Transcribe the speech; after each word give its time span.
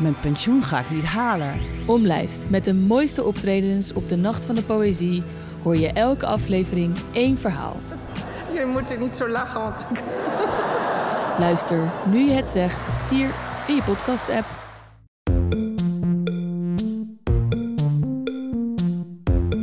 mijn 0.00 0.20
pensioen 0.20 0.62
ga 0.62 0.78
ik 0.78 0.90
niet 0.90 1.04
halen. 1.04 1.60
Omlijst 1.86 2.50
met 2.50 2.64
de 2.64 2.74
mooiste 2.74 3.24
optredens 3.24 3.92
op 3.92 4.08
de 4.08 4.16
Nacht 4.16 4.44
van 4.44 4.54
de 4.54 4.62
Poëzie 4.62 5.22
hoor 5.62 5.76
je 5.76 5.92
elke 5.92 6.26
aflevering 6.26 6.96
één 7.12 7.38
verhaal. 7.38 7.76
Je 8.52 8.64
moet 8.66 8.90
er 8.90 8.98
niet 8.98 9.16
zo 9.16 9.28
lachen, 9.28 9.60
want 9.60 9.86
ik... 9.90 10.02
Luister 11.38 11.90
nu 12.10 12.24
je 12.24 12.32
het 12.32 12.48
zegt 12.48 13.10
hier 13.10 13.30
in 13.66 13.74
je 13.74 13.82
podcast-app. 13.82 14.59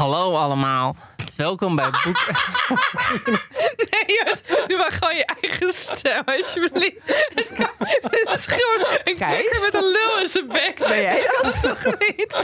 Hallo 0.00 0.34
allemaal. 0.34 0.96
Welkom 1.36 1.76
bij 1.76 1.90
Boek. 2.04 2.16
Nee, 3.90 4.18
Joost, 4.24 4.64
doe 4.66 4.78
maar 4.78 4.92
gewoon 4.92 5.16
je 5.16 5.24
eigen 5.40 5.70
stem, 5.70 6.22
alsjeblieft. 6.24 6.96
Het 7.34 8.30
is 8.32 8.46
gewoon 8.46 8.96
een 9.04 9.14
kikker 9.14 9.60
met 9.62 9.74
een 9.74 9.90
lul 9.90 10.20
in 10.22 10.28
zijn 10.28 10.48
bek. 10.48 10.74
Ben 10.78 11.02
jij 11.02 11.28
dat? 11.42 11.62
toch 11.62 11.84
niet? 11.98 12.36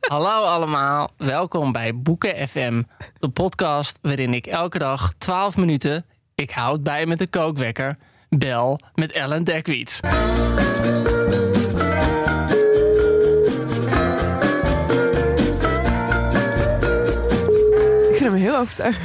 Hallo 0.00 0.44
allemaal. 0.44 1.10
Welkom 1.16 1.72
bij 1.72 1.96
Boeken 1.96 2.48
FM, 2.48 2.82
de 3.18 3.28
podcast 3.28 3.98
waarin 4.02 4.34
ik 4.34 4.46
elke 4.46 4.78
dag 4.78 5.12
12 5.18 5.56
minuten, 5.56 6.04
ik 6.34 6.50
houd 6.50 6.82
bij 6.82 7.06
met 7.06 7.18
de 7.18 7.26
kookwekker, 7.26 7.96
bel 8.28 8.80
met 8.94 9.12
Ellen 9.12 9.44
Dekwiets. 9.44 10.00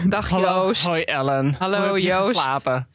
Dag 0.08 0.30
Joost. 0.30 0.86
Hoi 0.88 1.02
Ellen. 1.02 1.56
Hallo, 1.60 1.78
Hoe 1.78 1.86
heb 1.86 1.96
je 1.96 2.02
Joost. 2.02 2.28
geslapen? 2.28 2.88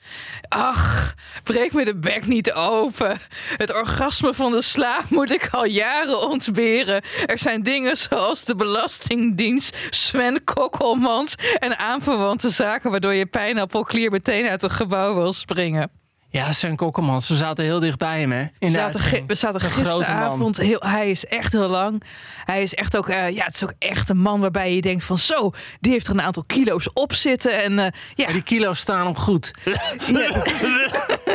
Ach, 0.49 1.15
breek 1.43 1.73
me 1.73 1.85
de 1.85 1.95
bek 1.97 2.27
niet 2.27 2.53
open. 2.53 3.19
Het 3.57 3.75
orgasme 3.75 4.35
van 4.35 4.53
de 4.53 4.63
slaap 4.63 5.09
moet 5.09 5.31
ik 5.31 5.49
al 5.51 5.65
jaren 5.65 6.29
ontberen. 6.29 7.03
Er 7.27 7.39
zijn 7.39 7.63
dingen 7.63 7.97
zoals 7.97 8.45
de 8.45 8.55
Belastingdienst, 8.55 9.77
Sven 9.91 10.45
Kokkelmans 10.45 11.35
en 11.59 11.79
aanverwante 11.79 12.51
zaken 12.51 12.91
waardoor 12.91 13.15
je 13.15 13.27
pijnappelklier 13.27 14.11
meteen 14.11 14.49
uit 14.49 14.63
het 14.63 14.73
gebouw 14.73 15.15
wil 15.15 15.33
springen. 15.33 15.91
Ja, 16.33 16.53
Sven 16.53 16.77
Kokkelmans. 16.77 17.29
We 17.29 17.37
zaten 17.37 17.65
heel 17.65 17.81
dichtbij 17.81 18.21
hem, 18.21 18.33
hè? 18.33 18.41
In 18.41 18.49
We 18.59 18.69
zaten, 18.69 19.27
we 19.27 19.35
zaten 19.35 19.65
Een 19.65 19.71
grote 19.71 19.91
man. 19.91 19.99
gisteravond. 19.99 20.57
Heel, 20.57 20.81
hij 20.81 21.11
is 21.11 21.25
echt 21.27 21.53
heel 21.53 21.69
lang. 21.69 22.03
Hij 22.45 22.63
is 22.63 22.75
echt 22.75 22.97
ook, 22.97 23.09
eh, 23.09 23.31
ja, 23.31 23.45
het 23.45 23.55
is 23.55 23.63
ook 23.65 23.73
echt 23.79 24.09
een 24.09 24.19
man 24.19 24.41
waarbij 24.41 24.75
je 24.75 24.81
denkt 24.81 25.05
van 25.05 25.19
zo, 25.19 25.51
die 25.81 25.93
heeft 25.93 26.07
er 26.07 26.13
een 26.13 26.23
aantal 26.23 26.45
kilo's 26.47 26.91
op 26.93 27.13
zitten. 27.13 27.63
En 27.63 27.79
eh, 27.79 27.87
ja, 28.15 28.25
Maar 28.25 28.33
die 28.33 28.43
kilo's 28.43 28.79
staan 28.79 29.07
op 29.07 29.17
goed. 29.17 29.51
Ja, 30.07 30.43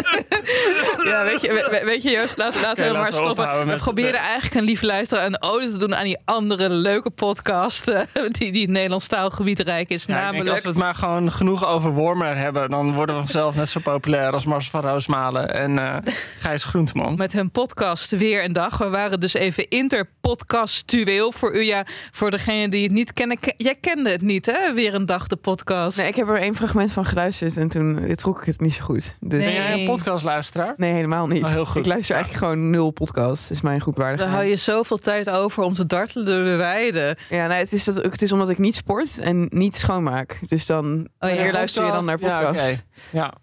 ja 1.12 1.24
weet, 1.24 1.42
je, 1.42 1.48
we- 1.72 1.82
weet 1.86 2.04
je, 2.04 2.10
Joost, 2.10 2.38
laten, 2.38 2.62
laten 2.62 2.88
we 2.88 2.94
maar 2.98 3.14
stoppen. 3.14 3.68
We 3.68 3.76
proberen 3.76 4.20
eigenlijk 4.20 4.56
een 4.56 4.64
lieve 4.64 4.86
luisteraar 4.86 5.26
een 5.26 5.42
ode 5.42 5.72
te 5.72 5.78
doen 5.78 5.96
aan 5.96 6.04
die 6.04 6.18
andere 6.26 6.70
leuke 6.70 7.10
podcast 7.10 7.88
eh, 7.88 8.02
die, 8.32 8.52
die 8.52 8.62
het 8.62 8.70
Nederlands 8.72 9.08
taalgebied 9.08 9.60
rijk 9.60 9.90
is. 9.90 10.04
Ja, 10.06 10.14
ik 10.16 10.20
denk, 10.20 10.32
namelijk. 10.32 10.50
als 10.50 10.62
we 10.62 10.68
het 10.68 10.78
maar 10.78 10.96
gewoon 10.96 11.32
genoeg 11.32 11.68
over 11.68 11.92
Wormer 11.92 12.38
hebben, 12.38 12.70
dan 12.70 12.94
worden 12.94 13.16
we 13.16 13.22
vanzelf 13.22 13.56
net 13.56 13.70
zo 13.70 13.80
populair 13.80 14.32
als 14.32 14.46
Mars 14.46 14.70
van 14.70 14.82
Roosmalen 14.82 15.54
en 15.54 15.80
eh 15.80 15.96
Gijs 16.42 16.64
Groenteman. 16.64 17.16
Met 17.18 17.34
hun 17.34 17.52
podcast 17.52 18.12
Weer 18.12 18.44
en 18.44 18.54
Dag. 18.54 18.78
We 18.78 18.90
waren 18.90 19.20
dus 19.20 19.34
even 19.34 19.68
interpodcastueel 19.70 21.32
voor 21.32 21.56
u. 21.56 21.62
Ja, 21.64 21.86
voor 22.12 22.32
degene 22.32 22.70
die 22.70 22.84
het 22.84 22.92
niet 22.92 23.14
kennen. 23.14 23.40
Ke- 23.40 23.54
Jij 23.58 23.76
kende 23.76 24.10
het 24.10 24.22
niet, 24.22 24.46
hè? 24.46 24.74
Weer 24.74 24.94
een 24.94 25.06
Dag, 25.06 25.28
de 25.28 25.36
podcast. 25.36 25.98
Nee, 25.98 26.08
ik 26.08 26.16
heb 26.16 26.30
er 26.30 26.38
één 26.38 26.56
fragment 26.56 26.92
van 26.92 27.06
geluisterd 27.06 27.58
en 27.58 27.70
toen 27.70 28.00
eh, 28.00 28.14
trok 28.14 28.40
ik 28.40 28.46
het 28.46 28.60
niet 28.60 28.74
zo 28.74 28.84
goed. 28.84 29.16
Dus... 29.20 29.44
Nee. 29.44 29.87
Podcastluisteraar? 29.88 30.74
Nee, 30.78 30.92
helemaal 30.94 31.28
niet. 31.28 31.44
Oh, 31.44 31.50
heel 31.50 31.66
goed. 31.66 31.76
Ik 31.76 31.86
luister 31.86 32.16
eigenlijk 32.16 32.46
gewoon 32.46 32.70
nul 32.70 32.92
podcasts. 32.92 33.52
is 33.52 33.62
mijn 33.62 33.82
goed 33.82 33.98
waardig. 33.98 34.20
Dan 34.20 34.30
hou 34.30 34.44
je 34.44 34.56
zoveel 34.56 34.98
tijd 34.98 35.30
over 35.30 35.64
om 35.64 35.74
te 35.74 35.86
dartelen 35.86 36.26
door 36.26 36.44
de 36.44 36.56
weide. 36.56 37.18
Ja, 37.30 37.48
nee, 37.48 37.58
het 37.60 37.74
is, 37.74 37.84
dat, 37.84 37.96
het 37.96 38.22
is 38.22 38.32
omdat 38.32 38.50
ik 38.50 38.58
niet 38.58 38.76
sport 38.76 39.18
en 39.20 39.48
niet 39.50 39.76
schoonmaak. 39.78 40.40
Dus 40.48 40.66
dan 40.66 41.08
Oh 41.20 41.30
ja, 41.30 41.52
luister 41.52 41.86
je 41.86 41.92
dan 41.92 42.06
naar 42.06 42.20
Ja, 42.20 42.28
podcasts. 42.40 42.72
oké. 42.72 42.82
Ja. 43.12 43.34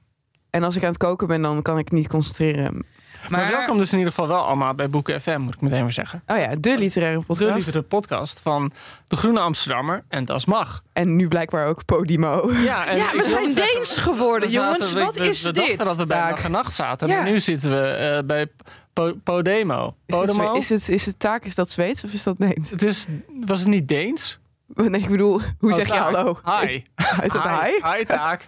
En 0.51 0.63
als 0.63 0.77
ik 0.77 0.83
aan 0.83 0.89
het 0.89 0.99
koken 0.99 1.27
ben, 1.27 1.43
dan 1.43 1.63
kan 1.63 1.79
ik 1.79 1.91
niet 1.91 2.09
concentreren. 2.09 2.87
Maar, 3.29 3.51
welkom 3.51 3.79
dus 3.79 3.93
in 3.93 3.99
ieder 3.99 4.13
geval 4.15 4.29
wel 4.29 4.45
allemaal 4.47 4.75
bij 4.75 4.91
Boeken 4.91 5.21
FM, 5.21 5.39
moet 5.41 5.55
ik 5.55 5.61
meteen 5.61 5.83
maar 5.83 5.93
zeggen. 5.93 6.23
Oh 6.27 6.37
ja, 6.39 6.55
de 6.61 6.79
literaire 6.79 7.19
De 7.19 7.25
podcast. 7.25 7.55
liefde 7.55 7.83
podcast 7.83 8.41
van 8.43 8.73
de 9.09 9.17
Groene 9.17 9.41
Amsterdammer 9.41 10.05
en 10.09 10.25
Das 10.25 10.45
Mag. 10.45 10.83
En 10.93 11.17
nu 11.17 11.29
blijkbaar 11.29 11.67
ook 11.67 11.85
Podimo. 11.85 12.51
Ja, 12.53 12.87
en 12.87 12.97
Ja, 13.03 13.05
we 13.17 13.25
zijn 13.25 13.51
zeggen, 13.51 13.75
Deens 13.75 13.97
geworden, 13.97 14.49
we 14.49 14.55
jongens. 14.55 14.93
we- 14.93 15.05
Wat 15.05 15.15
we- 15.17 15.29
is 15.29 15.43
we 15.43 15.53
dit? 15.53 15.67
dachten 15.67 15.85
dat 15.87 15.97
we 15.97 16.07
bij. 16.07 16.31
Dag 16.31 16.45
en 16.45 16.51
Nacht 16.51 16.75
zaten, 16.75 17.09
Ja. 17.09 17.15
maar 17.21 17.31
nu 17.31 17.39
zitten 17.41 17.71
we 17.71 17.87
eh, 17.87 18.27
bij 18.27 18.47
Po- 18.93 19.15
Podemo. 19.25 19.95
Is 20.07 20.17
het, 20.19 20.27
Podemo? 20.27 20.55
is, 20.55 20.69
het, 20.69 20.89
is 20.89 21.07
het 21.07 21.19
taak, 21.19 21.45
is 21.45 21.55
dat 21.55 21.71
Zweeds 21.71 22.05
of 22.05 22.13
is 22.13 22.23
dat 22.23 22.39
Deens? 22.39 22.71
Het 22.71 22.83
is, 22.83 23.07
was 23.47 23.59
het 23.61 23.69
niet 23.69 23.89
Deens? 23.89 24.39
Nee, 24.75 25.01
ik 25.01 25.09
bedoel, 25.09 25.41
hoe 25.59 25.71
Oh, 25.71 25.77
zeg 25.77 25.87
je 25.87 25.93
hallo? 25.95 26.39
Hi. 26.61 26.83
Is 27.27 27.33
dat 27.33 27.43
hi? 27.43 27.91
Hi, 27.97 28.05
taak. 28.05 28.45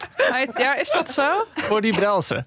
Ja, 0.56 0.76
is 0.76 0.90
dat 0.90 1.10
zo? 1.10 1.44
Voor 1.54 1.80
die 1.80 1.92
Brelsen. 1.94 2.46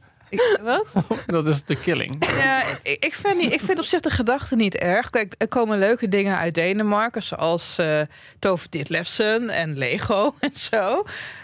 Wat? 0.61 0.85
Dat 1.25 1.47
is 1.47 1.63
de 1.63 1.75
killing. 1.75 2.25
Ja, 2.37 2.63
ik, 2.83 3.05
ik, 3.05 3.13
vind 3.13 3.37
niet, 3.37 3.53
ik 3.53 3.61
vind 3.61 3.79
op 3.79 3.85
zich 3.85 3.99
de 3.99 4.09
gedachte 4.09 4.55
niet 4.55 4.75
erg. 4.75 5.09
Kijk, 5.09 5.35
er 5.37 5.47
komen 5.47 5.79
leuke 5.79 6.07
dingen 6.07 6.37
uit 6.37 6.53
Denemarken, 6.53 7.23
zoals 7.23 7.77
eh 7.77 8.01
Tove 8.39 8.67
Ditlevsen 8.69 9.49
en 9.49 9.77
Lego 9.77 10.33
en 10.39 10.55
zo. 10.55 11.03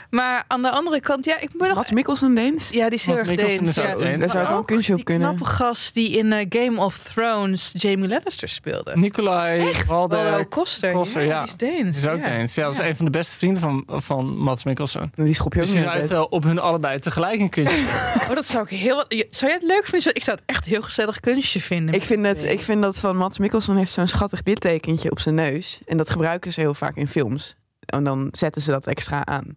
Maar 0.09 0.43
aan 0.47 0.61
de 0.61 0.69
andere 0.69 0.99
kant, 0.99 1.25
ja, 1.25 1.39
ik 1.39 1.49
ben 1.57 1.67
nog... 1.67 1.77
Mats 1.77 1.91
Mikkelsen 1.91 2.33
Deens? 2.33 2.69
Ja, 2.69 2.89
die 2.89 2.97
is 2.97 3.05
heel 3.05 3.17
erg 3.17 3.35
Deens. 3.35 3.69
is 3.69 3.75
Ja, 3.75 3.93
ook 3.93 3.97
Deens. 3.97 4.19
Daar 4.19 4.29
zou 4.29 4.43
ik 4.43 4.49
wel 4.49 4.57
een 4.57 4.65
kunstje 4.65 4.91
op 4.91 4.97
die 4.97 5.05
kunnen. 5.05 5.27
knappe 5.27 5.53
gast 5.53 5.93
die 5.93 6.09
in 6.09 6.33
eh, 6.33 6.45
Game 6.49 6.81
of 6.81 6.97
Thrones 6.97 7.69
Jamie 7.77 8.07
Lannister 8.07 8.49
speelde. 8.49 8.97
Nicolai 8.97 9.73
Waldo 9.87 10.45
Koster. 10.49 10.91
Koster, 10.91 11.21
ja, 11.21 11.27
ja. 11.27 11.43
Die 11.43 11.47
is 11.47 11.55
Deens. 11.57 11.97
is 11.97 12.07
ook 12.07 12.19
ja. 12.19 12.27
Deens. 12.27 12.55
Ja, 12.55 12.63
dat 12.65 12.73
is 12.73 12.79
een 12.79 12.95
van 12.95 13.05
de 13.05 13.11
beste 13.11 13.37
vrienden 13.37 13.61
van, 13.61 13.83
van 13.87 14.37
Mats 14.37 14.63
Mikkelsen. 14.63 15.11
Die 15.15 15.33
schop 15.33 15.53
je 15.53 15.61
ook 15.61 15.67
Dus 15.67 15.85
uit 15.85 16.29
op 16.29 16.43
hun 16.43 16.59
allebei 16.59 16.99
tegelijk 16.99 17.39
een 17.39 17.49
kunstje 17.49 17.83
Oh, 18.29 18.35
dat 18.35 18.45
zou 18.45 18.63
ik 18.63 18.69
heel... 18.69 19.05
Zou 19.07 19.51
jij 19.51 19.53
het 19.53 19.63
leuk 19.63 19.85
vinden? 19.85 20.15
Ik 20.15 20.23
zou 20.23 20.37
het 20.37 20.45
echt 20.45 20.65
een 20.65 20.71
heel 20.71 20.81
gezellig 20.81 21.19
kunstje 21.19 21.61
vinden. 21.61 21.95
Ik 21.95 22.03
vind, 22.03 22.25
het, 22.25 22.43
ik 22.43 22.61
vind 22.61 22.81
dat 22.81 22.99
van 22.99 23.17
Mats 23.17 23.37
Mikkelsen 23.37 23.75
heeft 23.75 23.91
zo'n 23.91 24.07
schattig 24.07 24.41
littekentje 24.43 25.11
op 25.11 25.19
zijn 25.19 25.35
neus. 25.35 25.79
En 25.85 25.97
dat 25.97 26.09
gebruiken 26.09 26.53
ze 26.53 26.59
heel 26.59 26.73
vaak 26.73 26.95
in 26.95 27.07
films. 27.07 27.55
En 27.85 28.03
dan 28.03 28.27
zetten 28.31 28.61
ze 28.61 28.71
dat 28.71 28.87
extra 28.87 29.25
aan. 29.25 29.55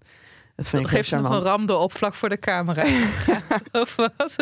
Dat 0.58 0.68
vind 0.68 0.82
Dan 0.82 0.90
ik 0.90 0.96
geeft 0.96 1.08
ze 1.08 1.16
nog 1.16 1.30
een 1.30 1.40
ramde 1.40 1.76
op 1.76 1.96
vlak 1.96 2.14
voor 2.14 2.28
de 2.28 2.38
camera. 2.38 2.84
Ja, 2.84 3.06
of 3.80 3.96
wat? 3.96 4.34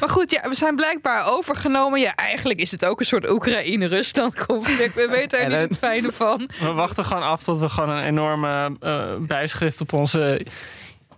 Maar 0.00 0.08
goed, 0.08 0.30
ja, 0.30 0.48
we 0.48 0.54
zijn 0.54 0.76
blijkbaar 0.76 1.26
overgenomen. 1.26 2.00
Ja, 2.00 2.14
eigenlijk 2.14 2.60
is 2.60 2.70
het 2.70 2.84
ook 2.84 3.00
een 3.00 3.06
soort 3.06 3.30
Oekraïne-Rusland 3.30 4.46
conflict. 4.46 4.94
We 4.94 5.08
weten 5.08 5.38
er 5.38 5.48
niet 5.48 5.68
het 5.70 5.78
fijne 5.78 6.12
van. 6.12 6.50
We 6.60 6.72
wachten 6.72 7.04
gewoon 7.04 7.22
af 7.22 7.42
tot 7.42 7.58
we 7.58 7.68
gewoon 7.68 7.90
een 7.90 8.04
enorme 8.04 8.76
eh, 8.80 9.14
bijschrift 9.18 9.80
op 9.80 9.92
onze 9.92 10.46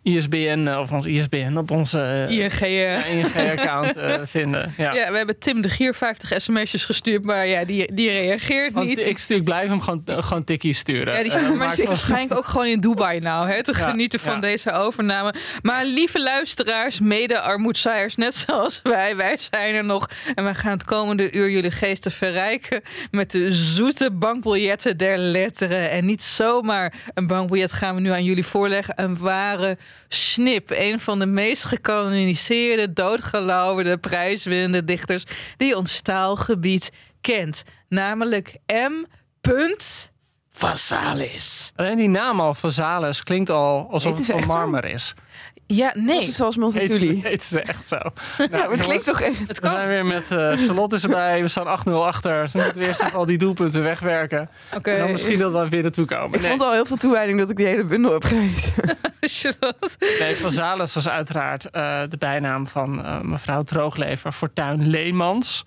ISBN, 0.07 0.67
eh, 0.67 0.79
of 0.81 0.93
ons 0.93 1.07
ISBN, 1.07 1.57
op 1.57 1.71
onze 1.71 2.01
eh, 2.01 2.39
ING. 2.39 2.61
ING-account 3.07 3.97
eh, 3.97 4.15
vinden. 4.37 4.75
Ja. 4.77 4.95
Ja. 4.95 5.11
we 5.11 5.17
hebben 5.17 5.39
Tim 5.39 5.61
de 5.61 5.69
Gier 5.69 5.95
50 5.95 6.33
sms'jes 6.43 6.85
gestuurd, 6.85 7.25
maar 7.25 7.47
ja, 7.47 7.65
die, 7.65 7.95
die 7.95 8.11
reageert 8.11 8.73
Want 8.73 8.87
niet. 8.89 8.99
ik, 8.99 9.19
stuur, 9.19 9.37
ik 9.37 9.45
blijf 9.45 9.69
hem 9.69 9.81
gewoon, 9.81 10.03
gewoon 10.07 10.45
tikkies 10.45 10.79
sturen. 10.79 11.15
Ja, 11.15 11.23
die 11.23 11.33
maar 11.33 11.59
wel- 11.59 11.87
waarschijnlijk 11.87 12.39
ook 12.39 12.47
gewoon 12.47 12.67
in 12.67 12.81
Dubai 12.81 13.21
nou, 13.21 13.49
hè, 13.49 13.63
te 13.63 13.75
Ja, 13.79 13.89
genieten 13.91 14.21
van 14.21 14.35
ja. 14.35 14.41
deze 14.41 14.73
overname. 14.73 15.35
Maar 15.63 15.85
lieve 15.85 16.23
luisteraars, 16.23 17.01
mede 17.01 17.41
armoedzaaiers, 17.41 18.17
net 18.17 18.35
zoals 18.47 18.81
wij, 18.83 19.17
wij 19.17 19.37
zijn 19.51 19.75
er 19.75 19.85
nog. 19.85 20.09
En 20.35 20.45
wij 20.45 20.55
gaan 20.55 20.71
het 20.73 20.85
komende 20.85 21.33
uur 21.33 21.51
jullie 21.51 21.71
geesten 21.71 22.13
verrijken 22.13 22.83
met 23.11 23.31
de 23.31 23.53
zoete 23.53 24.11
bankbiljetten 24.11 24.97
der 24.97 25.19
letteren. 25.19 25.91
En 25.91 26.05
niet 26.07 26.23
zomaar 26.23 26.93
een 27.15 27.27
bankbiljet 27.27 27.73
gaan 27.73 27.95
we 27.95 28.01
nu 28.01 28.11
aan 28.11 28.25
jullie 28.25 28.47
voorleggen, 28.47 28.95
een 29.03 29.19
ware 29.19 29.77
snip. 30.09 30.71
Een 30.71 31.01
van 31.01 31.19
de 31.19 31.27
meest 31.27 31.65
gekanoniseerde, 31.65 32.93
doodgelauwerde, 32.93 33.99
prijswinnende 33.99 34.85
dichters 34.85 35.25
die 35.57 35.77
ons 35.77 36.01
taalgebied 36.01 36.93
kent. 37.21 37.63
Namelijk 37.89 38.57
M. 38.67 39.05
Vasalis. 40.51 41.73
Alleen 41.77 41.97
die 41.97 42.09
naam 42.09 42.41
al, 42.41 42.55
Vazalis, 42.55 43.23
klinkt 43.23 43.51
al 43.51 43.89
alsof 43.91 44.17
het 44.17 44.27
van 44.27 44.37
echt 44.37 44.47
zo? 44.47 44.53
marmer 44.53 44.85
is. 44.85 45.15
Ja, 45.67 45.93
nee. 45.95 46.17
Was 46.17 46.27
het 46.27 46.35
zoals 46.35 46.57
Heet, 46.57 46.75
Multatuli? 46.75 47.21
heet 47.23 47.45
ze 47.45 47.61
echt 47.61 47.89
zo. 47.89 47.97
Ja, 48.39 48.47
Nou, 48.51 48.73
het 48.73 48.83
klinkt 48.83 49.05
toch 49.05 49.21
echt... 49.21 49.39
Het 49.49 49.61
We 49.61 49.69
zijn 49.69 49.89
weer 49.89 50.07
met 50.07 50.31
eh, 50.31 50.53
Charlotte 50.53 50.97
is 50.97 51.03
erbij. 51.03 51.41
We 51.41 51.49
staan 51.49 51.79
8-0 51.89 51.91
achter. 51.93 52.49
Ze 52.49 52.57
moeten 52.57 52.79
weer 52.79 52.89
eens 52.89 53.01
even 53.01 53.19
al 53.19 53.27
die 53.27 53.39
doelpunten 53.39 53.83
wegwerken. 53.83 54.49
Oké. 54.75 54.91
En 54.91 54.99
dan 54.99 55.13
misschien 55.13 55.39
dat 55.39 55.53
we 55.53 55.69
weer 55.69 55.83
naartoe 55.83 56.05
komen. 56.05 56.39
Ik 56.39 56.45
vond 56.47 56.61
al 56.61 56.73
heel 56.73 56.85
veel 56.87 56.97
toewijding 56.97 57.39
dat 57.39 57.51
ik 57.51 57.57
die 57.57 57.67
hele 57.67 57.85
bundel 57.85 58.13
heb 58.13 58.25
gelezen. 58.25 58.73
Charlotte. 59.21 59.89
Nee, 60.21 60.37
Van 60.37 60.51
Zales 60.51 60.95
was 60.95 61.09
uiteraard 61.09 61.71
eh, 61.71 62.01
de 62.09 62.17
bijnaam 62.17 62.67
van 62.67 63.05
eh, 63.05 63.21
mevrouw 63.21 63.63
Drooglever 63.63 64.33
Fortuin 64.33 64.89
Leemans. 64.89 65.65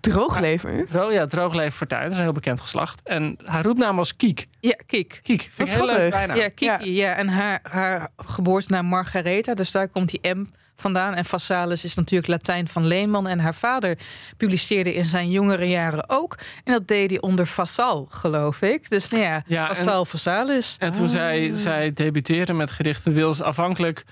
Drooglever. 0.00 0.86
Dro 0.86 1.10
ja, 1.10 1.26
Drooglever 1.26 1.72
Fortuin, 1.72 2.02
dat 2.02 2.10
is 2.10 2.16
een 2.16 2.22
heel 2.22 2.32
bekend 2.32 2.60
geslacht. 2.60 3.00
En 3.04 3.36
haar 3.44 3.62
roepnaam 3.64 3.96
was 3.96 4.16
Kiek. 4.16 4.46
Ja, 4.60 4.76
Kiek. 4.86 5.20
Kiek, 5.22 5.50
vind 5.52 5.72
ik 5.72 5.78
een 5.78 5.84
heel 5.86 5.96
leuk 5.96 6.10
bijnaam. 6.10 6.36
Ja, 6.36 6.48
Kiki. 6.48 6.92
Ja. 6.94 7.14
En 7.14 7.28
haar, 7.28 7.60
haar 7.62 8.08
geboortenaam 8.16 8.86
Margaretha, 8.86 9.54
dus 9.54 9.70
daar 9.70 9.88
komt 9.88 10.08
die 10.10 10.34
M 10.34 10.46
vandaan. 10.76 11.14
En 11.14 11.24
Vassalis 11.24 11.84
is 11.84 11.94
natuurlijk 11.94 12.28
Latijn 12.30 12.68
van 12.68 12.86
Leenman. 12.86 13.26
En 13.26 13.38
haar 13.38 13.54
vader 13.54 13.98
publiceerde 14.36 14.94
in 14.94 15.04
zijn 15.04 15.30
jongere 15.30 15.68
jaren 15.68 16.04
ook. 16.10 16.38
En 16.64 16.72
dat 16.72 16.88
deed 16.88 17.10
hij 17.10 17.20
onder 17.20 17.46
Vassal, 17.46 18.06
geloof 18.10 18.62
ik. 18.62 18.90
Dus 18.90 19.08
nou 19.08 19.22
ja, 19.22 19.42
Ja, 19.46 19.68
en- 19.68 19.76
Vassal 19.76 20.04
Vassalis. 20.04 20.76
En 20.78 20.92
toen 20.92 21.08
zij, 21.08 21.50
zij 21.54 21.92
debuteerde 21.92 22.52
met 22.52 22.70
gedichten, 22.70 23.34
ze 23.34 23.44
afhankelijk... 23.44 24.04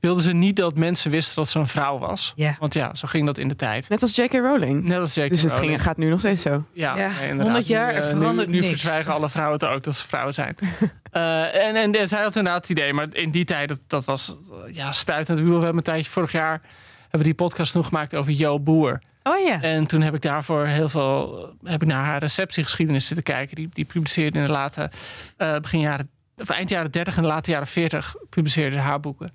wilde 0.00 0.22
ze 0.22 0.32
niet 0.32 0.56
dat 0.56 0.76
mensen 0.76 1.10
wisten 1.10 1.36
dat 1.36 1.48
ze 1.48 1.58
een 1.58 1.66
vrouw 1.66 1.98
was. 1.98 2.32
Ja. 2.36 2.56
Want 2.58 2.74
ja, 2.74 2.94
zo 2.94 3.08
ging 3.08 3.26
dat 3.26 3.38
in 3.38 3.48
de 3.48 3.56
tijd. 3.56 3.88
Net 3.88 4.02
als 4.02 4.16
J.K. 4.16 4.32
Rowling. 4.32 4.84
Net 4.84 4.98
als 4.98 5.14
J.K. 5.14 5.28
Dus 5.28 5.42
het 5.42 5.52
Rowling. 5.52 5.70
ging, 5.70 5.82
gaat 5.82 5.96
nu 5.96 6.08
nog 6.08 6.18
steeds 6.18 6.42
zo. 6.42 6.64
Ja, 6.72 6.96
Ja, 6.96 7.08
nee, 7.08 7.28
inderdaad. 7.28 7.44
100 7.44 7.66
jaar, 7.66 7.92
Nu, 7.92 7.98
eh, 7.98 8.08
verandert 8.08 8.48
nu, 8.48 8.64
verzwijgen 8.64 9.12
alle 9.12 9.28
vrouwen 9.28 9.58
het 9.58 9.68
ook 9.68 9.82
dat 9.82 9.96
ze 9.96 10.08
vrouwen 10.08 10.34
zijn. 10.34 10.56
Eh, 11.08 11.66
en, 11.66 11.76
en, 11.76 11.92
en 11.92 12.08
zij 12.08 12.22
had 12.22 12.36
inderdaad 12.36 12.60
het 12.60 12.70
idee, 12.70 12.92
maar 12.92 13.06
in 13.12 13.30
die 13.30 13.44
tijd, 13.44 13.68
dat, 13.68 13.80
dat 13.86 14.04
was 14.04 14.36
eh, 14.50 14.74
ja, 14.74 14.92
stuitend. 14.92 15.38
We 15.38 15.50
hebben 15.50 15.76
een 15.76 15.82
tijdje 15.82 16.10
vorig 16.10 16.32
jaar 16.32 16.60
hebben 17.00 17.18
we 17.18 17.24
die 17.24 17.34
podcast 17.34 17.72
toen 17.72 17.84
gemaakt 17.84 18.14
over 18.14 18.32
Jo 18.32 18.60
Boer. 18.60 19.02
Oh 19.22 19.38
ja. 19.46 19.62
En 19.62 19.86
toen 19.86 20.00
heb 20.00 20.14
ik 20.14 20.22
daarvoor 20.22 20.66
heel 20.66 20.88
veel 20.88 21.48
heb 21.64 21.82
ik 21.82 21.88
naar 21.88 22.04
haar 22.04 22.18
receptiegeschiedenis 22.18 23.06
zitten 23.06 23.24
kijken. 23.24 23.56
Die, 23.56 23.68
die 23.72 23.84
publiceerde 23.84 24.38
in 24.38 24.44
de 24.46 24.52
late 24.52 24.90
eh, 25.36 25.56
begin 25.58 25.80
jaren, 25.80 26.08
of 26.36 26.48
eind 26.48 26.70
jaren 26.70 26.90
30 26.90 27.16
en 27.16 27.22
de 27.22 27.28
late 27.28 27.50
jaren 27.50 27.66
40 27.66 28.14
publiceerde 28.30 28.78
haar 28.78 29.00
boeken. 29.00 29.32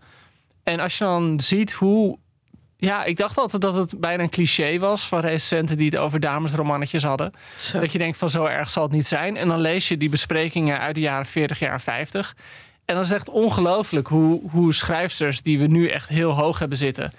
En 0.63 0.79
als 0.79 0.97
je 0.97 1.03
dan 1.03 1.39
ziet 1.39 1.73
hoe. 1.73 2.17
Ja, 2.77 3.03
ik 3.03 3.17
dacht 3.17 3.37
altijd 3.37 3.61
dat 3.61 3.75
het 3.75 3.99
bijna 3.99 4.23
een 4.23 4.29
cliché 4.29 4.79
was 4.79 5.07
van 5.07 5.19
recensenten 5.19 5.77
die 5.77 5.85
het 5.85 5.97
over 5.97 6.19
damesromannetjes 6.19 7.03
hadden. 7.03 7.31
Zo. 7.57 7.79
Dat 7.79 7.91
je 7.91 7.97
denkt 7.97 8.17
van 8.17 8.29
zo 8.29 8.45
erg 8.45 8.69
zal 8.69 8.83
het 8.83 8.91
niet 8.91 9.07
zijn. 9.07 9.37
En 9.37 9.47
dan 9.47 9.59
lees 9.61 9.87
je 9.87 9.97
die 9.97 10.09
besprekingen 10.09 10.79
uit 10.79 10.95
de 10.95 11.01
jaren 11.01 11.25
40, 11.25 11.59
jaren 11.59 11.79
50. 11.79 12.35
En 12.85 12.95
dan 12.95 13.03
is 13.03 13.11
echt 13.11 13.29
ongelooflijk 13.29 14.07
hoe, 14.07 14.41
hoe 14.49 14.73
schrijfsters 14.73 15.41
die 15.41 15.59
we 15.59 15.67
nu 15.67 15.87
echt 15.87 16.09
heel 16.09 16.31
hoog 16.31 16.59
hebben 16.59 16.77
zitten. 16.77 17.13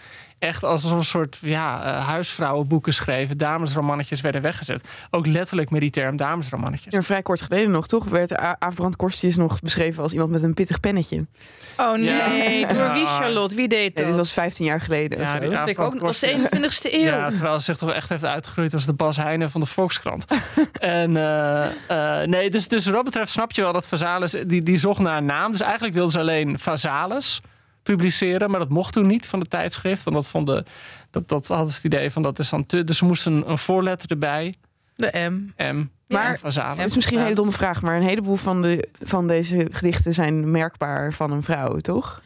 Echt 0.45 0.63
als 0.65 0.85
een 0.85 1.05
soort 1.05 1.39
ja, 1.41 1.85
eh, 1.85 2.07
huisvrouwenboeken 2.07 2.95
schreven. 2.95 3.39
Damesromannetjes 3.39 4.21
werden 4.21 4.43
weggezet. 4.43 4.89
Ook 5.11 5.27
letterlijk 5.27 5.71
met 5.71 5.81
die 5.81 5.91
term 5.91 6.17
damesromannetjes. 6.17 6.93
Ja, 6.93 7.03
vrij 7.03 7.23
kort 7.23 7.41
geleden 7.41 7.71
nog, 7.71 7.87
toch? 7.87 8.05
Werd 8.05 8.35
Aafbrand 8.37 8.97
Korstius 8.97 9.37
nog 9.37 9.61
beschreven 9.61 10.03
als 10.03 10.13
iemand 10.13 10.31
met 10.31 10.43
een 10.43 10.55
pittig 10.55 10.81
pennetje. 10.81 11.27
Oh 11.77 11.93
nee, 11.93 12.59
Ja. 12.59 12.73
door 12.73 12.93
wie. 12.93 13.07
Charlotte? 13.07 13.55
Wie 13.55 13.69
deed 13.69 13.79
Nee, 13.79 13.91
dat? 13.93 14.07
dit 14.07 14.15
was 14.15 14.33
15 14.33 14.65
jaar 14.67 14.81
geleden. 14.81 15.21
of 15.21 15.33
Ja, 15.33 15.39
dat 15.39 15.51
vind 15.53 15.69
ik 15.69 15.79
ook 15.79 15.85
nog 15.85 15.93
de 15.95 15.99
Korstius. 15.99 16.43
21ste 16.43 16.93
eeuw. 16.95 17.01
Ja, 17.01 17.31
terwijl 17.31 17.59
ze 17.59 17.65
zich 17.65 17.77
toch 17.77 17.93
echt 17.93 18.09
heeft 18.09 18.25
uitgegroeid 18.25 18.75
als 18.75 18.87
de 18.87 18.93
Bas 18.93 19.17
Heijnen 19.17 19.51
van 19.51 19.61
de 19.61 19.67
Volkskrant. 19.67 20.25
en 20.79 21.17
eh, 21.17 21.65
eh, 22.23 22.29
nee, 22.29 22.51
dus, 22.51 22.69
dus 22.69 22.85
wat 22.85 22.95
dat 22.95 23.05
betreft 23.05 23.31
snap 23.31 23.53
je 23.53 23.63
wel 23.63 23.73
dat 23.73 23.89
Vazalis, 23.89 24.31
die, 24.47 24.63
die 24.63 24.77
zocht 24.77 25.01
naar 25.01 25.17
een 25.17 25.25
naam. 25.25 25.51
Dus 25.53 25.61
eigenlijk 25.61 25.95
wilden 25.95 26.13
ze 26.13 26.19
alleen 26.19 26.59
Vazalis 26.59 27.41
publiceren, 27.85 28.51
maar 28.51 28.59
dat 28.61 28.69
mocht 28.69 28.93
toen 28.93 29.07
niet 29.07 29.27
van 29.27 29.41
de 29.41 29.47
tijdschrift. 29.47 30.05
Want 30.05 30.17
dat 30.17 30.29
vonden, 30.29 30.65
dat, 31.11 31.29
dat 31.29 31.47
hadden 31.49 31.69
ze 31.69 31.75
het 31.77 31.85
idee 31.85 32.11
van 32.11 32.23
dat 32.23 32.39
is 32.39 32.49
dan 32.49 32.67
te. 32.67 32.85
Dus 32.85 32.99
ze 32.99 33.05
moesten 33.05 33.33
een, 33.33 33.51
een 33.51 33.59
voorletter 33.59 34.11
erbij. 34.11 34.55
De 34.97 35.29
M. 35.31 35.53
M. 35.57 35.87
Maar- 36.09 36.39
Ja. 36.77 36.77
Het 36.77 36.87
is 36.89 36.95
misschien 36.95 37.17
een 37.17 37.23
hele 37.23 37.35
domme 37.37 37.53
vraag, 37.53 37.83
maar 37.83 37.97
een 37.97 38.03
heleboel 38.03 38.37
van, 38.37 38.63
de, 38.63 38.89
van 39.03 39.27
deze 39.27 39.69
gedichten 39.71 40.15
zijn 40.15 40.51
merkbaar 40.51 41.13
van 41.13 41.33
een 41.33 41.43
vrouw, 41.43 41.77
toch? 41.79 42.23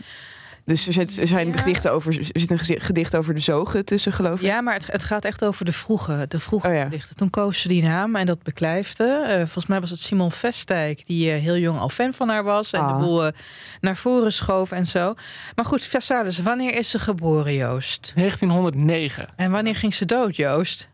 Dus 0.69 0.87
er, 0.87 0.93
zit, 0.93 1.19
er 1.19 1.27
zijn 1.27 1.47
Ja. 1.49 1.57
gedichten 1.57 1.93
over, 1.93 2.19
er 2.19 2.41
zit 2.41 2.51
een 2.51 2.59
gedicht 2.59 3.17
over 3.17 3.35
de 3.35 3.41
zogen 3.41 3.85
tussen, 3.85 4.13
geloof 4.13 4.41
ik. 4.41 4.47
Ja, 4.47 4.61
maar 4.61 4.75
het, 4.75 4.87
het 4.87 5.05
gaat 5.05 5.25
echt 5.25 5.45
over 5.45 5.65
de 5.65 5.73
vroege, 5.73 6.25
de 6.29 6.41
vroege 6.41 6.69
Oh 6.69 6.75
ja. 6.75 6.83
gedichten. 6.83 7.17
Toen 7.17 7.31
koos 7.31 7.61
ze 7.61 7.69
die 7.69 7.83
naam 7.83 8.17
en 8.17 8.27
dat 8.27 8.43
beklijfde. 8.43 9.25
Eh, 9.29 9.37
volgens 9.37 9.67
mij 9.67 9.81
was 9.81 9.91
het 9.91 9.99
Simon 10.01 10.33
Vestijk, 10.33 11.07
die 11.07 11.31
eh, 11.33 11.41
heel 11.41 11.57
jong 11.57 11.79
al 11.79 11.89
fan 11.89 12.13
van 12.15 12.29
haar 12.29 12.45
was. 12.45 12.73
En 12.73 12.81
Ah. 12.81 12.99
de 12.99 13.05
boel 13.05 13.27
eh, 13.27 13.33
naar 13.81 13.97
voren 13.97 14.33
schoof 14.33 14.73
en 14.73 14.87
zo. 14.87 15.15
Maar 15.55 15.65
goed, 15.65 15.83
Versailles, 15.83 16.39
wanneer 16.39 16.75
is 16.75 16.91
ze 16.91 16.99
geboren, 16.99 17.55
Joost? 17.55 18.13
1909, 18.15 19.29
En 19.37 19.51
wanneer 19.51 19.77
ging 19.77 19.95
ze 19.95 20.05
dood, 20.05 20.37
Joost? 20.37 20.89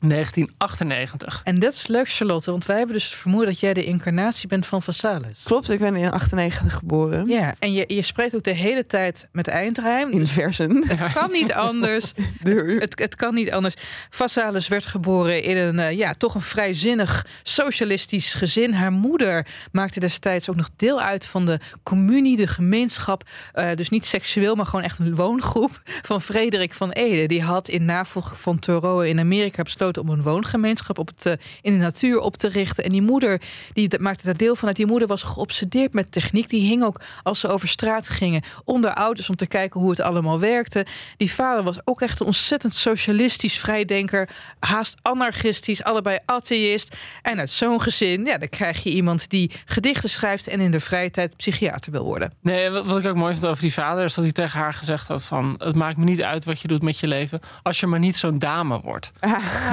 1998. 0.00 1.40
En 1.44 1.58
dat 1.58 1.74
is 1.74 1.86
leuk, 1.86 2.10
Charlotte, 2.10 2.50
want 2.50 2.66
wij 2.66 2.76
hebben 2.76 2.94
dus 2.94 3.04
het 3.04 3.14
vermoeden 3.14 3.48
dat 3.48 3.60
jij 3.60 3.74
de 3.74 3.84
incarnatie 3.84 4.48
bent 4.48 4.66
van 4.66 4.82
Versailles. 4.82 5.42
Klopt, 5.44 5.70
ik 5.70 5.78
ben 5.78 5.96
in 5.96 6.10
98 6.10 6.72
geboren. 6.72 7.28
Ja, 7.28 7.54
en 7.58 7.72
je, 7.72 7.84
je 7.86 8.02
spreekt 8.02 8.34
ook 8.34 8.42
de 8.42 8.50
hele 8.50 8.86
tijd 8.86 9.28
met 9.32 9.48
eindrijm. 9.48 10.10
In 10.10 10.26
versen. 10.26 10.84
Het 10.88 11.12
kan 11.12 11.30
niet 11.30 11.52
anders. 11.52 12.12
Het, 12.78 12.98
het 12.98 13.14
kan 13.14 13.34
niet 13.34 13.50
anders. 13.50 13.74
Vassalis 14.10 14.68
werd 14.68 14.86
geboren 14.86 15.42
in 15.42 15.56
een, 15.56 15.78
eh, 15.78 15.92
ja, 15.92 16.14
toch 16.14 16.34
een 16.34 16.40
vrijzinnig 16.40 17.26
socialistisch 17.42 18.34
gezin. 18.34 18.72
Haar 18.72 18.92
moeder 18.92 19.46
maakte 19.72 20.00
destijds 20.00 20.50
ook 20.50 20.56
nog 20.56 20.70
deel 20.76 21.00
uit 21.00 21.26
van 21.26 21.46
de 21.46 21.58
communie, 21.82 22.36
de 22.36 22.46
gemeenschap. 22.46 23.22
Eh, 23.52 23.70
dus 23.74 23.88
niet 23.88 24.04
seksueel, 24.04 24.54
maar 24.54 24.66
gewoon 24.66 24.84
echt 24.84 24.98
een 24.98 25.14
woongroep 25.14 25.80
van 26.02 26.20
Frederik 26.20 26.74
van 26.74 26.90
Ede. 26.90 27.26
Die 27.26 27.42
had 27.42 27.68
in 27.68 27.84
navolging 27.84 28.38
van 28.38 28.58
Thoreau 28.58 29.06
in 29.06 29.18
Amerika 29.18 29.62
besloten 29.62 29.87
om 29.96 30.08
een 30.08 30.22
woongemeenschap 30.22 30.98
op 30.98 31.06
het, 31.06 31.26
eh, 31.26 31.32
in 31.62 31.72
de 31.72 31.78
natuur 31.78 32.20
op 32.20 32.36
te 32.36 32.48
richten. 32.48 32.84
En 32.84 32.90
die 32.90 33.02
moeder, 33.02 33.40
die 33.72 33.88
dat 33.88 34.00
maakte 34.00 34.24
daar 34.24 34.36
deel 34.36 34.56
van 34.56 34.68
uit. 34.68 34.76
Die 34.76 34.86
moeder 34.86 35.08
was 35.08 35.22
geobsedeerd 35.22 35.92
met 35.92 36.12
techniek. 36.12 36.48
Die 36.48 36.68
hing 36.68 36.84
ook 36.84 37.00
als 37.22 37.40
ze 37.40 37.48
over 37.48 37.68
straat 37.68 38.08
gingen 38.08 38.42
onder 38.64 38.90
auto's 38.90 39.28
om 39.28 39.36
te 39.36 39.46
kijken 39.46 39.80
hoe 39.80 39.90
het 39.90 40.00
allemaal 40.00 40.40
werkte. 40.40 40.86
Die 41.16 41.32
vader 41.32 41.62
was 41.64 41.78
ook 41.84 42.00
echt 42.00 42.20
een 42.20 42.26
ontzettend 42.26 42.74
socialistisch 42.74 43.58
vrijdenker. 43.58 44.28
Haast 44.58 44.96
anarchistisch, 45.02 45.82
allebei 45.82 46.18
atheïst. 46.24 46.96
En 47.22 47.38
uit 47.38 47.50
zo'n 47.50 47.82
gezin, 47.82 48.24
ja, 48.24 48.38
dan 48.38 48.48
krijg 48.48 48.82
je 48.82 48.90
iemand 48.90 49.30
die 49.30 49.50
gedichten 49.64 50.10
schrijft 50.10 50.48
en 50.48 50.60
in 50.60 50.70
de 50.70 50.80
vrije 50.80 51.10
tijd 51.10 51.36
psychiater 51.36 51.92
wil 51.92 52.04
worden. 52.04 52.32
Nee, 52.40 52.70
wat, 52.70 52.86
wat 52.86 52.98
ik 52.98 53.06
ook 53.06 53.16
mooi 53.16 53.32
vind 53.32 53.46
over 53.46 53.62
die 53.62 53.72
vader 53.72 54.04
is 54.04 54.14
dat 54.14 54.24
hij 54.24 54.32
tegen 54.32 54.58
haar 54.58 54.74
gezegd 54.74 55.08
had 55.08 55.22
van 55.22 55.54
het 55.58 55.74
maakt 55.74 55.96
me 55.96 56.04
niet 56.04 56.22
uit 56.22 56.44
wat 56.44 56.60
je 56.60 56.68
doet 56.68 56.82
met 56.82 56.98
je 56.98 57.06
leven 57.06 57.40
als 57.62 57.80
je 57.80 57.86
maar 57.86 57.98
niet 57.98 58.16
zo'n 58.16 58.38
dame 58.38 58.80
wordt. 58.80 59.12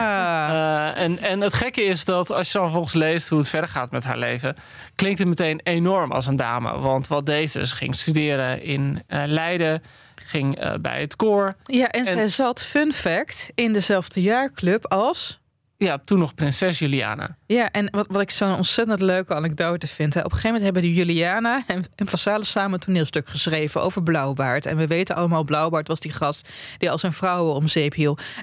Eh, 0.05 1.01
en, 1.03 1.19
en 1.19 1.41
het 1.41 1.53
gekke 1.53 1.83
is 1.83 2.05
dat 2.05 2.31
als 2.31 2.51
je 2.51 2.57
dan 2.57 2.71
volgens 2.71 2.93
leest 2.93 3.29
hoe 3.29 3.39
het 3.39 3.49
verder 3.49 3.69
gaat 3.69 3.91
met 3.91 4.03
haar 4.03 4.17
leven, 4.17 4.55
klinkt 4.95 5.19
het 5.19 5.27
meteen 5.27 5.59
enorm 5.63 6.11
als 6.11 6.27
een 6.27 6.35
dame. 6.35 6.79
Want 6.79 7.07
wat 7.07 7.25
deze 7.25 7.65
ze 7.67 7.75
ging 7.75 7.95
studeren 7.95 8.61
in 8.61 9.03
eh, 9.07 9.23
Leiden, 9.25 9.83
ging 10.15 10.59
eh, 10.59 10.73
bij 10.81 11.01
het 11.01 11.15
koor. 11.15 11.55
Ja, 11.63 11.91
en, 11.91 12.05
En- 12.05 12.11
zij 12.13 12.27
zat, 12.27 12.63
fun 12.63 12.93
fact, 12.93 13.51
in 13.55 13.73
dezelfde 13.73 14.21
jaarclub 14.21 14.91
als 14.91 15.39
ja, 15.77 15.97
toen 16.05 16.19
nog 16.19 16.33
prinses 16.35 16.79
Juliana. 16.79 17.37
Ja, 17.45 17.71
en 17.71 17.87
wat, 17.91 18.07
wat 18.09 18.21
ik 18.21 18.31
zo'n 18.31 18.55
ontzettend 18.55 19.01
leuke 19.01 19.33
anekdote 19.35 19.87
vind. 19.87 20.13
Hè. 20.13 20.19
Op 20.19 20.25
een 20.25 20.31
gegeven 20.31 20.47
moment 20.55 20.63
hebben 20.63 20.81
die 20.81 20.93
Juliana 21.05 21.63
en, 21.67 21.83
en 21.95 22.07
Vassale 22.07 22.43
samen 22.45 22.73
een 22.73 22.79
toneelstuk 22.79 23.27
geschreven 23.29 23.81
over 23.81 24.03
Blauwbaard. 24.03 24.65
En 24.65 24.77
we 24.77 24.87
weten 24.87 25.15
allemaal, 25.15 25.43
Blauwbaard 25.43 25.87
was 25.87 25.99
die 25.99 26.11
gast 26.13 26.49
die 26.77 26.91
al 26.91 26.97
zijn 26.97 27.13
vrouwen 27.13 27.55
om 27.55 27.67
zeep 27.67 27.93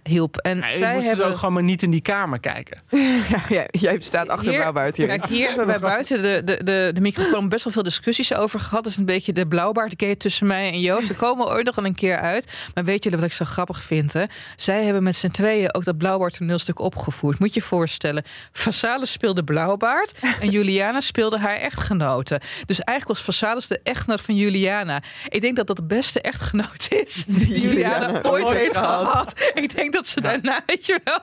hielp. 0.03 0.37
En 0.37 0.57
Ja, 0.59 0.73
zij 0.73 0.93
moest 0.95 0.99
dus 1.07 1.07
hebben... 1.09 1.27
ook 1.27 1.39
gewoon 1.39 1.53
maar 1.55 1.62
niet 1.62 1.83
in 1.83 1.91
die 1.91 2.01
kamer 2.01 2.41
kijken. 2.41 2.81
ja, 3.29 3.43
ja, 3.49 3.65
jij 3.71 3.97
staat 4.01 4.29
achter 4.29 4.49
Hier- 4.51 4.59
Blauwbuit 4.59 4.97
hier. 4.97 5.07
Kijk, 5.07 5.25
hier 5.25 5.49
hebben 5.49 5.67
wij 5.67 5.79
buiten 5.95 6.23
de, 6.23 6.43
de, 6.45 6.65
de, 6.65 6.91
de 6.95 7.01
microfoon 7.01 7.49
best 7.49 7.65
wel 7.65 7.73
veel 7.73 7.83
discussies 7.83 8.35
over 8.35 8.61
gehad. 8.61 8.83
Dat 8.83 8.93
is 8.93 8.99
een 8.99 9.05
beetje 9.05 9.33
de 9.33 9.47
blauwbaardgate 9.47 10.17
tussen 10.17 10.47
mij 10.47 10.73
en 10.73 10.81
Joost. 10.81 11.09
Er 11.09 11.15
komen 11.15 11.47
ooit 11.49 11.67
nog 11.67 11.75
wel 11.75 11.85
een 11.85 11.95
keer 11.95 12.19
uit. 12.19 12.53
Maar 12.75 12.85
weet 12.85 13.03
jullie 13.05 13.19
wat 13.19 13.29
ik 13.29 13.35
zo 13.35 13.45
grappig 13.45 13.83
vind? 13.83 14.12
Hè? 14.12 14.25
Zij 14.57 14.85
hebben 14.85 15.03
met 15.03 15.17
z'n 15.17 15.29
tweeën 15.29 15.75
ook 15.75 15.85
dat 15.85 15.99
blauwbaard 15.99 16.37
toneelstuk 16.37 16.79
opgevoerd. 16.81 17.32
Moet 17.39 17.55
je 17.55 17.61
je 17.61 17.67
voorstellen. 17.67 18.23
Vassale 18.53 19.07
speelde 19.07 19.45
blauwbaard 19.45 20.15
en 20.41 20.51
Juliana 20.57 21.01
speelde 21.01 21.39
haar 21.39 21.57
echtgenote. 21.57 22.41
Dus 22.67 22.81
eigenlijk 22.81 23.19
was 23.19 23.27
Vassalis 23.27 23.67
de 23.67 23.81
echtgenoot 23.83 24.21
van 24.21 24.37
Juliana. 24.37 25.03
Ik 25.29 25.41
denk 25.41 25.57
dat 25.57 25.67
dat 25.67 25.77
de 25.77 25.85
beste 25.85 26.21
echtgenoot 26.21 26.87
is 26.91 27.25
die 27.25 27.61
Juliana 27.61 28.07
Juliana 28.07 28.23
ooit 28.31 28.45
ooit 28.45 28.57
heeft 28.57 28.77
gehad. 28.77 29.11
gehad. 29.11 29.51
Ik 29.55 29.77
denk 29.77 29.93
dat 29.93 30.07
ze 30.07 30.21
daarna, 30.21 30.61
weet 30.67 30.87
je 30.87 31.01
wel, 31.05 31.21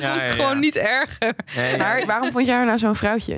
Ja, 0.00 0.24
ja, 0.24 0.28
gewoon 0.30 0.58
niet 0.58 0.76
erger. 0.76 1.34
Nee. 1.56 1.76
Maar 1.76 2.06
waarom 2.06 2.32
vond 2.32 2.46
jij 2.46 2.54
haar 2.54 2.66
nou 2.66 2.78
zo'n 2.78 2.96
vrouwtje? 2.96 3.36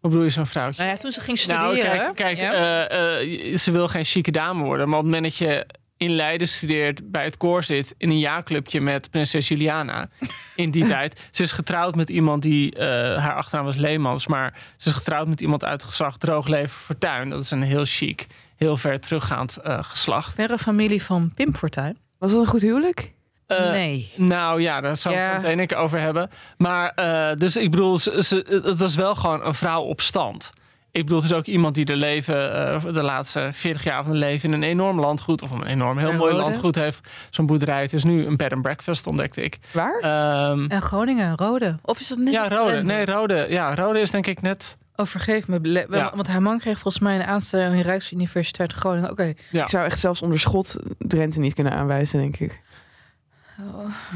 Hoe 0.00 0.10
bedoel 0.10 0.22
je 0.24 0.30
zo'n 0.30 0.46
vrouwtje? 0.46 0.82
Nou 0.82 0.94
ja, 0.94 1.00
toen 1.00 1.12
ze 1.12 1.20
ging 1.20 1.38
studeren. 1.38 1.96
Nou, 1.96 1.96
kijk, 1.96 2.14
kijk 2.14 2.38
ja. 2.38 2.88
eh, 2.88 3.50
eh, 3.52 3.56
ze 3.58 3.70
wil 3.70 3.88
geen 3.88 4.04
chique 4.04 4.32
dame 4.32 4.64
worden. 4.64 4.88
Maar 4.88 4.98
op 4.98 5.04
het 5.04 5.14
moment 5.14 5.38
dat 5.38 5.48
je 5.48 5.66
in 6.02 6.10
Leiden 6.14 6.48
studeert, 6.48 7.10
bij 7.10 7.24
het 7.24 7.36
koor 7.36 7.64
zit... 7.64 7.94
in 7.98 8.10
een 8.10 8.18
jaarclubje 8.18 8.80
met 8.80 9.10
prinses 9.10 9.48
Juliana 9.48 10.08
in 10.56 10.70
die 10.70 10.84
tijd. 10.94 11.20
Ze 11.30 11.42
is 11.42 11.52
getrouwd 11.52 11.94
met 11.94 12.10
iemand 12.10 12.42
die... 12.42 12.74
eh, 12.76 12.86
haar 13.18 13.34
achternaam 13.34 13.64
was 13.64 13.76
Leemans. 13.76 14.26
Maar 14.26 14.54
ze 14.76 14.88
is 14.88 14.94
getrouwd 14.94 15.28
met 15.28 15.40
iemand 15.40 15.64
uit 15.64 15.72
het 15.80 15.90
geslacht 15.90 16.20
Droogleven 16.20 16.80
Fortuin. 16.80 17.30
Dat 17.30 17.42
is 17.42 17.50
een 17.50 17.62
heel 17.62 17.84
chic, 17.84 18.26
heel 18.56 18.76
ver 18.76 19.00
teruggaand 19.00 19.56
eh, 19.56 19.78
geslacht. 19.82 20.34
verre 20.34 20.58
familie 20.58 21.02
van 21.02 21.32
Pim 21.34 21.54
Fortuyn? 21.54 21.98
Was 22.18 22.30
dat 22.32 22.40
een 22.40 22.46
goed 22.46 22.62
huwelijk? 22.62 23.12
Eh, 23.46 23.70
nee. 23.70 24.12
Nou 24.16 24.60
ja, 24.60 24.80
daar 24.80 24.96
zou 24.96 25.14
ik 25.14 25.20
Ja. 25.20 25.32
het 25.32 25.42
meteen 25.42 25.58
een 25.58 25.66
keer 25.66 25.76
over 25.76 25.98
hebben. 26.00 26.30
Maar 26.56 26.88
eh, 26.94 27.36
dus 27.36 27.56
ik 27.56 27.70
bedoel, 27.70 27.98
ze, 27.98 28.22
ze, 28.24 28.60
het 28.64 28.78
was 28.78 28.94
wel 28.94 29.14
gewoon 29.14 29.44
een 29.46 29.54
vrouw 29.54 29.82
op 29.82 30.00
stand. 30.00 30.50
Ik 30.92 31.02
bedoel, 31.02 31.20
het 31.20 31.30
is 31.30 31.36
ook 31.36 31.46
iemand 31.46 31.74
die 31.74 31.84
de 31.84 31.96
leven, 31.96 32.54
eh, 32.72 32.84
de 32.94 33.02
laatste 33.02 33.48
40 33.52 33.84
jaar 33.84 34.02
van 34.02 34.10
haar 34.12 34.20
leven 34.20 34.48
in 34.48 34.54
een 34.62 34.68
enorm 34.68 35.00
landgoed, 35.00 35.42
of 35.42 35.50
een 35.50 35.66
enorm 35.66 35.98
heel 35.98 36.10
En 36.10 36.16
mooi 36.16 36.32
Rode? 36.32 36.42
landgoed 36.44 36.74
heeft. 36.74 37.08
Zo'n 37.30 37.46
boerderij. 37.46 37.82
Het 37.82 37.92
is 37.92 38.04
nu 38.04 38.26
een 38.26 38.36
bed 38.36 38.52
and 38.52 38.62
breakfast, 38.62 39.06
ontdekte 39.06 39.42
ik. 39.42 39.58
Waar? 39.72 39.98
Ehm, 40.00 40.64
En 40.68 40.82
Groningen, 40.82 41.36
Rode. 41.36 41.78
Of 41.82 42.00
is 42.00 42.08
dat 42.08 42.18
net 42.18 42.32
ja, 42.32 42.48
Rode. 42.48 42.82
Nee, 42.82 43.04
Rode. 43.06 43.46
Ja, 43.48 43.74
Rode 43.74 44.00
is 44.00 44.10
denk 44.10 44.26
ik 44.26 44.42
net. 44.42 44.76
Oh, 44.96 45.06
vergeef 45.06 45.48
me. 45.48 45.86
Ja. 45.90 46.12
Want 46.14 46.26
haar 46.28 46.42
man 46.42 46.58
kreeg 46.58 46.78
volgens 46.78 47.02
mij 47.02 47.14
een 47.14 47.24
aanstelling 47.24 47.70
aan 47.70 47.76
de 47.76 47.82
Rijksuniversiteit 47.82 48.72
Groningen. 48.72 49.10
Oké. 49.10 49.32
Ja. 49.50 49.62
Ik 49.62 49.68
zou 49.68 49.84
echt 49.84 49.98
zelfs 49.98 50.22
onder 50.22 50.40
schot 50.40 50.76
Drenthe 50.98 51.40
niet 51.40 51.54
kunnen 51.54 51.72
aanwijzen, 51.72 52.18
denk 52.20 52.36
ik. 52.36 52.62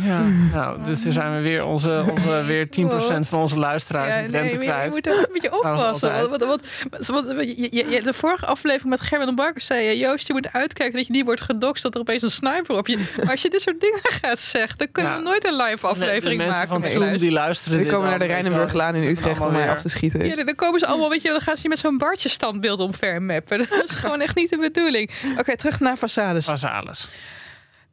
Ja, 0.02 0.22
nou, 0.54 0.82
dus 0.84 1.04
er 1.04 1.12
zijn 1.12 1.34
we 1.36 1.40
weer 1.40 1.64
onze, 1.64 2.04
onze 2.10 2.42
weer 2.42 2.66
10% 2.66 3.28
van 3.28 3.40
onze 3.40 3.58
luisteraars 3.58 4.14
Ja, 4.14 4.20
in 4.20 4.30
Drenthe 4.30 4.56
nee, 4.56 4.56
maar 4.56 4.64
je 4.66 4.72
kwijt. 4.72 4.90
moet 4.90 5.06
er 5.06 5.12
een 5.12 5.26
beetje 5.32 5.56
oppassen. 5.58 6.12
Want, 6.12 6.30
want, 6.30 6.44
want, 6.44 6.60
want- 7.06 7.26
want 7.26 7.44
je- 7.56 7.68
je- 7.70 7.88
je- 7.88 8.02
de 8.02 8.12
vorige 8.12 8.46
aflevering 8.46 8.88
met 8.90 9.00
Gerben 9.00 9.34
Bakker 9.34 9.62
zei 9.62 9.84
je... 9.84 9.96
Joost, 9.98 10.26
je 10.26 10.32
moet 10.32 10.52
uitkijken 10.52 10.96
dat 10.96 11.06
je 11.06 11.12
niet 11.12 11.24
wordt 11.24 11.40
gedoxt... 11.40 11.82
dat 11.82 11.94
er 11.94 12.00
opeens 12.00 12.22
een 12.22 12.30
sniper 12.30 12.76
op 12.76 12.86
je... 12.86 12.96
Maar 13.16 13.30
als 13.30 13.42
je 13.42 13.50
dit 13.50 13.60
soort 13.60 13.80
dingen 13.80 14.00
gaat 14.22 14.38
zeggen... 14.38 14.78
dan 14.78 14.88
kunnen 14.92 15.16
we 15.16 15.22
nooit 15.22 15.44
een 15.46 15.56
live 15.56 15.86
aflevering 15.86 16.40
de 16.40 16.46
mensen 16.46 16.68
maken. 16.68 16.90
van 16.90 17.00
Zoom 17.02 17.16
die 17.16 17.32
luisteren. 17.32 17.78
dit 17.78 17.88
komen 17.88 18.08
naar 18.08 18.18
de 18.18 18.24
dan. 18.26 18.34
Rijnenburglaan 18.34 18.94
in 18.94 19.08
Utrecht 19.08 19.46
om 19.46 19.52
mij 19.52 19.70
af 19.70 19.80
te 19.80 19.88
schieten. 19.88 20.26
Ja, 20.26 20.44
dan 20.44 20.54
komen 20.54 20.80
ze 20.80 20.86
allemaal, 20.86 21.08
weet 21.10 21.22
je, 21.22 21.28
dan 21.28 21.40
gaan 21.40 21.56
ze 21.56 21.62
je 21.62 21.68
met 21.68 21.78
zo'n 21.78 21.98
Bartje 21.98 22.28
standbeeld 22.28 22.80
omvermappen. 22.80 23.58
Dat 23.58 23.84
is 23.88 23.94
gewoon 23.94 24.20
echt 24.20 24.36
niet 24.36 24.50
de 24.50 24.58
bedoeling. 24.58 25.10
Oké, 25.38 25.56
terug 25.56 25.80
naar. 25.80 25.96
Vazalis. 25.98 27.08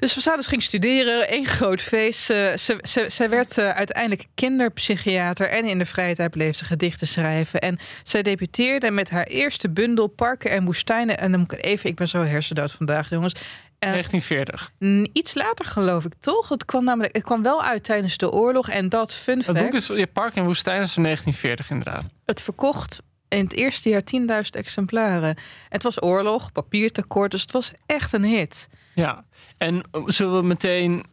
Dus 0.03 0.13
Vassades 0.13 0.47
ging 0.47 0.63
studeren, 0.63 1.27
één 1.27 1.45
groot 1.45 1.81
feest. 1.81 2.19
Ze, 2.19 2.79
ze, 3.09 3.27
werd 3.29 3.57
eh, 3.57 3.69
uiteindelijk 3.69 4.25
kinderpsychiater 4.35 5.49
en 5.49 5.65
in 5.65 5.77
de 5.77 5.85
vrije 5.85 6.15
tijd 6.15 6.31
bleef 6.31 6.55
ze 6.55 6.65
gedichten 6.65 7.07
schrijven. 7.07 7.61
En 7.61 7.77
zij 8.03 8.21
debuteerde 8.21 8.91
met 8.91 9.09
haar 9.09 9.23
eerste 9.23 9.69
bundel 9.69 10.07
Parken 10.07 10.51
en 10.51 10.65
Woestijnen. 10.65 11.17
En 11.17 11.31
dan 11.31 11.39
moet 11.39 11.51
ik 11.51 11.65
even, 11.65 11.89
ik 11.89 11.95
ben 11.95 12.07
zo 12.07 12.21
hersendood 12.21 12.71
vandaag, 12.71 13.09
jongens. 13.09 13.33
En 13.79 13.89
1940. 13.91 14.71
n- 14.85 15.09
iets 15.13 15.33
later 15.33 15.65
geloof 15.65 16.05
ik 16.05 16.13
toch? 16.19 16.49
Het 16.49 16.65
kwam 16.65 16.83
namelijk, 16.83 17.15
het 17.15 17.23
kwam 17.23 17.43
wel 17.43 17.63
uit 17.63 17.83
tijdens 17.83 18.17
de 18.17 18.31
oorlog. 18.31 18.69
En 18.69 18.89
dat 18.89 19.13
fun 19.13 19.37
Het 19.37 19.45
fact, 19.45 19.59
boek 19.59 19.73
is 19.73 19.87
je 19.87 20.07
Park 20.07 20.35
en 20.35 20.43
Woestijn 20.45 20.81
is 20.81 20.93
van 20.93 21.03
1940 21.03 21.69
inderdaad. 21.69 22.09
het 22.25 22.41
verkocht 22.41 23.01
in 23.27 23.43
het 23.43 23.53
eerste 23.53 23.89
jaar 23.89 24.03
10.000 24.43 24.49
exemplaren. 24.49 25.37
Het 25.69 25.83
was 25.83 26.01
oorlog, 26.03 26.51
papiertekort, 26.51 27.31
dus 27.31 27.41
het 27.41 27.51
was 27.51 27.71
echt 27.85 28.13
een 28.13 28.23
hit. 28.23 28.67
Ja, 28.95 29.25
en 29.57 29.83
eh, 29.91 30.01
zullen 30.05 30.35
we 30.35 30.47
meteen 30.47 31.05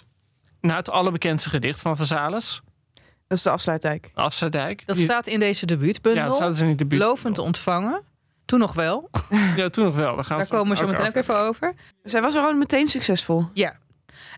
naar 0.61 0.77
het 0.77 0.91
allerbekendste 0.91 1.49
gedicht 1.49 1.81
van 1.81 1.97
Vazalis, 1.97 2.61
Dat 3.27 3.39
is 3.39 3.43
de 3.43 3.51
afsluitdijk. 3.51 4.11
Afsluitdijk. 4.15 4.83
Dat 4.87 4.99
staat 4.99 5.27
in 5.27 5.39
deze 5.39 5.61
ja, 5.61 5.77
debuutbundel. 5.77 6.25
dat 6.25 6.37
zouden 6.37 6.59
ze 6.59 6.65
niet 6.65 6.79
de 6.79 6.87
buurt. 6.87 7.03
lovend 7.03 7.39
ontvangen. 7.39 8.03
Toen 8.45 8.59
nog 8.59 8.73
wel. 8.73 9.11
Ja, 9.57 9.69
toen 9.69 9.85
nog 9.85 9.95
wel. 9.95 10.15
Daar, 10.15 10.25
gaan 10.25 10.39
Daar 10.39 10.47
we 10.47 10.53
komen 10.53 10.71
we 10.71 10.77
zo 10.77 10.87
meteen 10.87 11.07
ook 11.07 11.15
even 11.15 11.39
over. 11.39 11.75
Zij 12.03 12.23
was 12.23 12.35
gewoon 12.35 12.59
meteen 12.59 12.89
succesvol. 12.89 13.49
Ja. 13.55 13.79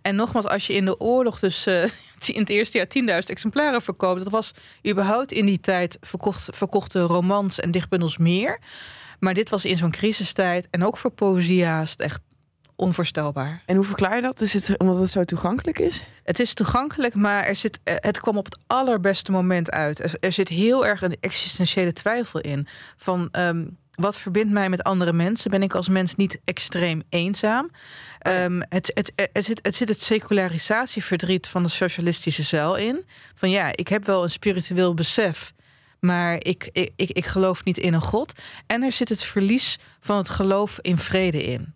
En 0.02 0.16
nogmaals, 0.16 0.46
als 0.46 0.66
je 0.66 0.72
in 0.72 0.84
de 0.84 1.00
oorlog 1.00 1.38
dus 1.38 1.66
eh, 1.66 1.82
in 2.34 2.40
het 2.40 2.50
eerste 2.50 2.78
jaar 2.78 3.20
10.000 3.22 3.26
exemplaren 3.26 3.82
verkoopt... 3.82 4.22
dat 4.22 4.32
was 4.32 4.52
überhaupt 4.88 5.32
in 5.32 5.46
die 5.46 5.60
tijd 5.60 5.96
verkocht, 6.00 6.48
verkochte 6.52 7.00
romans 7.00 7.60
en 7.60 7.70
dichtbundels 7.70 8.16
meer. 8.16 8.58
Maar 9.18 9.34
dit 9.34 9.48
was 9.48 9.64
in 9.64 9.76
zo'n 9.76 9.90
crisistijd 9.90 10.68
en 10.70 10.84
ook 10.84 10.96
voor 10.96 11.10
poëziehaast 11.10 12.00
echt 12.00 12.20
onvoorstelbaar. 12.76 13.62
En 13.66 13.76
hoe 13.76 13.84
verklaar 13.84 14.16
je 14.16 14.22
dat? 14.22 14.40
Is 14.40 14.52
het 14.52 14.78
omdat 14.78 14.98
het 14.98 15.10
zo 15.10 15.24
toegankelijk 15.24 15.78
is? 15.78 16.04
Het 16.24 16.40
is 16.40 16.54
toegankelijk, 16.54 17.14
maar 17.14 17.44
er 17.44 17.56
zit, 17.56 17.80
eh, 17.84 17.94
het 17.98 18.20
kwam 18.20 18.36
op 18.36 18.44
het 18.44 18.58
allerbeste 18.66 19.32
moment 19.32 19.70
uit. 19.70 19.98
Er, 19.98 20.14
er 20.20 20.32
zit 20.32 20.48
heel 20.48 20.86
erg 20.86 21.02
een 21.02 21.16
existentiële 21.20 21.92
twijfel 21.92 22.40
in. 22.40 22.66
Van 22.96 23.28
ehm, 23.30 23.64
wat 23.94 24.18
verbindt 24.18 24.52
mij 24.52 24.68
met 24.68 24.82
andere 24.82 25.12
mensen? 25.12 25.50
Ben 25.50 25.62
ik 25.62 25.74
als 25.74 25.88
mens 25.88 26.14
niet 26.14 26.40
extreem 26.44 27.02
eenzaam? 27.08 27.70
Ehm, 28.18 28.62
het, 28.68 28.90
het, 28.94 29.12
het, 29.14 29.30
het, 29.32 29.44
zit, 29.44 29.60
het 29.62 29.76
zit 29.76 29.88
het 29.88 30.02
secularisatieverdriet 30.02 31.46
van 31.46 31.62
de 31.62 31.68
socialistische 31.68 32.42
zuil 32.42 32.76
in. 32.76 33.04
Van 33.34 33.50
ja, 33.50 33.70
ik 33.72 33.88
heb 33.88 34.06
wel 34.06 34.22
een 34.22 34.30
spiritueel 34.30 34.94
besef. 34.94 35.52
Maar 36.00 36.34
ik, 36.34 36.68
ik, 36.72 36.92
ik, 36.96 37.10
ik 37.10 37.26
geloof 37.26 37.64
niet 37.64 37.78
in 37.78 37.94
een 37.94 38.00
God. 38.00 38.32
En 38.66 38.82
er 38.82 38.92
zit 38.92 39.08
het 39.08 39.22
verlies 39.22 39.78
van 40.00 40.16
het 40.16 40.28
geloof 40.28 40.78
in 40.80 40.98
vrede 40.98 41.44
in. 41.44 41.74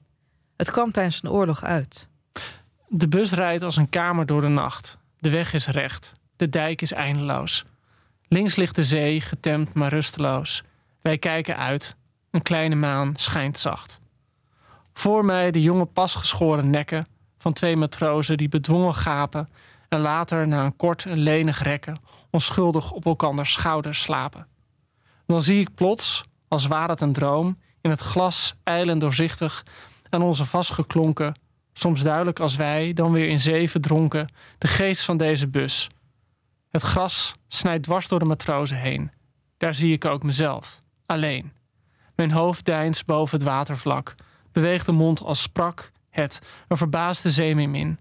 Het 0.57 0.71
kwam 0.71 0.93
tijdens 0.93 1.23
een 1.23 1.31
oorlog 1.31 1.65
uit. 1.65 2.09
De 2.89 3.09
bus 3.09 3.33
rijdt 3.33 3.63
als 3.63 3.77
een 3.77 3.89
kamer 3.89 4.27
door 4.27 4.41
de 4.41 4.49
nacht. 4.49 4.99
De 5.19 5.31
weg 5.31 5.53
is 5.53 5.67
recht. 5.67 6.15
De 6.37 6.49
dijk 6.49 6.83
is 6.83 6.93
eindeloos. 6.93 7.65
Links 8.29 8.57
ligt 8.57 8.75
de 8.75 8.85
zee, 8.85 9.21
getemd 9.21 9.75
maar 9.75 9.91
rusteloos. 9.91 10.63
Wij 11.03 11.19
kijken 11.19 11.57
uit. 11.57 11.97
Een 12.31 12.43
kleine 12.43 12.75
maan 12.75 13.13
schijnt 13.17 13.59
zacht. 13.59 14.01
Voor 14.93 15.25
mij 15.25 15.51
de 15.51 15.63
jonge 15.63 15.85
pasgeschoren 15.85 16.71
nekken 16.71 17.07
van 17.39 17.53
twee 17.53 17.77
matrozen 17.77 18.37
die 18.37 18.49
bedwongen 18.49 18.95
gapen 18.95 19.49
en 19.89 20.01
later 20.01 20.49
na 20.49 20.65
een 20.65 20.77
kort 20.77 21.07
en 21.07 21.19
lenig 21.19 21.63
rekken 21.63 22.01
onschuldig 22.31 22.91
op 22.93 23.07
elkanders 23.07 23.53
schouders 23.53 24.03
slapen. 24.03 24.47
Dan 25.27 25.43
zie 25.43 25.61
ik 25.61 25.75
plots, 25.75 26.25
als 26.49 26.67
waar 26.67 26.89
het 26.89 27.01
een 27.01 27.13
droom, 27.13 27.59
in 27.81 27.91
het 27.91 28.01
glas 28.01 28.55
ijlend 28.65 29.01
doorzichtig 29.01 29.65
aan 30.11 30.23
onze 30.23 30.45
vastgeklonken, 30.45 31.39
soms 31.73 32.03
duidelijk 32.03 32.41
als 32.41 32.57
wij, 32.57 32.93
dan 32.93 33.13
weer 33.13 33.29
in 33.29 33.41
zeven 33.41 33.81
dronken, 33.81 34.33
de 34.59 34.67
geest 34.67 35.05
van 35.05 35.17
deze 35.17 35.49
bus. 35.49 35.89
Het 36.71 36.83
gras 36.83 37.35
snijdt 37.49 37.85
dwars 37.85 38.09
door 38.09 38.19
de 38.19 38.25
matrozen 38.25 38.77
heen. 38.77 39.11
Daar 39.57 39.75
zie 39.75 39.93
ik 39.93 40.05
ook 40.05 40.23
mezelf, 40.23 40.83
alleen. 41.07 41.53
Mijn 42.17 42.31
hoofd 42.31 42.65
deinst 42.65 43.07
boven 43.07 43.39
het 43.39 43.47
watervlak, 43.47 44.15
beweegt 44.53 44.87
de 44.87 44.93
mond 44.93 45.23
als 45.23 45.43
sprak 45.43 45.91
het, 46.11 46.41
een 46.69 46.77
verbaasde 46.77 47.31
zeemeermin. 47.31 47.99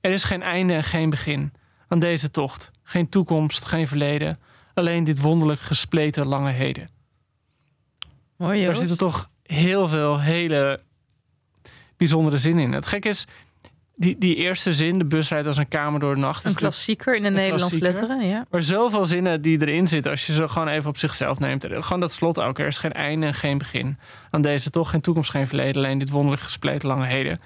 Er 0.00 0.10
is 0.10 0.24
geen 0.24 0.42
einde 0.42 0.72
en 0.72 0.84
geen 0.84 1.10
begin 1.10 1.52
aan 1.88 1.98
deze 1.98 2.30
tocht, 2.30 2.70
geen 2.82 3.08
toekomst, 3.08 3.64
geen 3.64 3.88
verleden, 3.88 4.38
alleen 4.74 5.04
dit 5.04 5.20
wonderlijk 5.20 5.60
gespleten 5.60 6.26
lange 6.26 6.50
heden. 6.50 6.88
Mooi, 8.36 8.64
Daar 8.64 8.76
zitten 8.76 8.98
toch 8.98 9.30
heel 9.42 9.88
veel 9.88 10.20
hele 10.20 10.80
bijzondere 11.96 12.38
zinnen 12.38 12.64
in. 12.64 12.72
Het 12.72 12.86
gek 12.86 13.04
is, 13.04 13.26
die, 13.96 14.18
die 14.18 14.36
eerste 14.36 14.72
zin, 14.72 14.98
de 14.98 15.04
bus 15.04 15.28
rijdt 15.28 15.46
als 15.46 15.56
een 15.56 15.68
kamer 15.68 16.00
door 16.00 16.14
de 16.14 16.20
nacht. 16.20 16.44
Een 16.44 16.54
klassieker 16.54 17.16
in 17.16 17.22
de 17.22 17.30
Nederlandse 17.30 17.78
letteren, 17.78 18.26
ja. 18.26 18.46
Maar 18.50 18.62
zoveel 18.62 19.04
zinnen 19.04 19.42
die 19.42 19.60
erin 19.60 19.88
zitten, 19.88 20.10
als 20.10 20.26
je 20.26 20.32
ze 20.32 20.48
gewoon 20.48 20.68
even 20.68 20.90
op 20.90 20.98
zichzelf 20.98 21.38
neemt. 21.38 21.66
Gewoon 21.70 22.00
dat 22.00 22.12
slot 22.12 22.40
ook. 22.40 22.58
Er 22.58 22.66
is 22.66 22.78
geen 22.78 22.92
einde 22.92 23.26
en 23.26 23.34
geen 23.34 23.58
begin 23.58 23.98
aan 24.30 24.42
deze 24.42 24.70
toch. 24.70 24.90
Geen 24.90 25.00
toekomst, 25.00 25.30
geen 25.30 25.46
verleden. 25.46 25.84
Alleen 25.84 25.98
dit 25.98 26.10
wonderlijk 26.10 26.42
gespleten 26.42 26.88
lange 26.88 27.06
heden. 27.06 27.40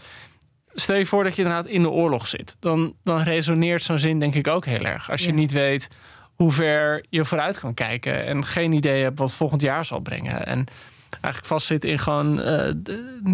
stel 0.75 0.97
je 0.97 1.07
voor 1.07 1.25
dat 1.25 1.37
je 1.37 1.43
inderdaad 1.43 1.67
in 1.67 1.83
de 1.83 1.91
oorlog 1.91 2.27
zit. 2.27 2.57
Dan, 2.61 2.95
dan 3.05 3.19
resoneert 3.23 3.83
zo'n 3.83 3.99
zin 3.99 4.19
denk 4.19 4.35
ik 4.35 4.47
ook 4.47 4.65
heel 4.65 4.85
erg. 4.85 5.11
Als 5.11 5.25
je 5.25 5.33
niet 5.33 5.53
weet 5.53 5.89
hoe 6.35 6.53
ver 6.53 7.05
je 7.11 7.25
vooruit 7.25 7.59
kan 7.59 7.75
kijken. 7.75 8.27
En 8.27 8.45
geen 8.45 8.73
idee 8.73 9.03
hebt 9.03 9.19
wat 9.19 9.33
volgend 9.33 9.61
jaar 9.61 9.85
zal 9.85 10.01
brengen. 10.01 10.47
En 10.47 10.67
eigenlijk 11.11 11.45
vastzit 11.45 11.85
in 11.85 11.99
gewoon... 11.99 12.41
Uh, 12.41 12.71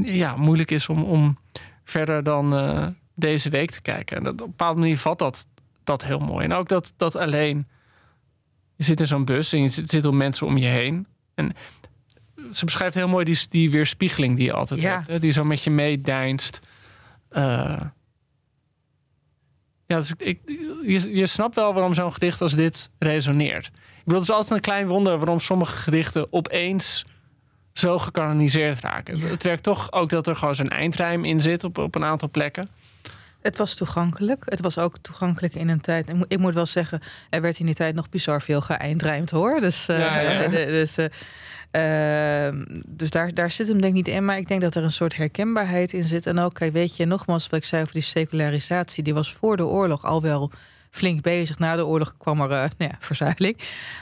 ja, 0.03 0.37
moeilijk 0.37 0.71
is 0.71 0.89
om, 0.89 1.03
om 1.03 1.39
verder 1.85 2.23
dan 2.23 2.55
uh, 2.55 2.87
deze 3.15 3.49
week 3.49 3.71
te 3.71 3.83
kijken. 3.83 4.17
En 4.17 4.23
dat, 4.23 4.33
op 4.33 4.41
een 4.41 4.47
bepaalde 4.47 4.81
manier 4.81 4.99
vat 4.99 5.19
dat, 5.19 5.47
dat 5.85 6.05
heel 6.05 6.19
mooi. 6.19 6.45
En 6.45 6.53
ook 6.53 6.69
dat, 6.69 6.93
dat 6.97 7.17
alleen... 7.17 7.67
Je 8.77 8.85
zit 8.85 9.01
in 9.01 9.07
zo'n 9.07 9.25
bus 9.25 9.53
en 9.53 9.63
je 9.63 9.69
zit, 9.69 9.91
zit 9.91 10.05
om 10.05 10.17
mensen 10.17 10.47
om 10.47 10.57
je 10.57 10.67
heen. 10.67 11.07
En 11.35 11.53
ze 12.53 12.65
beschrijft 12.65 12.95
heel 12.95 13.09
mooi 13.09 13.25
die, 13.25 13.39
die 13.49 13.71
weerspiegeling 13.71 14.37
die 14.37 14.45
je 14.45 14.53
altijd 14.53 14.81
ja. 14.81 14.95
hebt. 14.95 15.09
Hè? 15.09 15.19
Die 15.19 15.33
zo 15.33 15.45
met 15.45 15.63
je 15.63 15.71
meedijnst. 15.71 16.61
Uh, 17.31 17.81
ja, 19.87 19.97
dus 19.97 20.13
ik, 20.17 20.41
je, 20.83 21.17
je 21.17 21.27
snapt 21.27 21.55
wel 21.55 21.75
waarom 21.75 21.95
zo'n 21.95 22.13
gedicht 22.13 22.41
als 22.41 22.55
dit 22.55 22.91
resoneert. 22.99 23.67
Ik 23.67 24.05
bedoel, 24.05 24.21
het 24.21 24.29
is 24.29 24.35
altijd 24.35 24.55
een 24.55 24.61
klein 24.61 24.89
wonder 24.89 25.17
waarom 25.17 25.41
sommige 25.41 25.77
gedichten 25.77 26.33
opeens 26.33 27.05
zo 27.75 27.99
gekanoniseerd 27.99 28.81
raken. 28.81 29.21
Het 29.21 29.43
werkt 29.43 29.63
toch 29.63 29.93
ook 29.93 30.11
dat 30.11 30.27
er 30.27 30.37
gewoon 30.37 30.55
zo'n 30.55 30.69
eindrijm 30.69 31.25
in 31.25 31.41
zit 31.41 31.65
op, 31.65 31.79
op 31.79 31.95
een 31.95 32.05
aantal 32.05 32.31
plekken. 32.31 32.69
Het 33.43 33.57
was 33.57 33.75
toegankelijk. 33.75 34.43
Het 34.45 34.61
was 34.61 34.79
ook 34.79 34.99
toegankelijk 35.03 35.55
in 35.55 35.69
een 35.69 35.81
tijd. 35.81 36.09
Ik 36.09 36.15
moet, 36.15 36.33
ik 36.33 36.39
moet 36.39 36.55
wel 36.55 36.67
zeggen, 36.67 37.01
er 37.31 37.41
werd 37.41 37.59
in 37.59 37.67
die 37.67 37.75
tijd 37.75 37.95
nog 37.95 38.09
bizar 38.09 38.43
veel 38.43 38.61
geëindrijmd 38.61 39.31
hoor. 39.31 39.61
Dus, 39.61 39.89
uh, 39.89 39.99
ja, 39.99 40.19
ja. 40.21 40.49
dus 40.49 40.99
uh, 40.99 41.05
uh, 42.47 42.63
dus 42.87 43.11
daar, 43.11 43.35
daar 43.35 43.51
zit 43.51 43.69
hem 43.69 43.81
denk 43.81 43.97
ik 43.97 44.07
niet 44.07 44.15
in. 44.15 44.25
Maar 44.25 44.39
ik 44.39 44.49
denk 44.49 44.61
dat 44.61 44.75
er 44.75 44.83
een 44.83 44.93
soort 44.93 45.17
herkenbaarheid 45.17 45.93
in 45.93 46.05
zit. 46.05 46.27
En 46.27 46.39
ook, 46.39 46.59
weet 46.59 46.97
je, 46.97 47.05
nogmaals 47.05 47.49
wat 47.49 47.61
ik 47.61 47.67
zei 47.67 47.83
over 47.83 47.95
die 47.95 48.03
secularisatie. 48.03 49.03
Die 49.03 49.15
was 49.15 49.33
voor 49.33 49.57
de 49.57 49.67
oorlog 49.67 50.05
al 50.05 50.23
wel 50.23 50.51
flink 50.91 51.23
bezig. 51.23 51.59
Na 51.59 51.77
de 51.77 51.87
oorlog 51.87 52.15
kwam 52.19 52.41
er 52.41 52.51
uh, 52.51 52.57
nou 52.57 52.91
ja, 52.91 52.97
verzuiling. 52.99 53.59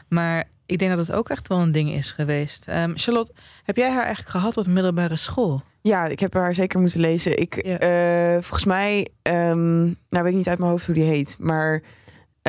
Maar 0.09 0.45
ik 0.73 0.79
denk 0.79 0.97
dat 0.97 1.07
het 1.07 1.17
ook 1.17 1.29
echt 1.29 1.49
wel 1.49 1.59
een 1.59 1.73
ding 1.73 1.91
is 1.91 2.13
geweest. 2.13 2.67
Um, 2.69 2.93
Charlotte, 2.99 3.33
heb 3.63 3.77
jij 3.77 3.91
haar 3.91 4.05
eigenlijk 4.05 4.31
gehad 4.31 4.57
op 4.57 4.65
de 4.65 4.71
middelbare 4.71 5.17
school? 5.17 5.63
Ja, 5.81 6.07
ik 6.07 6.21
heb 6.21 6.35
haar 6.35 6.55
zeker 6.55 6.81
moeten 6.81 7.01
lezen. 7.01 7.39
Ik, 7.39 7.65
ja. 7.67 8.35
uh, 8.35 8.43
volgens 8.43 8.65
mij, 8.65 9.09
um, 9.23 9.83
nou 10.09 10.25
weet 10.25 10.33
ik 10.33 10.35
niet 10.35 10.49
uit 10.49 10.59
mijn 10.59 10.71
hoofd 10.71 10.87
hoe 10.87 10.95
die 10.95 11.05
heet. 11.05 11.37
Maar 11.39 11.83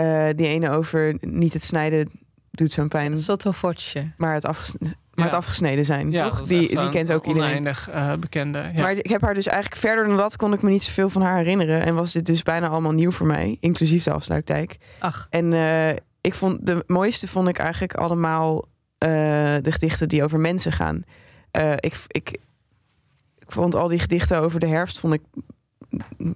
uh, 0.02 0.28
die 0.36 0.48
ene 0.48 0.70
over 0.70 1.18
niet 1.20 1.54
het 1.54 1.64
snijden 1.64 2.10
doet 2.52 2.72
zo'n 2.72 2.88
pijn. 2.88 3.18
Sotto 3.18 3.52
voce. 3.52 4.12
Maar 4.18 4.34
het 4.34 4.46
afgesneden 4.46 5.02
maar 5.14 5.26
ja. 5.26 5.32
het 5.32 5.40
afgesneden 5.40 5.86
zijn, 5.86 6.12
ja, 6.12 6.30
toch? 6.30 6.44
Die, 6.44 6.68
die 6.68 6.90
kent 6.90 7.12
ook 7.12 7.26
iedereen. 7.26 7.50
Oneindig 7.50 7.90
uh, 7.90 8.14
bekende. 8.14 8.72
Ja. 8.74 8.82
Maar 8.82 8.92
ik 8.92 9.10
heb 9.10 9.22
haar 9.22 9.34
dus 9.34 9.48
eigenlijk 9.48 9.82
verder 9.82 10.08
dan 10.08 10.18
dat 10.18 10.36
kon 10.36 10.54
ik 10.54 10.62
me 10.62 10.70
niet 10.70 10.84
zoveel 10.84 11.10
van 11.10 11.22
haar 11.22 11.38
herinneren. 11.38 11.84
En 11.86 11.96
was 11.96 12.12
dit 12.12 12.26
dus 12.26 12.44
bijna 12.44 12.68
allemaal 12.68 12.92
nieuw 12.92 13.12
voor 13.12 13.28
mij, 13.28 13.58
inclusief 13.60 14.04
de 14.04 14.12
afsluitdijk. 14.12 14.78
Ach. 15.00 15.28
En 15.30 15.54
ik 16.24 16.34
vond 16.34 16.66
de 16.66 16.84
mooiste 16.88 17.28
vond 17.28 17.48
ik 17.48 17.58
eigenlijk 17.58 17.94
allemaal 17.94 18.56
uh, 18.56 19.10
de 19.62 19.72
gedichten 19.72 20.10
die 20.10 20.24
over 20.24 20.40
mensen 20.40 20.72
gaan. 20.72 21.04
ik, 21.80 21.96
ik, 22.08 22.30
ik 23.38 23.52
vond 23.52 23.76
al 23.76 23.88
die 23.88 24.00
gedichten 24.00 24.40
over 24.40 24.60
de 24.60 24.68
herfst 24.68 25.00
vond 25.00 25.14
ik 25.14 25.22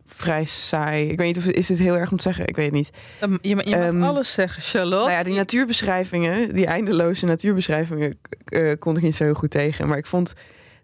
vrij 0.05 0.45
saai. 0.45 1.09
Ik 1.09 1.17
weet 1.17 1.27
niet 1.27 1.37
of 1.37 1.53
is 1.53 1.69
het 1.69 1.77
heel 1.77 1.97
erg 1.97 2.11
om 2.11 2.17
te 2.17 2.23
zeggen. 2.23 2.47
Ik 2.47 2.55
weet 2.55 2.65
het 2.65 2.73
niet. 2.73 2.91
Je, 3.19 3.39
je 3.41 3.55
mag 3.55 3.65
um, 3.65 4.03
alles 4.03 4.33
zeggen, 4.33 4.61
Charlotte. 4.61 4.95
Nou 4.95 5.11
ja, 5.11 5.23
die 5.23 5.35
natuurbeschrijvingen, 5.35 6.53
die 6.53 6.65
eindeloze 6.65 7.25
natuurbeschrijvingen, 7.25 8.19
uh, 8.53 8.73
kon 8.79 8.97
ik 8.97 9.03
niet 9.03 9.15
zo 9.15 9.23
heel 9.23 9.33
goed 9.33 9.51
tegen. 9.51 9.87
Maar 9.87 9.97
ik 9.97 10.05
vond 10.05 10.33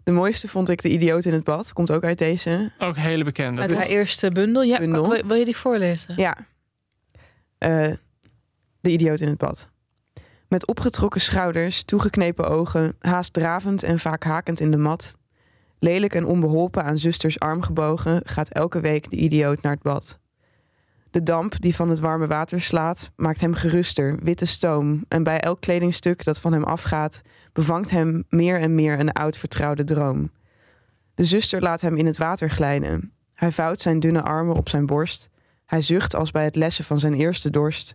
de 0.04 0.12
mooiste 0.12 0.48
vond 0.48 0.68
ik 0.68 0.82
de 0.82 0.88
idioot 0.88 1.24
in 1.24 1.32
het 1.32 1.44
bad. 1.44 1.72
Komt 1.72 1.90
ook 1.90 2.04
uit 2.04 2.18
deze. 2.18 2.72
Ook 2.78 2.96
hele 2.96 3.24
bekende. 3.24 3.60
Uit 3.60 3.74
haar 3.74 3.86
eerste 3.86 4.30
bundel. 4.30 4.62
Ja, 4.62 4.78
bundel. 4.78 5.08
Wil, 5.08 5.26
wil, 5.26 5.36
je 5.36 5.44
die 5.44 5.56
voorlezen? 5.56 6.14
Ja. 6.16 6.36
De 8.84 8.90
idioot 8.90 9.20
in 9.20 9.28
het 9.28 9.38
bad. 9.38 9.68
Met 10.48 10.66
opgetrokken 10.66 11.20
schouders, 11.20 11.84
toegeknepen 11.84 12.48
ogen, 12.48 12.96
haast 12.98 13.32
dravend 13.32 13.82
en 13.82 13.98
vaak 13.98 14.24
hakend 14.24 14.60
in 14.60 14.70
de 14.70 14.76
mat, 14.76 15.16
Lelijk 15.78 16.14
en 16.14 16.26
onbeholpen 16.26 16.84
aan 16.84 16.98
zusters 16.98 17.40
arm 17.40 17.62
gebogen, 17.62 18.20
gaat 18.24 18.48
elke 18.48 18.80
week 18.80 19.10
de 19.10 19.16
idioot 19.16 19.62
naar 19.62 19.72
het 19.72 19.82
bad. 19.82 20.18
De 21.10 21.22
damp 21.22 21.60
die 21.60 21.74
van 21.74 21.88
het 21.88 22.00
warme 22.00 22.26
water 22.26 22.60
slaat, 22.60 23.10
maakt 23.16 23.40
hem 23.40 23.54
geruster, 23.54 24.18
witte 24.22 24.44
stoom, 24.44 25.04
en 25.08 25.22
bij 25.22 25.40
elk 25.40 25.60
kledingstuk 25.60 26.24
dat 26.24 26.40
van 26.40 26.52
hem 26.52 26.64
afgaat, 26.64 27.22
bevangt 27.52 27.90
hem 27.90 28.24
meer 28.28 28.60
en 28.60 28.74
meer 28.74 29.00
een 29.00 29.12
oud 29.12 29.36
vertrouwde 29.36 29.84
droom. 29.84 30.30
De 31.14 31.24
zuster 31.24 31.62
laat 31.62 31.80
hem 31.80 31.96
in 31.96 32.06
het 32.06 32.16
water 32.16 32.50
glijden. 32.50 33.12
Hij 33.34 33.52
vouwt 33.52 33.80
zijn 33.80 34.00
dunne 34.00 34.22
armen 34.22 34.56
op 34.56 34.68
zijn 34.68 34.86
borst. 34.86 35.30
Hij 35.66 35.80
zucht 35.80 36.14
als 36.14 36.30
bij 36.30 36.44
het 36.44 36.56
lessen 36.56 36.84
van 36.84 37.00
zijn 37.00 37.14
eerste 37.14 37.50
dorst, 37.50 37.94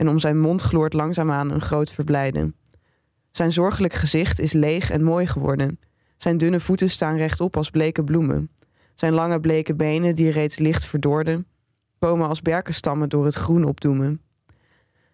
en 0.00 0.08
om 0.08 0.18
zijn 0.18 0.38
mond 0.38 0.62
gloort 0.62 0.92
langzaamaan 0.92 1.50
een 1.50 1.60
groot 1.60 1.92
verblijden. 1.92 2.54
Zijn 3.30 3.52
zorgelijk 3.52 3.92
gezicht 3.92 4.38
is 4.38 4.52
leeg 4.52 4.90
en 4.90 5.02
mooi 5.02 5.26
geworden. 5.26 5.78
Zijn 6.16 6.38
dunne 6.38 6.60
voeten 6.60 6.90
staan 6.90 7.16
rechtop 7.16 7.56
als 7.56 7.70
bleke 7.70 8.04
bloemen. 8.04 8.50
Zijn 8.94 9.12
lange 9.12 9.40
bleke 9.40 9.74
benen, 9.74 10.14
die 10.14 10.30
reeds 10.30 10.58
licht 10.58 10.84
verdorden, 10.84 11.46
komen 11.98 12.28
als 12.28 12.42
berkenstammen 12.42 13.08
door 13.08 13.24
het 13.24 13.34
groen 13.34 13.64
opdoemen. 13.64 14.20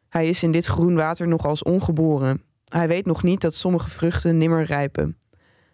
Hij 0.08 0.28
is 0.28 0.42
in 0.42 0.50
dit 0.50 0.66
groen 0.66 0.94
water 0.94 1.28
nog 1.28 1.46
als 1.46 1.62
ongeboren. 1.62 2.42
Hij 2.64 2.88
weet 2.88 3.06
nog 3.06 3.22
niet 3.22 3.40
dat 3.40 3.54
sommige 3.54 3.90
vruchten 3.90 4.36
nimmer 4.36 4.64
rijpen. 4.64 5.16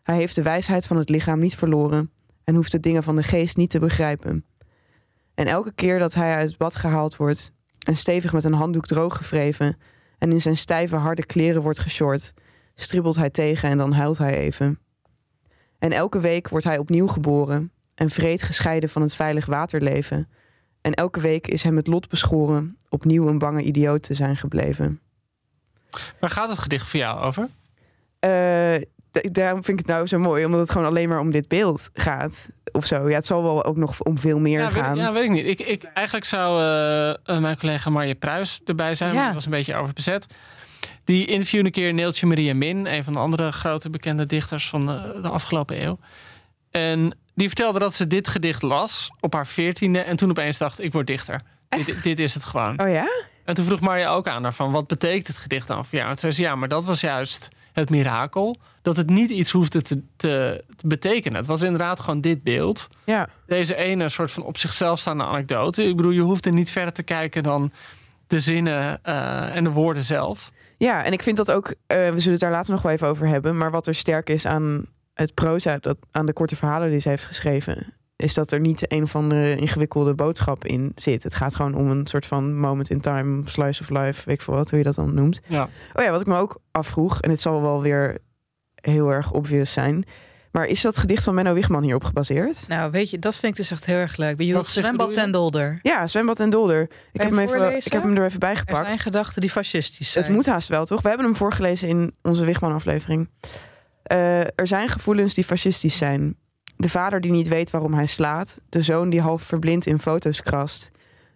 Hij 0.03 0.17
heeft 0.17 0.35
de 0.35 0.43
wijsheid 0.43 0.87
van 0.87 0.97
het 0.97 1.09
lichaam 1.09 1.39
niet 1.39 1.57
verloren 1.57 2.11
en 2.45 2.55
hoeft 2.55 2.73
de 2.73 2.81
dingen 2.81 3.03
van 3.03 3.17
de 3.17 3.23
geest 3.23 3.57
niet 3.57 3.71
te 3.71 3.79
begrijpen. 3.79 4.45
En 5.35 5.47
elke 5.47 5.73
keer 5.73 5.99
dat 5.99 6.15
hij 6.15 6.35
uit 6.35 6.49
het 6.49 6.59
bad 6.59 6.77
gehaald 6.77 7.17
wordt 7.17 7.53
en 7.83 7.97
stevig 7.97 8.33
met 8.33 8.45
een 8.45 8.53
handdoek 8.53 8.87
droog 8.87 9.17
gevreven 9.17 9.79
en 10.19 10.33
in 10.33 10.41
zijn 10.41 10.57
stijve 10.57 10.97
harde 10.97 11.27
kleren 11.27 11.63
wordt 11.63 11.79
geshort, 11.79 12.33
stribbelt 12.75 13.17
hij 13.17 13.31
tegen 13.31 13.69
en 13.69 13.79
dan 13.79 13.93
huilt 13.93 14.19
hij 14.19 14.37
even. 14.37 14.79
En 15.79 15.93
elke 15.93 16.21
week 16.21 16.49
wordt 16.49 16.65
hij 16.65 16.79
opnieuw 16.79 17.07
geboren 17.07 17.73
en 17.95 18.11
vreed 18.11 18.43
gescheiden 18.43 18.89
van 18.89 19.03
het 19.03 19.15
veilig 19.15 19.47
waterleven. 19.47 20.29
En 20.81 20.95
elke 20.95 21.21
week 21.21 21.47
is 21.47 21.63
hem 21.63 21.77
het 21.77 21.87
lot 21.87 22.09
beschoren 22.09 22.77
opnieuw 22.89 23.29
een 23.29 23.39
bange 23.39 23.63
idioot 23.63 24.03
te 24.03 24.15
zijn 24.15 24.37
gebleven. 24.37 25.01
Waar 26.19 26.31
gaat 26.31 26.49
het 26.49 26.59
gedicht 26.59 26.89
voor 26.89 27.01
jou 27.01 27.21
over? 27.21 27.49
Uh, 28.25 28.75
daarom 29.13 29.65
vind 29.65 29.81
ik 29.81 29.87
het 29.87 29.95
nou 29.95 30.07
zo 30.07 30.19
mooi, 30.19 30.45
omdat 30.45 30.61
het 30.61 30.71
gewoon 30.71 30.87
alleen 30.87 31.09
maar 31.09 31.21
om 31.21 31.31
dit 31.31 31.49
beeld 31.49 31.91
gaat. 31.95 32.51
Of 32.73 32.85
zo. 32.85 33.09
Ja, 33.09 33.15
het 33.15 33.27
zal 33.27 33.43
wel 33.43 33.65
ook 33.65 33.77
nog 33.77 34.01
om 34.01 34.19
veel 34.19 34.39
meer 34.39 34.61
ja, 34.61 34.69
gaan. 34.69 34.95
Weet, 34.95 35.05
ja, 35.05 35.13
weet 35.13 35.25
ik 35.25 35.31
niet. 35.31 35.47
Ik, 35.47 35.61
ik, 35.61 35.83
eigenlijk 35.83 36.27
zou 36.27 36.63
uh, 37.27 37.41
mijn 37.41 37.59
collega 37.59 37.91
Marje 37.91 38.15
Pruis 38.15 38.61
erbij 38.65 38.95
zijn. 38.95 39.15
Ja. 39.15 39.25
Die 39.25 39.35
was 39.35 39.45
een 39.45 39.51
beetje 39.51 39.75
overbezet. 39.75 40.27
Die 41.05 41.27
interviewde 41.27 41.67
een 41.67 41.73
keer 41.73 41.95
Neeltje 41.95 42.27
Maria 42.27 42.55
Min, 42.55 42.87
een 42.87 43.05
van 43.05 43.13
de 43.13 43.19
andere 43.19 43.53
grote 43.53 43.91
bekende 43.91 44.27
dichters 44.27 44.69
van 44.69 44.87
de, 44.87 45.19
de 45.23 45.29
afgelopen 45.29 45.83
eeuw. 45.83 45.99
En 46.71 47.17
die 47.35 47.47
vertelde 47.47 47.79
dat 47.79 47.95
ze 47.95 48.07
dit 48.07 48.29
gedicht 48.29 48.63
las 48.63 49.11
op 49.21 49.33
haar 49.33 49.47
veertiende 49.47 50.01
en 50.01 50.17
toen 50.17 50.31
opeens 50.31 50.59
dacht: 50.59 50.81
ik 50.81 50.93
word 50.93 51.07
dichter. 51.07 51.43
Dit, 51.69 52.03
dit, 52.03 52.19
is 52.19 52.35
het 52.35 52.45
gewoon. 52.45 52.81
Oh 52.81 52.89
ja? 52.89 53.07
En 53.45 53.55
toen 53.55 53.65
vroeg 53.65 53.81
Marja 53.81 54.11
ook 54.11 54.29
aan 54.29 54.43
haar 54.43 54.55
van 54.55 54.73
wat 54.73 54.87
betekent 54.87 55.27
het 55.27 55.37
gedicht 55.37 55.69
dan 55.69 55.85
voor 55.85 55.99
jou? 55.99 56.11
En 56.11 56.19
zei 56.19 56.33
ze 56.33 56.43
ja, 56.43 56.55
maar 56.55 56.69
dat 56.69 56.85
was 56.85 57.01
juist 57.01 57.49
het 57.73 57.91
mirakel. 57.91 58.57
Dat 58.83 58.97
het 58.97 59.11
niet 59.11 59.31
iets 59.31 59.51
hoefde 59.51 59.83
te, 59.83 60.03
te, 60.17 60.65
te, 60.77 60.87
betekenen. 60.87 61.39
Het 61.39 61.47
was 61.47 61.63
inderdaad 61.63 62.01
gewoon 62.01 62.21
dit 62.21 62.43
beeld. 62.43 62.89
Ja. 63.05 63.29
Deze 63.47 63.75
ene 63.75 64.09
soort 64.09 64.33
van 64.33 64.43
op 64.43 64.59
zichzelf 64.59 64.99
staande 64.99 65.25
anekdote. 65.25 65.85
Ik 65.85 65.97
bedoel, 65.97 66.13
je 66.13 66.21
hoeft 66.21 66.47
er 66.47 66.53
niet 66.53 66.71
verder 66.71 66.93
te 66.93 67.03
kijken 67.03 67.43
dan 67.43 67.73
de 68.27 68.41
zinnen 68.41 69.01
uh, 69.07 69.57
en 69.57 69.65
de 69.65 69.71
woorden 69.71 70.05
zelf. 70.05 70.53
Ja, 70.77 71.05
en 71.05 71.13
ik 71.13 71.23
vind 71.23 71.37
dat 71.37 71.51
ook, 71.51 71.69
uh, 71.69 71.75
we 71.87 72.13
zullen 72.15 72.31
het 72.31 72.41
daar 72.41 72.51
later 72.51 72.73
nog 72.73 72.83
wel 72.83 72.93
even 72.93 73.09
over 73.09 73.27
hebben, 73.27 73.57
maar 73.57 73.71
wat 73.71 73.87
er 73.87 73.95
sterk 73.95 74.31
is 74.31 74.47
aan 74.47 74.87
het 75.15 75.35
proza, 75.35 75.79
dat, 75.81 75.97
aan 76.11 76.27
de 76.27 76.33
korte 76.33 76.57
verhalen 76.57 76.91
die 76.91 76.99
ze 76.99 77.09
heeft 77.09 77.25
geschreven, 77.25 77.95
is 78.23 78.35
dat 78.35 78.53
er 78.53 78.61
niet 78.61 78.93
een 78.93 79.03
of 79.03 79.17
andere 79.17 79.57
ingewikkelde 79.57 80.15
boodschap 80.15 80.65
in 80.65 80.93
zit. 80.95 81.23
Het 81.23 81.35
gaat 81.35 81.55
gewoon 81.55 81.75
om 81.75 81.91
een 81.91 82.07
soort 82.07 82.27
van 82.27 82.59
moment 82.59 82.91
in 82.91 83.01
time, 83.01 83.43
slice 83.45 83.83
of 83.83 83.91
life, 83.91 84.23
weet 84.25 84.37
ik 84.37 84.43
veel 84.43 84.55
wat, 84.55 84.71
hoe 84.71 84.79
je 84.79 84.85
dat 84.85 84.95
dan 84.95 85.15
noemt. 85.15 85.41
Ja. 85.49 85.69
Oh 85.93 86.05
ja, 86.05 86.11
wat 86.11 86.21
ik 86.21 86.27
me 86.27 86.37
ook 86.37 86.61
afvroeg, 86.71 87.21
en 87.21 87.31
het 87.31 87.41
zal 87.41 87.63
wel 87.63 87.83
weer 87.83 88.19
heel 88.75 89.13
erg 89.13 89.33
obvious 89.33 89.73
zijn, 89.73 90.05
maar 90.53 90.67
is 90.67 90.81
dat 90.81 90.99
gedicht 90.99 91.25
van 91.25 91.35
Menno 91.35 91.55
Wigman 91.55 91.83
hierop 91.83 92.05
gebaseerd? 92.05 92.69
Nou, 92.69 92.91
weet 92.91 93.11
je, 93.11 93.19
dat 93.19 93.35
vind 93.35 93.53
ik 93.53 93.59
dus 93.59 93.71
echt 93.71 93.85
heel 93.85 93.97
erg 93.97 94.17
leuk. 94.17 94.41
Je 94.41 94.61
zwembad 94.63 95.13
en 95.13 95.33
dolder. 95.33 95.79
Ja, 95.83 96.07
zwembad 96.07 96.41
en 96.41 96.51
dolder. 96.51 96.83
Ik 97.13 97.21
heb, 97.21 97.31
hem 97.31 97.39
even, 97.39 97.77
ik 97.77 97.93
heb 97.93 98.03
hem 98.03 98.17
er 98.17 98.25
even 98.25 98.39
bij 98.39 98.57
gepakt. 98.57 98.79
Er 98.79 98.87
zijn 98.87 98.99
gedachten 98.99 99.41
die 99.41 99.51
fascistisch 99.51 100.13
zijn. 100.13 100.25
Het 100.25 100.35
moet 100.35 100.47
haast 100.47 100.69
wel, 100.69 100.85
toch? 100.85 101.03
We 101.03 101.09
hebben 101.09 101.27
hem 101.27 101.37
voorgelezen 101.37 101.89
in 101.89 102.15
onze 102.23 102.45
Wigman-aflevering. 102.45 103.29
Uh, 104.13 104.41
er 104.41 104.67
zijn 104.67 104.89
gevoelens 104.89 105.35
die 105.35 105.45
fascistisch 105.45 105.97
zijn. 105.97 106.37
De 106.83 106.89
vader 106.89 107.21
die 107.21 107.33
niet 107.33 107.49
weet 107.49 107.71
waarom 107.71 107.95
hij 107.95 108.07
slaat. 108.07 108.61
De 108.69 108.83
zoon 108.83 109.11
die 109.11 109.21
half 109.21 109.43
verblind 109.43 109.87
in 109.87 110.01
foto's 110.01 110.43
krast. 110.43 110.91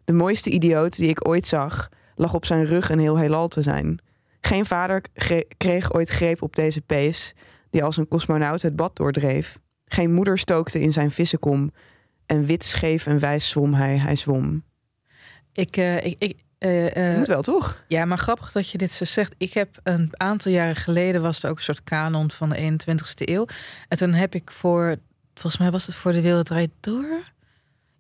De 0.05 0.13
mooiste 0.13 0.51
idioot 0.51 0.97
die 0.97 1.09
ik 1.09 1.29
ooit 1.29 1.47
zag, 1.47 1.89
lag 2.15 2.35
op 2.35 2.47
zijn 2.47 2.65
rug 2.65 2.91
een 2.91 2.99
heel 2.99 3.19
heelal 3.19 3.49
te 3.49 3.63
zijn. 3.63 3.99
Geen 4.41 4.67
vader 4.67 5.03
kreeg 5.57 5.93
ooit 5.93 6.09
greep 6.09 6.43
op 6.43 6.57
deze 6.57 6.81
pees 6.81 7.35
die 7.71 7.85
als 7.85 7.97
een 7.97 8.09
cosmonaut 8.09 8.63
het 8.63 8.77
bad 8.77 8.97
doordreef. 8.97 9.59
Geen 9.85 10.13
moeder 10.13 10.39
stookte 10.39 10.81
in 10.81 10.93
zijn 10.93 11.11
vissenkom. 11.11 11.73
En 12.27 12.45
wit, 12.45 12.65
scheef 12.65 13.07
en 13.07 13.19
wijs 13.19 13.49
zwom 13.49 13.75
hij, 13.75 13.97
hij 13.97 14.17
zwom. 14.17 14.65
Ik, 15.53 15.77
uh, 15.77 16.05
ik, 16.05 16.17
ik 16.19 16.37
uh, 16.59 17.11
uh, 17.11 17.17
Moet 17.17 17.27
wel, 17.27 17.43
toch? 17.43 17.85
Ja, 17.89 18.05
maar 18.05 18.19
grappig 18.19 18.53
dat 18.53 18.71
je 18.71 18.79
dit 18.79 18.93
zo 18.93 19.05
zegt. 19.05 19.35
Ik 19.39 19.53
heb 19.53 19.81
een 19.83 20.11
aantal 20.13 20.53
jaren 20.53 20.77
geleden 20.77 21.23
was 21.23 21.43
er 21.43 21.51
ook 21.51 21.57
een 21.57 21.63
soort 21.63 21.85
kanon 21.85 22.31
van 22.31 22.49
de 22.49 22.57
21ste 22.57 23.29
eeuw. 23.29 23.47
En 23.89 23.97
toen 23.97 24.13
heb 24.13 24.35
ik 24.35 24.51
voor, 24.51 24.97
volgens 25.41 25.63
mij 25.63 25.71
was 25.71 25.87
het 25.87 25.95
voor 25.95 26.13
de 26.13 26.21
Wereld 26.21 26.51
Door 26.81 27.25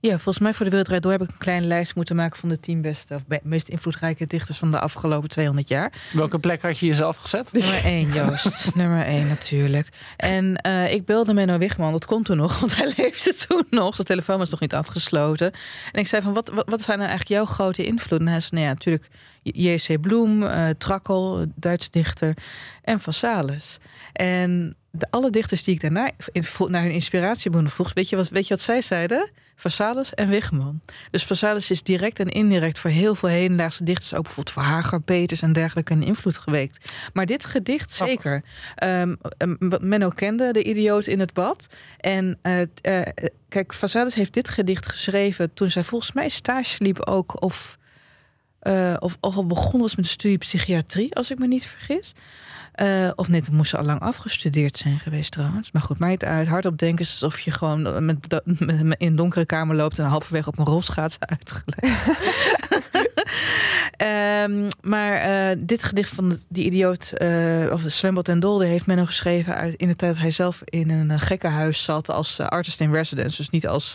ja, 0.07 0.12
volgens 0.12 0.38
mij 0.38 0.55
voor 0.55 0.64
de 0.64 0.70
Wereldrijd 0.70 1.03
Door 1.03 1.12
heb 1.12 1.22
ik 1.22 1.29
een 1.29 1.38
kleine 1.38 1.66
lijst 1.66 1.94
moeten 1.94 2.16
maken 2.16 2.38
van 2.38 2.49
de 2.49 2.61
tien 2.61 2.81
beste 2.81 3.14
of 3.14 3.40
meest 3.42 3.68
invloedrijke 3.68 4.25
dichters 4.25 4.59
van 4.59 4.70
de 4.70 4.81
afgelopen 4.81 5.29
200 5.29 5.68
jaar. 5.68 5.92
Welke 6.12 6.38
plek 6.38 6.62
had 6.62 6.79
je 6.79 6.87
jezelf 6.87 7.16
gezet? 7.16 7.53
Nummer 7.53 7.85
één, 7.85 8.12
Joost. 8.12 8.75
Nummer 8.75 9.05
één 9.05 9.29
natuurlijk. 9.29 9.88
En 10.16 10.61
uh, 10.66 10.92
ik 10.92 11.05
belde 11.05 11.35
Menno 11.35 11.59
Wigman, 11.59 11.92
dat 11.92 12.07
kon 12.07 12.22
toen 12.22 12.37
nog, 12.37 12.61
want 12.61 12.77
hij 12.77 12.92
leefde 12.96 13.35
toen 13.35 13.66
nog. 13.70 13.96
De 13.96 14.05
telefoon 14.05 14.38
was 14.38 14.51
nog 14.51 14.61
niet 14.61 14.75
afgesloten. 14.75 15.53
En 15.92 16.01
ik 16.01 16.07
zei 16.07 16.22
van, 16.22 16.35
wat, 16.35 16.51
wat, 16.55 16.68
wat 16.68 16.83
zijn 16.83 16.99
nou 16.99 17.11
eigenlijk 17.11 17.40
jouw 17.40 17.55
grote 17.55 17.85
invloeden? 17.85 18.27
En 18.27 18.33
hij 18.33 18.42
zei, 18.42 18.53
nou 18.53 18.64
ja, 18.64 18.72
natuurlijk 18.72 19.09
J.C. 19.42 20.01
Bloem, 20.01 20.42
uh, 20.42 20.68
Trakkel, 20.79 21.44
Duits 21.55 21.90
dichter 21.90 22.37
en 22.83 23.01
Vassalis. 23.01 23.79
En 24.12 24.77
de, 24.99 25.07
alle 25.11 25.31
dichters 25.31 25.65
die 25.65 25.75
ik 25.75 25.81
daarna 25.81 26.11
naar 26.69 26.83
hun 26.83 26.91
inspiratiebronnen 26.91 27.71
vroeg, 27.71 27.95
weet 27.95 28.09
je 28.09 28.17
wat, 28.17 28.29
weet 28.29 28.49
je 28.49 28.55
wat 28.55 28.63
zij 28.63 28.81
zeiden? 28.81 29.31
Vassalis 29.57 30.15
en 30.15 30.29
Wigman. 30.29 30.81
Dus 31.11 31.25
Vassalis 31.25 31.71
is 31.71 31.83
direct 31.83 32.19
en 32.19 32.29
indirect 32.29 32.79
voor 32.79 32.91
heel 32.91 33.15
veel 33.15 33.29
hedendaagse 33.29 33.85
dichters, 33.85 34.15
ook 34.15 34.23
bijvoorbeeld 34.23 34.55
voor 34.55 34.63
Hager, 34.63 35.01
Peters 35.01 35.43
en 35.43 35.53
dergelijke, 35.53 35.93
een 35.93 36.03
invloed 36.03 36.39
geweekt. 36.39 36.93
Maar 37.13 37.27
dit 37.27 37.45
gedicht 37.45 37.93
zeker. 37.93 38.43
Um, 38.85 39.17
Menno 39.81 40.09
kende 40.09 40.53
de 40.53 40.63
idioot 40.63 41.07
in 41.07 41.21
het 41.21 41.33
bad. 41.33 41.67
En 42.01 42.39
uh, 42.43 42.61
uh, 42.61 43.01
kijk, 43.49 43.73
Vassalis 43.73 44.15
heeft 44.15 44.33
dit 44.33 44.49
gedicht 44.49 44.87
geschreven 44.87 45.55
toen 45.55 45.71
zij 45.71 45.85
volgens 45.85 46.13
mij 46.13 46.29
stage 46.29 46.83
liep 46.83 47.01
ook 47.07 47.43
of, 47.43 47.79
uh, 48.63 48.97
of 48.99 49.17
al 49.21 49.47
begonnen 49.47 49.81
was 49.81 49.97
met 49.97 50.05
de 50.05 50.11
studie 50.11 50.39
psychiatrie, 50.39 51.15
als 51.15 51.31
ik 51.31 51.39
me 51.39 51.47
niet 51.47 51.67
vergis. 51.67 52.13
Uh, 52.83 53.11
of 53.15 53.29
net 53.29 53.51
moest 53.51 53.71
ze 53.71 53.77
al 53.77 53.85
lang 53.85 54.01
afgestudeerd 54.01 54.77
zijn 54.77 54.99
geweest 54.99 55.33
trouwens. 55.33 55.73
Maar 55.73 55.83
goed, 55.83 55.99
mij 55.99 56.11
het 56.11 56.25
uit. 56.25 56.49
Hardop 56.49 56.79
denken 56.79 57.05
is 57.05 57.11
alsof 57.11 57.41
je 57.41 57.51
gewoon 57.51 58.05
met, 58.05 58.29
met, 58.29 58.43
in 58.79 58.97
een 58.99 59.17
donkere 59.17 59.47
kamer 59.47 59.77
loopt 59.77 59.99
en 59.99 60.05
halverwege 60.05 60.49
op 60.49 60.59
een 60.59 60.65
rolschaats 60.65 61.17
uitgelegd. 61.19 62.09
um, 64.03 64.69
maar 64.93 65.29
uh, 65.29 65.57
dit 65.59 65.85
gedicht 65.85 66.15
van 66.15 66.39
die 66.49 66.65
idioot, 66.65 67.12
uh, 67.19 67.73
of 67.73 67.83
Zwembad 67.87 68.29
en 68.29 68.41
Dolder, 68.41 68.67
heeft 68.67 68.87
men 68.87 68.97
nog 68.97 69.07
geschreven 69.07 69.55
uit, 69.55 69.75
in 69.75 69.89
de 69.89 69.97
tijd 69.97 70.12
dat 70.12 70.23
hij 70.23 70.31
zelf 70.31 70.61
in 70.65 70.91
een 70.91 71.21
gekkenhuis 71.21 71.85
zat 71.85 72.11
als 72.11 72.41
artist 72.41 72.81
in 72.81 72.93
residence. 72.93 73.37
Dus 73.37 73.51
niet 73.51 73.67
als 73.67 73.95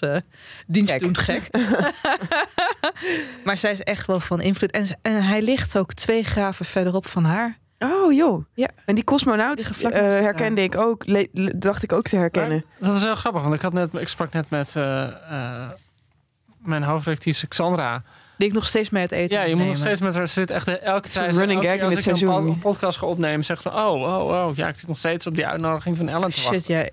dienstdoend 0.68 1.18
gek. 1.18 1.50
maar 3.46 3.58
zij 3.58 3.72
is 3.72 3.82
echt 3.82 4.08
wel 4.08 4.20
van 4.20 4.42
invloed. 4.42 4.72
En, 4.72 4.86
en 5.02 5.24
hij 5.24 5.42
ligt 5.42 5.78
ook 5.78 5.94
twee 5.94 6.24
graven 6.24 6.66
verderop 6.66 7.08
van 7.08 7.24
haar. 7.24 7.60
Oh 7.84 8.14
joh. 8.14 8.46
Ja. 8.54 8.68
En 8.86 8.96
die 8.96 9.04
cosmonaut 9.04 9.72
uh, 9.84 9.90
herkende 10.00 10.64
ik 10.64 10.78
ook, 10.78 11.06
dacht 11.62 11.84
ik 11.84 11.94
ook 11.94 12.08
te 12.08 12.16
herkennen. 12.16 12.66
Maar 12.80 12.90
dat 12.90 12.98
is 12.98 13.04
heel 13.04 13.16
grappig, 13.16 13.42
want 13.42 13.54
ik, 13.54 13.62
had 13.62 13.74
net, 13.74 13.94
ik 13.94 14.08
sprak 14.08 14.34
net 14.34 14.50
met 14.50 14.76
uh, 14.76 14.84
uh, 15.32 15.70
mijn 16.58 16.84
hoofdredactrice 16.84 17.48
Xandra. 17.48 18.02
Die 18.38 18.50
ik 18.50 18.56
nog 18.56 18.66
steeds 18.66 18.90
mee 18.90 19.02
het 19.02 19.12
eten 19.12 19.38
Ja, 19.38 19.44
je 19.44 19.56
moet 19.56 19.68
nog 19.68 19.78
steeds 19.78 20.02
met 20.02 20.14
haar 20.14 20.28
zit 20.28 20.52
echt 20.52 20.80
elke 20.80 21.10
tijd. 21.10 21.38
running 21.38 21.64
gag 21.64 21.76
in 21.76 21.90
dit 21.90 22.02
seizoen. 22.02 22.30
Als 22.30 22.44
ik 22.44 22.50
een 22.50 22.60
podcast 22.60 22.98
ga 22.98 23.06
opnemen, 23.06 23.46
zegt 23.46 23.62
van 23.62 23.74
oh, 23.74 24.02
oh, 24.02 24.48
oh, 24.48 24.56
ja, 24.56 24.68
ik 24.68 24.78
zit 24.78 24.88
nog 24.88 24.98
steeds 24.98 25.28
op 25.28 25.36
die 25.36 25.48
uitnodiging 25.48 25.98
van 25.98 26.10
Ellen 26.10 26.32
te 26.32 26.42
wachten. 26.42 26.62
Shit, 26.62 26.68
ja. 26.68 26.90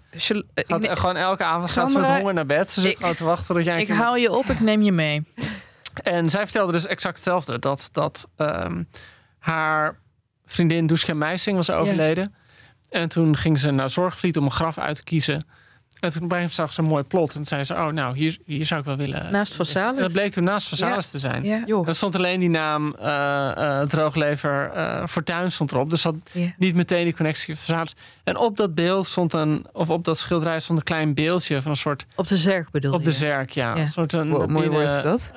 Gaat, 0.54 0.84
ik, 0.84 0.98
gewoon 0.98 1.16
elke 1.16 1.44
avond 1.44 1.70
gaat 1.70 1.90
ze 1.90 1.98
met 1.98 2.10
honger 2.10 2.34
naar 2.34 2.46
bed. 2.46 2.72
Ze 2.72 2.80
zit 2.80 2.96
gewoon 2.96 3.14
te 3.14 3.24
wachten 3.24 3.54
tot 3.54 3.64
jij. 3.64 3.80
Ik 3.80 3.88
haal 3.88 4.16
je 4.16 4.32
op, 4.32 4.44
ik 4.44 4.60
neem 4.60 4.82
je 4.82 4.92
mee. 4.92 5.22
En 6.02 6.30
zij 6.30 6.42
vertelde 6.42 6.72
dus 6.72 6.86
exact 6.86 7.14
hetzelfde, 7.14 7.58
dat 7.58 7.88
dat 7.92 8.28
um, 8.36 8.88
haar 9.38 9.98
vriendin 10.48 10.86
Duska 10.86 11.14
Meising 11.14 11.56
was 11.56 11.70
overleden. 11.70 12.32
Ja. 12.90 12.98
En 12.98 13.08
toen 13.08 13.36
ging 13.36 13.58
ze 13.58 13.70
naar 13.70 13.90
Zorgvliet 13.90 14.36
om 14.36 14.44
een 14.44 14.50
graf 14.50 14.78
uit 14.78 14.96
te 14.96 15.02
kiezen. 15.02 15.44
En 16.00 16.10
toen 16.10 16.28
bij 16.28 16.48
zag 16.48 16.72
ze 16.72 16.80
een 16.80 16.86
mooi 16.86 17.02
plot. 17.02 17.34
En 17.34 17.44
zei 17.44 17.64
ze, 17.64 17.74
oh 17.74 17.86
nou, 17.86 18.16
hier, 18.16 18.38
hier 18.44 18.66
zou 18.66 18.80
ik 18.80 18.86
wel 18.86 18.96
willen... 18.96 19.32
Naast 19.32 19.54
Vassalis. 19.54 19.96
En 19.96 20.02
dat 20.02 20.12
bleek 20.12 20.32
toen 20.32 20.44
naast 20.44 20.68
Vassalis 20.68 21.04
ja. 21.04 21.10
te 21.10 21.18
zijn. 21.18 21.44
Ja. 21.44 21.64
Er 21.86 21.94
stond 21.94 22.14
alleen 22.14 22.40
die 22.40 22.48
naam 22.48 22.96
uh, 23.00 23.04
uh, 23.58 23.80
Drooglever 23.80 24.72
uh, 24.76 25.06
Fortuin 25.06 25.52
stond 25.52 25.72
erop. 25.72 25.90
Dus 25.90 26.02
dat 26.02 26.14
ja. 26.32 26.52
niet 26.58 26.74
meteen 26.74 27.04
die 27.04 27.14
connectie 27.14 27.56
Vassalis. 27.56 27.94
En 28.24 28.36
op 28.36 28.56
dat 28.56 28.74
beeld 28.74 29.06
stond 29.06 29.32
een... 29.32 29.66
Of 29.72 29.90
op 29.90 30.04
dat 30.04 30.18
schilderij 30.18 30.60
stond 30.60 30.78
een 30.78 30.84
klein 30.84 31.14
beeldje 31.14 31.62
van 31.62 31.70
een 31.70 31.76
soort... 31.76 32.06
Op 32.14 32.26
de 32.26 32.36
zerk 32.36 32.70
bedoel 32.70 32.92
Op 32.92 33.04
de 33.04 33.12
zerk, 33.12 33.50
ja. 33.50 33.76
Een 33.76 33.88
soort 33.88 34.12
een... 34.12 34.28
Wow, 34.28 34.48
mooi 34.48 34.68
woord 34.68 34.90
is 34.90 35.02
dat 35.02 35.30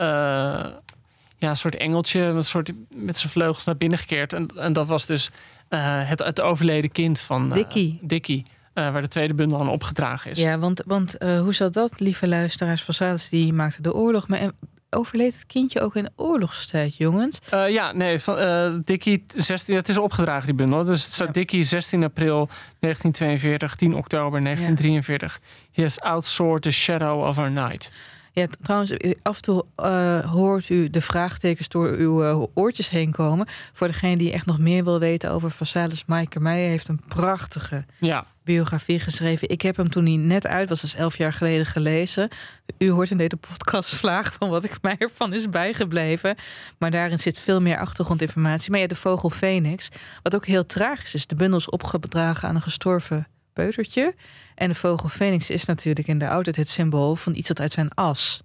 ja, 1.41 1.49
een 1.49 1.57
soort 1.57 1.75
engeltje, 1.75 2.21
een 2.21 2.43
soort 2.43 2.71
met 2.89 3.17
zijn 3.17 3.31
vleugels 3.31 3.65
naar 3.65 3.77
binnen 3.77 3.97
gekeerd. 3.97 4.33
En, 4.33 4.47
en 4.55 4.73
dat 4.73 4.87
was 4.87 5.05
dus 5.05 5.29
uh, 5.69 5.79
het, 6.09 6.23
het 6.23 6.41
overleden 6.41 6.91
kind 6.91 7.19
van 7.19 7.47
uh, 7.47 7.53
Dickie. 7.53 7.99
Dickie. 8.01 8.45
Uh, 8.73 8.91
waar 8.91 9.01
de 9.01 9.07
tweede 9.07 9.33
bundel 9.33 9.59
aan 9.59 9.69
opgedragen 9.69 10.31
is. 10.31 10.39
Ja, 10.39 10.59
want, 10.59 10.81
want 10.85 11.15
hoe 11.19 11.53
zat 11.53 11.73
dat, 11.73 11.99
lieve 11.99 12.27
luisteraars? 12.27 12.83
Vassalis 12.83 13.29
die 13.29 13.53
maakte 13.53 13.81
de 13.81 13.93
oorlog. 13.93 14.27
Maar 14.27 14.51
overleed 14.89 15.33
het 15.33 15.45
kindje 15.45 15.81
ook 15.81 15.95
in 15.95 16.09
oorlogstijd, 16.15 16.95
jongens? 16.95 17.39
ja, 17.49 17.91
nee, 17.91 18.19
van, 18.19 18.81
Dickie 18.85 19.23
16, 19.35 19.75
het 19.75 19.89
is 19.89 19.97
opgedragen 19.97 20.45
die 20.45 20.55
bundel. 20.55 20.83
Dus 20.83 21.03
het 21.03 21.13
staat. 21.13 21.33
Dickie 21.33 21.63
16 21.63 22.03
april 22.03 22.49
1942, 22.79 23.75
10 23.75 23.95
oktober 23.95 24.41
1943. 24.41 25.39
Ja. 25.41 25.47
He 25.71 25.81
has 25.81 26.35
the 26.59 26.71
shadow 26.71 27.23
of 27.23 27.37
our 27.37 27.51
night. 27.51 27.91
Ja, 28.33 28.45
trouwens, 28.61 28.93
af 29.21 29.35
en 29.35 29.41
toe 29.41 29.65
uh, 29.83 30.19
hoort 30.19 30.69
u 30.69 30.89
de 30.89 31.01
vraagtekens 31.01 31.67
door 31.67 31.89
uw 31.89 32.23
uh, 32.23 32.43
oortjes 32.53 32.89
heen 32.89 33.11
komen. 33.11 33.47
Voor 33.73 33.87
degene 33.87 34.17
die 34.17 34.31
echt 34.31 34.45
nog 34.45 34.59
meer 34.59 34.83
wil 34.83 34.99
weten 34.99 35.31
over 35.31 35.51
Vassalis, 35.51 36.05
Maaike 36.05 36.39
Meijer 36.39 36.69
heeft 36.69 36.87
een 36.87 37.01
prachtige 37.07 37.85
ja. 37.99 38.25
biografie 38.43 38.99
geschreven. 38.99 39.49
Ik 39.49 39.61
heb 39.61 39.77
hem 39.77 39.89
toen 39.89 40.05
hij 40.05 40.15
net 40.15 40.47
uit 40.47 40.69
was, 40.69 40.81
dus 40.81 40.95
elf 40.95 41.17
jaar 41.17 41.33
geleden 41.33 41.65
gelezen. 41.65 42.29
U 42.77 42.89
hoort 42.89 43.11
in 43.11 43.17
deze 43.17 43.37
podcast 43.37 43.95
vragen 43.95 44.33
van 44.39 44.49
wat 44.49 44.63
ik 44.63 44.77
mij 44.81 44.95
ervan 44.97 45.33
is 45.33 45.49
bijgebleven. 45.49 46.35
Maar 46.77 46.91
daarin 46.91 47.19
zit 47.19 47.39
veel 47.39 47.61
meer 47.61 47.77
achtergrondinformatie. 47.77 48.71
Maar 48.71 48.79
ja, 48.79 48.87
de 48.87 48.95
vogel 48.95 49.29
Phoenix, 49.29 49.89
wat 50.23 50.35
ook 50.35 50.45
heel 50.45 50.65
tragisch 50.65 51.13
is. 51.13 51.27
De 51.27 51.35
bundels 51.35 51.69
opgedragen 51.69 52.47
aan 52.47 52.55
een 52.55 52.61
gestorven 52.61 53.27
peutertje. 53.53 54.15
En 54.55 54.69
de 54.69 54.75
vogel 54.75 55.09
Phoenix 55.09 55.49
is 55.49 55.65
natuurlijk 55.65 56.07
in 56.07 56.17
de 56.17 56.29
oudheid 56.29 56.55
het 56.55 56.69
symbool 56.69 57.15
van 57.15 57.35
iets 57.35 57.47
dat 57.47 57.59
uit 57.59 57.71
zijn 57.71 57.93
as 57.93 58.43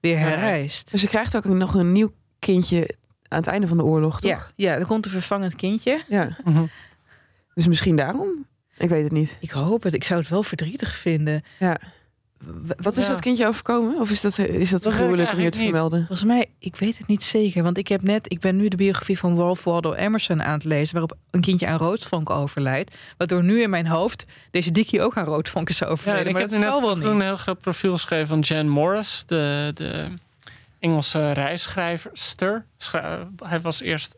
weer 0.00 0.18
herrijst. 0.18 0.90
Dus 0.90 1.00
je 1.00 1.08
krijgt 1.08 1.36
ook 1.36 1.44
nog 1.44 1.74
een 1.74 1.92
nieuw 1.92 2.12
kindje 2.38 2.96
aan 3.28 3.38
het 3.38 3.46
einde 3.46 3.66
van 3.66 3.76
de 3.76 3.84
oorlog, 3.84 4.20
toch? 4.20 4.30
Ja, 4.30 4.46
ja 4.70 4.74
er 4.74 4.86
komt 4.86 5.04
een 5.04 5.10
vervangend 5.10 5.54
kindje. 5.54 6.02
Ja. 6.08 6.36
Dus 7.54 7.66
misschien 7.66 7.96
daarom? 7.96 8.46
Ik 8.78 8.88
weet 8.88 9.02
het 9.02 9.12
niet. 9.12 9.36
Ik 9.40 9.50
hoop 9.50 9.82
het. 9.82 9.94
Ik 9.94 10.04
zou 10.04 10.20
het 10.20 10.28
wel 10.28 10.42
verdrietig 10.42 10.94
vinden. 10.96 11.42
Ja. 11.58 11.80
Wat 12.76 12.96
is 12.96 13.06
ja. 13.06 13.12
dat 13.12 13.20
kindje 13.20 13.46
overkomen? 13.46 14.00
Of 14.00 14.10
is 14.10 14.20
dat, 14.20 14.38
is 14.38 14.70
dat 14.70 14.82
te 14.82 14.90
gruwelijk 14.90 15.32
om 15.32 15.40
je 15.40 15.50
te 15.50 15.58
vermelden? 15.58 15.98
Volgens 15.98 16.28
mij, 16.28 16.46
ik 16.58 16.76
weet 16.76 16.98
het 16.98 17.06
niet 17.06 17.24
zeker. 17.24 17.62
Want 17.62 17.78
ik 17.78 17.88
heb 17.88 18.02
net, 18.02 18.32
ik 18.32 18.40
ben 18.40 18.56
nu 18.56 18.68
de 18.68 18.76
biografie 18.76 19.18
van 19.18 19.36
Ralph 19.36 19.64
Waldo 19.64 19.92
Emerson 19.92 20.42
aan 20.42 20.52
het 20.52 20.64
lezen, 20.64 20.92
waarop 20.92 21.16
een 21.30 21.40
kindje 21.40 21.66
aan 21.66 21.78
roodvonk 21.78 22.30
overlijdt. 22.30 22.94
Waardoor 23.16 23.42
nu 23.42 23.62
in 23.62 23.70
mijn 23.70 23.86
hoofd 23.86 24.24
deze 24.50 24.70
dikkie 24.70 25.02
ook 25.02 25.16
aan 25.16 25.24
roodvonk 25.24 25.68
is 25.68 25.84
overleden. 25.84 26.24
Ja, 26.24 26.38
ik 26.38 26.50
heb 26.50 26.60
net 26.60 26.60
wel 26.60 27.02
een 27.02 27.20
heel 27.20 27.36
groot 27.36 27.60
profiel 27.60 27.92
geschreven 27.92 28.26
van 28.26 28.40
Jan 28.40 28.68
Morris, 28.68 29.22
de, 29.26 29.70
de 29.74 30.08
Engelse 30.80 31.32
reisschrijverster. 31.32 32.64
Hij 33.44 33.60
was 33.60 33.80
eerst 33.80 34.16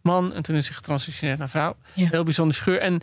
man 0.00 0.32
en 0.32 0.42
toen 0.42 0.56
is 0.56 0.66
hij 0.66 0.76
getransitioneerd 0.76 1.38
naar 1.38 1.48
vrouw. 1.48 1.76
Ja. 1.94 2.08
Heel 2.10 2.24
bijzonder 2.24 2.56
figuur. 2.56 2.80
En 2.80 3.00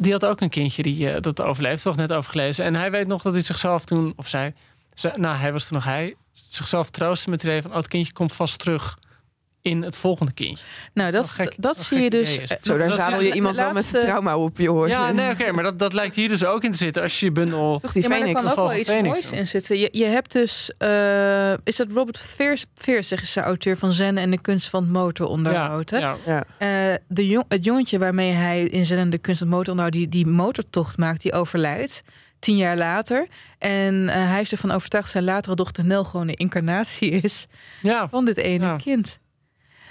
die 0.00 0.12
had 0.12 0.24
ook 0.24 0.40
een 0.40 0.48
kindje 0.48 0.82
die 0.82 1.10
uh, 1.10 1.20
dat 1.20 1.42
overleefd, 1.42 1.82
toch 1.82 1.96
net 1.96 2.12
overgelezen. 2.12 2.64
En 2.64 2.74
hij 2.74 2.90
weet 2.90 3.06
nog 3.06 3.22
dat 3.22 3.32
hij 3.32 3.42
zichzelf 3.42 3.84
toen, 3.84 4.12
of 4.16 4.28
zij, 4.28 4.54
nou 5.14 5.36
hij 5.36 5.52
was 5.52 5.66
toen 5.66 5.76
nog 5.76 5.86
hij, 5.86 6.14
zichzelf 6.48 6.90
troostte 6.90 7.30
met 7.30 7.42
het 7.42 7.50
idee 7.50 7.62
van, 7.62 7.70
oh, 7.70 7.76
het 7.76 7.88
kindje 7.88 8.12
komt 8.12 8.32
vast 8.32 8.58
terug 8.58 8.98
in 9.62 9.82
het 9.82 9.96
volgende 9.96 10.32
kindje. 10.32 10.64
Nou, 10.94 11.10
dat, 11.10 11.34
dat, 11.36 11.54
dat 11.56 11.78
zie 11.78 11.98
je 11.98 12.10
dus. 12.10 12.38
Zo, 12.60 12.78
daar 12.78 12.92
zadel 12.92 13.20
je 13.20 13.32
iemand 13.32 13.56
wel 13.56 13.72
met 13.72 13.88
trauma 13.90 14.36
op 14.36 14.58
je 14.58 14.68
hoort. 14.68 14.90
Ja, 14.90 15.12
nee, 15.12 15.30
oké, 15.30 15.40
okay, 15.40 15.52
maar 15.52 15.62
dat, 15.62 15.78
dat 15.78 15.92
lijkt 15.92 16.14
hier 16.14 16.28
dus 16.28 16.44
ook 16.44 16.64
in 16.64 16.70
te 16.70 16.76
zitten. 16.76 17.02
Als 17.02 17.20
je 17.20 17.26
je 17.26 17.32
bundel. 17.32 17.78
Toch 17.78 17.92
die 17.92 18.02
ja, 18.02 18.08
maar 18.08 18.20
er 18.20 18.32
kan 18.32 18.48
ook 18.48 18.54
wel 18.54 18.74
iets 18.74 18.88
Phoenix, 18.88 19.08
moois 19.08 19.30
in 19.30 19.46
zitten. 19.46 19.78
Je, 19.78 19.88
je 19.92 20.04
hebt 20.04 20.32
dus. 20.32 20.72
Uh, 20.78 21.52
is 21.52 21.76
dat 21.76 21.86
Robert 21.92 22.18
Veers, 22.18 22.64
Veers 22.74 23.12
is 23.12 23.32
de 23.32 23.40
auteur 23.40 23.76
van 23.76 23.92
Zen 23.92 24.18
en 24.18 24.30
de 24.30 24.40
kunst 24.40 24.68
van 24.68 24.82
het 24.82 24.92
motoronderhoud. 24.92 25.90
Ja, 25.90 26.16
ja. 26.26 26.44
Uh, 26.58 26.96
de 27.08 27.26
jong, 27.26 27.44
het 27.48 27.64
jongetje 27.64 27.98
waarmee 27.98 28.32
hij 28.32 28.62
in 28.62 28.84
Zen 28.84 28.98
en 28.98 29.10
de 29.10 29.18
kunst 29.18 29.38
van 29.38 29.48
het 29.48 29.56
motoronderhoud 29.56 29.94
die, 29.94 30.08
die 30.08 30.26
motortocht 30.26 30.96
maakt, 30.96 31.22
die 31.22 31.32
overlijdt 31.32 32.02
tien 32.38 32.56
jaar 32.56 32.76
later. 32.76 33.26
En 33.58 33.94
uh, 33.94 34.12
hij 34.12 34.40
is 34.40 34.52
ervan 34.52 34.70
overtuigd 34.70 35.10
zijn 35.10 35.24
latere 35.24 35.54
dochter 35.54 35.84
Nel 35.84 36.04
gewoon 36.04 36.28
een 36.28 36.34
incarnatie 36.34 37.10
is 37.10 37.46
ja. 37.82 38.08
van 38.08 38.24
dit 38.24 38.36
ene 38.36 38.64
Ja. 38.64 38.76
kind. 38.76 39.18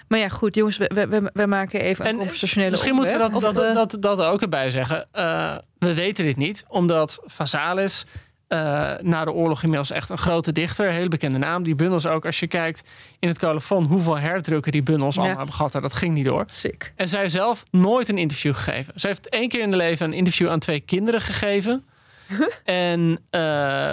Maar 0.07 0.19
ja, 0.19 0.29
goed, 0.29 0.55
jongens, 0.55 0.77
we, 0.77 1.07
we, 1.09 1.29
we 1.33 1.45
maken 1.45 1.81
even 1.81 2.05
een 2.05 2.11
En 2.11 2.17
conversationele 2.17 2.71
Misschien 2.71 2.95
moeten 2.95 3.13
we 3.13 3.29
dat, 3.31 3.41
dat, 3.41 3.55
de- 3.55 3.71
dat, 3.73 3.97
dat 3.99 4.21
ook 4.21 4.41
erbij 4.41 4.71
zeggen. 4.71 5.07
Uh, 5.15 5.55
we 5.79 5.93
weten 5.93 6.25
dit 6.25 6.37
niet, 6.37 6.65
omdat 6.67 7.19
Vasalis 7.25 8.05
uh, 8.49 8.91
na 9.01 9.25
de 9.25 9.31
oorlog 9.31 9.61
inmiddels 9.63 9.91
echt 9.91 10.09
een 10.09 10.17
grote 10.17 10.51
dichter. 10.51 10.87
Een 10.87 10.93
hele 10.93 11.07
bekende 11.07 11.37
naam. 11.37 11.63
Die 11.63 11.75
bundels 11.75 12.05
ook, 12.05 12.25
als 12.25 12.39
je 12.39 12.47
kijkt 12.47 12.83
in 13.19 13.27
het 13.27 13.39
colofon... 13.39 13.85
hoeveel 13.85 14.19
herdrukken 14.19 14.71
die 14.71 14.83
bundels 14.83 15.17
allemaal 15.17 15.37
hebben 15.37 15.55
gehad. 15.55 15.71
Dat 15.71 15.93
ging 15.93 16.13
niet 16.13 16.25
door. 16.25 16.43
Sick. 16.47 16.93
En 16.95 17.09
zij 17.09 17.27
zelf 17.27 17.63
nooit 17.71 18.09
een 18.09 18.17
interview 18.17 18.55
gegeven. 18.55 18.93
Ze 18.95 19.07
heeft 19.07 19.29
één 19.29 19.49
keer 19.49 19.61
in 19.61 19.71
de 19.71 19.77
leven 19.77 20.05
een 20.05 20.13
interview 20.13 20.49
aan 20.49 20.59
twee 20.59 20.79
kinderen 20.79 21.21
gegeven... 21.21 21.85
en, 22.63 22.99
uh, 23.09 23.39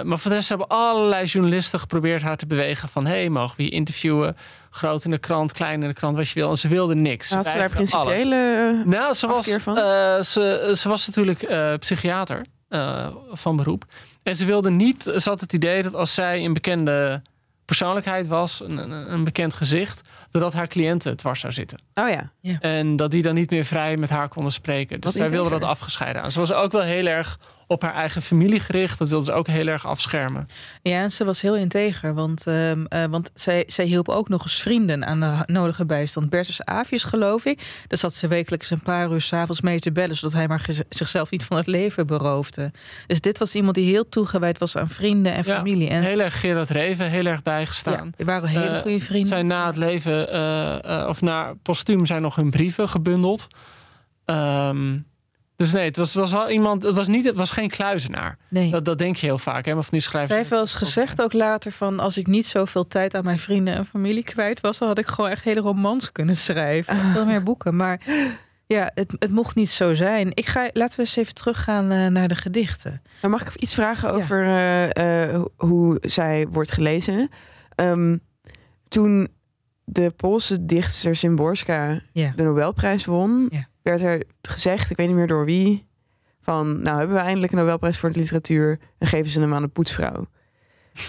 maar 0.01 0.19
voor 0.19 0.31
de 0.31 0.37
rest 0.37 0.49
hebben 0.49 0.67
allerlei 0.67 1.25
journalisten 1.25 1.79
geprobeerd 1.79 2.21
haar 2.21 2.37
te 2.37 2.45
bewegen 2.45 2.89
van... 2.89 3.05
hé, 3.05 3.13
hey, 3.13 3.29
mogen 3.29 3.57
we 3.57 3.63
je 3.63 3.69
interviewen? 3.69 4.37
Groot 4.75 5.05
in 5.05 5.11
de 5.11 5.17
krant, 5.17 5.51
klein 5.51 5.81
in 5.81 5.87
de 5.87 5.93
krant, 5.93 6.15
wat 6.15 6.29
je 6.29 6.39
wil. 6.39 6.49
En 6.49 6.57
ze 6.57 6.67
wilde 6.67 6.95
niks. 6.95 7.33
Had 7.33 7.45
ze 7.45 7.57
daar 7.57 7.69
principiële 7.69 8.81
Nou, 8.85 9.13
ze 9.13 9.27
was, 9.27 9.47
uh, 9.47 10.21
ze, 10.21 10.73
ze 10.77 10.89
was 10.89 11.07
natuurlijk 11.07 11.49
uh, 11.49 11.73
psychiater 11.73 12.45
van 13.31 13.55
beroep. 13.55 13.85
En 14.23 14.35
ze 14.35 14.45
wilde 14.45 14.69
niet, 14.69 15.03
ze 15.17 15.29
had 15.29 15.41
het 15.41 15.53
idee 15.53 15.83
dat 15.83 15.93
als 15.93 16.13
zij 16.13 16.45
een 16.45 16.53
bekende 16.53 17.21
persoonlijkheid 17.65 18.27
was, 18.27 18.59
een, 18.59 18.91
een, 18.91 19.23
bekend 19.23 19.53
gezicht, 19.53 20.01
dat 20.31 20.41
dat 20.41 20.53
haar 20.53 20.67
cliënten 20.67 21.17
dwars 21.17 21.39
zou 21.39 21.53
zitten. 21.53 21.79
Oh 21.93 22.09
ja. 22.09 22.31
ja. 22.39 22.59
En 22.59 22.95
dat 22.95 23.11
die 23.11 23.21
dan 23.21 23.33
niet 23.33 23.49
meer 23.51 23.65
vrij 23.65 23.97
met 23.97 24.09
haar 24.09 24.27
konden 24.27 24.51
spreken. 24.51 24.99
Dus 24.99 25.13
zij 25.13 25.29
wilde 25.29 25.49
dat 25.49 25.63
afgescheiden 25.63 26.21
aan. 26.21 26.31
Ze 26.31 26.39
was 26.39 26.53
ook 26.53 26.71
wel 26.71 26.81
heel 26.81 27.05
erg 27.05 27.39
op 27.67 27.81
haar 27.81 27.93
eigen 27.93 28.21
familie 28.21 28.59
gericht. 28.59 28.97
Dat 28.97 29.09
wilde 29.09 29.25
ze 29.25 29.31
ook 29.31 29.47
heel 29.47 29.67
erg 29.67 29.87
afschermen. 29.87 30.47
Ja, 30.81 31.01
en 31.01 31.11
ze 31.11 31.25
was 31.25 31.41
heel 31.41 31.55
integer. 31.55 32.13
Want, 32.13 32.47
uh, 32.47 32.71
uh, 32.71 32.77
want 33.09 33.31
zij, 33.33 33.63
zij 33.67 33.85
hielp 33.85 34.09
ook 34.09 34.29
nog 34.29 34.43
eens 34.43 34.61
vrienden 34.61 35.05
aan 35.05 35.19
de 35.19 35.43
nodige 35.45 35.85
bijstand. 35.85 36.29
Bertus 36.29 36.63
Avius, 36.65 37.03
geloof 37.03 37.45
ik. 37.45 37.83
Daar 37.87 37.99
zat 37.99 38.13
ze 38.13 38.27
wekelijks 38.27 38.69
een 38.69 38.79
paar 38.79 39.11
uur 39.11 39.21
s'avonds 39.21 39.61
mee 39.61 39.79
te 39.79 39.91
bellen... 39.91 40.15
zodat 40.15 40.33
hij 40.33 40.47
maar 40.47 40.65
zichzelf 40.89 41.31
niet 41.31 41.43
van 41.43 41.57
het 41.57 41.67
leven 41.67 42.07
beroofde. 42.07 42.71
Dus 43.07 43.21
dit 43.21 43.37
was 43.37 43.55
iemand 43.55 43.75
die 43.75 43.89
heel 43.89 44.09
toegewijd 44.09 44.57
was 44.57 44.77
aan 44.77 44.89
vrienden 44.89 45.33
en 45.33 45.43
familie. 45.43 45.89
En... 45.89 46.03
Heel 46.03 46.19
erg 46.19 46.39
Gerard 46.39 46.69
Reven, 46.69 47.09
heel 47.09 47.25
erg 47.25 47.41
bijgestaan. 47.41 48.13
Ja, 48.17 48.25
waren 48.25 48.49
hele 48.49 48.81
goede 48.81 48.99
vrienden. 48.99 49.27
Zijn 49.27 49.47
na 49.47 49.65
het 49.65 49.75
leven, 49.75 50.35
uh, 50.35 51.05
of 51.07 51.21
na 51.21 51.53
postuum, 51.61 52.05
zijn 52.05 52.21
nog 52.21 52.35
hun 52.35 52.49
brieven 52.49 52.89
gebundeld. 52.89 53.47
Um, 54.25 55.05
dus 55.55 55.71
nee, 55.71 55.85
het 55.85 55.97
was, 55.97 56.13
was 56.13 56.31
wel 56.31 56.49
iemand. 56.49 56.83
Het 56.83 56.95
was, 56.95 57.07
niet, 57.07 57.25
het 57.25 57.35
was 57.35 57.51
geen 57.51 57.69
kluizenaar. 57.69 58.37
Nee. 58.47 58.71
Dat, 58.71 58.85
dat 58.85 58.97
denk 58.97 59.15
je 59.15 59.25
heel 59.25 59.37
vaak. 59.37 59.65
Hè? 59.65 59.73
Maar 59.73 59.83
van 59.83 59.91
die 59.91 60.01
schrijvers. 60.01 60.29
Zij 60.29 60.37
heeft 60.37 60.49
wel 60.49 60.59
eens 60.59 60.73
gezegd 60.73 61.21
ook 61.21 61.33
later 61.33 61.71
van 61.71 61.99
als 61.99 62.17
ik 62.17 62.27
niet 62.27 62.45
zoveel 62.45 62.87
tijd 62.87 63.15
aan 63.15 63.23
mijn 63.23 63.39
vrienden 63.39 63.75
en 63.75 63.85
familie 63.85 64.23
kwijt 64.23 64.61
was, 64.61 64.77
dan 64.77 64.87
had 64.87 64.97
ik 64.97 65.07
gewoon 65.07 65.29
echt 65.29 65.43
hele 65.43 65.59
romans 65.59 66.11
kunnen 66.11 66.35
schrijven. 66.35 66.95
Uh. 66.95 67.11
Veel 67.15 67.25
meer 67.25 67.43
boeken. 67.43 67.75
Maar 67.75 68.01
ja, 68.67 68.91
het, 68.93 69.15
het 69.19 69.31
mocht 69.31 69.55
niet 69.55 69.69
zo 69.69 69.93
zijn. 69.93 70.31
Ik 70.33 70.45
ga, 70.45 70.69
laten 70.73 70.95
we 70.95 71.01
eens 71.01 71.15
even 71.15 71.33
teruggaan 71.33 71.91
uh, 71.91 72.07
naar 72.07 72.27
de 72.27 72.35
gedichten. 72.35 73.01
Maar 73.21 73.31
mag 73.31 73.41
ik 73.41 73.55
iets 73.55 73.73
vragen 73.73 74.11
over 74.11 74.45
ja. 74.45 74.97
uh, 75.33 75.43
hoe 75.55 75.97
zij 76.01 76.47
wordt 76.49 76.71
gelezen? 76.71 77.29
Um, 77.75 78.19
toen 78.87 79.27
de 79.83 80.11
Poolse 80.15 80.65
dichtster 80.65 81.15
Szymborska 81.15 81.99
ja. 82.11 82.33
de 82.35 82.43
Nobelprijs 82.43 83.05
won. 83.05 83.47
Ja 83.51 83.67
werd 83.85 84.01
er 84.01 84.23
gezegd, 84.41 84.89
ik 84.89 84.97
weet 84.97 85.07
niet 85.07 85.15
meer 85.15 85.27
door 85.27 85.45
wie, 85.45 85.85
van 86.41 86.81
nou 86.81 86.97
hebben 86.97 87.15
we 87.15 87.21
eindelijk 87.21 87.51
een 87.51 87.57
Nobelprijs 87.57 87.99
voor 87.99 88.11
de 88.11 88.19
literatuur 88.19 88.79
en 88.97 89.07
geven 89.07 89.31
ze 89.31 89.39
hem 89.39 89.53
aan 89.53 89.61
de 89.61 89.67
poetsvrouw. 89.67 90.27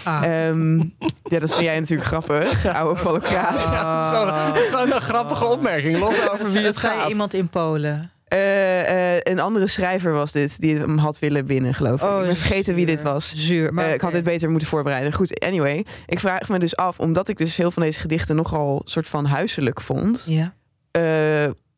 Ah. 0.03 0.47
Um, 0.47 0.95
ja, 1.23 1.39
dat 1.39 1.53
vind 1.53 1.63
jij 1.63 1.79
natuurlijk 1.79 2.09
grappig, 2.13 2.65
oude 2.65 2.99
volkraat. 2.99 3.55
Oh. 3.55 4.55
Gewoon 4.55 4.91
een 4.91 5.01
grappige 5.01 5.45
opmerking, 5.45 5.97
los 5.97 6.29
over 6.29 6.51
wie 6.51 6.61
het 6.61 6.77
gaat. 6.77 7.09
iemand 7.09 7.33
in 7.33 7.49
Polen? 7.49 8.11
Uh, 8.33 8.89
uh, 8.89 9.19
een 9.19 9.39
andere 9.39 9.67
schrijver 9.67 10.11
was 10.11 10.31
dit, 10.31 10.59
die 10.59 10.77
hem 10.77 10.97
had 10.97 11.19
willen 11.19 11.45
winnen, 11.45 11.73
geloof 11.73 12.01
ik. 12.01 12.07
Oh, 12.07 12.19
ik 12.19 12.25
ben 12.25 12.37
vergeten 12.37 12.75
wie 12.75 12.85
dit 12.85 13.01
was. 13.01 13.33
Zuur. 13.35 13.73
Maar 13.73 13.87
uh, 13.87 13.93
ik 13.93 14.01
had 14.01 14.11
dit 14.11 14.23
beter 14.23 14.49
moeten 14.49 14.67
voorbereiden. 14.67 15.13
Goed, 15.13 15.39
anyway. 15.39 15.85
Ik 16.05 16.19
vraag 16.19 16.49
me 16.49 16.59
dus 16.59 16.75
af, 16.75 16.99
omdat 16.99 17.27
ik 17.27 17.37
dus 17.37 17.57
heel 17.57 17.71
van 17.71 17.83
deze 17.83 17.99
gedichten 17.99 18.35
nogal 18.35 18.81
soort 18.85 19.07
van 19.07 19.25
huiselijk 19.25 19.81
vond. 19.81 20.25
Ja 20.29 20.53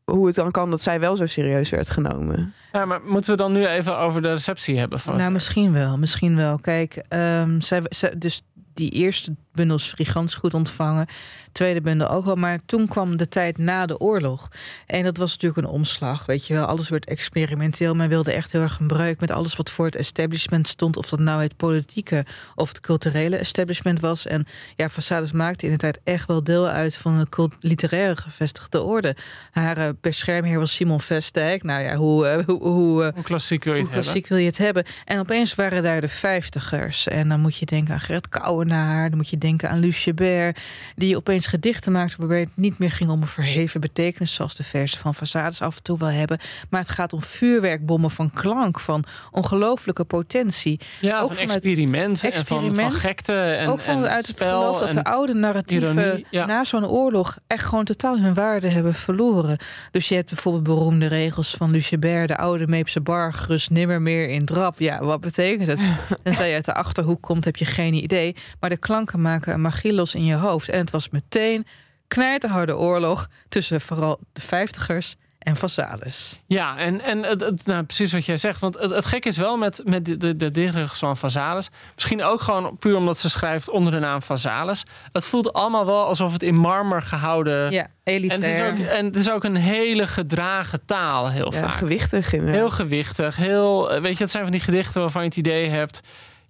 hoe 0.09 0.27
het 0.27 0.35
dan 0.35 0.51
kan 0.51 0.69
dat 0.69 0.81
zij 0.81 0.99
wel 0.99 1.15
zo 1.15 1.25
serieus 1.25 1.69
werd 1.69 1.89
genomen. 1.89 2.53
Ja, 2.71 2.85
maar 2.85 2.99
moeten 3.05 3.31
we 3.31 3.37
dan 3.37 3.51
nu 3.51 3.65
even 3.65 3.97
over 3.97 4.21
de 4.21 4.33
receptie 4.33 4.79
hebben? 4.79 4.99
Van 4.99 5.17
nou, 5.17 5.31
misschien 5.31 5.73
wel. 5.73 5.97
Misschien 5.97 6.35
wel. 6.35 6.59
Kijk, 6.59 7.03
um, 7.09 7.61
zij, 7.61 7.81
zij, 7.83 8.17
dus 8.17 8.41
die 8.73 8.91
eerste 8.91 9.35
bundels 9.53 9.93
gigantisch 9.93 10.35
goed 10.35 10.53
ontvangen. 10.53 11.07
Tweede 11.51 11.81
bundel 11.81 12.09
ook 12.09 12.25
wel. 12.25 12.35
Maar 12.35 12.59
toen 12.65 12.87
kwam 12.87 13.17
de 13.17 13.27
tijd 13.27 13.57
na 13.57 13.85
de 13.85 13.99
oorlog. 13.99 14.47
En 14.85 15.03
dat 15.03 15.17
was 15.17 15.31
natuurlijk 15.31 15.67
een 15.67 15.73
omslag. 15.73 16.25
Weet 16.25 16.47
je 16.47 16.53
wel, 16.53 16.65
alles 16.65 16.89
werd 16.89 17.05
experimenteel. 17.05 17.95
Men 17.95 18.09
wilde 18.09 18.31
echt 18.31 18.51
heel 18.51 18.61
erg 18.61 18.79
een 18.79 18.87
breuk 18.87 19.19
met 19.19 19.31
alles 19.31 19.55
wat 19.55 19.69
voor 19.69 19.85
het 19.85 19.95
establishment 19.95 20.67
stond. 20.67 20.97
Of 20.97 21.09
dat 21.09 21.19
nou 21.19 21.41
het 21.41 21.57
politieke 21.57 22.25
of 22.55 22.67
het 22.67 22.79
culturele 22.79 23.35
establishment 23.35 23.99
was. 23.99 24.25
En 24.25 24.45
ja, 24.75 24.89
Façades 24.89 25.31
maakte 25.33 25.65
in 25.65 25.71
de 25.71 25.77
tijd 25.77 25.99
echt 26.03 26.27
wel 26.27 26.43
deel 26.43 26.67
uit 26.67 26.95
van 26.95 27.13
een 27.13 27.51
literaire 27.59 28.15
gevestigde 28.15 28.81
orde. 28.81 29.15
Haar 29.51 29.77
uh, 29.77 29.89
beschermheer 30.01 30.59
was 30.59 30.75
Simon 30.75 31.01
Vestdijk. 31.01 31.63
Nou 31.63 31.83
ja, 31.83 31.95
hoe, 31.95 32.37
uh, 32.37 32.45
hoe, 32.45 32.61
hoe, 32.61 33.03
uh, 33.03 33.13
hoe, 33.13 33.23
klassiek, 33.23 33.63
wil 33.63 33.75
je, 33.75 33.81
hoe 33.81 33.91
klassiek 33.91 34.27
wil 34.27 34.37
je 34.37 34.45
het 34.45 34.57
hebben? 34.57 34.85
En 35.05 35.19
opeens 35.19 35.55
waren 35.55 35.83
daar 35.83 36.01
de 36.01 36.09
vijftigers. 36.09 37.07
En 37.07 37.29
dan 37.29 37.39
moet 37.39 37.55
je 37.55 37.65
denken 37.65 37.93
aan 37.93 37.99
Gerrit 37.99 38.29
Kouwenaar. 38.29 39.09
Dan 39.09 39.17
moet 39.17 39.29
je 39.29 39.37
denken 39.39 39.69
aan 39.69 39.93
Bert. 40.15 40.59
Die 40.95 41.15
opeens 41.15 41.47
gedichten 41.47 41.91
maakte 41.91 42.15
waarbij 42.17 42.39
het 42.39 42.49
niet 42.53 42.77
meer 42.77 42.91
ging 42.91 43.09
om 43.09 43.21
een 43.21 43.27
verheven 43.27 43.81
betekenis. 43.81 44.33
Zoals 44.33 44.55
de 44.55 44.63
versen 44.63 44.99
van 44.99 45.15
Façades 45.15 45.57
af 45.59 45.75
en 45.75 45.83
toe 45.83 45.97
wel 45.97 46.09
hebben. 46.09 46.37
Maar 46.69 46.81
het 46.81 46.89
gaat 46.89 47.13
om 47.13 47.23
vuurwerkbommen 47.23 48.11
van 48.11 48.31
klank. 48.31 48.79
Van 48.79 49.03
ongelooflijke 49.31 50.03
potentie. 50.03 50.79
Ja, 51.01 51.19
ook 51.19 51.35
van 51.35 51.49
experimenten 51.49 52.31
experiment, 52.31 52.77
en 52.77 52.83
van, 52.83 52.91
van 52.91 53.01
gekte. 53.01 53.33
En, 53.33 53.67
ook 53.67 53.81
vanuit 53.81 54.27
het 54.27 54.41
geloof 54.41 54.79
dat 54.79 54.93
de 54.93 55.03
oude 55.03 55.33
narratieven 55.33 56.25
na 56.31 56.63
zo'n 56.63 56.85
oorlog 56.85 57.37
echt 57.47 57.65
gewoon 57.65 57.85
totaal 57.85 58.17
hun 58.17 58.33
waarde 58.33 58.67
hebben 58.67 58.93
verloren. 58.93 59.57
Dus 59.91 60.07
je 60.07 60.15
hebt 60.15 60.29
bijvoorbeeld 60.29 60.63
beroemde 60.63 61.07
regels 61.07 61.55
van 61.57 61.71
Lucebert, 61.71 62.27
de 62.27 62.37
oude 62.37 62.67
Meepse 62.67 63.01
bar, 63.01 63.33
gerust 63.33 63.69
nimmer 63.69 64.01
meer 64.01 64.29
in 64.29 64.45
drap. 64.45 64.79
Ja, 64.79 65.03
wat 65.03 65.19
betekent 65.19 65.67
het? 65.67 65.79
En 66.23 66.33
zij 66.33 66.53
uit 66.53 66.65
de 66.65 66.73
achterhoek 66.73 67.21
komt, 67.21 67.45
heb 67.45 67.55
je 67.55 67.65
geen 67.65 67.93
idee. 67.93 68.35
Maar 68.59 68.69
de 68.69 68.77
klanken 68.77 69.21
maken 69.29 69.53
een 69.53 69.61
magie 69.61 69.93
los 69.93 70.15
in 70.15 70.25
je 70.25 70.35
hoofd. 70.35 70.69
En 70.69 70.79
het 70.79 70.91
was 70.91 71.09
meteen 71.09 71.67
knijterharde 72.07 72.77
oorlog 72.77 73.27
tussen 73.49 73.81
vooral 73.81 74.19
de 74.33 74.41
vijftigers 74.41 75.15
en 75.39 75.55
Vazalis. 75.55 76.39
Ja, 76.47 76.77
en, 76.77 77.01
en 77.01 77.23
het, 77.23 77.65
nou, 77.65 77.83
precies 77.83 78.11
wat 78.11 78.25
jij 78.25 78.37
zegt. 78.37 78.59
Want 78.59 78.79
het, 78.79 78.91
het 78.91 79.05
gek 79.05 79.25
is 79.25 79.37
wel 79.37 79.57
met, 79.57 79.81
met 79.83 80.05
de, 80.05 80.17
de, 80.17 80.35
de 80.35 80.51
dichters 80.51 80.99
van 80.99 81.17
Vazalis. 81.17 81.69
Misschien 81.95 82.23
ook 82.23 82.41
gewoon 82.41 82.77
puur 82.77 82.95
omdat 82.95 83.17
ze 83.17 83.29
schrijft 83.29 83.69
onder 83.69 83.93
de 83.93 83.99
naam 83.99 84.21
Vazalis. 84.21 84.83
Het 85.11 85.25
voelt 85.25 85.53
allemaal 85.53 85.85
wel 85.85 86.05
alsof 86.05 86.33
het 86.33 86.43
in 86.43 86.55
marmer 86.55 87.01
gehouden... 87.01 87.71
Ja, 87.71 87.87
elitair. 88.03 88.43
En 88.43 88.49
het 88.49 88.59
is 88.59 88.61
ook, 88.61 88.87
en 88.87 89.05
het 89.05 89.15
is 89.15 89.31
ook 89.31 89.43
een 89.43 89.55
hele 89.55 90.07
gedragen 90.07 90.85
taal 90.85 91.29
heel 91.29 91.53
ja, 91.53 91.59
vaak. 91.59 91.71
gewichtig. 91.71 92.31
Heel 92.31 92.69
gewichtig. 92.69 93.35
Heel, 93.35 94.01
weet 94.01 94.17
je, 94.17 94.23
het 94.23 94.31
zijn 94.31 94.43
van 94.43 94.51
die 94.51 94.61
gedichten 94.61 95.01
waarvan 95.01 95.21
je 95.21 95.27
het 95.27 95.37
idee 95.37 95.69
hebt... 95.69 96.01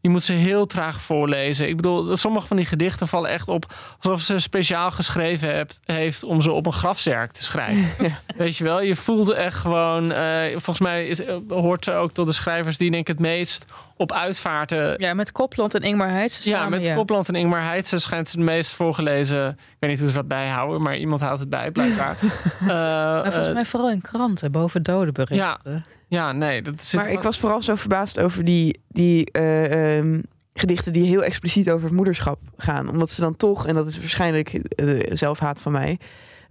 Je 0.02 0.10
moet 0.10 0.24
ze 0.24 0.34
heel 0.34 0.66
traag 0.66 1.02
voorlezen. 1.02 1.68
Ik 1.68 1.76
bedoel, 1.76 2.18
sommige 2.18 2.48
van 2.48 2.58
die 2.58 2.66
gedichten 2.66 3.08
vallen 3.08 3.30
echt 3.30 3.48
op 3.48 3.74
alsof 4.00 4.22
ze 4.22 4.40
speciaal 4.40 4.92
geschreven 4.92 5.56
hebt, 5.56 5.80
heeft 5.86 6.24
om 6.24 6.42
ze 6.42 6.52
op 6.52 6.66
een 6.66 6.74
grafzerk 6.74 7.32
te 7.32 7.44
schrijven. 7.44 7.90
Weet 8.38 8.58
je 8.58 8.64
wel, 8.64 8.82
je 8.82 8.96
voelt 8.96 9.30
echt 9.32 9.58
gewoon. 9.58 10.12
Uh, 10.12 10.50
volgens 10.52 10.80
mij 10.80 11.08
is, 11.08 11.22
hoort 11.48 11.86
ze 11.86 11.94
ook 11.94 12.12
tot 12.12 12.28
de 12.28 12.34
schrijvers 12.34 12.78
die 12.78 12.92
denk 12.92 13.08
ik 13.08 13.08
het 13.18 13.20
meest 13.20 13.66
op 13.96 14.12
uitvaarten. 14.12 14.94
Ja, 14.98 15.14
met 15.14 15.32
Kopland 15.32 15.76
en 15.76 15.82
Ingmar 15.82 16.10
Heitse. 16.10 16.50
Ja, 16.50 16.70
met 16.70 16.86
ja. 16.86 16.96
Kopland 16.96 17.28
en 17.28 17.36
Ingmar 17.36 17.64
Heitse 17.64 18.00
schijnt 18.00 18.30
ze 18.30 18.38
het 18.38 18.46
meest 18.46 18.72
voorgelezen. 18.72 19.48
Ik 19.50 19.78
weet 19.80 19.90
niet 19.90 20.00
hoe 20.00 20.10
ze 20.10 20.16
dat 20.16 20.28
bijhouden, 20.28 20.82
maar 20.82 20.98
iemand 20.98 21.22
houdt 21.22 21.40
het 21.40 21.50
bij, 21.50 21.72
blijkbaar. 21.72 22.18
uh, 22.62 22.68
nou, 22.68 23.32
volgens 23.32 23.54
mij 23.54 23.66
vooral 23.66 23.90
in 23.90 24.02
kranten, 24.02 24.52
boven 24.52 24.84
dodenberichten. 24.84 25.38
Ja, 25.38 25.82
ja, 26.10 26.32
nee. 26.32 26.62
Dat 26.62 26.82
zit 26.82 27.00
maar 27.00 27.12
ik 27.12 27.22
was 27.22 27.39
vooral 27.39 27.62
zo 27.62 27.76
verbaasd 27.76 28.19
over 28.19 28.45
die, 28.45 28.82
die 28.88 29.30
uh, 29.38 29.98
um, 29.98 30.24
gedichten 30.54 30.93
die 30.93 31.06
heel 31.06 31.24
expliciet 31.24 31.72
over 31.72 31.86
het 31.86 31.95
moederschap 31.95 32.39
gaan. 32.58 32.89
Omdat 32.89 33.10
ze 33.10 33.22
dan 33.22 33.36
toch, 33.36 33.67
en 33.67 33.74
dat 33.74 33.88
is 33.88 34.00
waarschijnlijk 34.00 34.62
de 34.76 35.10
zelfhaat 35.12 35.62
van 35.62 35.72
mij, 35.72 36.00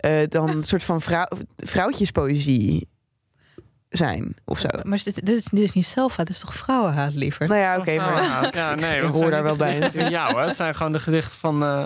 uh, 0.01 0.21
dan 0.29 0.49
een 0.49 0.65
soort 0.73 0.83
van 0.83 1.01
vrouw, 1.01 1.27
vrouwtjespoëzie 1.57 2.89
zijn 3.89 4.37
of 4.45 4.59
zo. 4.59 4.69
Maar 4.83 5.01
dit, 5.05 5.15
dit, 5.15 5.37
is, 5.37 5.45
dit 5.45 5.65
is 5.65 5.73
niet 5.73 5.87
zelfhaat, 5.87 6.27
dit 6.27 6.37
is 6.37 6.43
toch 6.43 6.55
vrouwenhaat 6.55 7.15
liever? 7.15 7.49
Nou 7.49 7.61
ja, 7.61 7.73
oké, 7.73 7.81
okay, 7.81 7.97
maar 7.97 8.51
ja, 8.55 8.75
nee, 8.75 9.01
ik 9.01 9.13
hoor 9.13 9.31
daar 9.31 9.43
wel 9.43 9.57
bij. 9.57 9.75
Hè? 9.75 9.85
Het 10.45 10.57
zijn 10.57 10.75
gewoon 10.75 10.93
de 10.93 10.99
gedichten 10.99 11.39
van. 11.39 11.63
Uh... 11.63 11.83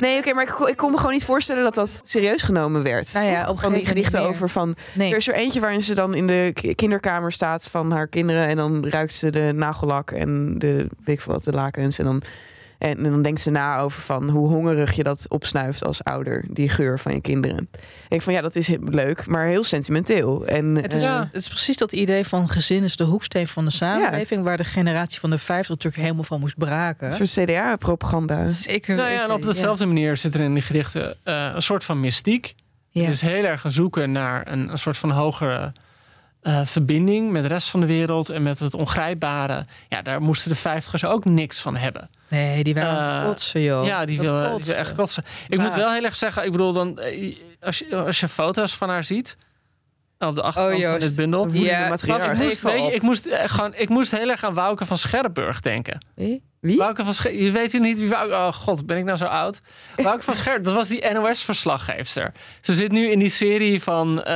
Nee, 0.00 0.18
oké, 0.18 0.28
okay, 0.28 0.32
maar 0.32 0.60
ik, 0.60 0.68
ik, 0.68 0.76
kon 0.76 0.90
me 0.90 0.96
gewoon 0.96 1.12
niet 1.12 1.24
voorstellen 1.24 1.62
dat 1.62 1.74
dat 1.74 2.00
serieus 2.04 2.42
genomen 2.42 2.82
werd. 2.82 3.12
Nou 3.12 3.26
ja, 3.26 3.48
op 3.48 3.60
van 3.60 3.72
die 3.72 3.86
gedichten 3.86 4.20
over 4.20 4.48
van. 4.48 4.74
Nee. 4.92 5.10
Er 5.10 5.16
is 5.16 5.28
er 5.28 5.34
eentje 5.34 5.60
waarin 5.60 5.82
ze 5.82 5.94
dan 5.94 6.14
in 6.14 6.26
de 6.26 6.72
kinderkamer 6.74 7.32
staat 7.32 7.64
van 7.64 7.92
haar 7.92 8.06
kinderen 8.06 8.46
en 8.46 8.56
dan 8.56 8.88
ruikt 8.88 9.14
ze 9.14 9.30
de 9.30 9.52
nagellak 9.54 10.10
en 10.10 10.58
de 10.58 10.86
weet 11.04 11.18
ik 11.18 11.24
wat 11.24 11.44
de 11.44 11.52
lakens 11.52 11.98
en 11.98 12.04
dan 12.04 12.22
En, 12.80 13.02
dan 13.02 13.22
denkt 13.22 13.40
ze 13.40 13.50
na 13.50 13.78
over 13.78 14.02
van 14.02 14.28
hoe 14.28 14.48
hongerig 14.48 14.92
je 14.92 15.02
dat 15.02 15.26
opsnuift 15.28 15.84
als 15.84 16.04
ouder, 16.04 16.44
die 16.48 16.68
geur 16.68 16.98
van 16.98 17.12
je 17.12 17.20
kinderen. 17.20 17.56
En 18.08 18.16
ik 18.16 18.22
van 18.22 18.32
ja, 18.32 18.40
dat 18.40 18.56
is 18.56 18.70
leuk, 18.84 19.26
maar 19.26 19.46
heel 19.46 19.64
sentimenteel. 19.64 20.46
En, 20.46 20.74
het, 20.74 20.94
is, 20.94 21.04
uh, 21.04 21.18
het 21.18 21.34
is 21.34 21.48
precies 21.48 21.76
dat 21.76 21.92
idee 21.92 22.26
van 22.26 22.48
gezin 22.48 22.82
is 22.82 22.96
de 22.96 23.04
hoeksteen 23.04 23.48
van 23.48 23.64
de 23.64 23.70
samenleving, 23.70 24.42
waar 24.42 24.56
de 24.56 24.64
generatie 24.64 25.20
van 25.20 25.30
de 25.30 25.38
50 25.38 25.68
natuurlijk 25.68 26.02
helemaal 26.02 26.24
van 26.24 26.40
moest 26.40 26.58
braken. 26.58 27.20
Een 27.20 27.26
soort 27.26 27.46
CDA-propaganda. 27.46 28.48
Zeker. 28.48 28.96
Nou 28.96 29.10
ja, 29.10 29.24
en 29.24 29.30
op 29.30 29.42
dezelfde 29.42 29.86
manier 29.86 30.16
zit 30.16 30.34
er 30.34 30.40
in 30.40 30.54
die 30.54 30.62
gedichten 30.62 31.16
uh, 31.24 31.50
een 31.54 31.62
soort 31.62 31.84
van 31.84 32.00
mystiek. 32.00 32.54
Ja. 32.90 33.06
Dus 33.06 33.20
heel 33.20 33.44
erg 33.44 33.60
gaan 33.60 33.72
zoeken 33.72 34.12
naar 34.12 34.52
een, 34.52 34.68
een 34.68 34.78
soort 34.78 34.96
van 34.96 35.10
hogere 35.10 35.72
uh, 36.42 36.60
verbinding 36.64 37.30
met 37.30 37.42
de 37.42 37.48
rest 37.48 37.68
van 37.68 37.80
de 37.80 37.86
wereld 37.86 38.28
en 38.28 38.42
met 38.42 38.58
het 38.58 38.74
ongrijpbare. 38.74 39.64
Ja, 39.88 40.02
daar 40.02 40.22
moesten 40.22 40.50
de 40.50 40.56
vijftigers 40.56 41.04
ook 41.04 41.24
niks 41.24 41.60
van 41.60 41.76
hebben. 41.76 42.10
Nee, 42.28 42.64
die 42.64 42.74
waren 42.74 43.20
uh, 43.22 43.28
kotsen, 43.28 43.60
joh. 43.60 43.86
Ja, 43.86 44.04
die 44.04 44.18
willen, 44.18 44.56
die 44.56 44.64
willen 44.64 44.78
echt 44.78 44.94
kotsen. 44.94 45.24
Ik 45.48 45.58
moet 45.58 45.74
wel 45.74 45.92
heel 45.92 46.04
erg 46.04 46.16
zeggen, 46.16 46.44
ik 46.44 46.52
bedoel, 46.52 46.72
dan, 46.72 47.00
als, 47.60 47.78
je, 47.78 47.96
als 47.96 48.20
je 48.20 48.28
foto's 48.28 48.76
van 48.76 48.88
haar 48.88 49.04
ziet, 49.04 49.36
op 50.18 50.34
de 50.34 50.42
achterkant 50.42 50.84
oh, 50.84 50.90
van 50.90 51.00
dit 51.00 51.16
bundel. 51.16 51.48
Ja, 51.52 51.84
ik 51.84 52.36
moest, 52.36 52.62
weet 52.62 52.86
je, 52.86 52.92
ik, 52.92 53.02
moest, 53.02 53.28
gewoon, 53.30 53.74
ik 53.74 53.88
moest 53.88 54.10
heel 54.10 54.30
erg 54.30 54.44
aan 54.44 54.54
Wouke 54.54 54.86
van 54.86 54.98
Scherpburg 54.98 55.60
denken. 55.60 56.04
Wie? 56.14 56.42
Wie? 56.60 56.76
Wouke 56.76 57.04
van 57.04 57.14
Scherp, 57.14 57.34
je 57.34 57.50
weet 57.50 57.72
u 57.72 57.78
niet 57.78 57.98
wie 57.98 58.08
Wouke... 58.08 58.34
Oh 58.34 58.52
god, 58.52 58.86
ben 58.86 58.96
ik 58.96 59.04
nou 59.04 59.18
zo 59.18 59.24
oud? 59.24 59.60
Wouke 59.96 60.22
van 60.22 60.34
Scherp, 60.34 60.64
dat 60.64 60.74
was 60.74 60.88
die 60.88 61.12
NOS-verslaggeefster. 61.12 62.32
Ze 62.60 62.74
zit 62.74 62.92
nu 62.92 63.10
in 63.10 63.18
die 63.18 63.28
serie 63.28 63.82
van 63.82 64.24
uh, 64.26 64.34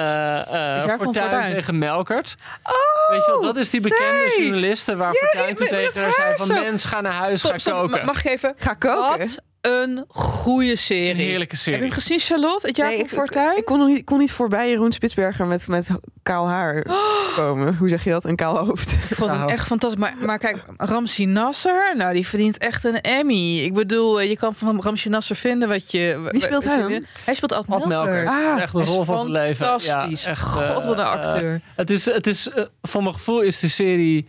uh, 0.52 0.84
Fortuyn 0.84 1.54
tegen 1.54 1.78
Melkert. 1.78 2.36
Oh, 2.62 3.10
weet 3.10 3.24
je 3.24 3.30
wel, 3.30 3.42
dat 3.42 3.56
is 3.56 3.70
die 3.70 3.80
bekende 3.80 4.30
zij. 4.30 4.42
journaliste 4.42 4.96
waar 4.96 5.12
ja, 5.12 5.18
Fortuyn 5.18 5.54
toen 5.54 5.66
tegen 5.66 6.02
haar 6.02 6.12
zei 6.12 6.36
van... 6.36 6.48
Mens, 6.48 6.84
ga 6.84 7.00
naar 7.00 7.12
huis, 7.12 7.38
stop, 7.38 7.50
ga 7.50 7.58
stop, 7.58 7.74
koken. 7.74 8.04
Mag 8.04 8.18
ik 8.18 8.30
even? 8.30 8.54
Ga 8.56 8.74
koken? 8.74 9.18
Wat 9.18 9.42
een 9.66 10.04
goede 10.08 10.76
serie. 10.76 11.10
Een 11.10 11.16
heerlijke 11.16 11.56
serie. 11.56 11.80
Heb 11.80 11.88
je 11.88 11.94
hem 11.94 12.02
gezien, 12.02 12.18
Charlotte? 12.18 12.66
Het 12.66 12.76
jaar 12.76 12.88
nee, 12.88 12.96
van 12.96 13.06
ik, 13.06 13.12
Fortuyn? 13.12 13.50
Ik, 13.50 13.58
ik, 13.58 13.64
kon, 13.64 13.78
nog 13.78 13.88
niet, 13.88 14.04
kon 14.04 14.18
niet 14.18 14.32
voorbij 14.32 14.70
Jeroen 14.70 14.92
Spitsberger 14.92 15.46
met, 15.46 15.68
met 15.68 15.88
kaal 16.22 16.48
haar 16.48 16.84
oh. 16.88 17.36
komen. 17.36 17.76
Hoe 17.76 17.88
zeg 17.88 18.04
je 18.04 18.10
dat? 18.10 18.24
Een 18.24 18.36
kaal 18.36 18.58
hoofd. 18.66 18.92
Ik 18.92 19.16
vond 19.16 19.30
hem 19.30 19.48
echt 19.48 19.66
fantastisch. 19.66 20.00
Maar, 20.00 20.14
maar 20.20 20.38
kijk, 20.38 20.64
Ramsi 20.76 21.26
Nasser, 21.26 21.96
nou, 21.96 22.14
die 22.14 22.26
verdient 22.26 22.58
echt 22.58 22.84
een 22.84 23.00
Emmy. 23.00 23.58
Ik 23.58 23.74
bedoel, 23.74 24.20
je 24.20 24.36
kan 24.36 24.54
van 24.54 24.80
Ramsi 24.80 25.08
Nasser 25.08 25.36
vinden 25.36 25.68
wat 25.68 25.90
je... 25.90 26.28
Wie 26.30 26.42
speelt 26.42 26.64
hij 26.64 26.76
dan? 26.76 27.04
Hij 27.24 27.34
speelt 27.34 27.52
Ad 27.52 27.68
Melker. 27.68 27.88
Melker. 27.88 28.26
Ah, 28.26 28.62
echt 28.62 28.72
de 28.72 28.84
rol 28.84 29.04
van 29.04 29.18
zijn 29.18 29.30
leven. 29.30 29.66
Fantastisch. 29.66 30.24
Ja, 30.24 30.30
echt, 30.30 30.42
God, 30.42 30.84
wat 30.84 30.98
een 30.98 31.04
acteur. 31.04 31.54
Uh, 31.54 31.60
het 31.76 31.90
is, 31.90 32.04
het 32.04 32.26
is 32.26 32.48
uh, 32.48 32.64
voor 32.82 33.02
mijn 33.02 33.14
gevoel 33.14 33.40
is 33.40 33.60
de 33.60 33.68
serie 33.68 34.26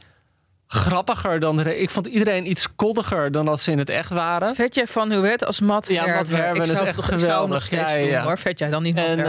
grappiger 0.67 1.39
dan 1.39 1.57
de 1.57 1.79
Ik 1.79 1.89
vond 1.89 2.05
iedereen 2.05 2.49
iets 2.49 2.75
koddiger 2.75 3.31
dan 3.31 3.45
dat 3.45 3.61
ze 3.61 3.71
in 3.71 3.77
het 3.77 3.89
echt 3.89 4.09
waren. 4.11 4.55
Vet 4.55 4.75
jij 4.75 4.87
van 4.87 5.13
hoe 5.13 5.25
het 5.25 5.45
als 5.45 5.59
Matt 5.59 5.87
Ja, 5.87 6.05
Matt 6.15 6.29
Herben 6.29 6.61
is 6.61 6.79
echt 6.79 6.95
nog, 6.95 7.05
geweldig. 7.05 7.69
ja, 7.69 7.97
doen, 7.97 8.07
ja. 8.07 8.23
hoor. 8.23 8.37
Vet 8.37 8.59
jij 8.59 8.69
dan 8.69 8.83
niet 8.83 8.95
Matt 8.95 9.11
en, 9.11 9.19
uh, 9.19 9.25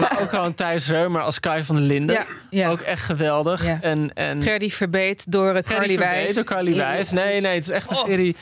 Maar 0.00 0.18
ook 0.20 0.28
gewoon 0.28 0.54
Thijs 0.54 0.88
Reumer 0.88 1.22
als 1.22 1.40
Kai 1.40 1.64
van 1.64 1.76
der 1.76 1.84
Linden. 1.84 2.14
Ja, 2.14 2.24
ja. 2.50 2.70
Ook 2.70 2.80
echt 2.80 3.02
geweldig. 3.02 3.64
Ja. 3.64 3.78
En, 3.80 4.10
en 4.14 4.42
Gerdy 4.42 4.70
Verbeet 4.70 5.32
door 5.32 5.62
Carly 5.62 5.98
Wijs. 5.98 6.34
door 6.34 6.44
Carly 6.44 6.76
Wijs. 6.76 7.10
Nee, 7.10 7.40
nee, 7.40 7.54
het 7.54 7.64
is 7.64 7.70
echt 7.70 7.90
een 7.90 7.96
serie... 7.96 8.36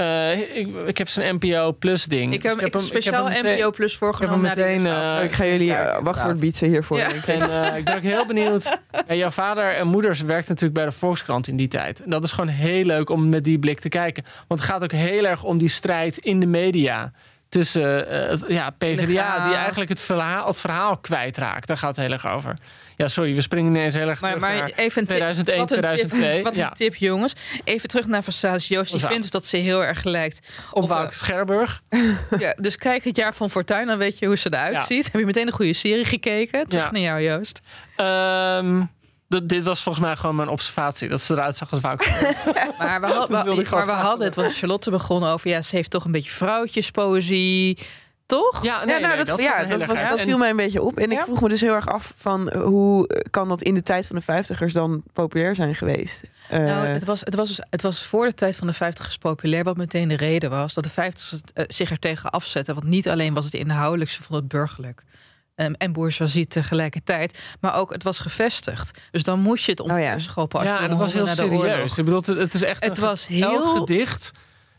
Uh, 0.00 0.56
ik, 0.56 0.68
ik 0.86 0.98
heb 0.98 1.08
zo'n 1.08 1.24
NPO 1.34 1.72
Plus 1.72 2.04
ding. 2.04 2.32
Ik 2.32 2.42
heb, 2.42 2.54
dus 2.58 2.66
ik 2.66 2.72
heb 2.72 2.82
speciaal 2.82 3.26
ik 3.26 3.32
heb 3.34 3.42
meteen, 3.42 3.58
NPO 3.58 3.70
Plus 3.70 3.96
voorgenomen. 3.96 4.50
Ik, 4.50 4.56
meteen, 4.56 4.80
uh, 4.80 5.24
ik 5.24 5.32
ga 5.32 5.44
jullie 5.46 5.70
uh, 5.70 5.98
wachtwoord 6.02 6.40
bieden 6.40 6.68
hiervoor. 6.68 6.98
Ja. 6.98 7.08
En 7.26 7.50
uh, 7.50 7.76
ik 7.76 7.84
ben 7.84 7.96
ook 7.96 8.02
heel 8.02 8.26
benieuwd. 8.26 8.78
Ja, 9.08 9.14
jouw 9.14 9.30
vader 9.30 9.76
en 9.76 9.86
moeder 9.86 10.10
werkten 10.26 10.48
natuurlijk 10.48 10.74
bij 10.74 10.84
de 10.84 10.92
Volkskrant 10.92 11.48
in 11.48 11.56
die 11.56 11.68
tijd. 11.68 12.02
En 12.02 12.10
dat 12.10 12.24
is 12.24 12.32
gewoon 12.32 12.50
heel 12.50 12.84
leuk 12.84 13.10
om 13.10 13.28
met 13.28 13.44
die 13.44 13.58
blik 13.58 13.80
te 13.80 13.88
kijken. 13.88 14.24
Want 14.48 14.60
het 14.60 14.70
gaat 14.70 14.82
ook 14.82 14.92
heel 14.92 15.24
erg 15.24 15.42
om 15.42 15.58
die 15.58 15.68
strijd 15.68 16.18
in 16.18 16.40
de 16.40 16.46
media 16.46 17.12
tussen 17.48 18.12
uh, 18.12 18.48
ja, 18.48 18.70
PvdA, 18.70 19.06
Legaal. 19.06 19.48
die 19.48 19.56
eigenlijk 19.56 19.90
het 19.90 20.00
verhaal, 20.00 20.46
het 20.46 20.58
verhaal 20.58 20.96
kwijtraakt. 20.96 21.66
Daar 21.66 21.76
gaat 21.76 21.96
het 21.96 22.04
heel 22.06 22.14
erg 22.14 22.26
over. 22.26 22.56
Ja, 23.00 23.08
sorry, 23.08 23.34
we 23.34 23.40
springen 23.40 23.74
ineens 23.74 23.94
heel 23.94 24.08
erg 24.08 24.20
maar, 24.20 24.30
terug 24.30 24.48
maar 24.48 24.56
naar 24.56 24.72
even 24.76 25.06
2001, 25.06 25.58
wat 25.58 25.70
een 25.70 25.78
2002. 25.78 26.34
Tip, 26.34 26.44
wat 26.44 26.54
ja. 26.54 26.66
een 26.66 26.74
tip, 26.74 26.94
jongens. 26.94 27.34
Even 27.64 27.88
terug 27.88 28.06
naar 28.06 28.22
Versace 28.22 28.74
Joost. 28.74 28.92
Die 28.92 29.00
vindt 29.00 29.22
dus 29.22 29.30
dat 29.30 29.44
ze 29.44 29.56
heel 29.56 29.84
erg 29.84 30.02
lijkt 30.02 30.48
op, 30.72 30.82
op 30.82 30.88
Wouter 30.88 31.16
Scherburg. 31.16 31.82
ja, 32.38 32.54
dus 32.56 32.76
kijk 32.76 33.04
het 33.04 33.16
jaar 33.16 33.34
van 33.34 33.50
Fortuin, 33.50 33.86
dan 33.86 33.98
weet 33.98 34.18
je 34.18 34.26
hoe 34.26 34.36
ze 34.36 34.48
eruit 34.52 34.72
ja. 34.72 34.84
ziet. 34.84 35.04
Heb 35.12 35.20
je 35.20 35.26
meteen 35.26 35.46
een 35.46 35.52
goede 35.52 35.72
serie 35.72 36.04
gekeken? 36.04 36.68
Terug 36.68 36.84
ja. 36.84 36.90
naar 36.90 37.00
jou, 37.00 37.22
Joost. 37.22 37.60
Um, 37.96 38.90
dit 39.46 39.62
was 39.62 39.82
volgens 39.82 40.04
mij 40.04 40.16
gewoon 40.16 40.36
mijn 40.36 40.48
observatie. 40.48 41.08
Dat 41.08 41.20
ze 41.20 41.32
eruit 41.32 41.56
zag 41.56 41.70
als 41.70 41.80
Wouter. 41.80 42.10
maar 42.78 43.00
we, 43.00 43.06
had, 43.06 43.28
maar 43.70 43.86
we 43.86 43.92
hadden 43.92 44.26
het, 44.26 44.34
was 44.34 44.58
Charlotte 44.58 44.90
begonnen 44.90 45.30
over... 45.30 45.50
ja, 45.50 45.62
ze 45.62 45.76
heeft 45.76 45.90
toch 45.90 46.04
een 46.04 46.12
beetje 46.12 46.30
vrouwtjespoëzie... 46.30 47.78
Toch? 48.30 48.62
Ja, 48.62 48.84
nee, 48.84 48.94
ja, 48.94 49.00
nou, 49.00 49.16
nee, 49.16 49.24
dat, 49.24 49.26
dat, 49.26 49.42
ja, 49.42 49.64
dat, 49.64 49.84
was, 49.84 50.00
dat 50.08 50.20
viel 50.20 50.38
mij 50.38 50.50
een 50.50 50.56
beetje 50.56 50.82
op. 50.82 50.98
En 50.98 51.10
ja? 51.10 51.18
ik 51.18 51.24
vroeg 51.24 51.40
me 51.40 51.48
dus 51.48 51.60
heel 51.60 51.74
erg 51.74 51.88
af 51.88 52.12
van 52.16 52.52
hoe 52.52 53.22
kan 53.30 53.48
dat 53.48 53.62
in 53.62 53.74
de 53.74 53.82
tijd 53.82 54.06
van 54.06 54.16
de 54.16 54.22
vijftigers 54.22 54.72
dan 54.72 55.02
populair 55.12 55.54
zijn 55.54 55.74
geweest? 55.74 56.22
Uh, 56.52 56.58
nou, 56.58 56.86
het 56.86 57.04
was, 57.04 57.20
het, 57.20 57.34
was 57.34 57.48
dus, 57.48 57.60
het 57.70 57.82
was 57.82 58.02
voor 58.02 58.26
de 58.26 58.34
tijd 58.34 58.56
van 58.56 58.66
de 58.66 58.72
vijftigers 58.72 59.16
populair, 59.16 59.64
wat 59.64 59.76
meteen 59.76 60.08
de 60.08 60.16
reden 60.16 60.50
was 60.50 60.74
dat 60.74 60.84
de 60.84 60.90
vijftigers 60.90 61.40
uh, 61.54 61.64
zich 61.68 61.90
er 61.90 61.98
tegen 61.98 62.30
afzetten. 62.30 62.74
Want 62.74 62.86
niet 62.86 63.08
alleen 63.08 63.34
was 63.34 63.44
het 63.44 63.54
inhoudelijk, 63.54 64.10
ze 64.10 64.22
vonden 64.22 64.38
het 64.38 64.48
burgerlijk. 64.48 65.02
Um, 65.54 65.74
en 65.74 65.92
bourgeoisie 65.92 66.46
tegelijkertijd. 66.46 67.38
Maar 67.60 67.74
ook, 67.74 67.92
het 67.92 68.02
was 68.02 68.18
gevestigd. 68.18 68.98
Dus 69.10 69.22
dan 69.22 69.40
moest 69.40 69.64
je 69.64 69.70
het 69.70 69.80
omschoppen. 69.80 70.58
Oh, 70.58 70.64
ja, 70.64 70.82
ja 70.82 70.88
dat 70.88 70.98
was 70.98 71.12
heel 71.12 71.26
serieus. 71.26 71.98
Ik 71.98 72.04
bedoel, 72.04 72.20
het, 72.20 72.26
het 72.26 72.54
is 72.54 72.62
echt 72.62 72.84
het 72.84 72.98
een, 72.98 73.04
was 73.04 73.26
heel... 73.26 73.76
gedicht 73.76 74.32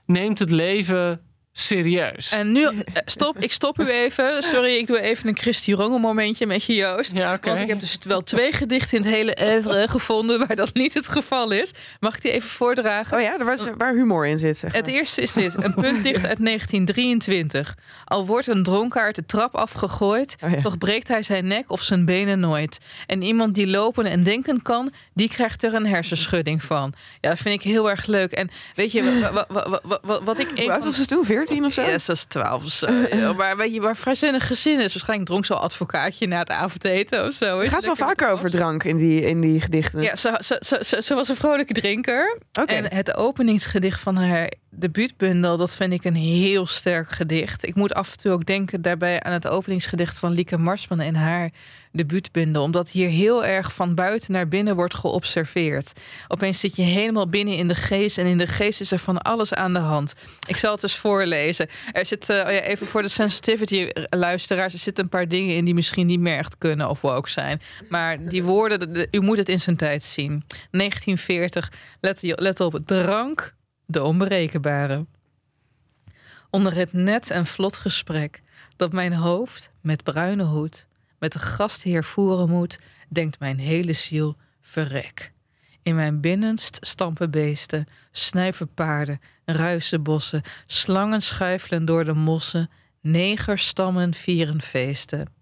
neemt 0.06 0.40
het 0.40 0.50
leven 0.50 1.22
serieus. 1.52 2.32
En 2.32 2.52
nu, 2.52 2.70
stop, 3.06 3.38
ik 3.38 3.52
stop 3.52 3.80
u 3.80 3.90
even. 3.90 4.44
Sorry, 4.44 4.78
ik 4.78 4.88
doe 4.88 5.02
even 5.02 5.28
een 5.28 5.38
Christy 5.38 5.74
Rongel 5.74 5.98
momentje 5.98 6.46
met 6.46 6.64
je 6.64 6.74
Joost. 6.76 7.16
Ja, 7.16 7.34
okay. 7.34 7.52
Want 7.52 7.64
ik 7.64 7.68
heb 7.68 7.80
dus 7.80 7.98
wel 8.02 8.24
twee 8.24 8.52
gedichten 8.52 8.98
in 8.98 9.04
het 9.04 9.14
hele 9.14 9.38
oeuvre 9.42 9.88
gevonden 9.88 10.48
waar 10.48 10.56
dat 10.56 10.74
niet 10.74 10.94
het 10.94 11.08
geval 11.08 11.52
is. 11.52 11.72
Mag 12.00 12.16
ik 12.16 12.22
die 12.22 12.32
even 12.32 12.50
voordragen? 12.50 13.18
Oh 13.18 13.24
ja, 13.24 13.40
er 13.40 13.46
was, 13.46 13.66
waar 13.78 13.94
humor 13.94 14.28
in 14.28 14.38
zit. 14.38 14.58
Zeg 14.58 14.72
maar. 14.72 14.82
Het 14.82 14.90
eerste 14.90 15.22
is 15.22 15.32
dit, 15.32 15.64
een 15.64 15.74
puntdicht 15.74 16.26
uit 16.26 16.46
1923. 16.46 17.78
Al 18.06 18.26
wordt 18.26 18.48
een 18.48 18.64
dronkaard 18.64 19.16
de 19.16 19.26
trap 19.26 19.56
afgegooid, 19.56 20.36
oh 20.44 20.52
ja. 20.52 20.62
toch 20.62 20.78
breekt 20.78 21.08
hij 21.08 21.24
zijn 21.24 21.48
nek 21.48 21.72
of 21.72 21.82
zijn 21.82 22.06
benen 22.06 22.40
nooit. 22.40 22.78
En 23.06 23.22
iemand 23.22 23.56
die 23.56 23.68
lopen 23.68 24.06
en 24.06 24.24
denken 24.24 24.62
kan, 24.62 24.92
die 25.14 25.30
krijgt 25.30 25.64
er 25.64 25.74
een 25.74 25.88
hersenschudding 25.88 26.64
van. 26.64 26.94
Ja, 27.20 27.30
dat 27.30 27.40
vind 27.40 27.64
ik 27.64 27.72
heel 27.72 27.90
erg 27.90 28.06
leuk. 28.06 28.32
En 28.32 28.50
weet 28.76 28.92
je, 28.92 29.30
wat, 29.34 29.46
wat, 29.48 30.00
wat, 30.02 30.24
wat 30.24 30.40
ik... 30.40 30.48
Hoe 30.56 30.72
oud 30.72 30.84
was 30.84 30.98
het 30.98 31.08
toen? 31.08 31.26
14 31.26 31.41
of 31.50 31.74
zo? 31.74 31.82
Ja, 31.82 31.98
ze 31.98 32.08
was 32.08 32.24
12 32.24 32.64
of 32.64 32.72
zo. 32.72 32.88
Ja. 33.12 33.34
Maar 33.34 33.58
weet 33.58 33.74
je, 33.74 33.82
waar 33.82 33.98
vrijzinnig 33.98 34.48
gezin 34.48 34.80
is. 34.80 34.94
Waarschijnlijk 34.94 35.30
dronk 35.30 35.46
zo'n 35.46 35.60
advocaatje 35.60 36.28
na 36.28 36.40
het 36.40 36.50
avondeten 36.50 37.28
of 37.28 37.34
zo. 37.34 37.60
Het 37.60 37.70
gaat 37.70 37.86
wel 37.86 37.96
vaker 37.96 38.30
over 38.30 38.50
drank 38.50 38.84
in 38.84 38.98
die, 38.98 39.22
in 39.22 39.42
die 39.42 39.62
gedichten. 39.62 40.02
Ja, 40.02 40.16
ze, 40.16 40.38
ze, 40.44 40.58
ze, 40.66 40.80
ze, 40.86 41.02
ze 41.02 41.16
was 41.16 41.30
een 41.30 41.36
vrolijke 41.36 41.74
drinker. 41.74 42.38
Okay. 42.62 42.78
En 42.78 42.96
het 42.96 43.16
openingsgedicht 43.16 44.00
van 44.00 44.16
haar 44.16 44.52
debuutbundel, 44.76 45.58
dat 45.58 45.76
vind 45.76 45.94
ik 45.94 46.04
een 46.04 46.16
heel 46.16 46.68
sterk 46.68 47.10
gedicht. 47.10 47.68
Ik 47.68 47.76
moet 47.76 47.94
af 47.94 48.12
en 48.12 48.18
toe 48.18 48.32
ook 48.32 48.46
denken 48.46 48.82
daarbij 48.82 49.24
aan 49.24 49.32
het 49.32 49.48
openingsgedicht 49.48 50.20
van 50.20 50.32
Lieke 50.32 50.58
Marsman 50.58 51.00
en 51.00 51.16
haar 51.16 51.50
debuutbundel. 51.92 52.64
Omdat 52.64 52.90
hier 52.90 53.10
heel 53.10 53.46
erg 53.46 53.74
van 53.74 53.96
buiten 53.96 54.32
naar 54.32 54.48
binnen 54.48 54.76
wordt 54.76 54.94
geobserveerd. 54.94 55.94
Opeens 56.28 56.60
zit 56.60 56.76
je 56.76 56.82
helemaal 56.82 57.30
binnen 57.30 57.56
in 57.56 57.68
de 57.68 57.76
geest. 57.76 58.18
En 58.18 58.26
in 58.26 58.38
de 58.38 58.48
geest 58.48 58.82
is 58.82 58.92
er 58.92 59.00
van 59.00 59.22
alles 59.22 59.54
aan 59.54 59.74
de 59.74 59.80
hand. 59.80 60.14
Ik 60.48 60.58
zal 60.58 60.74
het 60.74 60.84
eens 60.84 60.98
voorlezen. 60.98 61.68
Er 61.92 62.06
zit, 62.06 62.30
uh, 62.30 62.38
oh 62.38 62.50
even 62.50 62.88
voor 62.88 63.02
de 63.02 63.08
sensitivity 63.08 63.90
luisteraars. 64.10 64.74
Er 64.74 64.80
zitten 64.80 65.04
een 65.04 65.10
paar 65.10 65.28
dingen 65.28 65.56
in 65.56 65.66
die 65.66 65.74
misschien 65.74 66.08
niet 66.08 66.20
meer 66.20 66.38
echt 66.38 66.58
kunnen 66.58 66.90
of 66.90 67.02
woke 67.02 67.30
zijn. 67.30 67.62
Maar 67.90 68.28
die 68.28 68.44
woorden, 68.44 68.80
de, 68.80 68.92
de, 68.92 69.08
u 69.12 69.20
moet 69.20 69.38
het 69.38 69.50
in 69.50 69.62
zijn 69.62 69.76
tijd 69.76 70.04
zien. 70.04 70.44
1940, 70.72 71.72
let, 72.00 72.22
let 72.22 72.60
op, 72.60 72.80
drank, 72.86 73.54
de 73.92 74.04
onberekenbare. 74.04 75.06
Onder 76.50 76.76
het 76.76 76.94
net 76.94 77.30
en 77.30 77.46
vlot 77.46 77.76
gesprek 77.76 78.42
dat 78.76 78.92
mijn 78.92 79.14
hoofd 79.14 79.72
met 79.82 80.04
bruine 80.04 80.44
hoed 80.44 80.88
met 81.22 81.32
de 81.32 81.40
gastheer 81.40 82.04
voeren 82.04 82.50
moet, 82.50 82.80
denkt 83.10 83.40
mijn 83.40 83.60
hele 83.60 83.94
ziel 83.94 84.36
verrek. 84.62 85.32
In 85.84 85.96
mijn 85.96 86.22
binnenst 86.22 86.78
stampen 86.82 87.32
beesten, 87.32 87.88
snuiven 88.12 88.74
paarden, 88.74 89.22
ruisen 89.46 90.04
bossen, 90.04 90.42
slangen 90.66 91.22
schuifelen 91.22 91.86
door 91.86 92.06
de 92.06 92.14
mossen, 92.14 92.70
negerstammen 93.02 94.14
vieren 94.14 94.62
feesten. 94.62 95.34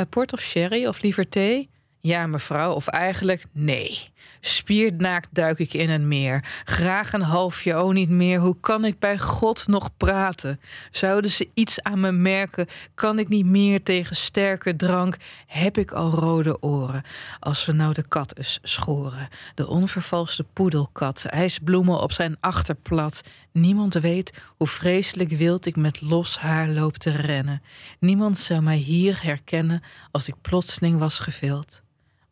A 0.00 0.04
port 0.04 0.32
of 0.32 0.40
sherry 0.40 0.86
of 0.86 1.02
liever 1.02 1.28
thee? 1.28 1.70
Ja, 2.00 2.26
mevrouw, 2.26 2.72
of 2.72 2.86
eigenlijk 2.86 3.44
nee. 3.52 4.12
Spiernaakt 4.40 5.28
duik 5.30 5.58
ik 5.58 5.74
in 5.74 5.90
een 5.90 6.08
meer. 6.08 6.44
Graag 6.64 7.12
een 7.12 7.22
halfje, 7.22 7.82
oh 7.82 7.92
niet 7.92 8.08
meer. 8.08 8.38
Hoe 8.40 8.56
kan 8.60 8.84
ik 8.84 8.98
bij 8.98 9.18
God 9.18 9.66
nog 9.66 9.96
praten? 9.96 10.60
Zouden 10.90 11.30
ze 11.30 11.48
iets 11.54 11.82
aan 11.82 12.00
me 12.00 12.12
merken? 12.12 12.66
Kan 12.94 13.18
ik 13.18 13.28
niet 13.28 13.46
meer 13.46 13.82
tegen 13.82 14.16
sterke 14.16 14.76
drank? 14.76 15.16
Heb 15.46 15.78
ik 15.78 15.92
al 15.92 16.10
rode 16.10 16.62
oren? 16.62 17.02
Als 17.40 17.64
we 17.64 17.72
nou 17.72 17.92
de 17.94 18.08
kat 18.08 18.38
eens 18.38 18.58
schoren. 18.62 19.28
De 19.54 19.66
onvervalste 19.66 20.44
poedelkat. 20.52 21.24
IJsbloemen 21.24 22.00
op 22.00 22.12
zijn 22.12 22.36
achterplat. 22.40 23.20
Niemand 23.52 23.94
weet 23.94 24.32
hoe 24.56 24.66
vreselijk 24.66 25.30
wild 25.30 25.66
ik 25.66 25.76
met 25.76 26.00
los 26.00 26.38
haar 26.38 26.68
loop 26.68 26.96
te 26.96 27.10
rennen. 27.10 27.62
Niemand 27.98 28.38
zou 28.38 28.62
mij 28.62 28.76
hier 28.76 29.22
herkennen 29.22 29.82
als 30.10 30.28
ik 30.28 30.34
plotseling 30.40 30.98
was 30.98 31.18
gevild. 31.18 31.82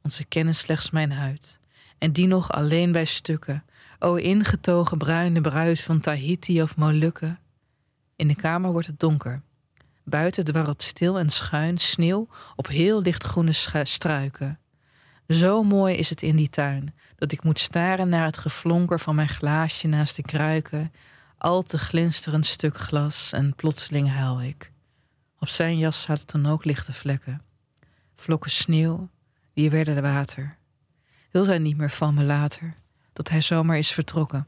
Want 0.02 0.14
ze 0.14 0.24
kennen 0.24 0.54
slechts 0.54 0.90
mijn 0.90 1.12
huid. 1.12 1.60
En 2.02 2.12
die 2.12 2.26
nog 2.26 2.52
alleen 2.52 2.92
bij 2.92 3.04
stukken. 3.04 3.64
O 3.98 4.14
ingetogen 4.14 4.98
bruine 4.98 5.40
bruis 5.40 5.82
van 5.82 6.00
Tahiti 6.00 6.62
of 6.62 6.76
Molukken. 6.76 7.38
In 8.16 8.28
de 8.28 8.34
kamer 8.34 8.72
wordt 8.72 8.86
het 8.86 9.00
donker. 9.00 9.42
Buiten 10.04 10.44
dwarrelt 10.44 10.82
stil 10.82 11.18
en 11.18 11.30
schuin 11.30 11.78
sneeuw 11.78 12.28
op 12.56 12.66
heel 12.66 13.02
lichtgroene 13.02 13.52
struiken. 13.82 14.58
Zo 15.28 15.62
mooi 15.62 15.94
is 15.94 16.10
het 16.10 16.22
in 16.22 16.36
die 16.36 16.48
tuin 16.48 16.94
dat 17.16 17.32
ik 17.32 17.44
moet 17.44 17.58
staren 17.58 18.08
naar 18.08 18.26
het 18.26 18.38
geflonker 18.38 19.00
van 19.00 19.14
mijn 19.14 19.28
glaasje 19.28 19.88
naast 19.88 20.16
de 20.16 20.22
kruiken, 20.22 20.92
al 21.38 21.62
te 21.62 21.78
glinsterend 21.78 22.46
stuk 22.46 22.76
glas 22.76 23.32
en 23.32 23.54
plotseling 23.54 24.10
huil 24.10 24.42
ik. 24.42 24.72
Op 25.38 25.48
zijn 25.48 25.78
jas 25.78 26.02
zaten 26.02 26.42
dan 26.42 26.52
ook 26.52 26.64
lichte 26.64 26.92
vlekken. 26.92 27.42
Vlokken 28.16 28.50
sneeuw, 28.50 29.08
die 29.52 29.70
werden 29.70 30.02
water. 30.02 30.60
Wil 31.32 31.44
zij 31.44 31.58
niet 31.58 31.76
meer 31.76 31.90
van 31.90 32.14
me 32.14 32.22
later, 32.24 32.74
dat 33.12 33.28
hij 33.28 33.40
zomaar 33.40 33.78
is 33.78 33.92
vertrokken. 33.92 34.46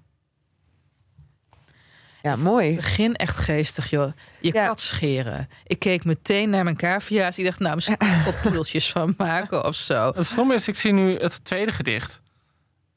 Ja, 2.22 2.36
mooi. 2.36 2.74
Begin 2.74 3.14
echt 3.14 3.36
geestig, 3.36 3.90
joh. 3.90 4.12
Je 4.40 4.52
ja. 4.52 4.66
kat 4.66 4.80
scheren. 4.80 5.48
Ik 5.66 5.78
keek 5.78 6.04
meteen 6.04 6.50
naar 6.50 6.64
mijn 6.64 6.76
cavia's. 6.76 7.38
Ik 7.38 7.44
dacht, 7.44 7.58
nou, 7.58 7.74
misschien 7.74 7.96
kan 7.96 8.08
ik 8.08 8.40
poedeltjes 8.42 8.90
van 8.90 9.14
maken 9.18 9.64
of 9.64 9.74
zo. 9.74 10.12
Het 10.14 10.26
stomme 10.26 10.54
is, 10.54 10.68
ik 10.68 10.76
zie 10.76 10.92
nu 10.92 11.16
het 11.16 11.44
tweede 11.44 11.72
gedicht. 11.72 12.22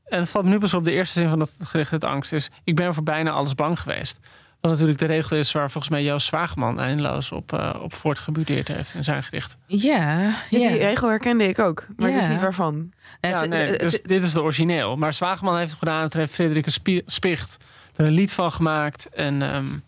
En 0.06 0.20
het 0.20 0.30
valt 0.30 0.46
me 0.46 0.52
nu 0.52 0.60
pas 0.60 0.74
op 0.74 0.86
de 0.86 0.92
eerste 0.92 1.20
zin 1.20 1.30
van 1.30 1.40
het 1.40 1.54
gedicht, 1.64 1.92
het 1.92 2.04
angst, 2.04 2.34
is... 2.34 2.50
ik 2.64 2.76
ben 2.76 2.94
voor 2.94 3.04
bijna 3.04 3.32
alles 3.32 3.56
bang 3.56 3.80
geweest. 3.80 4.20
Wat 4.68 4.80
natuurlijk 4.80 5.08
de 5.08 5.16
regel 5.16 5.38
is 5.38 5.52
waar 5.52 5.72
volgens 5.72 5.94
mij 5.94 6.04
Joost 6.04 6.28
Zwageman 6.28 6.80
eindeloos 6.80 7.32
op, 7.32 7.54
uh, 7.54 7.76
op 7.82 7.94
voortgebudeerd 7.94 8.68
heeft 8.68 8.94
in 8.94 9.04
zijn 9.04 9.24
gedicht. 9.24 9.58
Ja, 9.66 10.20
ja. 10.50 10.60
Die 10.70 10.78
regel 10.78 11.10
herkende 11.10 11.48
ik 11.48 11.60
ook, 11.60 11.88
maar 11.96 12.10
ja. 12.10 12.14
ik 12.14 12.20
wist 12.20 12.30
niet 12.30 12.40
waarvan. 12.40 12.92
Ja, 13.22 13.46
nee, 13.46 13.78
dus 13.78 14.02
dit 14.02 14.24
is 14.24 14.34
de 14.34 14.42
origineel. 14.42 14.96
Maar 14.96 15.14
Zwageman 15.14 15.58
heeft 15.58 15.70
het 15.70 15.80
gedaan, 15.80 16.04
het 16.04 16.14
heeft 16.14 16.34
Frederike 16.34 17.04
Spicht 17.06 17.58
er 17.96 18.06
een 18.06 18.12
lied 18.12 18.34
van 18.34 18.52
gemaakt. 18.52 19.10
En 19.10 19.56
um, 19.56 19.84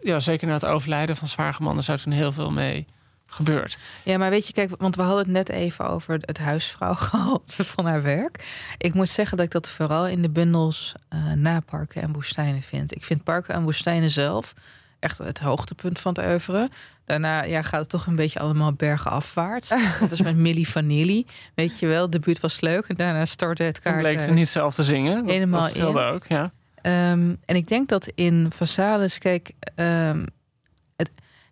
ja, 0.00 0.20
zeker 0.20 0.46
na 0.46 0.52
het 0.52 0.64
overlijden 0.64 1.16
van 1.16 1.28
Zwageman 1.28 1.78
is 1.78 1.88
er 1.88 2.02
toen 2.02 2.12
heel 2.12 2.32
veel 2.32 2.50
mee 2.50 2.86
gebeurd. 3.30 3.78
Ja, 4.04 4.18
maar 4.18 4.30
weet 4.30 4.46
je, 4.46 4.52
kijk, 4.52 4.70
want 4.78 4.96
we 4.96 5.02
hadden 5.02 5.24
het 5.24 5.32
net 5.32 5.48
even 5.48 5.88
over 5.88 6.18
het 6.20 6.38
huisvrouwgehalte 6.38 7.64
van 7.74 7.86
haar 7.86 8.02
werk. 8.02 8.44
Ik 8.78 8.94
moet 8.94 9.08
zeggen 9.08 9.36
dat 9.36 9.46
ik 9.46 9.52
dat 9.52 9.68
vooral 9.68 10.06
in 10.06 10.22
de 10.22 10.30
bundels 10.30 10.94
uh, 11.14 11.32
na 11.32 11.60
Parken 11.60 12.02
en 12.02 12.12
Woestijnen 12.12 12.62
vind. 12.62 12.94
Ik 12.94 13.04
vind 13.04 13.24
Parken 13.24 13.54
en 13.54 13.62
Woestijnen 13.62 14.10
zelf 14.10 14.54
echt 14.98 15.18
het 15.18 15.38
hoogtepunt 15.38 15.98
van 15.98 16.14
het 16.14 16.24
oeuvre. 16.24 16.70
Daarna 17.04 17.42
ja, 17.42 17.62
gaat 17.62 17.80
het 17.80 17.88
toch 17.88 18.06
een 18.06 18.14
beetje 18.14 18.38
allemaal 18.38 18.72
bergenafwaarts. 18.72 19.68
dat 20.00 20.10
is 20.10 20.22
met 20.22 20.36
Millie 20.36 20.68
Vanilli. 20.68 21.26
Weet 21.54 21.78
je 21.78 21.86
wel, 21.86 22.10
de 22.10 22.18
buurt 22.18 22.40
was 22.40 22.60
leuk. 22.60 22.84
En 22.86 22.96
daarna 22.96 23.24
startte 23.24 23.62
het 23.62 23.80
kaart. 23.80 23.98
bleek 23.98 24.20
ze 24.20 24.32
niet 24.32 24.48
zelf 24.48 24.74
te 24.74 24.82
zingen. 24.82 25.28
Helemaal 25.28 25.60
dat 25.60 25.72
in. 25.72 25.84
ook, 25.84 26.26
ja. 26.26 26.52
Um, 26.82 27.38
en 27.44 27.56
ik 27.56 27.68
denk 27.68 27.88
dat 27.88 28.06
in 28.14 28.50
Vassales, 28.54 29.18
kijk, 29.18 29.52
um, 29.76 30.26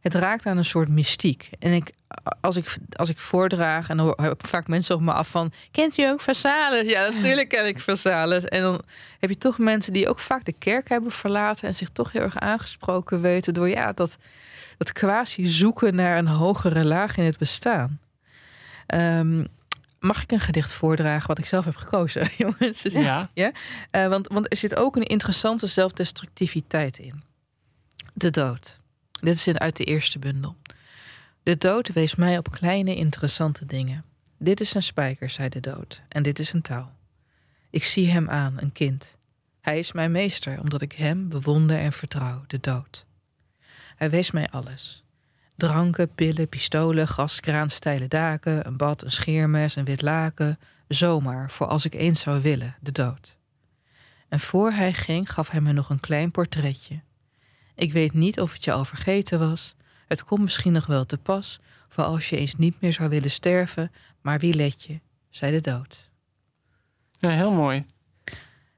het, 0.00 0.14
raakt 0.14 0.46
aan 0.46 0.56
een 0.56 0.64
soort 0.64 0.88
mystiek. 0.88 1.50
En 1.58 1.72
ik, 1.72 1.92
als 2.40 2.56
ik, 2.56 2.76
als 2.92 3.08
ik 3.08 3.18
voordraag 3.18 3.88
en 3.88 3.96
dan 3.96 4.14
heb 4.16 4.32
ik 4.32 4.46
vaak 4.46 4.68
mensen 4.68 4.94
op 4.94 5.00
me 5.00 5.12
af 5.12 5.28
van... 5.28 5.52
Kent 5.70 5.98
u 5.98 6.02
ook 6.02 6.20
Vassales? 6.20 6.86
Ja, 6.86 7.08
natuurlijk 7.08 7.48
ken 7.48 7.66
ik 7.66 7.80
Vassales. 7.80 8.44
En 8.44 8.62
dan 8.62 8.82
heb 9.18 9.30
je 9.30 9.38
toch 9.38 9.58
mensen 9.58 9.92
die 9.92 10.08
ook 10.08 10.18
vaak 10.18 10.44
de 10.44 10.54
kerk 10.58 10.88
hebben 10.88 11.10
verlaten... 11.10 11.68
en 11.68 11.74
zich 11.74 11.88
toch 11.88 12.12
heel 12.12 12.22
erg 12.22 12.38
aangesproken 12.38 13.20
weten 13.20 13.54
door 13.54 13.68
ja, 13.68 13.92
dat, 13.92 14.18
dat 14.76 14.92
quasi 14.92 15.46
zoeken 15.46 15.94
naar 15.94 16.18
een 16.18 16.28
hogere 16.28 16.86
laag 16.86 17.16
in 17.16 17.24
het 17.24 17.38
bestaan. 17.38 18.00
Um, 18.94 19.46
Mag 20.00 20.22
ik 20.22 20.32
een 20.32 20.40
gedicht 20.40 20.72
voordragen 20.72 21.28
wat 21.28 21.38
ik 21.38 21.46
zelf 21.46 21.64
heb 21.64 21.76
gekozen, 21.76 22.30
jongens? 22.36 22.82
ja. 22.82 23.30
ja? 23.34 23.52
Uh, 23.92 24.08
want, 24.08 24.28
want 24.28 24.50
er 24.50 24.56
zit 24.56 24.76
ook 24.76 24.96
een 24.96 25.06
interessante 25.06 25.66
zelfdestructiviteit 25.66 26.98
in. 26.98 27.22
De 28.14 28.30
dood. 28.30 28.77
Dit 29.20 29.34
is 29.34 29.48
uit 29.48 29.76
de 29.76 29.84
eerste 29.84 30.18
bundel. 30.18 30.56
De 31.42 31.58
dood 31.58 31.92
wees 31.92 32.14
mij 32.14 32.38
op 32.38 32.50
kleine 32.50 32.94
interessante 32.94 33.66
dingen. 33.66 34.04
Dit 34.38 34.60
is 34.60 34.74
een 34.74 34.82
spijker, 34.82 35.30
zei 35.30 35.48
de 35.48 35.60
dood, 35.60 36.02
en 36.08 36.22
dit 36.22 36.38
is 36.38 36.52
een 36.52 36.62
touw. 36.62 36.90
Ik 37.70 37.84
zie 37.84 38.10
hem 38.10 38.28
aan, 38.30 38.54
een 38.56 38.72
kind. 38.72 39.16
Hij 39.60 39.78
is 39.78 39.92
mijn 39.92 40.12
meester, 40.12 40.60
omdat 40.60 40.82
ik 40.82 40.92
hem 40.92 41.28
bewonder 41.28 41.78
en 41.78 41.92
vertrouw, 41.92 42.44
de 42.46 42.60
dood. 42.60 43.06
Hij 43.96 44.10
wees 44.10 44.30
mij 44.30 44.48
alles. 44.48 45.04
Dranken, 45.56 46.14
pillen, 46.14 46.48
pistolen, 46.48 47.08
gaskraan, 47.08 47.70
steile 47.70 48.08
daken, 48.08 48.66
een 48.66 48.76
bad, 48.76 49.02
een 49.02 49.12
scheermes, 49.12 49.76
een 49.76 49.84
wit 49.84 50.02
laken. 50.02 50.58
Zomaar, 50.88 51.50
voor 51.50 51.66
als 51.66 51.84
ik 51.84 51.94
eens 51.94 52.20
zou 52.20 52.40
willen, 52.40 52.76
de 52.80 52.92
dood. 52.92 53.36
En 54.28 54.40
voor 54.40 54.70
hij 54.70 54.92
ging, 54.92 55.32
gaf 55.32 55.50
hij 55.50 55.60
me 55.60 55.72
nog 55.72 55.90
een 55.90 56.00
klein 56.00 56.30
portretje. 56.30 57.00
Ik 57.78 57.92
weet 57.92 58.12
niet 58.12 58.40
of 58.40 58.52
het 58.52 58.64
je 58.64 58.72
al 58.72 58.84
vergeten 58.84 59.38
was. 59.38 59.74
Het 60.06 60.24
komt 60.24 60.42
misschien 60.42 60.72
nog 60.72 60.86
wel 60.86 61.06
te 61.06 61.18
pas, 61.18 61.60
voor 61.88 62.04
als 62.04 62.28
je 62.28 62.36
eens 62.36 62.54
niet 62.54 62.80
meer 62.80 62.92
zou 62.92 63.08
willen 63.08 63.30
sterven. 63.30 63.92
Maar 64.20 64.38
wie 64.38 64.54
let 64.54 64.82
je, 64.82 65.00
zei 65.30 65.52
de 65.52 65.60
dood. 65.60 66.10
Ja, 67.18 67.30
heel 67.30 67.52
mooi. 67.52 67.86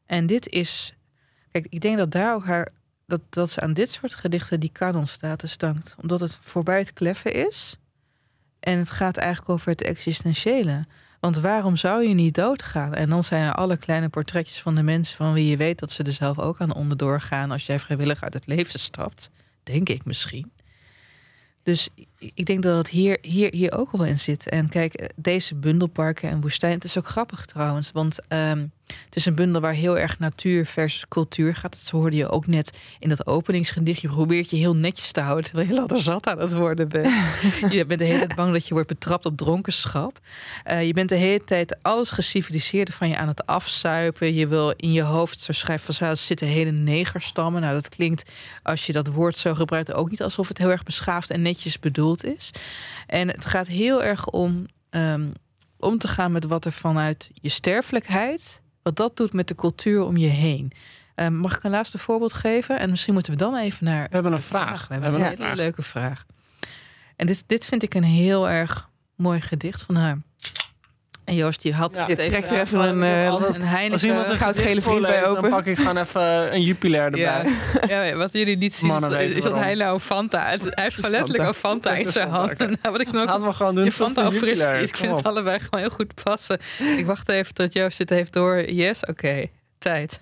En 0.06 0.26
dit 0.26 0.48
is. 0.48 0.94
Kijk, 1.50 1.66
ik 1.68 1.80
denk 1.80 1.98
dat 1.98 2.12
daar 2.12 2.34
ook 2.34 2.44
haar 2.44 2.68
dat, 3.06 3.20
dat 3.28 3.50
ze 3.50 3.60
aan 3.60 3.72
dit 3.72 3.90
soort 3.90 4.14
gedichten 4.14 4.60
die 4.60 4.72
kanonstatus 4.72 5.56
dankt. 5.56 5.96
Omdat 6.00 6.20
het 6.20 6.38
voorbij 6.40 6.78
het 6.78 6.92
kleffen 6.92 7.32
is. 7.48 7.76
En 8.60 8.78
het 8.78 8.90
gaat 8.90 9.16
eigenlijk 9.16 9.50
over 9.50 9.68
het 9.68 9.82
existentiële. 9.82 10.86
Want 11.20 11.36
waarom 11.36 11.76
zou 11.76 12.08
je 12.08 12.14
niet 12.14 12.34
doodgaan? 12.34 12.94
En 12.94 13.10
dan 13.10 13.24
zijn 13.24 13.46
er 13.46 13.54
alle 13.54 13.76
kleine 13.76 14.08
portretjes 14.08 14.60
van 14.60 14.74
de 14.74 14.82
mensen 14.82 15.16
van 15.16 15.32
wie 15.32 15.46
je 15.46 15.56
weet 15.56 15.78
dat 15.78 15.90
ze 15.90 16.02
er 16.02 16.12
zelf 16.12 16.38
ook 16.38 16.60
aan 16.60 16.74
onderdoor 16.74 17.20
gaan 17.20 17.50
als 17.50 17.66
jij 17.66 17.78
vrijwillig 17.78 18.22
uit 18.22 18.34
het 18.34 18.46
leven 18.46 18.78
stapt. 18.78 19.30
Denk 19.62 19.88
ik 19.88 20.04
misschien. 20.04 20.52
Dus 21.62 21.88
ik 22.20 22.46
denk 22.46 22.62
dat 22.62 22.76
het 22.76 22.88
hier, 22.88 23.18
hier, 23.20 23.54
hier 23.54 23.78
ook 23.78 23.92
wel 23.92 24.06
in 24.06 24.18
zit. 24.18 24.48
En 24.48 24.68
kijk, 24.68 25.10
deze 25.16 25.54
bundelparken 25.54 26.30
en 26.30 26.40
woestijn. 26.40 26.72
Het 26.72 26.84
is 26.84 26.98
ook 26.98 27.06
grappig 27.06 27.46
trouwens. 27.46 27.92
Want 27.92 28.18
um, 28.28 28.72
het 29.04 29.16
is 29.16 29.26
een 29.26 29.34
bundel 29.34 29.60
waar 29.60 29.72
heel 29.72 29.98
erg 29.98 30.18
natuur 30.18 30.66
versus 30.66 31.08
cultuur 31.08 31.54
gaat. 31.54 31.70
Dat 31.70 31.90
hoorde 31.90 32.16
je 32.16 32.28
ook 32.28 32.46
net 32.46 32.78
in 32.98 33.08
dat 33.08 33.26
openingsgedicht. 33.26 34.00
Je 34.00 34.08
probeert 34.08 34.50
je 34.50 34.56
heel 34.56 34.76
netjes 34.76 35.12
te 35.12 35.20
houden 35.20 35.44
terwijl 35.44 35.68
je 35.68 35.74
later 35.74 35.98
zat 35.98 36.26
aan 36.26 36.38
het 36.38 36.52
worden 36.52 36.88
bent. 36.88 37.08
je 37.72 37.84
bent 37.84 38.00
de 38.00 38.06
hele 38.06 38.18
tijd 38.18 38.34
bang 38.34 38.52
dat 38.52 38.66
je 38.66 38.74
wordt 38.74 38.88
betrapt 38.88 39.26
op 39.26 39.36
dronkenschap. 39.36 40.18
Uh, 40.70 40.86
je 40.86 40.92
bent 40.92 41.08
de 41.08 41.16
hele 41.16 41.44
tijd 41.44 41.76
alles 41.82 42.10
geciviliseerde 42.10 42.92
van 42.92 43.08
je 43.08 43.16
aan 43.16 43.28
het 43.28 43.46
afzuipen. 43.46 44.34
Je 44.34 44.46
wil 44.46 44.72
in 44.76 44.92
je 44.92 45.02
hoofd, 45.02 45.40
zo 45.40 45.52
schrijft 45.52 45.84
van 45.84 46.16
zitten 46.16 46.46
hele 46.46 46.70
negerstammen. 46.70 47.60
Nou, 47.60 47.74
dat 47.74 47.88
klinkt 47.88 48.30
als 48.62 48.86
je 48.86 48.92
dat 48.92 49.06
woord 49.06 49.36
zo 49.36 49.54
gebruikt 49.54 49.92
ook 49.92 50.10
niet 50.10 50.22
alsof 50.22 50.48
het 50.48 50.58
heel 50.58 50.70
erg 50.70 50.82
beschaafd 50.82 51.30
en 51.30 51.42
netjes 51.42 51.78
bedoeld 52.10 52.38
is. 52.38 52.50
En 53.06 53.28
het 53.28 53.46
gaat 53.46 53.66
heel 53.66 54.02
erg 54.02 54.26
om 54.26 54.66
um, 54.90 55.32
om 55.78 55.98
te 55.98 56.08
gaan 56.08 56.32
met 56.32 56.44
wat 56.44 56.64
er 56.64 56.72
vanuit 56.72 57.30
je 57.34 57.48
sterfelijkheid 57.48 58.62
wat 58.82 58.96
dat 58.96 59.16
doet 59.16 59.32
met 59.32 59.48
de 59.48 59.54
cultuur 59.54 60.02
om 60.02 60.16
je 60.16 60.26
heen. 60.26 60.72
Um, 61.14 61.34
mag 61.34 61.56
ik 61.56 61.62
een 61.62 61.70
laatste 61.70 61.98
voorbeeld 61.98 62.32
geven? 62.32 62.78
En 62.78 62.90
misschien 62.90 63.14
moeten 63.14 63.32
we 63.32 63.38
dan 63.38 63.56
even 63.56 63.84
naar. 63.84 64.02
We 64.08 64.14
hebben 64.14 64.32
een 64.32 64.40
vraag. 64.40 64.88
We 64.88 64.94
hebben, 64.94 65.14
een 65.14 65.26
hele 65.26 65.54
leuke 65.54 65.82
vraag. 65.82 66.24
En 67.16 67.26
dit, 67.26 67.44
dit 67.46 67.64
vind 67.64 67.82
ik 67.82 67.94
een 67.94 68.04
heel 68.04 68.48
erg 68.48 68.90
mooi 69.16 69.40
gedicht 69.40 69.82
van 69.82 69.94
haar. 69.94 70.18
En 71.30 71.36
Joost, 71.36 71.62
die 71.62 71.74
haalt 71.74 71.94
ja, 71.94 72.06
je 72.06 72.16
trekt 72.16 72.50
er 72.50 72.60
even 72.60 72.80
een, 72.80 73.02
uh, 73.02 73.24
een 73.26 73.62
Heineken. 73.62 73.92
Als 73.92 74.04
iemand 74.04 74.28
een 74.28 74.36
goudgele 74.36 74.82
vriend 74.82 75.00
bij 75.00 75.26
open. 75.26 75.42
Dan 75.42 75.50
pak 75.50 75.66
ik 75.66 75.76
gewoon 75.76 75.96
even 75.96 76.54
een 76.54 76.62
Jupiler 76.62 77.04
erbij. 77.04 77.20
Ja, 77.88 78.02
ja 78.02 78.16
wat 78.16 78.32
jullie 78.32 78.56
niet 78.56 78.74
zien 78.74 79.10
is, 79.18 79.34
is 79.34 79.42
dat 79.42 79.54
hij 79.54 79.74
nou 79.74 80.00
Fanta... 80.00 80.42
Hij 80.42 80.58
heeft 80.74 80.94
gewoon 80.94 81.10
letterlijk 81.10 81.48
een 81.48 81.54
Fanta 81.54 81.94
in 81.94 82.12
zijn 82.12 82.28
hand. 82.28 82.58
Nou, 82.58 82.78
wat 82.82 83.00
ik 83.00 83.12
nog, 83.12 83.36
we 83.36 83.52
gewoon 83.52 83.74
doen. 83.74 83.84
Je 83.84 83.92
Fanta 83.92 84.26
of 84.26 84.34
fris 84.34 84.60
Ik 84.60 84.96
vind 84.96 85.16
het 85.16 85.26
allebei 85.26 85.60
gewoon 85.60 85.80
heel 85.80 85.90
goed 85.90 86.22
passen. 86.22 86.58
Ik 86.96 87.06
wacht 87.06 87.28
even 87.28 87.54
tot 87.54 87.72
Joost 87.72 87.98
dit 87.98 88.10
heeft 88.10 88.32
door. 88.32 88.70
Yes, 88.70 89.06
oké. 89.06 89.44
Tijd. 89.78 90.20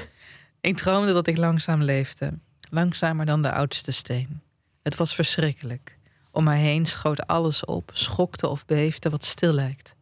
ik 0.60 0.76
droomde 0.76 1.12
dat 1.12 1.26
ik 1.26 1.36
langzaam 1.36 1.82
leefde. 1.82 2.32
Langzamer 2.70 3.26
dan 3.26 3.42
de 3.42 3.52
oudste 3.52 3.92
steen. 3.92 4.40
Het 4.82 4.96
was 4.96 5.14
verschrikkelijk. 5.14 5.96
Om 6.30 6.44
mij 6.44 6.58
heen 6.58 6.86
schoot 6.86 7.26
alles 7.26 7.64
op, 7.64 7.90
schokte 7.92 8.48
of 8.48 8.66
beefde 8.66 9.10
wat 9.10 9.24
stil 9.24 9.52
lijkt. 9.52 9.96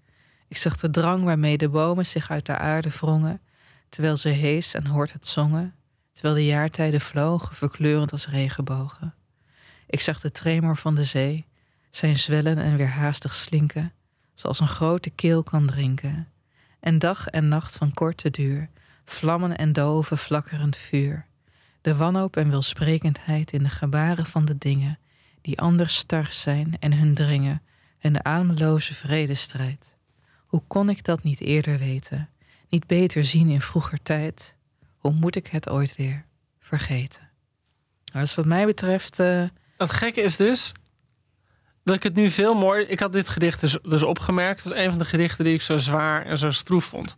Ik 0.48 0.56
zag 0.56 0.76
de 0.76 0.90
drang 0.90 1.24
waarmee 1.24 1.58
de 1.58 1.68
bomen 1.68 2.06
zich 2.06 2.30
uit 2.30 2.46
de 2.46 2.56
aarde 2.56 2.90
wrongen, 2.90 3.40
terwijl 3.88 4.16
ze 4.16 4.28
hees 4.28 4.74
en 4.74 4.86
hoort 4.86 5.12
het 5.12 5.26
zongen, 5.26 5.74
terwijl 6.12 6.34
de 6.34 6.46
jaartijden 6.46 7.00
vlogen, 7.00 7.56
verkleurend 7.56 8.12
als 8.12 8.28
regenbogen. 8.28 9.14
Ik 9.86 10.00
zag 10.00 10.20
de 10.20 10.30
tremor 10.30 10.76
van 10.76 10.94
de 10.94 11.04
zee, 11.04 11.46
zijn 11.90 12.18
zwellen 12.18 12.58
en 12.58 12.76
weer 12.76 12.88
haastig 12.88 13.34
slinken, 13.34 13.92
zoals 14.34 14.60
een 14.60 14.68
grote 14.68 15.10
keel 15.10 15.42
kan 15.42 15.66
drinken. 15.66 16.28
En 16.80 16.98
dag 16.98 17.26
en 17.26 17.48
nacht 17.48 17.76
van 17.76 17.94
korte 17.94 18.30
duur, 18.30 18.68
vlammen 19.04 19.56
en 19.56 19.72
doven 19.72 20.18
flakkerend 20.18 20.76
vuur. 20.76 21.26
De 21.80 21.96
wanhoop 21.96 22.36
en 22.36 22.50
wilsprekendheid 22.50 23.52
in 23.52 23.62
de 23.62 23.68
gebaren 23.68 24.26
van 24.26 24.44
de 24.44 24.58
dingen, 24.58 24.98
die 25.40 25.60
anders 25.60 25.96
star 25.96 26.26
zijn 26.30 26.76
en 26.78 26.92
hun 26.92 27.14
dringen, 27.14 27.62
hun 27.98 28.24
ademloze 28.24 28.94
vredestrijd. 28.94 29.95
Hoe 30.56 30.64
kon 30.66 30.88
ik 30.88 31.04
dat 31.04 31.22
niet 31.22 31.40
eerder 31.40 31.78
weten, 31.78 32.28
niet 32.68 32.86
beter 32.86 33.24
zien 33.24 33.48
in 33.48 33.60
vroeger 33.60 34.02
tijd? 34.02 34.54
Hoe 34.96 35.12
moet 35.12 35.36
ik 35.36 35.46
het 35.46 35.68
ooit 35.68 35.96
weer 35.96 36.24
vergeten? 36.60 37.28
Nou, 38.12 38.24
dus 38.24 38.34
wat 38.34 38.44
mij 38.44 38.66
betreft. 38.66 39.18
Uh... 39.18 39.44
Het 39.76 39.92
gekke 39.92 40.20
is 40.20 40.36
dus 40.36 40.72
dat 41.84 41.94
ik 41.96 42.02
het 42.02 42.14
nu 42.14 42.30
veel 42.30 42.54
mooi. 42.54 42.84
Ik 42.84 43.00
had 43.00 43.12
dit 43.12 43.28
gedicht 43.28 43.60
dus, 43.60 43.78
dus 43.82 44.02
opgemerkt. 44.02 44.64
Dat 44.64 44.72
is 44.72 44.78
een 44.78 44.90
van 44.90 44.98
de 44.98 45.04
gedichten 45.04 45.44
die 45.44 45.54
ik 45.54 45.62
zo 45.62 45.78
zwaar 45.78 46.26
en 46.26 46.38
zo 46.38 46.50
stroef 46.50 46.84
vond. 46.84 47.14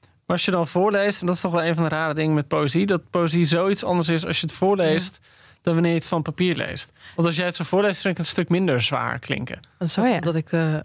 Maar 0.00 0.36
als 0.36 0.44
je 0.44 0.50
dan 0.50 0.66
voorleest, 0.66 1.20
en 1.20 1.26
dat 1.26 1.34
is 1.34 1.40
toch 1.40 1.52
wel 1.52 1.64
een 1.64 1.74
van 1.74 1.84
de 1.84 1.94
rare 1.94 2.14
dingen 2.14 2.34
met 2.34 2.48
poëzie, 2.48 2.86
dat 2.86 3.10
poëzie 3.10 3.44
zoiets 3.44 3.84
anders 3.84 4.08
is 4.08 4.26
als 4.26 4.40
je 4.40 4.46
het 4.46 4.54
voorleest. 4.54 5.20
Dan 5.62 5.74
wanneer 5.74 5.92
je 5.92 5.98
het 5.98 6.06
van 6.06 6.22
papier 6.22 6.56
leest. 6.56 6.92
Want 7.14 7.26
als 7.26 7.36
jij 7.36 7.46
het 7.46 7.56
zo 7.56 7.64
voorleest, 7.64 8.00
vind 8.00 8.12
ik 8.12 8.18
het 8.18 8.26
een 8.26 8.32
stuk 8.32 8.48
minder 8.48 8.82
zwaar 8.82 9.18
klinken. 9.18 9.60
Dat 9.78 9.88
is 9.88 9.98
ook 9.98 10.04
oh, 10.04 10.10
ja. 10.10 10.16
omdat 10.16 10.34
ik 10.34 10.52
uh, 10.52 10.78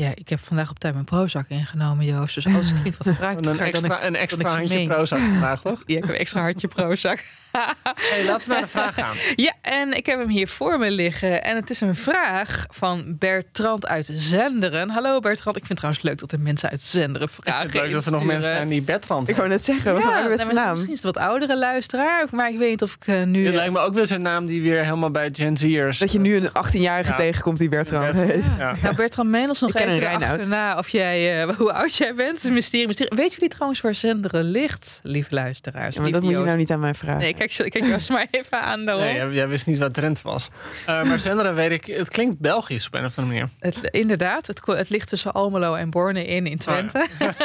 ja, 0.00 0.10
ik 0.14 0.28
heb 0.28 0.38
vandaag 0.40 0.70
op 0.70 0.78
tijd 0.78 0.92
mijn 0.92 1.04
Prozac 1.04 1.44
ingenomen, 1.48 2.04
Joost. 2.04 2.34
Dus 2.34 2.46
als 2.46 2.72
ik 2.84 2.94
wat 2.98 3.14
vraagt, 3.16 3.46
een 3.46 3.58
extra, 3.58 4.04
een 4.04 4.16
extra 4.16 4.56
handje 4.56 4.86
Prozac 4.86 5.18
vandaag, 5.18 5.60
toch? 5.60 5.82
Ja, 5.86 5.96
ik 5.96 6.02
heb 6.02 6.12
een 6.12 6.20
extra 6.20 6.40
hartje 6.40 6.68
Prozac. 6.68 7.18
hey, 8.10 8.24
laten 8.24 8.48
we 8.48 8.52
naar 8.52 8.62
de 8.62 8.68
vraag 8.68 8.94
gaan. 8.94 9.16
Ja, 9.36 9.52
en 9.62 9.92
ik 9.92 10.06
heb 10.06 10.18
hem 10.18 10.28
hier 10.28 10.48
voor 10.48 10.78
me 10.78 10.90
liggen. 10.90 11.44
En 11.44 11.56
het 11.56 11.70
is 11.70 11.80
een 11.80 11.94
vraag 11.94 12.66
van 12.70 13.16
Bertrand 13.18 13.86
uit 13.86 14.10
Zenderen. 14.12 14.90
Hallo 14.90 15.20
Bertrand, 15.20 15.56
ik 15.56 15.66
vind 15.66 15.68
het 15.68 15.76
trouwens 15.76 16.02
leuk 16.04 16.18
dat 16.18 16.32
er 16.32 16.40
mensen 16.40 16.70
uit 16.70 16.82
Zenderen 16.82 17.28
vragen. 17.28 17.62
Het 17.62 17.74
leuk 17.74 17.92
dat 17.92 18.04
er 18.04 18.12
nog 18.12 18.24
mensen 18.24 18.50
zijn 18.50 18.68
die 18.68 18.82
Bertrand 18.82 19.28
Ik 19.28 19.36
wou 19.36 19.48
net 19.48 19.64
zeggen, 19.64 19.94
wat 19.94 20.02
ja, 20.02 20.30
een 20.30 20.36
nou, 20.36 20.52
naam. 20.52 20.72
Misschien 20.72 20.94
is 20.94 21.02
het 21.02 21.14
wat 21.14 21.24
oudere 21.24 21.58
luisteraar, 21.58 22.26
maar 22.30 22.50
ik 22.50 22.58
weet 22.58 22.70
niet 22.70 22.82
of 22.82 22.94
ik 22.94 23.06
uh, 23.06 23.24
nu... 23.24 23.46
Het 23.46 23.54
lijkt 23.54 23.72
me 23.72 23.78
ook 23.78 23.94
wel 23.94 24.06
zijn 24.06 24.22
naam 24.22 24.46
die 24.46 24.62
weer 24.62 24.84
helemaal 24.84 25.10
bij 25.10 25.30
Gen 25.32 25.56
Z'ers... 25.56 25.98
Dat 25.98 26.12
je 26.12 26.20
nu 26.20 26.36
een 26.36 26.48
18-jarige 26.48 27.14
tegenkomt 27.14 27.58
die 27.58 27.68
Bertrand 27.68 28.14
heet. 28.14 28.44
Ja. 28.58 28.76
Nou, 28.82 28.94
Bertrand, 28.94 29.28
meen 29.28 29.48
ons 29.48 29.60
nog 29.60 29.72
achterna 29.98 30.78
of 30.78 30.88
jij, 30.88 31.46
uh, 31.46 31.56
hoe 31.56 31.72
oud 31.72 31.96
jij 31.96 32.14
bent. 32.14 32.28
Het 32.28 32.38
is 32.38 32.44
een 32.44 32.52
mysterie, 32.52 32.86
mysterie. 32.86 33.16
Weet 33.16 33.32
jullie 33.32 33.48
trouwens 33.48 33.80
waar 33.80 33.94
Zenderen 33.94 34.44
ligt, 34.44 35.00
lieve 35.02 35.34
luisteraars? 35.34 35.96
Ja, 35.96 36.02
maar 36.02 36.10
dat 36.10 36.22
moet 36.22 36.30
je 36.30 36.38
nou 36.38 36.56
niet 36.56 36.70
aan 36.70 36.80
mij 36.80 36.94
vragen. 36.94 37.20
Nee, 37.20 37.34
kijk, 37.34 37.68
kijk 37.68 37.86
was 37.86 38.10
maar 38.10 38.26
even 38.30 38.60
aan 38.60 38.84
daarom. 38.84 39.04
Nee, 39.04 39.32
jij, 39.32 39.48
wist 39.48 39.66
niet 39.66 39.78
wat 39.78 39.94
Drenthe 39.94 40.22
was. 40.22 40.48
Uh, 40.88 41.02
maar 41.02 41.20
Zenderen 41.20 41.54
weet 41.54 41.70
ik, 41.70 41.84
het 41.84 42.08
klinkt 42.08 42.38
Belgisch 42.38 42.86
op 42.86 42.94
een 42.94 43.04
of 43.04 43.18
andere 43.18 43.36
manier. 43.36 43.50
Het, 43.58 43.76
inderdaad, 43.90 44.46
het, 44.46 44.60
het 44.64 44.88
ligt 44.88 45.08
tussen 45.08 45.32
Almelo 45.32 45.74
en 45.74 45.90
Borne 45.90 46.26
in, 46.26 46.46
in 46.46 46.58
Twente. 46.58 47.06
Oh, 47.18 47.28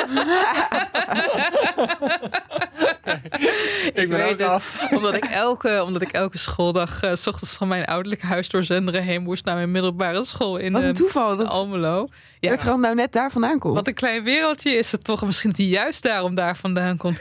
ik, 3.93 4.07
weet 4.07 4.29
het, 4.29 4.41
af. 4.41 4.91
Omdat 4.91 5.15
ik 5.15 5.25
elke, 5.25 5.83
omdat 5.83 6.01
ik 6.01 6.11
elke 6.11 6.37
schooldag 6.37 7.03
uh, 7.03 7.15
s 7.15 7.27
ochtends 7.27 7.53
van 7.53 7.67
mijn 7.67 7.85
ouderlijke 7.85 8.25
huis 8.25 8.49
door 8.49 8.63
Zenderen 8.63 9.03
heen 9.03 9.21
moest 9.21 9.45
naar 9.45 9.55
mijn 9.55 9.71
middelbare 9.71 10.23
school 10.23 10.57
in 10.57 10.73
Wat 10.73 10.83
een 10.83 10.93
toeval, 10.93 11.37
dat 11.37 11.47
Almelo. 11.47 12.07
Ja. 12.45 12.51
Bertrand 12.51 12.81
nou 12.81 12.95
net 12.95 13.11
daar 13.11 13.31
vandaan 13.31 13.59
komt. 13.59 13.75
Wat 13.75 13.87
een 13.87 13.93
klein 13.93 14.23
wereldje 14.23 14.69
is 14.71 14.91
het 14.91 15.03
toch. 15.03 15.25
Misschien 15.25 15.49
dat 15.49 15.59
hij 15.59 15.67
juist 15.67 16.03
daarom 16.03 16.35
daar 16.35 16.55
vandaan 16.55 16.97
komt. 16.97 17.19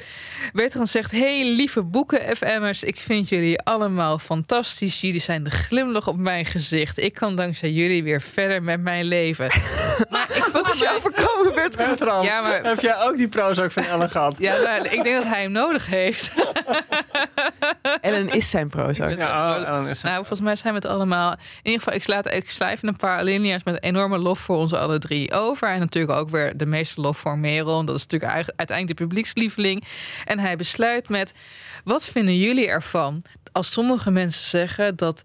Bertrand 0.52 0.88
zegt, 0.88 1.10
hey 1.10 1.44
lieve 1.44 1.82
boeken 1.82 2.36
FM'ers. 2.36 2.82
Ik 2.82 2.96
vind 3.00 3.28
jullie 3.28 3.60
allemaal 3.60 4.18
fantastisch. 4.18 5.00
Jullie 5.00 5.20
zijn 5.20 5.42
de 5.42 5.50
glimlach 5.50 6.08
op 6.08 6.16
mijn 6.16 6.44
gezicht. 6.44 6.98
Ik 6.98 7.14
kan 7.14 7.36
dankzij 7.36 7.70
jullie 7.70 8.02
weer 8.02 8.22
verder 8.22 8.62
met 8.62 8.80
mijn 8.80 9.04
leven. 9.04 9.46
maar 10.10 10.30
ik 10.34 10.48
Wat 10.52 10.74
is 10.74 10.80
jou 10.80 11.00
voorkomen, 11.00 11.54
Bertrand? 11.54 11.88
Bertrand 11.88 12.24
ja, 12.24 12.40
maar... 12.40 12.62
heb 12.62 12.80
jij 12.80 13.02
ook 13.02 13.16
die 13.16 13.28
Prozac 13.28 13.72
van 13.72 13.84
Ellen 13.84 14.10
gehad? 14.10 14.36
Ja, 14.38 14.62
maar 14.62 14.92
ik 14.92 15.02
denk 15.02 15.16
dat 15.16 15.24
hij 15.24 15.42
hem 15.42 15.52
nodig 15.52 15.86
heeft. 15.86 16.32
Ellen 18.00 18.30
is 18.30 18.50
zijn 18.50 18.68
Prozac. 18.68 19.18
Ja, 19.18 19.56
oh, 19.56 19.66
Ellen 19.66 19.86
is 19.86 20.02
nou, 20.02 20.16
volgens 20.16 20.40
mij 20.40 20.56
zijn 20.56 20.74
we 20.74 20.78
het 20.78 20.88
allemaal... 20.88 21.32
In 21.32 21.38
ieder 21.62 21.78
geval, 21.78 21.94
ik, 21.94 22.02
slaat, 22.02 22.32
ik 22.32 22.50
slijf 22.50 22.82
een 22.82 22.96
paar 22.96 23.18
alinea's 23.18 23.62
met 23.64 23.82
enorme 23.82 24.18
lof 24.18 24.38
voor 24.38 24.56
onze 24.56 24.78
alle 24.78 24.98
drie 24.98 25.13
over. 25.32 25.68
En 25.68 25.78
natuurlijk 25.78 26.18
ook 26.18 26.30
weer 26.30 26.56
de 26.56 26.66
meeste 26.66 27.00
lof 27.00 27.18
voor 27.18 27.38
Merel. 27.38 27.84
Dat 27.84 27.96
is 27.96 28.06
natuurlijk 28.06 28.32
uiteindelijk 28.56 28.98
de 28.98 29.04
publiekslieveling. 29.04 29.84
En 30.24 30.38
hij 30.38 30.56
besluit 30.56 31.08
met: 31.08 31.32
Wat 31.84 32.04
vinden 32.04 32.38
jullie 32.38 32.68
ervan 32.68 33.22
als 33.52 33.72
sommige 33.72 34.10
mensen 34.10 34.48
zeggen 34.48 34.96
dat 34.96 35.22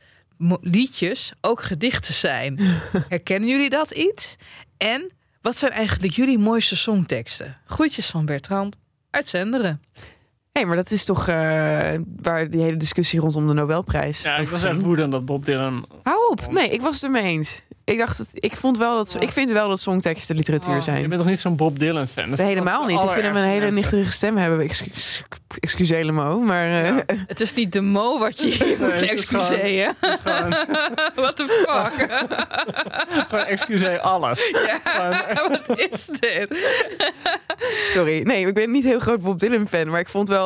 liedjes 0.61 1.31
ook 1.41 1.61
gedichten 1.61 2.13
zijn? 2.13 2.59
Herkennen 3.09 3.49
jullie 3.49 3.69
dat 3.69 3.91
iets? 3.91 4.35
En 4.77 5.11
wat 5.41 5.57
zijn 5.57 5.71
eigenlijk 5.71 6.13
jullie 6.13 6.37
mooiste 6.37 6.75
songteksten? 6.75 7.57
Groetjes 7.65 8.07
van 8.07 8.25
Bertrand 8.25 8.75
uit 9.09 9.27
Zenderen. 9.27 9.81
Hey, 10.51 10.65
maar 10.65 10.75
dat 10.75 10.91
is 10.91 11.05
toch 11.05 11.27
uh, 11.27 11.35
waar 12.21 12.49
die 12.49 12.61
hele 12.61 12.77
discussie 12.77 13.19
rondom 13.19 13.47
de 13.47 13.53
Nobelprijs. 13.53 14.21
Ja, 14.21 14.37
ik 14.37 14.47
was 14.47 14.63
echt 14.63 14.81
woedend 14.81 15.11
dat 15.11 15.25
Bob 15.25 15.45
Dylan. 15.45 15.85
Hou 16.03 16.31
op! 16.31 16.51
Nee, 16.51 16.69
ik 16.69 16.81
was 16.81 16.93
het 16.93 17.03
ermee 17.03 17.23
eens 17.23 17.61
ik 17.89 17.97
dacht, 17.97 18.17
dat, 18.17 18.27
ik 18.33 18.55
vond 18.55 18.77
wel 18.77 18.95
dat, 18.95 19.17
ik 19.19 19.29
vind 19.29 19.51
wel 19.51 19.67
dat 19.67 19.79
songteksten 19.79 20.35
literatuur 20.35 20.75
oh. 20.75 20.81
zijn. 20.81 21.01
Je 21.01 21.07
bent 21.07 21.21
toch 21.21 21.29
niet 21.29 21.39
zo'n 21.39 21.55
Bob 21.55 21.79
Dylan 21.79 22.07
fan? 22.07 22.33
helemaal 22.39 22.85
niet. 22.85 23.01
Ik 23.01 23.09
vind 23.09 23.25
hem 23.25 23.35
een 23.35 23.41
hele 23.41 23.71
nichtige 23.71 24.11
stem 24.11 24.37
hebben. 24.37 24.69
Excuseer 25.59 26.13
Mo, 26.13 26.39
maar... 26.39 26.85
Uh... 26.85 26.97
Het 27.27 27.39
is 27.39 27.53
niet 27.53 27.71
de 27.71 27.81
Mo 27.81 28.19
wat 28.19 28.41
je 28.41 28.49
hier 28.49 28.77
moet 28.79 29.09
excuseren. 29.09 29.95
What 31.15 31.35
the 31.35 31.65
fuck? 31.67 32.19
gewoon 33.29 33.45
excuseer 33.45 33.99
alles. 33.99 34.49
Ja, 34.83 35.49
wat 35.49 35.79
is 35.91 36.05
dit? 36.05 36.47
Sorry. 37.89 38.21
Nee, 38.21 38.47
ik 38.47 38.53
ben 38.53 38.71
niet 38.71 38.83
heel 38.83 38.99
groot 38.99 39.21
Bob 39.21 39.39
Dylan 39.39 39.67
fan, 39.67 39.89
maar 39.89 39.99
ik 39.99 40.09
vond 40.09 40.29
wel... 40.29 40.38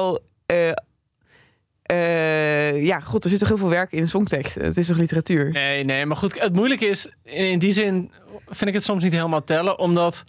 Uh, 0.51 0.71
uh, 1.91 2.85
ja, 2.85 2.99
god, 2.99 3.23
er 3.23 3.29
zit 3.29 3.39
toch 3.39 3.47
heel 3.47 3.57
veel 3.57 3.69
werk 3.69 3.91
in 3.91 4.07
songtekst. 4.07 4.55
Het 4.55 4.77
is 4.77 4.87
toch 4.87 4.97
literatuur? 4.97 5.51
Nee, 5.51 5.83
nee, 5.83 6.05
maar 6.05 6.17
goed, 6.17 6.39
het 6.39 6.53
moeilijke 6.53 6.85
is, 6.85 7.07
in 7.23 7.59
die 7.59 7.73
zin 7.73 8.11
vind 8.47 8.69
ik 8.69 8.73
het 8.73 8.83
soms 8.83 9.03
niet 9.03 9.13
helemaal 9.13 9.43
tellen, 9.43 9.79
omdat 9.79 10.23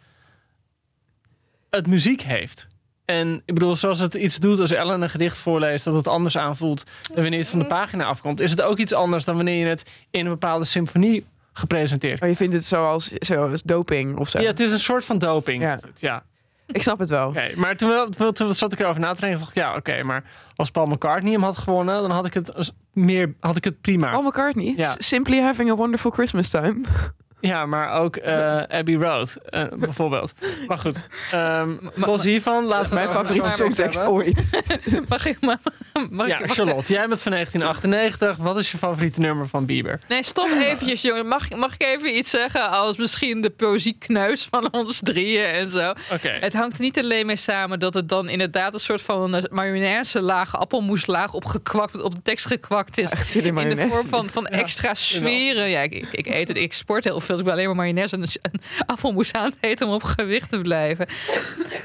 het 1.70 1.86
muziek 1.86 2.20
heeft. 2.22 2.66
En 3.04 3.42
ik 3.44 3.54
bedoel, 3.54 3.76
zoals 3.76 3.98
het 3.98 4.14
iets 4.14 4.38
doet 4.38 4.60
als 4.60 4.70
Ellen 4.70 5.02
een 5.02 5.10
gedicht 5.10 5.38
voorleest, 5.38 5.84
dat 5.84 5.94
het 5.94 6.06
anders 6.06 6.36
aanvoelt 6.36 6.84
dan 7.02 7.22
wanneer 7.22 7.38
het 7.38 7.48
van 7.48 7.58
de 7.58 7.66
pagina 7.66 8.04
afkomt, 8.04 8.40
is 8.40 8.50
het 8.50 8.62
ook 8.62 8.78
iets 8.78 8.92
anders 8.92 9.24
dan 9.24 9.36
wanneer 9.36 9.58
je 9.58 9.66
het 9.66 9.82
in 10.10 10.24
een 10.24 10.32
bepaalde 10.32 10.64
symfonie 10.64 11.26
gepresenteerd. 11.52 12.20
Maar 12.20 12.28
je 12.28 12.36
vindt 12.36 12.54
het 12.54 12.64
zoals, 12.64 13.08
zoals 13.08 13.62
doping 13.62 14.18
of 14.18 14.28
zo? 14.28 14.40
Ja, 14.40 14.46
het 14.46 14.60
is 14.60 14.72
een 14.72 14.78
soort 14.78 15.04
van 15.04 15.18
doping. 15.18 15.62
Ja. 15.62 15.78
ja. 15.94 16.24
Ik 16.66 16.82
snap 16.82 16.98
het 16.98 17.08
wel. 17.08 17.28
Okay, 17.28 17.54
maar 17.54 17.76
toen, 17.76 18.10
toen, 18.32 18.54
zat 18.54 18.72
ik 18.72 18.80
erover 18.80 19.00
na 19.00 19.12
te 19.14 19.20
denken. 19.20 19.38
dacht 19.38 19.50
ik, 19.50 19.56
ja, 19.56 19.76
oké, 19.76 20.02
maar 20.02 20.24
als 20.56 20.70
Paul 20.70 20.86
McCartney 20.86 21.32
hem 21.32 21.42
had 21.42 21.58
gewonnen, 21.58 22.00
dan 22.00 22.10
had 22.10 22.26
ik 22.26 22.34
het 22.34 22.72
meer, 22.92 23.34
had 23.40 23.56
ik 23.56 23.64
het 23.64 23.80
prima. 23.80 24.10
Paul 24.10 24.22
McCartney? 24.22 24.74
Ja. 24.76 24.94
Simply 24.98 25.40
having 25.40 25.70
a 25.70 25.74
wonderful 25.74 26.10
Christmas 26.10 26.50
time. 26.50 26.80
Ja, 27.46 27.66
maar 27.66 27.92
ook 27.92 28.16
uh, 28.16 28.62
Abbey 28.78 28.94
Road, 28.94 29.36
uh, 29.50 29.62
bijvoorbeeld. 29.74 30.32
Maar 30.66 30.78
goed, 30.78 31.00
um, 31.34 31.90
los 31.94 32.22
hiervan 32.22 32.66
we 32.66 32.86
Mijn 32.90 33.08
favoriete 33.08 33.48
songtekst 33.48 34.02
ooit. 34.02 34.44
mag 35.08 35.26
ik 35.26 35.40
maar... 35.40 35.58
Mag 36.10 36.28
ja, 36.28 36.46
Charlotte, 36.46 36.92
jij 36.92 37.08
bent 37.08 37.22
van 37.22 37.32
1998. 37.32 38.36
Wat 38.36 38.56
is 38.56 38.70
je 38.70 38.78
favoriete 38.78 39.20
nummer 39.20 39.48
van 39.48 39.66
Bieber? 39.66 40.00
Nee, 40.08 40.22
stop 40.22 40.48
eventjes, 40.48 41.02
jongen. 41.02 41.28
Mag, 41.28 41.50
mag 41.50 41.74
ik 41.74 41.82
even 41.82 42.16
iets 42.16 42.30
zeggen 42.30 42.70
als 42.70 42.96
misschien 42.96 43.40
de 43.40 43.50
poëziekneus 43.50 44.46
van 44.50 44.72
ons 44.72 45.00
drieën 45.02 45.44
en 45.44 45.70
zo? 45.70 45.92
Okay. 46.12 46.38
Het 46.38 46.52
hangt 46.52 46.78
niet 46.78 46.98
alleen 46.98 47.26
mee 47.26 47.36
samen 47.36 47.78
dat 47.78 47.94
het 47.94 48.08
dan 48.08 48.28
inderdaad 48.28 48.74
een 48.74 48.80
soort 48.80 49.02
van 49.02 49.46
mayonaise 49.50 50.22
laag, 50.22 50.56
appelmoeslaag 50.56 51.32
opgekwakt, 51.32 52.02
op 52.02 52.14
de 52.14 52.22
tekst 52.22 52.46
gekwakt 52.46 52.98
is. 52.98 53.34
In 53.34 53.54
de 53.54 53.86
vorm 53.90 54.08
van, 54.08 54.30
van 54.30 54.46
extra 54.46 54.94
sferen. 54.94 55.70
Ja, 55.70 55.80
ik, 55.80 56.06
ik, 56.10 56.26
eet 56.26 56.48
het, 56.48 56.56
ik 56.56 56.72
sport 56.72 57.04
heel 57.04 57.20
veel 57.20 57.33
als 57.34 57.46
ik 57.46 57.52
alleen 57.52 57.66
maar 57.66 57.76
mayonaise 57.76 58.16
en 58.16 58.22
een 58.22 58.60
appelmoes 58.86 59.32
aan 59.32 59.44
het 59.44 59.56
eten 59.60 59.86
om 59.86 59.92
op 59.92 60.02
gewicht 60.02 60.48
te 60.48 60.60
blijven. 60.60 61.06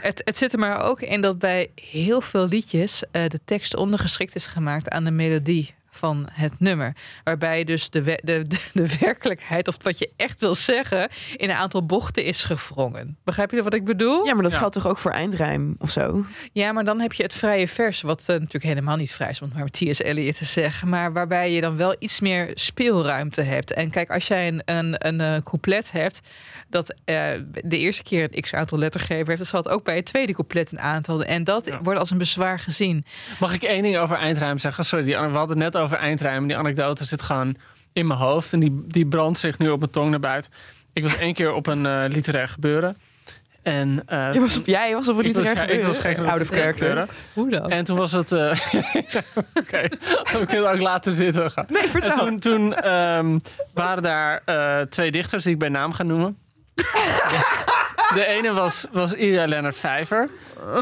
het, 0.01 0.21
het 0.25 0.37
zit 0.37 0.53
er 0.53 0.59
maar 0.59 0.81
ook 0.83 1.01
in 1.01 1.21
dat 1.21 1.39
bij 1.39 1.71
heel 1.75 2.21
veel 2.21 2.47
liedjes 2.47 3.03
uh, 3.11 3.27
de 3.27 3.39
tekst 3.45 3.75
ondergeschikt 3.75 4.35
is 4.35 4.45
gemaakt 4.45 4.89
aan 4.89 5.03
de 5.03 5.11
melodie 5.11 5.77
van 5.99 6.27
het 6.31 6.59
nummer. 6.59 6.95
Waarbij 7.23 7.63
dus 7.63 7.89
de, 7.89 8.19
de, 8.23 8.47
de, 8.73 8.97
werkelijkheid, 8.99 9.67
of 9.67 9.77
wat 9.81 9.97
je 9.97 10.11
echt 10.15 10.39
wil 10.39 10.55
zeggen, 10.55 11.09
in 11.35 11.49
een 11.49 11.55
aantal 11.55 11.85
bochten 11.85 12.23
is 12.23 12.43
gevrongen. 12.43 13.17
Begrijp 13.23 13.51
je 13.51 13.63
wat 13.63 13.73
ik 13.73 13.85
bedoel? 13.85 14.25
Ja, 14.25 14.33
maar 14.33 14.43
dat 14.43 14.53
geldt 14.53 14.73
toch 14.73 14.87
ook 14.87 14.97
voor 14.97 15.11
eindrijm 15.11 15.75
of 15.79 15.89
zo? 15.89 16.25
Ja, 16.51 16.71
maar 16.71 16.85
dan 16.85 16.99
heb 16.99 17.13
je 17.13 17.23
het 17.23 17.35
vrije 17.35 17.67
vers, 17.67 18.01
wat 18.01 18.21
uh, 18.21 18.27
natuurlijk 18.27 18.63
helemaal 18.63 18.95
niet 18.95 19.11
vrij 19.11 19.29
is, 19.29 19.41
om 19.41 19.51
maar 19.55 19.69
T.S. 19.69 19.99
Eliot 19.99 20.37
te 20.37 20.45
zeggen. 20.45 20.89
Maar 20.89 21.13
waarbij 21.13 21.51
je 21.51 21.61
dan 21.61 21.77
wel 21.77 21.95
iets 21.99 22.19
meer 22.19 22.51
speelruimte 22.53 23.41
hebt. 23.41 23.73
En 23.73 23.89
kijk, 23.89 24.09
als 24.09 24.27
jij 24.27 24.47
een, 24.47 24.61
een, 24.65 25.07
een, 25.07 25.19
een 25.19 25.43
couplet 25.43 25.91
hebt 25.91 26.21
dat 26.69 26.95
uh, 27.05 27.15
de 27.63 27.77
eerste 27.77 28.03
keer 28.03 28.29
een 28.31 28.41
x 28.41 28.53
aantal 28.53 28.77
lettergever 28.77 29.27
heeft, 29.27 29.37
dan 29.37 29.47
zal 29.47 29.59
het 29.59 29.69
ook 29.69 29.83
bij 29.83 29.95
het 29.95 30.05
tweede 30.05 30.33
couplet 30.33 30.71
een 30.71 30.79
aantal. 30.79 31.23
En 31.23 31.43
dat 31.43 31.77
wordt 31.83 31.99
als 31.99 32.11
een 32.11 32.17
bezwaar 32.17 32.59
gezien. 32.59 33.05
Mag 33.39 33.53
ik 33.53 33.63
één 33.63 33.83
ding 33.83 33.97
over 33.97 34.17
eindrijm 34.17 34.57
zeggen? 34.57 34.85
Sorry, 34.85 35.05
die, 35.05 35.17
we 35.17 35.37
hadden 35.37 35.57
net 35.57 35.77
over 35.77 35.88
eindrijm. 35.97 36.47
Die 36.47 36.57
anekdote 36.57 37.05
zit 37.05 37.21
gewoon 37.21 37.55
in 37.93 38.07
mijn 38.07 38.19
hoofd 38.19 38.53
en 38.53 38.59
die, 38.59 38.83
die 38.87 39.05
brandt 39.05 39.39
zich 39.39 39.57
nu 39.57 39.69
op 39.69 39.79
mijn 39.79 39.91
tong 39.91 40.09
naar 40.09 40.19
buiten. 40.19 40.51
Ik 40.93 41.03
was 41.03 41.17
één 41.17 41.33
keer 41.33 41.53
op 41.53 41.67
een 41.67 41.85
uh, 41.85 42.03
literair 42.07 42.47
gebeuren. 42.47 42.97
En, 43.63 44.03
uh, 44.09 44.33
je 44.33 44.39
was, 44.39 44.61
jij 44.65 44.93
was 44.93 45.07
op 45.07 45.17
een 45.17 45.25
literair 45.25 45.69
Ik 45.69 45.83
was 45.83 45.97
gek 45.97 46.17
Out 46.17 46.41
of 46.41 46.47
character. 46.47 47.07
Hoe 47.33 47.49
dan? 47.49 47.69
En 47.69 47.85
toen 47.85 47.97
was 47.97 48.11
het... 48.11 48.31
Uh, 48.39 48.51
Oké, 49.53 49.87
kan 50.31 50.41
het 50.41 50.65
ook 50.65 50.81
laten 50.81 51.15
zitten. 51.15 51.51
Nee, 51.67 51.89
vertel. 51.89 52.27
En 52.27 52.39
toen, 52.39 52.39
toen 52.39 52.91
um, 52.93 53.41
waren 53.73 54.03
daar 54.03 54.41
uh, 54.45 54.81
twee 54.81 55.11
dichters 55.11 55.43
die 55.43 55.53
ik 55.53 55.59
bij 55.59 55.69
naam 55.69 55.93
ga 55.93 56.03
noemen. 56.03 56.37
De 58.13 58.25
ene 58.25 58.53
was, 58.53 58.85
was 58.91 59.13
Ilja 59.13 59.47
Lennart 59.47 59.79
Vijver. 59.79 60.29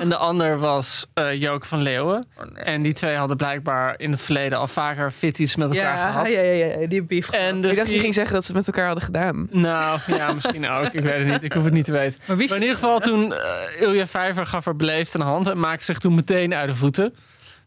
En 0.01 0.09
de 0.09 0.15
ander 0.15 0.59
was 0.59 1.05
uh, 1.15 1.41
Joke 1.41 1.65
van 1.67 1.81
Leeuwen. 1.81 2.27
En 2.53 2.81
die 2.81 2.93
twee 2.93 3.15
hadden 3.15 3.37
blijkbaar 3.37 3.95
in 3.97 4.11
het 4.11 4.21
verleden 4.21 4.57
al 4.57 4.67
vaker 4.67 5.11
fitties 5.11 5.55
met 5.55 5.69
elkaar 5.69 5.97
ja, 5.97 6.07
gehad. 6.07 6.27
Ja, 6.27 6.41
ja, 6.41 6.65
ja, 6.65 6.87
die 6.87 7.03
beef 7.03 7.29
en 7.29 7.61
dus 7.61 7.71
ik 7.71 7.77
dacht, 7.77 7.87
die... 7.87 7.95
je 7.95 8.01
ging 8.01 8.13
zeggen 8.13 8.33
dat 8.33 8.45
ze 8.45 8.51
het 8.51 8.57
met 8.57 8.67
elkaar 8.67 8.85
hadden 8.85 9.03
gedaan. 9.03 9.47
Nou, 9.51 9.99
ja, 10.07 10.33
misschien 10.33 10.69
ook. 10.69 10.85
Ik 10.93 11.03
weet 11.03 11.17
het 11.17 11.27
niet. 11.27 11.43
Ik 11.43 11.53
hoef 11.53 11.63
het 11.63 11.73
niet 11.73 11.85
te 11.85 11.91
weten. 11.91 12.19
Maar, 12.25 12.37
wie... 12.37 12.47
maar 12.47 12.57
in 12.57 12.63
ieder 12.63 12.77
geval, 12.77 12.99
toen 12.99 13.31
uh, 13.31 13.81
Ilja 13.81 14.07
Vijver 14.07 14.45
gaf 14.45 14.65
er 14.65 14.75
beleefd 14.75 15.13
een 15.13 15.21
hand... 15.21 15.47
en 15.47 15.59
maakte 15.59 15.85
zich 15.85 15.99
toen 15.99 16.15
meteen 16.15 16.53
uit 16.53 16.67
de 16.67 16.75
voeten. 16.75 17.13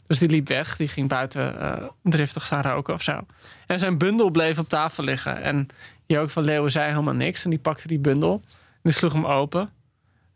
Dus 0.06 0.18
die 0.18 0.28
liep 0.28 0.48
weg. 0.48 0.76
Die 0.76 0.88
ging 0.88 1.08
buiten 1.08 1.54
uh, 1.54 1.72
driftig 2.02 2.46
staan 2.46 2.62
roken 2.62 2.94
of 2.94 3.02
zo. 3.02 3.20
En 3.66 3.78
zijn 3.78 3.98
bundel 3.98 4.30
bleef 4.30 4.58
op 4.58 4.68
tafel 4.68 5.04
liggen. 5.04 5.42
En 5.42 5.68
Joke 6.14 6.28
van 6.28 6.44
Leeuwen 6.44 6.70
zei 6.70 6.90
helemaal 6.90 7.14
niks. 7.14 7.44
En 7.44 7.50
die 7.50 7.58
pakte 7.58 7.86
die 7.86 7.98
bundel... 7.98 8.42
Die 8.82 8.92
sloeg 8.92 9.12
hem 9.12 9.26
open. 9.26 9.70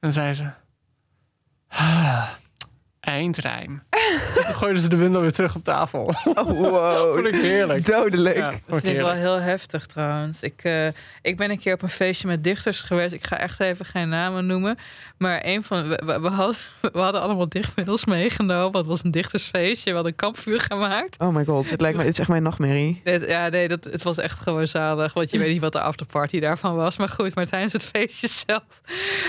En 0.00 0.12
zei 0.12 0.32
ze... 0.32 0.50
Ah, 1.68 2.28
eindrijm. 3.00 3.82
toen 4.34 4.54
gooiden 4.54 4.82
ze 4.82 4.88
de 4.88 4.96
bundel 4.96 5.20
weer 5.20 5.32
terug 5.32 5.54
op 5.54 5.64
tafel. 5.64 6.14
Oh, 6.24 6.46
wow. 6.70 7.14
vond 7.14 7.26
ik 7.26 7.34
heerlijk. 7.34 7.86
Dodelijk. 7.86 8.36
Ja, 8.36 8.50
dat 8.50 8.60
vind 8.66 8.86
ik 8.86 8.96
wel 8.96 9.12
heel 9.12 9.40
heftig 9.40 9.86
trouwens. 9.86 10.42
Ik, 10.42 10.64
uh, 10.64 10.86
ik 11.22 11.36
ben 11.36 11.50
een 11.50 11.58
keer 11.58 11.74
op 11.74 11.82
een 11.82 11.88
feestje 11.88 12.26
met 12.26 12.44
dichters 12.44 12.80
geweest. 12.80 13.12
Ik 13.12 13.26
ga 13.26 13.38
echt 13.38 13.60
even 13.60 13.84
geen 13.84 14.08
namen 14.08 14.46
noemen. 14.46 14.78
Maar 15.24 15.40
een 15.44 15.64
van, 15.64 15.88
we, 15.88 16.18
we, 16.20 16.28
hadden, 16.28 16.56
we 16.92 16.98
hadden 16.98 17.20
allemaal 17.20 17.48
dichtmiddels 17.48 18.04
meegenomen. 18.04 18.78
Het 18.78 18.86
was 18.86 19.04
een 19.04 19.10
dichtersfeestje. 19.10 19.88
We 19.88 19.94
hadden 19.94 20.12
een 20.12 20.18
kampvuur 20.18 20.60
gemaakt. 20.60 21.20
Oh 21.20 21.34
my 21.34 21.44
god, 21.44 21.70
het 21.70 21.80
lijkt 21.80 21.96
me, 21.96 22.02
het 22.02 22.12
is 22.12 22.18
echt 22.18 22.28
mijn 22.28 22.42
nachtmerrie. 22.42 23.00
Nee, 23.04 23.28
ja, 23.28 23.48
nee, 23.48 23.68
dat, 23.68 23.84
het 23.84 24.02
was 24.02 24.18
echt 24.18 24.40
gewoon 24.40 24.68
zalig. 24.68 25.12
Want 25.12 25.30
je 25.30 25.38
weet 25.38 25.52
niet 25.52 25.60
wat 25.60 25.72
de 25.72 25.80
afterparty 25.80 26.40
daarvan 26.40 26.74
was. 26.74 26.96
Maar 26.96 27.08
goed, 27.08 27.34
maar 27.34 27.46
tijdens 27.46 27.72
het 27.72 27.84
feestje 27.84 28.28
zelf 28.46 28.62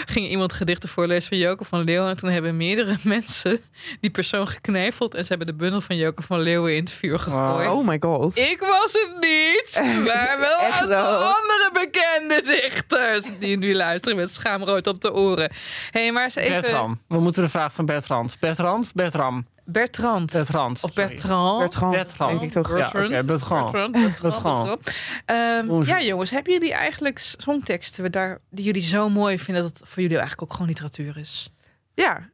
ging 0.06 0.28
iemand 0.28 0.54
gedichten 0.54 0.90
voorlezen 0.90 1.30
van 1.30 1.38
Joke 1.38 1.66
van 1.66 1.84
Leeuwen. 1.84 2.10
En 2.10 2.18
toen 2.18 2.30
hebben 2.30 2.58
meerdere 2.58 2.96
mensen 3.16 3.60
die 4.00 4.10
persoon 4.10 4.48
gekneveld. 4.48 5.14
En 5.14 5.22
ze 5.22 5.30
hebben 5.30 5.48
de 5.48 5.54
bundel 5.54 5.82
van 5.82 5.96
Joke 5.96 6.22
van 6.22 6.40
Leeuwen 6.40 6.76
in 6.76 6.84
het 6.84 6.92
vuur 6.92 7.20
gegooid. 7.20 7.70
Oh 7.70 7.88
my 7.88 7.98
god. 8.00 8.38
Ik 8.38 8.60
was 8.60 8.92
het 8.92 9.16
niet. 9.20 9.84
Maar 10.06 10.38
wel 10.40 10.60
Echt 10.60 10.82
een 10.82 10.88
wel? 10.88 11.06
andere 11.06 11.70
bekende 11.74 12.42
dichters. 12.46 13.22
Die 13.40 13.58
nu 13.58 13.76
luisteren 13.76 14.18
met 14.18 14.32
schaamrood 14.32 14.88
op 14.88 15.02
de 15.02 15.14
oren. 15.14 15.52
Hey, 15.92 16.12
maar 16.12 16.24
eens 16.24 16.36
even... 16.36 16.62
Bertram. 16.62 17.02
We 17.08 17.20
moeten 17.20 17.44
de 17.44 17.50
vraag 17.50 17.74
van 17.74 17.86
Bertrand. 17.86 18.38
Bertrand? 18.40 18.92
Bertram. 18.94 19.46
Bertrand. 19.66 20.32
Bertrand. 20.32 20.84
Of 20.84 20.94
Bertrand. 20.94 21.60
Bertrand. 21.60 21.92
Bertrand. 21.96 22.40
Denk 22.40 22.44
ik 22.44 22.52
toch. 22.64 22.68
Ja, 22.70 22.74
Bertrand. 22.76 23.06
oké, 23.06 23.24
Bertrand. 23.26 23.72
Bertrand. 23.72 23.92
Bertrand. 23.92 24.22
Bertrand. 24.22 24.82
Bertrand. 25.26 25.70
Um, 25.70 25.84
ja, 25.84 26.02
jongens, 26.02 26.30
hebben 26.30 26.54
jullie 26.54 26.74
eigenlijk 26.74 27.20
songteksten 27.20 28.12
daar, 28.12 28.40
die 28.50 28.66
jullie 28.66 28.82
zo 28.82 29.10
mooi 29.10 29.40
vinden 29.40 29.64
dat 29.64 29.80
het 29.80 29.88
voor 29.90 30.02
jullie 30.02 30.18
eigenlijk 30.18 30.48
ook 30.48 30.52
gewoon 30.52 30.68
literatuur 30.68 31.18
is? 31.18 31.50
Ja. 31.94 32.30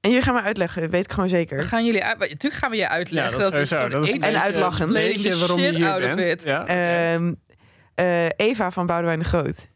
En 0.00 0.10
jullie 0.10 0.24
gaan 0.24 0.34
me 0.34 0.40
uitleggen, 0.42 0.90
weet 0.90 1.04
ik 1.04 1.10
gewoon 1.12 1.28
We 1.28 1.34
zeker. 1.36 1.62
gaan 1.62 1.84
jullie 1.84 2.04
uit, 2.04 2.18
natuurlijk 2.18 2.54
gaan 2.54 2.70
we 2.70 2.76
je 2.76 2.88
uitleggen. 2.88 3.32
Ja, 3.32 3.38
dat 3.38 3.54
is 3.54 3.68
sowieso. 3.68 3.76
gewoon 3.86 4.04
Dat 4.06 4.14
is 4.14 4.28
En 4.28 4.42
uitlachen. 4.42 4.86
een 4.86 4.92
beetje 4.92 5.36
waarom 5.36 5.58
je 5.58 5.74
hier 5.74 6.14
bent. 6.16 6.42
Ja. 6.42 6.66
Ehm, 6.66 7.32
eh, 7.94 8.26
Eva 8.36 8.70
van 8.70 8.86
Boudewijn 8.86 9.18
de 9.18 9.24
Groot. 9.24 9.68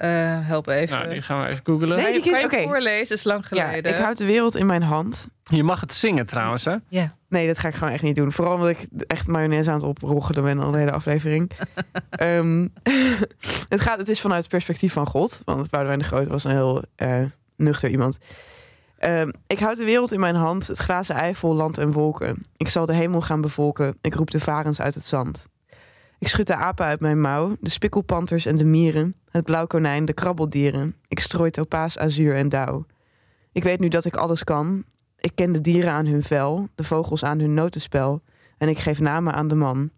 Eh, 0.00 0.08
help 0.46 0.66
even. 0.68 0.98
Nou, 0.98 1.08
die 1.10 1.22
gaan 1.22 1.40
we 1.42 1.48
even 1.48 1.60
googlen. 1.64 1.96
Nee, 1.96 2.12
die 2.12 2.30
kan 2.30 2.40
je 2.40 2.44
oké. 2.44 2.62
voorlezen? 2.62 3.16
is 3.16 3.24
lang 3.24 3.46
Ja, 3.50 3.66
geleden. 3.66 3.92
ik 3.92 3.98
houd 3.98 4.16
de 4.16 4.24
wereld 4.24 4.56
in 4.56 4.66
mijn 4.66 4.82
hand. 4.82 5.28
Je 5.44 5.62
mag 5.62 5.80
het 5.80 5.94
zingen 5.94 6.26
trouwens, 6.26 6.64
hè? 6.64 6.76
Ja. 6.88 7.14
Nee, 7.28 7.46
dat 7.46 7.58
ga 7.58 7.68
ik 7.68 7.74
gewoon 7.74 7.92
echt 7.92 8.02
niet 8.02 8.14
doen. 8.14 8.32
Vooral 8.32 8.54
omdat 8.54 8.68
ik 8.68 8.86
echt 9.06 9.26
mayonaise 9.26 9.70
aan 9.70 9.76
het 9.76 9.84
oproggelen 9.84 10.44
ben 10.44 10.58
al 10.58 10.70
de 10.70 10.78
hele 10.78 10.90
aflevering. 10.90 11.50
Ehm, 12.10 12.66
het, 13.68 13.80
gaat, 13.80 13.98
het 13.98 14.08
is 14.08 14.20
vanuit 14.20 14.42
het 14.42 14.50
perspectief 14.50 14.92
van 14.92 15.06
God. 15.06 15.42
Want 15.44 15.70
Boudewijn 15.70 15.98
de 15.98 16.04
Groot 16.04 16.28
was 16.28 16.44
een 16.44 16.50
heel 16.50 16.82
eh, 16.96 17.22
nuchter 17.56 17.90
iemand. 17.90 18.18
Ehm, 18.98 19.30
ik 19.46 19.58
houd 19.58 19.76
de 19.76 19.84
wereld 19.84 20.12
in 20.12 20.20
mijn 20.20 20.34
hand, 20.36 20.66
het 20.66 20.78
glazen 20.78 21.14
ei 21.14 21.34
vol 21.34 21.54
land 21.54 21.78
en 21.78 21.92
wolken. 21.92 22.42
Ik 22.56 22.68
zal 22.68 22.86
de 22.86 22.94
hemel 22.94 23.20
gaan 23.20 23.40
bevolken, 23.40 23.98
ik 24.00 24.14
roep 24.14 24.30
de 24.30 24.40
varens 24.40 24.80
uit 24.80 24.94
het 24.94 25.06
zand. 25.06 25.48
Ik 26.20 26.28
schud 26.28 26.46
de 26.46 26.54
apen 26.54 26.84
uit 26.84 27.00
mijn 27.00 27.20
mouw, 27.20 27.56
de 27.60 27.70
spikkelpanters 27.70 28.46
en 28.46 28.56
de 28.56 28.64
mieren, 28.64 29.14
het 29.30 29.44
blauwkonijn, 29.44 30.04
de 30.04 30.12
krabbeldieren. 30.12 30.94
Ik 31.08 31.20
strooi 31.20 31.50
topaas, 31.50 31.98
azuur 31.98 32.34
en 32.34 32.48
dauw. 32.48 32.86
Ik 33.52 33.62
weet 33.62 33.80
nu 33.80 33.88
dat 33.88 34.04
ik 34.04 34.16
alles 34.16 34.44
kan. 34.44 34.84
Ik 35.18 35.32
ken 35.34 35.52
de 35.52 35.60
dieren 35.60 35.92
aan 35.92 36.06
hun 36.06 36.22
vel, 36.22 36.68
de 36.74 36.84
vogels 36.84 37.24
aan 37.24 37.38
hun 37.38 37.54
notenspel 37.54 38.22
en 38.58 38.68
ik 38.68 38.78
geef 38.78 39.00
namen 39.00 39.32
aan 39.32 39.48
de 39.48 39.54
man. 39.54 39.90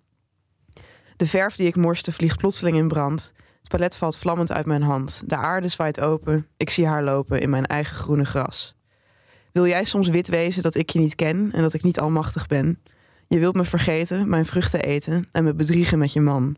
De 1.17 1.27
verf 1.27 1.57
die 1.57 1.67
ik 1.67 1.77
morste 1.77 2.13
vliegt 2.13 2.39
plotseling 2.39 2.77
in 2.77 2.89
brand. 2.89 3.33
Het 3.61 3.69
palet 3.69 3.97
valt 3.97 4.17
vlammend 4.17 4.53
uit 4.53 4.67
mijn 4.67 4.83
hand. 4.83 5.23
De 5.27 5.37
aarde 5.37 5.69
zwaait 5.69 6.01
open. 6.01 6.47
Ik 6.57 6.71
zie 6.71 6.87
haar 6.87 7.03
lopen 7.03 7.41
in 7.41 7.51
mijn 7.51 7.67
eigen 7.67 7.97
groene 7.97 8.25
gras. 8.25 8.75
Wil 9.53 9.67
jij 9.67 9.85
soms 9.85 10.09
wit 10.09 10.29
wezen 10.29 10.63
dat 10.63 10.75
ik 10.75 10.91
je 10.91 10.99
niet 10.99 11.15
ken 11.15 11.51
en 11.53 11.63
dat 11.63 11.75
ik 11.75 11.83
niet 11.83 12.01
almachtig 12.01 12.47
ben? 12.47 12.79
Je 13.33 13.39
wilt 13.39 13.55
me 13.55 13.65
vergeten, 13.65 14.29
mijn 14.29 14.47
vruchten 14.47 14.81
eten 14.83 15.25
en 15.31 15.45
me 15.45 15.55
bedriegen 15.55 15.99
met 15.99 16.13
je 16.13 16.21
man. 16.21 16.57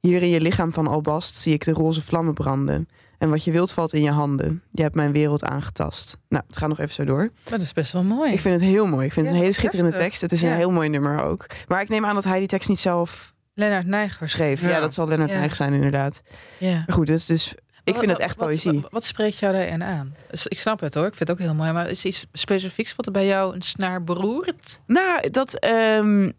Hier 0.00 0.22
in 0.22 0.28
je 0.28 0.40
lichaam 0.40 0.72
van 0.72 0.86
albast 0.86 1.36
zie 1.36 1.52
ik 1.52 1.64
de 1.64 1.72
roze 1.72 2.02
vlammen 2.02 2.34
branden. 2.34 2.88
En 3.18 3.30
wat 3.30 3.44
je 3.44 3.50
wilt 3.52 3.72
valt 3.72 3.92
in 3.92 4.02
je 4.02 4.10
handen. 4.10 4.62
Je 4.70 4.82
hebt 4.82 4.94
mijn 4.94 5.12
wereld 5.12 5.44
aangetast. 5.44 6.16
Nou, 6.28 6.44
het 6.46 6.56
gaat 6.56 6.68
nog 6.68 6.78
even 6.78 6.94
zo 6.94 7.04
door. 7.04 7.30
Dat 7.44 7.60
is 7.60 7.72
best 7.72 7.92
wel 7.92 8.02
mooi. 8.02 8.32
Ik 8.32 8.40
vind 8.40 8.60
het 8.60 8.70
heel 8.70 8.86
mooi. 8.86 9.06
Ik 9.06 9.12
vind 9.12 9.26
het 9.26 9.34
een 9.34 9.40
hele 9.40 9.52
schitterende 9.54 9.90
heftig. 9.90 10.06
tekst. 10.06 10.20
Het 10.20 10.32
is 10.32 10.40
Ja. 10.40 10.50
een 10.50 10.56
heel 10.56 10.70
mooi 10.70 10.88
nummer 10.88 11.22
ook. 11.22 11.46
Maar 11.68 11.80
ik 11.80 11.88
neem 11.88 12.04
aan 12.04 12.14
dat 12.14 12.24
hij 12.24 12.38
die 12.38 12.48
tekst 12.48 12.68
niet 12.68 12.78
zelf 12.78 13.34
Lennart 13.54 13.86
Nijgers. 13.86 14.32
schreef. 14.32 14.60
Ja, 14.62 14.68
Ja. 14.68 14.80
dat 14.80 14.94
zal 14.94 15.08
Lennart 15.08 15.30
Ja. 15.30 15.38
Nijg 15.38 15.54
zijn 15.54 15.72
inderdaad. 15.72 16.22
Ja. 16.58 16.72
Maar 16.86 16.96
goed, 16.96 17.06
dus, 17.06 17.26
dus 17.26 17.54
ik 17.84 17.96
vind 17.96 18.10
het 18.10 18.20
echt 18.20 18.36
Wat- 18.36 18.48
poëzie. 18.48 18.80
Wat, 18.80 18.90
wat 18.90 19.04
spreekt 19.04 19.38
jou 19.38 19.52
daarin 19.52 19.82
aan? 19.82 20.14
Ik 20.44 20.58
snap 20.58 20.80
het 20.80 20.94
hoor, 20.94 21.06
ik 21.06 21.14
vind 21.14 21.28
het 21.28 21.38
ook 21.38 21.44
heel 21.44 21.54
mooi. 21.54 21.72
Maar 21.72 21.90
is 21.90 22.00
er 22.00 22.06
iets 22.06 22.26
specifieks 22.32 22.96
wat 22.96 23.06
er 23.06 23.12
bij 23.12 23.26
jou 23.26 23.54
een 23.54 23.62
snaar 23.62 24.04
beroert? 24.04 24.80
Nou, 24.86 25.30
dat 25.30 25.54
ehm, 25.54 26.30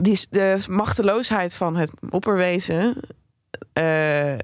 die, 0.00 0.26
de 0.30 0.58
machteloosheid 0.70 1.54
van 1.54 1.76
het 1.76 1.90
opperwezen, 2.10 2.94
eh, 3.72 4.34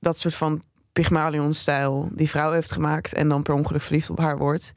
dat 0.00 0.18
soort 0.18 0.34
van 0.34 0.62
Pygmalion-stijl, 0.92 2.08
die 2.12 2.28
vrouw 2.28 2.52
heeft 2.52 2.72
gemaakt 2.72 3.14
en 3.14 3.28
dan 3.28 3.42
per 3.42 3.54
ongeluk 3.54 3.82
verliefd 3.82 4.10
op 4.10 4.18
haar 4.18 4.38
wordt. 4.38 4.72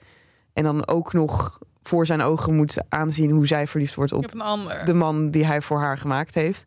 En 0.53 0.63
dan 0.63 0.87
ook 0.87 1.13
nog 1.13 1.59
voor 1.83 2.05
zijn 2.05 2.21
ogen 2.21 2.55
moet 2.55 2.77
aanzien 2.89 3.31
hoe 3.31 3.47
zij 3.47 3.67
verliefd 3.67 3.95
wordt 3.95 4.11
op 4.13 4.21
heb 4.21 4.33
een 4.33 4.41
ander. 4.41 4.85
de 4.85 4.93
man 4.93 5.31
die 5.31 5.45
hij 5.45 5.61
voor 5.61 5.79
haar 5.79 5.97
gemaakt 5.97 6.33
heeft. 6.35 6.65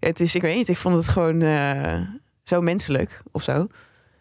Het 0.00 0.20
is, 0.20 0.34
ik 0.34 0.42
weet 0.42 0.56
niet, 0.56 0.68
ik 0.68 0.76
vond 0.76 0.96
het 0.96 1.08
gewoon 1.08 1.42
eh, 1.42 2.00
zo 2.44 2.60
menselijk 2.60 3.22
of 3.30 3.42
zo. 3.42 3.66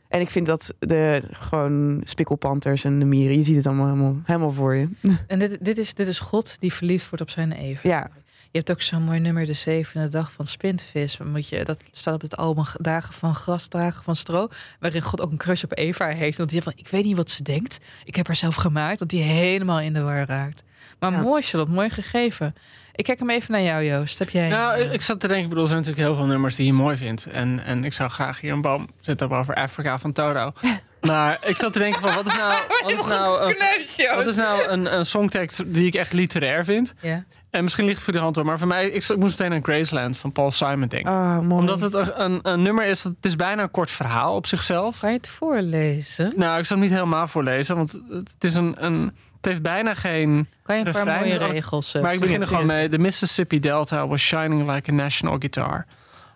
En 0.07 0.21
ik 0.21 0.29
vind 0.29 0.45
dat 0.45 0.73
de 0.79 1.23
gewoon 1.31 2.01
spikkelpanters 2.03 2.83
en 2.83 2.99
de 2.99 3.05
mieren, 3.05 3.37
je 3.37 3.43
ziet 3.43 3.55
het 3.55 3.67
allemaal 3.67 3.85
helemaal, 3.87 4.19
helemaal 4.23 4.51
voor 4.51 4.75
je. 4.75 4.87
En 5.27 5.39
dit, 5.39 5.57
dit, 5.61 5.77
is, 5.77 5.93
dit 5.93 6.07
is 6.07 6.19
God 6.19 6.55
die 6.59 6.73
verliefd 6.73 7.09
wordt 7.09 7.21
op 7.21 7.29
zijn 7.29 7.51
even. 7.51 7.89
Ja, 7.89 8.09
Je 8.51 8.57
hebt 8.57 8.71
ook 8.71 8.81
zo'n 8.81 9.03
mooi 9.03 9.19
nummer, 9.19 9.45
de 9.45 9.53
zevende 9.53 10.07
dag 10.07 10.31
van 10.31 10.47
Spintvis. 10.47 11.17
Moet 11.17 11.47
je, 11.47 11.63
dat 11.63 11.83
staat 11.91 12.13
op 12.13 12.21
het 12.21 12.37
album 12.37 12.63
Dagen 12.77 13.13
van 13.13 13.35
Gras, 13.35 13.69
Dagen 13.69 14.03
van 14.03 14.15
Stro. 14.15 14.47
Waarin 14.79 15.01
God 15.01 15.21
ook 15.21 15.31
een 15.31 15.37
crush 15.37 15.63
op 15.63 15.77
Eva 15.77 16.07
heeft. 16.07 16.37
Want 16.37 16.49
die 16.49 16.61
van, 16.61 16.73
ik 16.75 16.87
weet 16.87 17.03
niet 17.05 17.15
wat 17.15 17.29
ze 17.31 17.43
denkt. 17.43 17.79
Ik 18.05 18.15
heb 18.15 18.27
haar 18.27 18.35
zelf 18.35 18.55
gemaakt. 18.55 18.99
Dat 18.99 19.09
die 19.09 19.21
helemaal 19.21 19.79
in 19.79 19.93
de 19.93 20.01
war 20.01 20.25
raakt. 20.25 20.63
Maar 20.99 21.11
Ja. 21.11 21.21
mooi, 21.21 21.41
Charlotte, 21.41 21.73
mooi 21.73 21.89
gegeven. 21.89 22.55
Ik 22.95 23.03
kijk 23.03 23.19
hem 23.19 23.29
even 23.29 23.51
naar 23.51 23.61
jou, 23.61 23.83
Joost. 23.83 24.19
Heb 24.19 24.29
jij... 24.29 24.49
Nou, 24.49 24.79
ik, 24.79 25.01
zat 25.01 25.19
te 25.19 25.27
denken, 25.27 25.43
ik 25.43 25.49
bedoel, 25.49 25.63
er 25.63 25.69
zijn 25.69 25.81
natuurlijk 25.81 26.07
heel 26.07 26.17
veel 26.17 26.25
nummers 26.25 26.55
die 26.55 26.65
je 26.65 26.73
mooi 26.73 26.97
vindt. 26.97 27.25
En, 27.25 27.63
en 27.65 27.83
ik 27.83 27.93
zou 27.93 28.09
graag 28.09 28.39
hier 28.39 28.51
een 28.51 28.61
boom 28.61 28.89
zitten 28.99 29.31
over 29.31 29.55
Afrika 29.55 29.99
van 29.99 30.11
Toro. 30.11 30.51
Maar 31.07 31.39
ik 31.45 31.57
zat 31.57 31.73
te 31.73 31.79
denken 31.79 32.01
van, 32.01 32.15
wat 32.15 32.25
is 32.25 32.35
nou, 32.35 32.53
wat 32.83 32.91
is 32.91 33.05
nou, 33.05 33.53
een, 33.53 34.15
wat 34.15 34.27
is 34.27 34.35
nou 34.35 34.67
een, 34.67 34.97
een 34.97 35.05
songtekst 35.05 35.73
die 35.73 35.85
ik 35.85 35.93
echt 35.93 36.13
literair 36.13 36.65
vind? 36.65 36.93
Ja. 37.01 37.23
En 37.49 37.63
misschien 37.63 37.85
ligt 37.85 37.95
het 37.95 38.05
voor 38.05 38.13
de 38.13 38.19
hand 38.19 38.35
hoor, 38.35 38.45
maar 38.45 38.57
voor 38.57 38.67
mij, 38.67 38.85
ik, 38.85 39.03
ik 39.09 39.17
moest 39.17 39.39
meteen 39.39 39.53
aan 39.53 39.63
Graceland 39.63 40.17
van 40.17 40.31
Paul 40.31 40.51
Simon 40.51 40.87
denken. 40.87 41.11
ah. 41.11 41.51
Omdat 41.51 41.81
het 41.81 41.93
een, 41.93 42.39
een, 42.41 42.61
nummer 42.61 42.85
is, 42.85 43.01
dat 43.01 43.13
het 43.15 43.25
is 43.25 43.35
bijna 43.35 43.63
een 43.63 43.71
kort 43.71 43.91
verhaal 43.91 44.35
op 44.35 44.47
zichzelf. 44.47 44.97
Ga 44.97 45.07
je 45.07 45.17
het 45.17 45.27
voorlezen? 45.27 46.33
Nou, 46.35 46.59
ik 46.59 46.65
zal 46.65 46.77
hem 46.77 46.85
niet 46.85 46.95
helemaal 46.95 47.27
voorlezen, 47.27 47.75
want 47.75 47.99
het 48.09 48.43
is 48.43 48.55
een, 48.55 48.85
een 48.85 49.11
het 49.43 49.51
heeft 49.51 49.61
bijna 49.61 49.93
geen 49.93 50.47
Kan 50.63 50.77
je 50.77 50.85
een 50.85 50.91
paar 50.91 51.05
mooie 51.05 51.37
regels... 51.37 51.93
eh, 51.93 52.01
maar 52.01 52.13
ik 52.13 52.19
begin 52.19 52.41
er 52.41 52.47
gewoon 52.47 52.65
mee. 52.65 52.89
The 52.89 52.97
Mississippi 52.97 53.59
Delta 53.59 54.07
was 54.07 54.21
shining 54.21 54.71
like 54.71 54.91
a 54.91 54.93
national 54.93 55.37
guitar. 55.39 55.85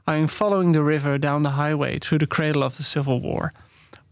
I 0.09 0.11
am 0.13 0.27
following 0.27 0.73
the 0.73 0.83
river 0.83 1.19
down 1.19 1.43
the 1.43 1.51
highway 1.51 1.97
through 1.97 2.19
the 2.19 2.35
cradle 2.35 2.63
of 2.63 2.75
the 2.75 2.83
Civil 2.83 3.21
War. 3.21 3.53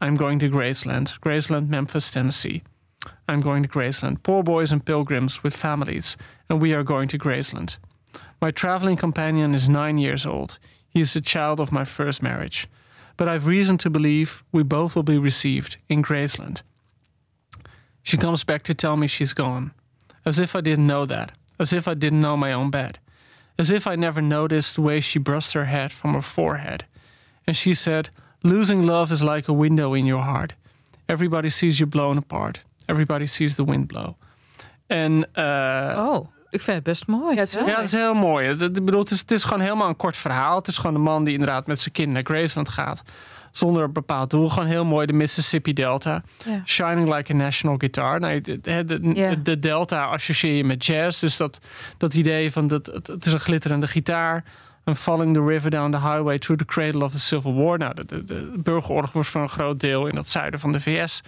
I'm 0.06 0.18
going 0.18 0.40
to 0.40 0.48
Graceland, 0.48 1.20
Graceland, 1.20 1.68
Memphis, 1.68 2.10
Tennessee. 2.10 2.62
I'm 3.32 3.42
going 3.42 3.68
to 3.68 3.80
Graceland. 3.80 4.22
Poor 4.22 4.44
boys 4.44 4.72
and 4.72 4.84
pilgrims 4.84 5.42
with 5.42 5.56
families, 5.56 6.18
and 6.48 6.62
we 6.62 6.74
are 6.74 6.84
going 6.84 7.10
to 7.10 7.18
Graceland. 7.18 7.80
My 8.40 8.52
traveling 8.52 9.00
companion 9.00 9.54
is 9.54 9.68
nine 9.68 9.98
years 9.98 10.26
old. 10.26 10.60
He 10.88 11.00
is 11.00 11.12
the 11.12 11.22
child 11.22 11.60
of 11.60 11.72
my 11.72 11.86
first 11.86 12.22
marriage. 12.22 12.68
but 13.18 13.28
I've 13.28 13.46
reason 13.46 13.78
to 13.78 13.90
believe 13.90 14.44
we 14.52 14.64
both 14.64 14.96
will 14.96 15.04
be 15.04 15.18
received 15.18 15.78
in 15.88 16.04
Graceland. 16.04 16.64
She 18.06 18.18
comes 18.18 18.46
back 18.46 18.62
to 18.64 18.76
tell 18.76 18.96
me 18.98 19.08
she's 19.08 19.34
gone, 19.34 19.72
as 20.26 20.40
if 20.40 20.56
I 20.56 20.62
didn't 20.62 20.86
know 20.86 21.08
that, 21.08 21.32
as 21.58 21.74
if 21.74 21.88
I 21.88 21.96
didn't 21.96 22.22
know 22.22 22.38
my 22.38 22.54
own 22.54 22.70
bed, 22.70 23.00
as 23.58 23.72
if 23.72 23.88
I 23.88 23.96
never 23.96 24.22
noticed 24.22 24.76
the 24.76 24.82
way 24.82 25.02
she 25.02 25.20
brushed 25.20 25.54
her 25.54 25.66
head 25.66 25.92
from 25.92 26.14
her 26.14 26.22
forehead. 26.22 26.86
And 27.48 27.58
she 27.58 27.74
said, 27.74 28.10
Losing 28.44 28.86
love 28.86 29.12
is 29.12 29.24
like 29.24 29.48
a 29.48 29.54
window 29.54 29.96
in 29.96 30.06
your 30.06 30.22
heart. 30.22 30.54
Everybody 31.08 31.50
sees 31.50 31.80
you 31.80 31.88
blown 31.88 32.18
apart. 32.18 32.64
Everybody 32.88 33.26
sees 33.26 33.56
the 33.56 33.64
wind 33.64 33.88
blow. 33.88 34.16
En, 34.88 35.26
uh, 35.36 35.96
oh, 35.98 36.28
ik 36.50 36.62
vind 36.62 36.76
het 36.76 36.84
best 36.84 37.08
mooi. 37.08 37.36
Ja, 37.36 37.42
het 37.42 37.48
is, 37.48 37.54
ja, 37.54 37.76
het 37.76 37.86
is 37.86 37.92
heel 37.92 38.14
mooi. 38.14 38.50
Ik 38.50 38.86
bedoel, 38.86 39.00
het 39.00 39.12
is, 39.12 39.20
het 39.20 39.32
is 39.32 39.44
gewoon 39.44 39.62
helemaal 39.62 39.88
een 39.88 39.96
kort 39.96 40.18
verhaal. 40.18 40.58
Het 40.58 40.68
is 40.68 40.78
gewoon 40.78 40.96
een 40.96 41.02
man 41.02 41.24
die 41.24 41.34
inderdaad 41.34 41.68
met 41.68 41.80
zijn 41.80 41.94
kind 41.94 42.12
naar 42.12 42.24
Graceland 42.24 42.70
gaat. 42.70 43.04
Zonder 43.58 43.84
een 43.84 43.94
bepaald 43.94 44.30
doel. 44.30 44.50
Gewoon 44.50 44.68
heel 44.68 44.86
mooi 44.86 45.06
de 45.06 45.14
Mississippi 45.14 45.74
Delta. 45.74 46.24
Shining 46.66 47.14
like 47.16 47.34
a 47.34 47.36
national 47.36 47.78
guitar. 47.78 48.20
Nou, 48.20 48.42
de, 48.42 48.62
de, 48.62 49.42
de, 49.42 49.60
Delta 49.60 50.06
associeer 50.06 50.54
je 50.54 50.64
met 50.64 50.86
jazz. 50.86 51.20
Dus 51.20 51.38
dat, 51.38 51.60
dat 51.98 52.14
idee 52.14 52.52
van 52.52 52.68
dat, 52.68 52.86
het 52.86 53.26
is 53.26 53.34
een 53.34 53.40
glitterende 53.40 53.88
gitaar. 53.88 54.44
En 54.84 54.96
Falling 54.96 55.34
the 55.34 55.44
River 55.44 55.70
Down 55.70 55.92
the 55.92 56.00
Highway 56.00 56.40
Through 56.40 56.64
the 56.64 56.74
Cradle 56.74 57.04
of 57.04 57.12
the 57.12 57.20
Civil 57.20 57.54
War. 57.54 57.78
Nou, 57.78 57.94
de, 57.94 58.06
de, 58.06 58.24
de 58.24 58.52
burgeroorlog 58.58 59.12
was 59.12 59.28
voor 59.28 59.42
een 59.42 59.50
groot 59.50 59.80
deel 59.80 60.08
in 60.08 60.16
het 60.16 60.30
zuiden 60.30 60.60
van 60.60 60.72
de 60.72 60.80
VS. 60.80 61.22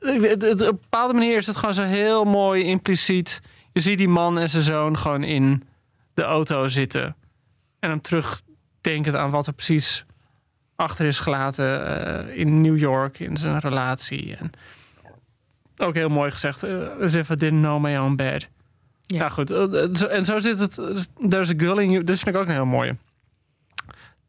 Op 0.00 0.08
een 0.08 0.56
bepaalde 0.58 1.14
manier 1.14 1.36
is 1.36 1.46
het 1.46 1.56
gewoon 1.56 1.74
zo 1.74 1.82
heel 1.82 2.24
mooi 2.24 2.64
impliciet. 2.64 3.40
Je 3.72 3.80
ziet 3.80 3.98
die 3.98 4.08
man 4.08 4.38
en 4.38 4.50
zijn 4.50 4.62
zoon 4.62 4.98
gewoon 4.98 5.22
in 5.22 5.62
de 6.14 6.22
auto 6.22 6.68
zitten. 6.68 7.16
En 7.80 7.90
hem 7.90 8.00
terugdenken 8.00 9.20
aan 9.20 9.30
wat 9.30 9.46
er 9.46 9.52
precies 9.52 10.04
achter 10.76 11.06
is 11.06 11.18
gelaten 11.18 11.64
uh, 11.64 12.36
in 12.36 12.60
New 12.60 12.78
York 12.78 13.18
in 13.18 13.36
zijn 13.36 13.58
relatie. 13.58 14.36
En 14.36 14.50
ook 15.76 15.94
heel 15.94 16.08
mooi 16.08 16.30
gezegd. 16.30 16.64
Uh, 16.64 16.88
as 17.00 17.14
if 17.14 17.30
I 17.30 17.34
didn't 17.34 17.60
know 17.60 17.82
my 17.82 17.96
own 17.96 18.14
bed. 18.14 18.48
Ja, 19.06 19.28
goed. 19.28 19.50
Uh, 19.50 20.12
en 20.16 20.24
zo 20.24 20.38
zit 20.38 20.60
het. 20.60 20.80
There's 21.28 21.50
a 21.50 21.54
girl 21.56 21.78
in 21.78 21.90
you. 21.90 22.04
Dit 22.04 22.18
vind 22.18 22.34
ik 22.34 22.40
ook 22.40 22.46
een 22.46 22.52
heel 22.52 22.66
mooie. 22.66 22.96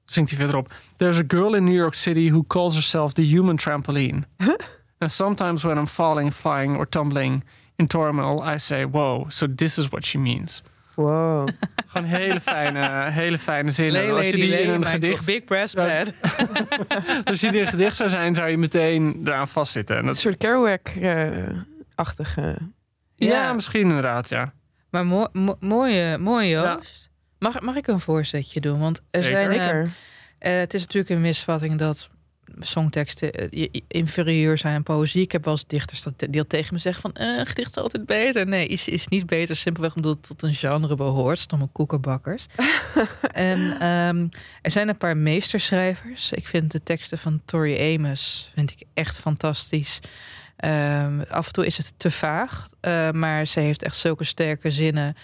Zingt 0.06 0.30
hij 0.30 0.40
verderop. 0.40 0.74
There's 0.98 1.18
a 1.18 1.24
girl 1.28 1.56
in 1.56 1.64
New 1.64 1.76
York 1.76 1.94
City 1.94 2.30
who 2.30 2.44
calls 2.48 2.74
herself 2.74 3.14
the 3.14 3.22
human 3.22 3.58
trampoline. 3.58 4.24
And 4.98 5.12
sometimes 5.12 5.64
when 5.64 5.78
I'm 5.78 5.88
falling, 5.88 6.34
flying 6.34 6.78
or 6.78 6.90
tumbling 6.90 7.44
in 7.76 7.88
turmoil, 7.88 8.42
I 8.56 8.58
say, 8.58 8.86
whoa, 8.86 9.26
so 9.30 9.48
this 9.56 9.78
is 9.78 9.90
what 9.90 10.06
she 10.06 10.18
means. 10.18 10.64
Wow. 10.96 11.48
Gewoon 11.88 12.08
hele 12.08 12.42
fijne, 12.42 13.12
hele 13.12 13.38
fijne 13.38 13.72
zinnen. 13.72 14.16
als 14.16 14.30
je 14.30 14.36
die 14.36 14.62
in 14.62 14.70
een 14.70 14.86
gedicht. 14.86 15.26
Big 15.26 15.44
brass 15.44 15.74
bed. 15.74 16.14
als 17.26 17.42
je 17.42 17.50
die 17.50 17.60
in 17.60 17.66
een 17.66 17.72
gedicht 17.72 17.96
zou 17.96 18.10
zijn, 18.10 18.36
zou 18.36 18.50
je 18.50 18.58
meteen 18.58 19.22
eraan 19.26 19.48
vastzitten. 19.48 19.98
En 19.98 20.06
dat... 20.06 20.16
Een 20.16 20.22
soort 20.22 20.38
Kerouac-achtige. 20.38 22.58
ja. 23.16 23.54
misschien 23.54 23.82
inderdaad, 23.82 24.30
ja. 24.30 24.54
Maar 24.90 25.06
mo 25.06 25.28
mo 25.32 25.56
mooie, 25.60 26.18
mooie 26.18 26.50
Joost. 26.50 27.10
Mag, 27.40 27.62
mag 27.62 27.76
ik 27.76 27.88
een 27.88 28.00
voorzetje 28.00 28.62
doen? 28.62 28.80
Want 28.80 29.02
er 29.12 29.24
Zeker. 29.24 29.54
zijn. 29.54 29.94
Uh, 30.40 30.60
het 30.60 30.74
is 30.74 30.82
natuurlijk 30.82 31.10
een 31.10 31.22
misvatting 31.22 31.78
dat 31.78 32.10
songteksten 32.60 33.54
uh, 33.54 33.68
inferieur 33.88 34.58
zijn 34.58 34.76
aan 34.76 34.84
poëzie. 34.84 35.22
Ik 35.22 35.32
heb 35.32 35.44
wel 35.44 35.54
eens 35.54 35.68
dichters 35.68 36.04
dat, 36.04 36.14
die 36.30 36.42
al 36.42 36.48
tegen 36.48 36.74
me 36.74 36.80
zeggen 36.80 37.02
van... 37.02 37.28
Uh, 37.28 37.42
gedicht 37.46 37.78
altijd 37.78 38.06
beter. 38.06 38.48
Nee, 38.48 38.68
is, 38.68 38.88
is 38.88 39.08
niet 39.08 39.26
beter. 39.26 39.56
Simpelweg 39.56 39.96
omdat 39.96 40.16
het 40.16 40.28
tot 40.28 40.44
een 40.44 40.54
genre 40.54 40.96
behoort. 40.96 41.40
Stomme 41.40 41.68
koekenbakkers. 41.72 42.46
en 43.32 43.60
um, 43.88 44.30
er 44.62 44.72
zijn 44.72 44.90
een 44.90 44.98
paar 44.98 45.18
meesterschrijvers. 45.18 46.32
Ik 46.32 46.48
vind 46.48 46.72
de 46.72 46.84
teksten 46.84 47.18
van 47.18 47.42
Tori 47.46 47.96
Amos 47.96 48.52
vind 48.54 48.72
ik 48.72 48.88
echt 48.94 49.20
fantastisch. 49.20 50.00
Um, 50.66 51.24
af 51.30 51.48
en 51.48 51.54
toe 51.54 51.66
is 51.66 51.78
het 51.78 51.94
te 51.98 52.12
vaag. 52.12 52.70
Uh, 52.82 53.12
maar 53.12 53.48
ze 53.48 53.60
heeft 53.60 53.84
echt 53.84 53.96
zulke 53.96 54.24
sterke 54.24 54.72
zinnen. 54.72 55.16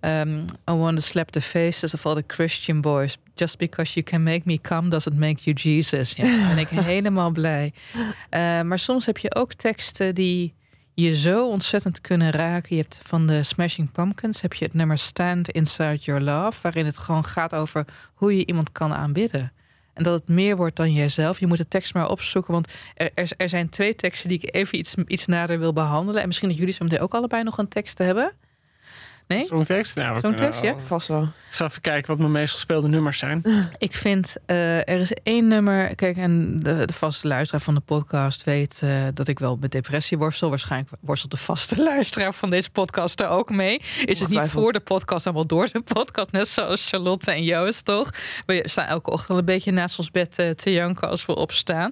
Um, 0.00 0.44
I 0.68 0.72
want 0.72 0.96
to 0.96 1.02
slap 1.02 1.30
the 1.30 1.40
faces 1.40 1.94
of 1.94 2.06
all 2.06 2.14
the 2.14 2.24
Christian 2.26 2.80
boys. 2.80 3.18
Just 3.34 3.58
because 3.58 3.94
you 3.94 4.06
can 4.06 4.22
make 4.22 4.42
me 4.44 4.58
come 4.60 4.88
doesn't 4.88 5.18
make 5.18 5.42
you 5.44 5.56
Jesus. 5.56 6.12
Ja, 6.12 6.48
ben 6.48 6.58
ik 6.58 6.68
helemaal 6.68 7.30
blij. 7.30 7.72
Uh, 7.94 8.60
maar 8.62 8.78
soms 8.78 9.06
heb 9.06 9.18
je 9.18 9.34
ook 9.34 9.54
teksten 9.54 10.14
die 10.14 10.54
je 10.94 11.16
zo 11.16 11.48
ontzettend 11.48 12.00
kunnen 12.00 12.30
raken. 12.30 12.76
Je 12.76 12.82
hebt 12.82 13.00
van 13.02 13.26
de 13.26 13.42
Smashing 13.42 13.92
Pumpkins 13.92 14.40
heb 14.40 14.54
je 14.54 14.64
het 14.64 14.74
nummer 14.74 14.98
Stand 14.98 15.50
Inside 15.50 15.98
Your 16.00 16.20
Love, 16.20 16.58
waarin 16.62 16.86
het 16.86 16.98
gewoon 16.98 17.24
gaat 17.24 17.54
over 17.54 17.84
hoe 18.14 18.36
je 18.36 18.46
iemand 18.46 18.72
kan 18.72 18.92
aanbidden. 18.92 19.52
En 19.94 20.02
dat 20.02 20.20
het 20.20 20.28
meer 20.28 20.56
wordt 20.56 20.76
dan 20.76 20.92
jijzelf. 20.92 21.40
Je 21.40 21.46
moet 21.46 21.58
de 21.58 21.68
tekst 21.68 21.94
maar 21.94 22.08
opzoeken. 22.08 22.52
Want 22.52 22.72
er, 22.94 23.10
er, 23.14 23.30
er 23.36 23.48
zijn 23.48 23.68
twee 23.68 23.94
teksten 23.94 24.28
die 24.28 24.40
ik 24.42 24.54
even 24.54 24.78
iets, 24.78 24.94
iets 25.06 25.26
nader 25.26 25.58
wil 25.58 25.72
behandelen. 25.72 26.20
En 26.20 26.26
misschien 26.26 26.48
dat 26.48 26.58
jullie 26.58 26.74
zo 26.74 26.84
meteen 26.84 27.00
ook 27.00 27.14
allebei 27.14 27.42
nog 27.42 27.58
een 27.58 27.68
tekst 27.68 27.98
hebben. 27.98 28.32
Nee? 29.30 29.46
Zo'n 29.46 29.64
tekst? 29.64 29.96
Nou, 29.96 30.20
Zo'n 30.20 30.34
tekst, 30.34 30.62
ja? 30.62 30.74
Vast 30.86 31.08
wel. 31.08 31.22
Ik 31.22 31.56
zal 31.56 31.66
even 31.66 31.80
kijken 31.80 32.10
wat 32.10 32.18
mijn 32.18 32.32
meest 32.32 32.52
gespeelde 32.52 32.88
nummers 32.88 33.18
zijn. 33.18 33.44
Ik 33.78 33.96
vind, 33.96 34.36
uh, 34.46 34.76
er 34.78 35.00
is 35.00 35.12
één 35.22 35.48
nummer... 35.48 35.94
Kijk, 35.94 36.16
en 36.16 36.60
de, 36.60 36.86
de 36.86 36.92
vaste 36.92 37.28
luisteraar 37.28 37.62
van 37.62 37.74
de 37.74 37.80
podcast 37.80 38.44
weet 38.44 38.80
uh, 38.84 38.90
dat 39.14 39.28
ik 39.28 39.38
wel 39.38 39.56
met 39.60 39.72
depressie 39.72 40.18
worstel. 40.18 40.48
Waarschijnlijk 40.48 40.92
worstelt 41.00 41.30
de 41.30 41.36
vaste 41.36 41.82
luisteraar 41.92 42.34
van 42.34 42.50
deze 42.50 42.70
podcast 42.70 43.20
er 43.20 43.28
ook 43.28 43.50
mee. 43.50 43.80
Is 44.04 44.20
het 44.20 44.28
niet 44.28 44.40
voor 44.40 44.72
de 44.72 44.80
podcast, 44.80 45.24
maar 45.24 45.34
wel 45.34 45.46
door 45.46 45.68
de 45.72 45.80
podcast. 45.80 46.32
Net 46.32 46.48
zoals 46.48 46.88
Charlotte 46.88 47.30
en 47.30 47.44
Joost, 47.44 47.84
toch? 47.84 48.10
We 48.46 48.62
staan 48.64 48.86
elke 48.86 49.10
ochtend 49.10 49.38
een 49.38 49.44
beetje 49.44 49.70
naast 49.70 49.98
ons 49.98 50.10
bed 50.10 50.38
uh, 50.38 50.50
te 50.50 50.72
janken 50.72 51.08
als 51.08 51.26
we 51.26 51.34
opstaan. 51.34 51.90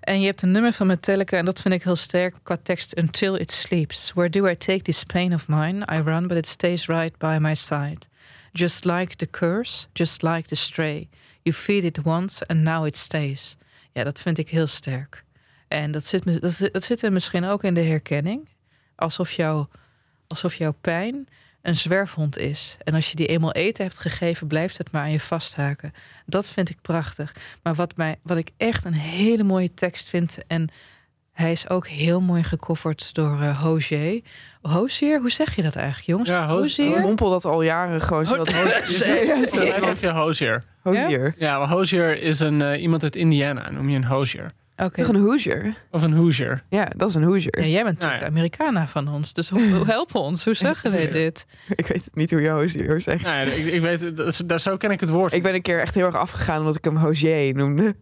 En 0.00 0.20
je 0.20 0.26
hebt 0.26 0.42
een 0.42 0.50
nummer 0.50 0.72
van 0.72 0.86
Metallica, 0.86 1.36
en 1.36 1.44
dat 1.44 1.60
vind 1.60 1.74
ik 1.74 1.82
heel 1.82 1.96
sterk 1.96 2.34
qua 2.42 2.56
tekst. 2.62 2.96
Until 2.96 3.34
it 3.34 3.50
sleeps. 3.50 4.12
Where 4.14 4.30
do 4.30 4.46
I 4.46 4.56
take 4.56 4.82
this 4.82 5.04
pain 5.04 5.34
of 5.34 5.48
mine? 5.48 5.86
I 5.92 6.00
run, 6.00 6.26
but 6.26 6.36
it 6.36 6.46
stays 6.46 6.73
right 6.76 7.18
by 7.18 7.38
my 7.40 7.54
side. 7.54 8.08
Just 8.52 8.84
like 8.84 9.16
the 9.16 9.30
curse, 9.30 9.86
just 9.92 10.22
like 10.22 10.48
the 10.48 10.56
stray. 10.56 11.08
You 11.42 11.56
feed 11.56 11.84
it 11.84 12.02
once 12.04 12.46
and 12.46 12.62
now 12.62 12.86
it 12.86 12.96
stays. 12.96 13.56
Ja, 13.92 14.04
dat 14.04 14.20
vind 14.20 14.38
ik 14.38 14.50
heel 14.50 14.66
sterk. 14.66 15.24
En 15.68 15.90
dat 15.90 16.04
zit, 16.04 16.40
dat, 16.42 16.68
dat 16.72 16.84
zit 16.84 17.02
er 17.02 17.12
misschien 17.12 17.44
ook 17.44 17.64
in 17.64 17.74
de 17.74 17.82
herkenning. 17.82 18.48
Alsof, 18.94 19.30
jou, 19.30 19.66
alsof 20.26 20.54
jouw 20.54 20.74
pijn 20.80 21.28
een 21.62 21.76
zwerfhond 21.76 22.38
is. 22.38 22.76
En 22.84 22.94
als 22.94 23.10
je 23.10 23.16
die 23.16 23.26
eenmaal 23.26 23.52
eten 23.52 23.84
hebt 23.84 23.98
gegeven, 23.98 24.46
blijft 24.46 24.78
het 24.78 24.90
maar 24.90 25.02
aan 25.02 25.10
je 25.10 25.20
vasthaken. 25.20 25.92
Dat 26.26 26.50
vind 26.50 26.70
ik 26.70 26.80
prachtig. 26.80 27.34
Maar 27.62 27.74
wat, 27.74 27.96
mij, 27.96 28.18
wat 28.22 28.36
ik 28.36 28.50
echt 28.56 28.84
een 28.84 28.94
hele 28.94 29.42
mooie 29.42 29.74
tekst 29.74 30.08
vind. 30.08 30.38
En 30.46 30.68
hij 31.34 31.52
is 31.52 31.68
ook 31.68 31.86
heel 31.86 32.20
mooi 32.20 32.42
gecoverd 32.42 33.14
door 33.14 33.38
uh, 33.40 33.62
Hozier. 33.62 34.22
Hozier, 34.62 35.20
hoe 35.20 35.30
zeg 35.30 35.56
je 35.56 35.62
dat 35.62 35.74
eigenlijk, 35.74 36.06
jongens? 36.06 36.28
Ja, 36.28 36.46
Hozier. 36.46 37.00
mompel 37.00 37.30
dat 37.30 37.44
al 37.44 37.62
jaren 37.62 38.00
gewoon. 38.00 38.26
Zo 38.26 38.36
Ho 38.36 38.44
je 38.44 40.10
Hozier. 40.12 40.64
Hozier. 40.82 41.34
Ja, 41.38 41.58
maar 41.58 41.68
Hozier 41.68 42.22
is 42.22 42.40
een, 42.40 42.60
uh, 42.60 42.82
iemand 42.82 43.02
uit 43.02 43.16
Indiana, 43.16 43.70
noem 43.70 43.88
je 43.88 43.96
een 43.96 44.04
Hozier. 44.04 44.52
Okay. 44.76 45.04
Toch 45.04 45.08
een 45.08 45.20
Hoosier? 45.20 45.74
Of 45.90 46.02
een 46.02 46.12
Hoosier. 46.12 46.62
Ja, 46.68 46.88
dat 46.96 47.08
is 47.08 47.14
een 47.14 47.22
Hoosier. 47.22 47.60
Ja, 47.60 47.66
jij 47.66 47.84
bent 47.84 47.98
natuurlijk 47.98 48.00
nou, 48.00 48.12
ja. 48.12 48.18
de 48.18 48.26
Americana 48.26 48.86
van 48.86 49.08
ons. 49.08 49.32
Dus 49.32 49.48
hoe, 49.48 49.68
hoe 49.70 49.86
helpen 49.86 50.20
ons? 50.20 50.44
Hoe 50.44 50.54
zeggen 50.54 50.90
we 50.90 51.08
dit? 51.08 51.46
Ik 51.74 51.86
weet 51.86 52.08
niet 52.12 52.30
hoe 52.30 52.40
je 52.40 52.48
Hoosier 52.48 53.00
zegt. 53.00 53.22
Nou, 53.22 53.46
ik, 53.46 53.72
ik 53.72 53.80
weet, 53.80 54.16
dat, 54.48 54.62
zo 54.62 54.76
ken 54.76 54.90
ik 54.90 55.00
het 55.00 55.08
woord. 55.08 55.32
Ik 55.32 55.42
ben 55.42 55.54
een 55.54 55.62
keer 55.62 55.80
echt 55.80 55.94
heel 55.94 56.06
erg 56.06 56.14
afgegaan 56.14 56.58
omdat 56.58 56.76
ik 56.76 56.84
hem 56.84 56.96
Hozier 56.96 57.54
noemde. 57.54 57.96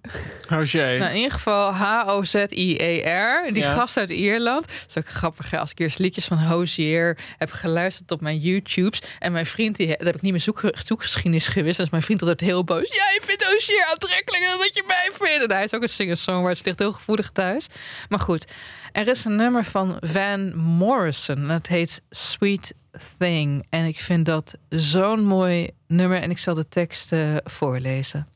Hozier. 0.48 0.98
Nou, 0.98 1.10
in 1.10 1.16
ieder 1.16 1.32
geval 1.32 1.72
H-O-Z-I-E-R. 1.72 3.52
Die 3.52 3.62
ja. 3.62 3.74
gast 3.74 3.96
uit 3.96 4.10
Ierland. 4.10 4.66
Dat 4.66 4.84
is 4.88 4.98
ook 4.98 5.08
grappig 5.08 5.54
als 5.54 5.70
ik 5.70 5.78
eerst 5.78 5.98
liedjes 5.98 6.24
van 6.24 6.38
Hozier 6.38 7.18
heb 7.38 7.50
geluisterd 7.50 8.10
op 8.10 8.20
mijn 8.20 8.38
YouTubes. 8.38 9.02
En 9.18 9.32
mijn 9.32 9.46
vriend, 9.46 9.76
die, 9.76 9.86
dat 9.86 10.06
heb 10.06 10.14
ik 10.14 10.22
niet 10.22 10.32
meer 10.32 10.40
zoek, 10.40 10.60
zoekgeschiedenis 10.84 11.48
gewist. 11.48 11.76
Dus 11.76 11.90
mijn 11.90 12.02
vriend 12.02 12.20
altijd 12.20 12.40
heel 12.40 12.64
boos. 12.64 12.88
Jij 12.94 13.20
vindt 13.22 13.44
Hozier 13.44 13.86
aantrekkelijker 13.90 14.48
dan 14.48 14.58
dat 14.58 14.74
je 14.74 14.82
mij 14.86 15.10
vindt. 15.12 15.44
En 15.44 15.56
hij 15.56 15.64
is 15.64 15.74
ook 15.74 15.82
een 15.82 15.88
singer-songwriter 15.88 16.61
ligt 16.64 16.78
heel 16.78 16.92
gevoelig 16.92 17.30
thuis. 17.30 17.66
Maar 18.08 18.18
goed, 18.18 18.52
er 18.92 19.08
is 19.08 19.24
een 19.24 19.34
nummer 19.34 19.64
van 19.64 19.96
Van 20.00 20.56
Morrison. 20.56 21.48
Het 21.48 21.66
heet 21.66 22.02
Sweet 22.10 22.74
Thing. 23.18 23.66
En 23.68 23.86
ik 23.86 24.00
vind 24.00 24.26
dat 24.26 24.54
zo'n 24.68 25.24
mooi 25.24 25.70
nummer. 25.86 26.20
En 26.20 26.30
ik 26.30 26.38
zal 26.38 26.54
de 26.54 26.68
tekst 26.68 27.12
uh, 27.12 27.36
voorlezen. 27.44 28.26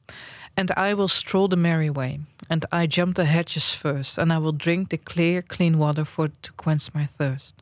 And 0.54 0.70
I 0.78 0.94
will 0.94 1.08
stroll 1.08 1.48
the 1.48 1.56
merry 1.56 1.92
way. 1.92 2.20
And 2.48 2.66
I 2.72 2.86
jump 2.86 3.14
the 3.14 3.24
hedges 3.24 3.72
first. 3.72 4.18
And 4.18 4.32
I 4.32 4.38
will 4.38 4.56
drink 4.56 4.88
the 4.88 4.96
clear, 4.96 5.42
clean 5.42 5.76
water 5.76 6.04
for 6.04 6.30
to 6.40 6.52
quench 6.54 6.92
my 6.92 7.06
thirst. 7.16 7.54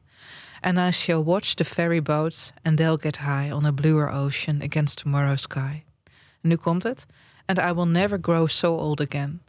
And 0.61 0.79
I 0.79 0.91
shall 0.91 1.25
watch 1.25 1.55
the 1.55 1.65
ferry 1.65 2.03
boats. 2.03 2.53
And 2.63 2.79
they'll 2.79 3.01
get 3.01 3.17
high 3.17 3.51
on 3.51 3.67
a 3.67 3.73
bluer 3.73 4.13
ocean 4.13 4.63
against 4.63 4.99
tomorrow's 4.99 5.43
sky. 5.43 5.83
Nu 6.41 6.57
komt 6.57 6.83
het. 6.83 7.07
And 7.47 7.59
I 7.59 7.73
will 7.73 7.89
never 7.89 8.21
grow 8.21 8.47
so 8.47 8.79
old 8.79 9.01
again 9.01 9.41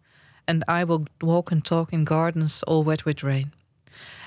and 0.48 0.64
I 0.68 0.84
will 0.84 1.06
walk 1.22 1.52
and 1.52 1.64
talk 1.64 1.94
in 1.94 2.04
gardens 2.04 2.64
all 2.64 2.84
wet 2.84 3.06
with 3.06 3.24
rain. 3.24 3.52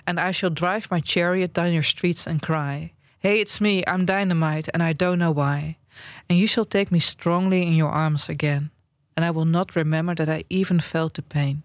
And 0.06 0.18
I 0.18 0.32
shall 0.32 0.50
drive 0.50 0.90
my 0.90 1.00
chariot 1.00 1.52
down 1.52 1.72
your 1.72 1.82
streets 1.82 2.26
and 2.26 2.42
cry, 2.42 2.92
Hey, 3.20 3.40
it's 3.40 3.60
me, 3.60 3.82
I'm 3.86 4.04
dynamite, 4.04 4.68
and 4.72 4.82
I 4.82 4.92
don't 4.92 5.18
know 5.18 5.32
why. 5.32 5.76
And 6.28 6.38
you 6.38 6.46
shall 6.46 6.64
take 6.64 6.90
me 6.90 7.00
strongly 7.00 7.62
in 7.62 7.74
your 7.74 7.90
arms 7.90 8.28
again. 8.28 8.70
and 9.18 9.24
I 9.24 9.32
will 9.32 9.46
not 9.46 9.74
remember 9.74 10.14
that 10.14 10.28
I 10.28 10.44
even 10.48 10.78
felt 10.78 11.14
the 11.14 11.22
pain. 11.22 11.64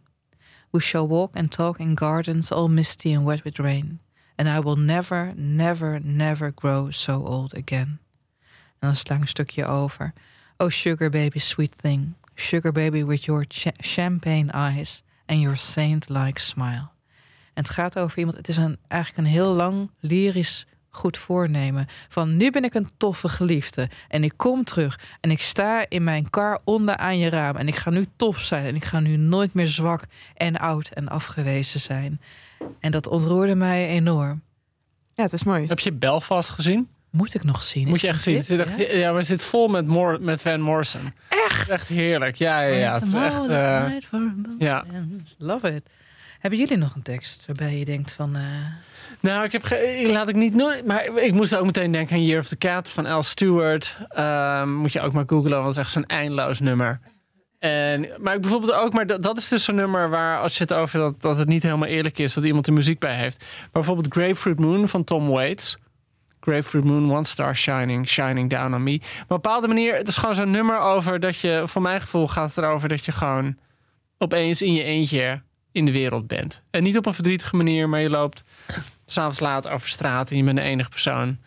We 0.72 0.80
shall 0.80 1.08
walk 1.08 1.34
and 1.36 1.52
talk 1.52 1.80
in 1.80 1.94
gardens 1.94 2.52
all 2.52 2.68
misty 2.68 3.14
and 3.14 3.26
wet 3.26 3.44
with 3.44 3.60
rain, 3.60 4.00
and 4.40 4.50
I 4.50 4.60
will 4.60 4.76
never, 4.76 5.34
never, 5.36 6.00
never 6.00 6.50
grow 6.50 6.90
so 6.90 7.24
old 7.24 7.54
again. 7.54 8.00
En 8.80 8.88
dan 8.88 8.96
sla 8.96 9.16
ik 9.16 9.22
een 9.22 9.28
stukje 9.28 9.66
over. 9.66 10.14
Oh, 10.58 10.70
sugar 10.70 11.10
baby, 11.10 11.40
sweet 11.40 11.78
thing. 11.82 12.16
Sugar 12.36 12.72
baby 12.72 13.06
with 13.06 13.24
your 13.24 13.46
cha- 13.48 13.72
champagne 13.78 14.52
eyes 14.52 15.04
and 15.26 15.42
your 15.42 15.58
saint-like 15.58 16.40
smile. 16.40 16.90
En 17.54 17.64
het 17.64 17.70
gaat 17.70 18.00
over 18.00 18.18
iemand, 18.18 18.38
het 18.38 18.48
is 18.48 18.58
een, 18.58 18.78
eigenlijk 18.88 19.28
een 19.28 19.34
heel 19.34 19.54
lang 19.54 19.92
lyrisch 20.00 20.66
goed 20.90 21.18
voornemen. 21.18 21.88
Van 22.10 22.38
nu 22.38 22.52
ben 22.52 22.64
ik 22.64 22.74
een 22.74 22.90
toffe 22.98 23.30
geliefde 23.30 23.90
en 24.08 24.24
ik 24.24 24.34
kom 24.36 24.64
terug 24.64 25.00
en 25.20 25.32
ik 25.32 25.42
sta 25.42 25.86
in 25.90 26.04
mijn 26.04 26.30
kar 26.30 26.60
onder 26.64 26.98
aan 26.98 27.18
je 27.18 27.30
raam 27.30 27.56
en 27.56 27.68
ik 27.68 27.76
ga 27.76 27.90
nu 27.90 28.08
tof 28.16 28.40
zijn 28.40 28.66
en 28.66 28.76
ik 28.76 28.86
ga 28.86 29.00
nu 29.00 29.18
nooit 29.18 29.54
meer 29.54 29.68
zwak 29.68 30.04
en 30.36 30.58
oud 30.58 30.90
en 30.90 31.08
afgewezen 31.08 31.80
zijn. 31.80 32.22
En 32.80 32.92
dat 32.92 33.08
ontroerde 33.08 33.56
mij 33.56 33.88
enorm. 33.88 34.42
Ja, 35.14 35.24
het 35.24 35.34
is 35.34 35.44
mooi. 35.44 35.68
Heb 35.68 35.80
je 35.80 35.92
Belfast 35.92 36.50
gezien? 36.50 36.90
Moet 37.14 37.34
ik 37.34 37.44
nog 37.44 37.64
zien? 37.64 37.88
Moet 37.88 38.02
je 38.02 38.08
echt 38.08 38.22
zien. 38.22 38.44
zit 38.44 38.60
echt, 38.60 38.78
Ja? 38.78 38.94
ja? 38.98 39.12
maar 39.12 39.24
zit 39.24 39.44
vol 39.44 39.68
met, 39.68 39.86
Mor 39.88 40.22
met 40.22 40.42
Van 40.42 40.62
Morrison. 40.62 41.14
Echt? 41.30 41.70
Echt 41.70 41.88
heerlijk. 41.88 42.36
Ja, 42.36 42.62
ja, 42.62 42.76
ja. 42.78 42.94
Het 42.94 43.04
is 43.04 43.14
echt, 43.14 43.48
eh, 43.48 43.92
ja. 44.60 44.86
Love 45.38 45.76
it. 45.76 45.90
Hebben 46.40 46.60
jullie 46.60 46.78
nog 46.78 46.96
een 46.96 47.02
tekst 47.02 47.44
waarbij 47.46 47.78
je 47.78 47.86
denkt 47.86 48.12
van... 48.12 48.36
eh, 48.36 48.42
Nou, 49.20 49.44
ik 49.44 49.52
heb 49.52 49.66
ik 49.66 50.08
laat 50.08 50.28
ik 50.28 50.36
niet 50.36 50.54
nooit. 50.56 50.86
Maar 50.86 51.06
ik 51.18 51.34
moest 51.34 51.56
ook 51.56 51.66
meteen 51.66 51.92
denken 51.92 52.16
aan 52.16 52.24
Year 52.26 52.40
of 52.40 52.48
the 52.48 52.58
Cat 52.58 52.90
van 52.90 53.06
Al 53.06 53.24
Stewart. 53.24 53.98
Ehm, 54.10 54.74
moet 54.74 54.94
je 54.94 55.02
ook 55.02 55.14
maar 55.14 55.24
googlen, 55.28 55.52
want 55.52 55.66
het 55.66 55.76
is 55.76 55.82
echt 55.82 55.92
zo'n 55.92 56.06
eindeloos 56.06 56.60
nummer. 56.60 57.00
En, 57.60 58.08
maar 58.20 58.36
ik 58.36 58.42
bijvoorbeeld 58.42 58.74
ook, 58.74 58.94
maar 58.94 59.08
dat, 59.08 59.24
dat 59.24 59.38
is 59.38 59.48
dus 59.48 59.64
zo'n 59.64 59.76
nummer 59.76 60.10
waar 60.10 60.40
als 60.40 60.54
je 60.58 60.64
het 60.64 60.74
over 60.74 61.00
dat, 61.00 61.22
dat 61.22 61.38
het 61.38 61.48
niet 61.48 61.64
helemaal 61.64 61.88
eerlijk 61.88 62.18
is 62.20 62.34
dat 62.34 62.44
iemand 62.44 62.68
er 62.68 62.74
muziek 62.74 63.00
bij 63.00 63.16
heeft. 63.16 63.40
Maar 63.40 63.70
bijvoorbeeld 63.72 64.14
Grapefruit 64.14 64.60
Moon 64.60 64.88
van 64.88 65.04
Tom 65.04 65.28
Waits. 65.30 65.78
Grapefruit 66.44 66.86
Moon, 66.86 67.12
One 67.12 67.26
Star 67.26 67.56
Shining, 67.56 68.08
Shining 68.10 68.50
Down 68.50 68.74
on 68.74 68.84
Me. 68.84 68.98
Maar 69.00 69.08
op 69.12 69.20
een 69.20 69.26
bepaalde 69.28 69.68
manier, 69.68 69.96
het 69.96 70.08
is 70.08 70.18
gewoon 70.18 70.36
zo'n 70.36 70.52
nummer 70.52 70.80
over 70.80 71.20
dat 71.20 71.38
je, 71.38 71.64
voor 71.66 71.82
mijn 71.82 72.02
gevoel 72.02 72.28
gaat 72.28 72.56
het 72.56 72.58
erover 72.58 72.90
dat 72.90 73.06
je 73.06 73.12
gewoon 73.12 73.58
opeens 74.18 74.62
in 74.62 74.74
je 74.74 74.84
eentje 74.84 75.42
in 75.72 75.86
de 75.86 75.92
wereld 75.92 76.28
bent. 76.28 76.64
En 76.72 76.84
niet 76.84 76.98
op 76.98 77.06
een 77.06 77.14
verdrietige 77.14 77.56
manier, 77.56 77.90
maar 77.90 78.00
je 78.00 78.10
loopt 78.10 78.44
s'avonds 79.06 79.40
laat 79.40 79.68
over 79.70 79.88
straat 79.90 80.32
en 80.32 80.38
je 80.38 80.44
bent 80.44 80.58
de 80.58 80.64
enige 80.64 80.90
persoon 80.90 81.38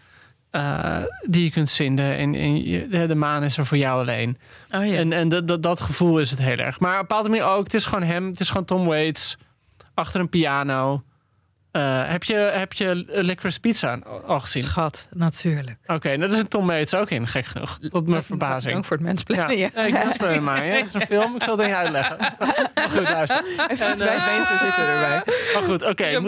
eh, 0.51 1.03
die 1.27 1.45
je 1.45 1.51
kunt 1.51 1.71
vinden. 1.73 2.17
En, 2.17 2.35
en 2.35 2.65
je- 2.65 2.89
de, 2.89 3.07
de 3.07 3.15
maan 3.15 3.43
is 3.43 3.57
er 3.59 3.67
voor 3.67 3.77
jou 3.79 4.01
alleen. 4.01 4.39
Oh 4.71 4.87
ja. 4.87 4.95
En, 4.95 5.13
en 5.13 5.29
dat, 5.29 5.49
dat, 5.49 5.63
dat 5.63 5.81
gevoel 5.81 6.19
is 6.19 6.31
het 6.31 6.39
heel 6.43 6.57
erg. 6.57 6.81
Maar 6.81 6.93
op 6.93 7.01
een 7.01 7.07
bepaalde 7.07 7.29
manier 7.29 7.45
ook, 7.45 7.65
het 7.65 7.75
is 7.75 7.85
gewoon 7.85 8.05
hem, 8.09 8.27
het 8.27 8.41
is 8.41 8.49
gewoon 8.49 8.65
Tom 8.65 8.87
Waits 8.87 9.37
achter 9.95 10.21
een 10.21 10.29
piano. 10.29 11.03
Eh, 11.77 12.03
heb, 12.11 12.25
je, 12.25 12.35
heb 12.35 12.73
je 12.73 13.05
Licorice 13.09 13.61
Pizza 13.61 13.99
al 14.27 14.41
gezien? 14.41 14.63
Schat, 14.63 15.07
natuurlijk. 15.11 15.77
Oké, 15.87 16.09
nou, 16.09 16.21
daar 16.21 16.29
is 16.31 16.39
een 16.39 16.49
Tom 16.49 16.71
ook 16.71 17.11
in, 17.11 17.27
gek 17.27 17.45
genoeg. 17.45 17.79
Tot 17.89 18.07
mijn 18.09 18.23
verbazing. 18.23 18.73
Dank 18.73 18.85
voor 18.85 18.97
het 18.97 19.07
mensplannen. 19.07 19.57
Ja, 19.59 19.71
Ja. 19.75 19.85
ik 19.85 19.95
was 19.95 20.41
mij. 20.41 20.69
hè. 20.69 20.77
Het 20.77 20.87
is 20.87 20.95
een 20.95 21.01
film, 21.01 21.35
ik 21.37 21.43
zal 21.43 21.57
het 21.57 21.67
even 21.67 21.79
uitleggen. 21.79 22.17
Maar 22.75 22.91
goed, 22.91 23.11
luister. 23.11 23.45
Even 23.69 23.91
iets 23.91 24.01
En, 24.01 24.09
eh, 24.09 24.15
bij 24.25 24.37
mensen 24.37 24.59
zitten 24.59 24.87
erbij. 24.87 25.23
Maar 25.55 25.63
goed, 25.63 25.83
oké. 25.83 26.21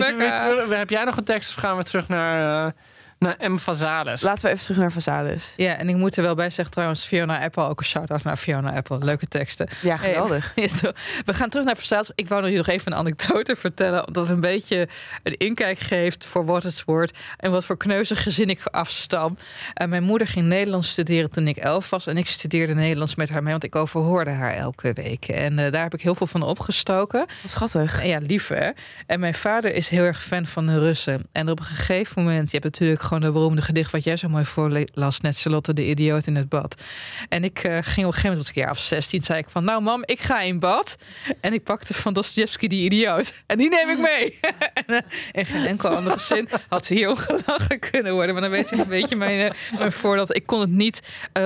we 0.69 0.75
heb 0.75 0.91
jij 0.91 1.05
nog 1.05 1.17
een 1.17 1.25
tekst 1.25 1.51
of 1.57 1.63
gaan 1.63 1.77
we 1.77 1.83
terug 1.83 2.09
naar, 2.09 2.67
uh, 2.67 2.73
naar 3.19 3.51
M. 3.51 3.59
Vazales? 3.59 4.23
Laten 4.23 4.45
we 4.45 4.51
even 4.51 4.65
terug 4.65 4.79
naar 4.81 4.93
Vazalis. 4.93 5.53
Ja, 5.57 5.77
en 5.77 5.89
ik 5.89 5.97
moet 5.97 6.17
er 6.17 6.23
wel 6.23 6.35
bij 6.35 6.51
zeggen 6.51 6.75
trouwens, 6.75 7.05
Fiona 7.05 7.43
Apple, 7.43 7.65
ook 7.65 7.79
een 7.79 7.87
shout-out 7.87 8.23
naar 8.23 8.37
Fiona 8.37 8.75
Apple. 8.75 8.99
Leuke 8.99 9.29
teksten. 9.29 9.69
Ja, 9.83 9.97
geweldig. 9.97 10.53
Hey, 10.55 10.71
we 11.25 11.35
gaan 11.35 11.49
terug 11.49 11.67
naar 11.67 11.77
Versailles. 11.77 12.11
Ik 12.15 12.29
wou 12.29 12.43
nog 12.43 12.51
nog 12.53 12.67
even 12.67 12.93
een 12.93 12.99
anekdote 12.99 13.57
vertellen, 13.57 14.07
omdat 14.07 14.23
het 14.23 14.33
een 14.33 14.41
beetje 14.41 14.89
een 15.23 15.37
inkijk 15.37 15.79
geeft 15.79 16.25
voor 16.25 16.45
wat 16.45 16.63
het 16.63 16.83
wordt 16.85 17.19
en 17.37 17.51
wat 17.51 17.65
voor 17.65 17.77
kneuzig 17.77 18.23
gezin 18.23 18.51
ik 18.51 18.61
afstam. 18.65 19.39
En 19.75 19.89
mijn 19.89 20.03
moeder 20.03 20.27
ging 20.27 20.47
Nederlands 20.47 20.89
studeren 20.89 21.31
toen 21.31 21.49
ik 21.49 21.57
elf 21.57 21.91
was 21.91 22.07
en 22.07 22.17
ik 22.17 22.27
studeerde 22.27 22.75
Nederlands 22.75 23.15
met 23.15 23.29
haar 23.29 23.43
mee, 23.43 23.51
want 23.51 23.65
ik 23.65 23.77
overhoorde 23.77 24.31
haar 24.31 24.55
elke 24.55 24.93
week. 24.93 25.29
En 25.29 25.59
eh, 25.59 25.73
daar 25.73 25.83
heb 25.83 25.95
ik 25.95 26.03
heel 26.03 26.15
veel 26.15 26.27
van 26.27 26.43
opgestoken. 26.43 27.27
Wat 27.43 27.51
schattig. 27.51 28.01
En 28.01 28.09
ja, 28.09 28.19
lief 28.19 28.49
hè. 28.49 28.71
En 29.07 29.21
mijn 29.21 29.35
vader 29.35 29.75
is 29.75 29.89
heel 29.89 30.05
erg 30.05 30.23
fan 30.23 30.47
van 30.47 30.67
de 30.67 30.79
Russen. 30.79 31.23
En 31.33 31.51
op 31.51 31.59
een 31.59 31.65
gegeven 31.65 32.23
moment, 32.23 32.51
je 32.51 32.59
hebt 32.59 32.65
natuurlijk 32.65 33.03
gewoon 33.09 33.23
de 33.23 33.33
beroemde 33.33 33.63
gedicht 33.63 33.93
wat 33.93 34.05
jij 34.05 34.17
zo 34.17 34.29
mooi 34.29 34.45
voorlas, 34.45 35.21
net 35.21 35.39
Charlotte 35.39 35.73
de 35.73 35.87
idioot 35.87 36.27
in 36.27 36.37
het 36.37 36.49
bad. 36.49 36.83
En 37.29 37.45
ik 37.45 37.59
eh, 37.59 37.63
ging 37.63 37.75
op 37.75 37.87
een 37.87 37.89
gegeven 37.89 38.23
moment, 38.23 38.39
was 38.39 38.49
ik 38.49 38.55
jaar 38.55 38.71
of 38.71 38.79
16, 38.79 39.23
zei 39.23 39.39
ik 39.39 39.47
van, 39.49 39.65
nou 39.65 39.83
mam, 39.83 40.03
ik 40.05 40.21
ga 40.21 40.41
in 40.41 40.59
bad. 40.59 40.97
En 41.41 41.53
ik 41.53 41.63
pakte 41.63 41.95
van 41.95 42.13
Dostoevsky 42.13 42.67
die 42.67 42.85
idioot. 42.85 43.35
En 43.47 43.59
die 43.59 43.69
neem 43.69 43.89
ik 43.89 43.99
mee. 43.99 44.39
en 44.75 44.85
eh, 44.87 45.01
in 45.33 45.47
geen 45.47 45.67
enkel 45.67 45.91
ander 45.91 46.13
gezin 46.13 46.49
had 46.69 46.87
hier 46.87 47.09
ongelachen 47.09 47.79
kunnen 47.79 48.13
worden. 48.13 48.33
Maar 48.33 48.43
dan 48.43 48.51
weet 48.51 48.71
je 48.71 48.77
een 48.77 48.89
beetje 48.89 49.17
mijn, 49.17 49.51
eh, 49.51 49.79
mijn 49.79 49.93
voordeel. 49.93 50.27
Ik 50.29 50.47
kon 50.47 50.61
het 50.61 50.71
niet 50.71 51.01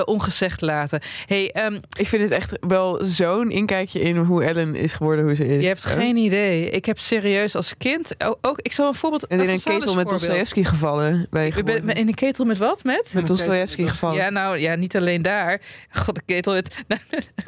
ongezegd 0.05 0.61
laten. 0.61 1.01
Hey, 1.27 1.51
ehm, 1.51 1.79
Ik 1.99 2.09
vind 2.09 2.23
het 2.23 2.31
echt 2.31 2.59
wel 2.61 3.05
zo'n 3.05 3.51
inkijkje 3.51 4.01
in 4.01 4.17
hoe 4.17 4.45
Ellen 4.45 4.75
is 4.75 4.93
geworden 4.93 5.25
hoe 5.25 5.35
ze 5.35 5.47
is. 5.47 5.61
je 5.61 5.67
hebt 5.67 5.85
geen 5.85 6.17
idee. 6.17 6.71
Ik 6.71 6.85
heb 6.85 6.99
serieus 6.99 7.55
als 7.55 7.75
kind 7.79 8.15
ook, 8.41 8.61
ik 8.61 8.73
zal 8.73 8.89
een 8.89 8.95
voorbeeld. 8.95 9.27
En 9.27 9.41
in 9.41 9.49
een 9.49 9.63
ketel 9.63 9.95
met. 9.95 10.09
Dostoevsky 10.09 10.65
gevallen. 10.65 11.27
Ben 11.31 11.51
je 11.53 11.59
Ik 11.59 11.64
ben 11.64 11.74
geboren. 11.74 11.96
in 11.96 12.09
een 12.09 12.14
ketel 12.14 12.44
met 12.44 12.59
wat? 12.59 12.84
Met? 12.84 13.11
Met 13.14 13.26
Dostoevsky 13.26 13.86
gevallen. 13.86 14.16
Ja, 14.16 14.30
nou 14.30 14.59
ja, 14.59 14.74
niet 14.74 14.96
alleen 14.96 15.22
daar. 15.22 15.61
God, 15.90 16.16
een 16.16 16.24
ketel, 16.26 16.57
een 16.57 16.64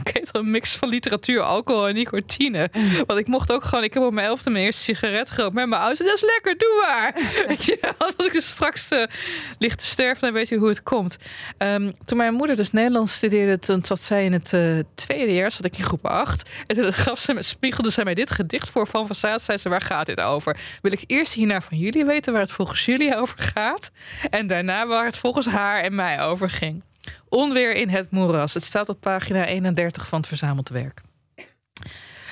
ketel 0.02 0.40
een 0.40 0.50
mix 0.50 0.76
van 0.76 0.88
literatuur, 0.88 1.40
alcohol 1.40 1.88
en 1.88 1.94
nicotine. 1.94 2.70
Want 3.07 3.20
ik 3.20 3.26
mocht 3.26 3.52
ook 3.52 3.64
gewoon, 3.64 3.84
ik 3.84 3.94
heb 3.94 4.02
op 4.02 4.12
mijn 4.12 4.26
elfde 4.26 4.50
mijn 4.50 4.64
eerste 4.64 4.82
sigaret 4.82 5.30
gerookt 5.30 5.55
met 5.55 5.68
mijn 5.68 5.80
ouders. 5.80 6.09
Dat 6.09 6.16
is 6.16 6.22
lekker, 6.22 6.59
doe 6.59 6.84
maar. 6.86 7.12
Je, 7.66 7.78
als 7.98 8.26
ik 8.26 8.32
dus 8.32 8.48
straks 8.50 8.88
eh 8.88 9.02
ligt 9.59 9.78
te 9.78 9.84
sterven, 9.84 10.20
dan 10.22 10.32
weet 10.32 10.48
je 10.48 10.57
hoe 10.57 10.68
het 10.68 10.82
komt. 10.82 11.16
Ehm, 11.59 11.92
toen 12.05 12.18
mijn 12.18 12.34
moeder 12.34 12.57
dus 12.57 12.70
Nederlands 12.72 13.14
studeerde, 13.14 13.59
toen 13.59 13.84
zat 13.84 14.00
zij 14.00 14.24
in 14.24 14.32
het 14.32 14.52
eh, 14.52 14.78
tweede 14.94 15.34
jaar, 15.34 15.50
zat 15.50 15.64
ik 15.64 15.76
in 15.76 15.84
groep 15.84 16.07
8. 16.07 16.50
En 16.66 16.76
toen 16.76 16.92
gaf 16.92 17.18
ze 17.18 17.34
me, 17.34 17.42
spiegelde 17.42 17.90
zij 17.90 18.05
mij 18.05 18.14
dit 18.14 18.30
gedicht 18.30 18.70
voor 18.70 18.86
van 18.86 19.07
Fassaat. 19.07 19.42
Zei 19.42 19.59
ze, 19.59 19.68
waar 19.68 19.82
gaat 19.82 20.07
dit 20.07 20.20
over? 20.20 20.57
Wil 20.82 20.92
ik 20.92 21.05
eerst 21.07 21.32
hierna 21.32 21.61
van 21.61 21.78
jullie 21.78 22.05
weten 22.05 22.32
waar 22.32 22.42
het 22.42 22.52
volgens 22.52 22.84
jullie 22.84 23.16
over 23.16 23.38
gaat? 23.38 23.90
En 24.30 24.47
daarna 24.47 24.86
waar 24.86 25.05
het 25.05 25.16
volgens 25.16 25.47
haar 25.47 25.82
en 25.82 25.95
mij 25.95 26.20
over 26.20 26.51
ging. 26.51 26.82
Onweer 27.28 27.74
in 27.74 27.88
het 27.88 28.11
moeras. 28.11 28.55
Het 28.55 28.62
staat 28.62 28.88
op 28.88 29.01
pagina 29.01 29.47
31 29.47 30.07
van 30.07 30.18
het 30.18 30.28
verzameld 30.28 30.68
werk. 30.68 31.01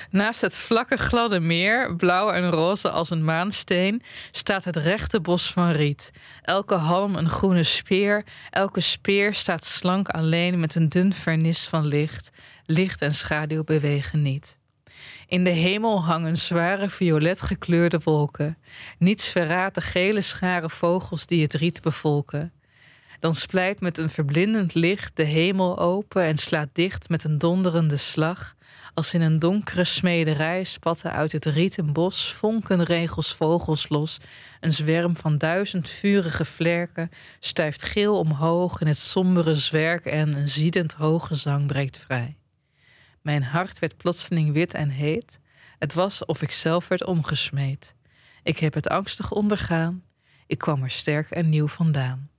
Naast 0.09 0.41
het 0.41 0.55
vlakke 0.55 0.97
gladde 0.97 1.39
meer, 1.39 1.95
blauw 1.95 2.31
en 2.31 2.49
roze 2.49 2.89
als 2.89 3.09
een 3.09 3.23
maansteen, 3.23 4.01
staat 4.31 4.63
het 4.63 4.75
rechte 4.75 5.21
bos 5.21 5.51
van 5.51 5.71
riet. 5.71 6.11
Elke 6.41 6.75
halm 6.75 7.15
een 7.15 7.29
groene 7.29 7.63
speer, 7.63 8.23
elke 8.49 8.81
speer 8.81 9.33
staat 9.33 9.65
slank 9.65 10.09
alleen 10.09 10.59
met 10.59 10.75
een 10.75 10.89
dun 10.89 11.13
vernis 11.13 11.67
van 11.67 11.85
licht. 11.85 12.29
Licht 12.65 13.01
en 13.01 13.15
schaduw 13.15 13.63
bewegen 13.63 14.21
niet. 14.21 14.57
In 15.33 15.43
de 15.43 15.49
hemel 15.49 16.03
hangen 16.03 16.37
zware 16.37 16.89
violet 16.89 17.41
gekleurde 17.41 17.99
wolken. 18.03 18.57
Niets 18.97 19.29
verraadt 19.29 19.75
de 19.75 19.81
gele 19.81 20.21
schare 20.21 20.69
vogels 20.69 21.25
die 21.25 21.41
het 21.41 21.53
riet 21.53 21.81
bevolken. 21.81 22.51
Dan 23.19 23.35
splijt 23.35 23.81
met 23.81 23.97
een 23.97 24.09
verblindend 24.09 24.73
licht 24.73 25.15
de 25.15 25.23
hemel 25.23 25.79
open 25.79 26.23
en 26.23 26.37
slaat 26.37 26.69
dicht 26.73 27.09
met 27.09 27.23
een 27.23 27.37
donderende 27.37 27.97
slag. 27.97 28.55
Als 28.93 29.13
in 29.13 29.21
een 29.21 29.39
donkere 29.39 29.83
smederij 29.83 30.63
spatten 30.63 31.11
uit 31.11 31.31
het 31.31 31.45
rieten 31.45 31.93
bos 31.93 32.33
vonkenregels 32.33 33.33
vogels 33.33 33.89
los. 33.89 34.17
Een 34.59 34.73
zwerm 34.73 35.15
van 35.15 35.37
duizend 35.37 35.89
vurige 35.89 36.45
vlerken 36.45 37.09
stuift 37.39 37.83
geel 37.83 38.17
omhoog 38.19 38.81
in 38.81 38.87
het 38.87 38.97
sombere 38.97 39.55
zwerk 39.55 40.05
en 40.05 40.33
een 40.33 40.49
ziedend 40.49 40.93
hoge 40.93 41.35
zang 41.35 41.67
breekt 41.67 41.97
vrij. 41.97 42.35
Mijn 43.23 43.43
hart 43.43 43.79
werd 43.79 43.97
plotseling 43.97 44.53
wit 44.53 44.73
en 44.73 44.89
heet. 44.89 45.39
Het 45.79 45.93
was 45.93 46.25
of 46.25 46.41
ik 46.41 46.51
zelf 46.51 46.87
werd 46.87 47.03
omgesmeed. 47.05 47.95
Ik 48.43 48.57
heb 48.57 48.73
het 48.73 48.89
angstig 48.89 49.31
ondergaan. 49.31 50.03
Ik 50.47 50.57
kwam 50.57 50.83
er 50.83 50.89
sterk 50.89 51.31
en 51.31 51.49
nieuw 51.49 51.67
vandaan. 51.67 52.29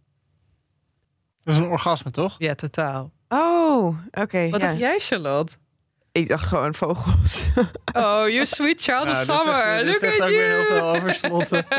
Dat 1.43 1.55
is 1.55 1.61
een 1.61 1.66
orgasme, 1.66 2.11
toch? 2.11 2.35
Ja, 2.39 2.55
totaal. 2.55 3.12
Oh, 3.28 3.99
oké. 4.11 4.49
Wat 4.51 4.61
ja. 4.61 4.66
dacht 4.66 4.78
jij, 4.78 4.99
Charlotte? 4.99 5.57
Ik 6.15 6.29
dacht 6.29 6.47
gewoon 6.47 6.75
vogels. 6.75 7.49
Oh, 7.97 8.29
you 8.29 8.47
sweet 8.47 8.83
child 8.83 9.01
of 9.09 9.12
Nou, 9.12 9.17
dit 9.17 9.25
summer. 9.25 9.55
zegt- 9.62 9.77
dit 9.79 9.87
Look 9.87 9.99
zegt 9.99 10.21
at 10.21 10.27
ook 10.27 10.35
weer 10.35 10.49
heel 10.49 10.65
veel 10.65 10.95
over 10.95 11.15
slotten. 11.15 11.67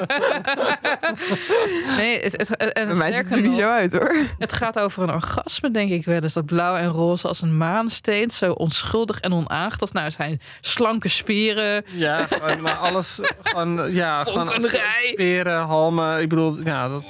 Nee, 1.97 2.19
het, 2.21 2.31
het, 2.38 2.73
en 2.73 2.88
Bij 2.88 2.95
mij 2.95 3.11
ziet 3.11 3.25
het 3.27 3.36
er 3.36 3.41
niet 3.41 3.55
zo 3.55 3.69
uit 3.69 3.93
hoor. 3.93 4.15
Het 4.39 4.53
gaat 4.53 4.79
over 4.79 5.03
een 5.03 5.13
orgasme, 5.13 5.71
denk 5.71 5.91
ik 5.91 6.05
wel 6.05 6.21
eens. 6.21 6.33
Dat 6.33 6.45
blauw 6.45 6.75
en 6.75 6.88
roze 6.88 7.27
als 7.27 7.41
een 7.41 7.57
maansteen. 7.57 8.31
Zo 8.31 8.51
onschuldig 8.51 9.19
en 9.19 9.33
onaangetast. 9.33 9.93
Nou, 9.93 10.11
zijn 10.11 10.41
slanke 10.61 11.07
spieren. 11.07 11.86
Ja, 11.91 12.25
gewoon, 12.27 12.61
maar 12.61 12.75
alles 12.75 13.19
gewoon, 13.43 13.93
ja, 13.93 14.23
gewoon 14.27 14.47
Vonkenrij. 14.51 15.07
speren, 15.11 15.59
halmen. 15.61 16.21
Ik 16.21 16.29
bedoel, 16.29 16.57
ja, 16.63 16.88
dat... 16.89 17.05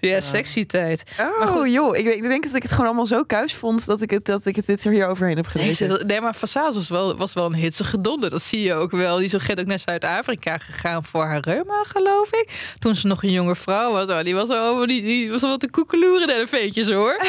Ja, 0.00 0.20
sexy 0.20 0.66
tijd. 0.66 1.02
Oh 1.40 1.66
joh, 1.66 1.96
ik, 1.96 2.06
ik, 2.06 2.22
denk 2.22 2.44
dat 2.44 2.54
ik 2.54 2.62
het 2.62 2.70
gewoon 2.72 2.86
allemaal 2.86 3.06
zo 3.06 3.22
kuis 3.24 3.54
vond 3.54 3.86
dat 3.86 4.00
ik 4.00 4.10
het, 4.10 4.24
dat 4.24 4.46
ik 4.46 4.56
het 4.56 4.66
dit 4.66 4.82
hier 4.84 5.06
overheen 5.08 5.36
heb 5.36 5.46
gelezen. 5.46 5.88
Nee, 5.88 6.04
nee 6.04 6.20
maar 6.20 6.34
Fassaas 6.40 6.74
was 6.74 6.88
wel, 6.88 7.16
was 7.16 7.34
wel 7.34 7.46
een 7.46 7.54
hitsige 7.54 8.00
donder. 8.00 8.30
Dat 8.30 8.42
zie 8.42 8.60
je 8.60 8.74
ook 8.74 8.90
wel. 8.90 9.16
Die 9.16 9.24
is 9.24 9.34
ook 9.34 9.64
naar 9.64 9.78
Zuid-Afrika 9.78 10.58
gegaan 10.58 11.04
voor 11.04 11.24
haar 11.24 11.40
reuma, 11.40 11.82
geloof 11.82 12.32
ik. 12.32 12.74
Toen 12.78 12.94
ze 12.94 13.06
nog 13.06 13.22
een 13.22 13.30
jonge 13.30 13.56
vrouw 13.56 13.92
was. 13.92 14.06
Oh, 14.06 14.22
die 14.22 14.34
was 14.34 14.48
al 14.48 14.86
die, 14.86 15.02
die 15.02 15.30
was 15.30 15.40
wel 15.40 15.56
te 15.56 15.70
koekeloeren 15.70 16.26
naar 16.26 16.38
de 16.38 16.46
veetjes 16.46 16.90
hoor. 16.90 17.20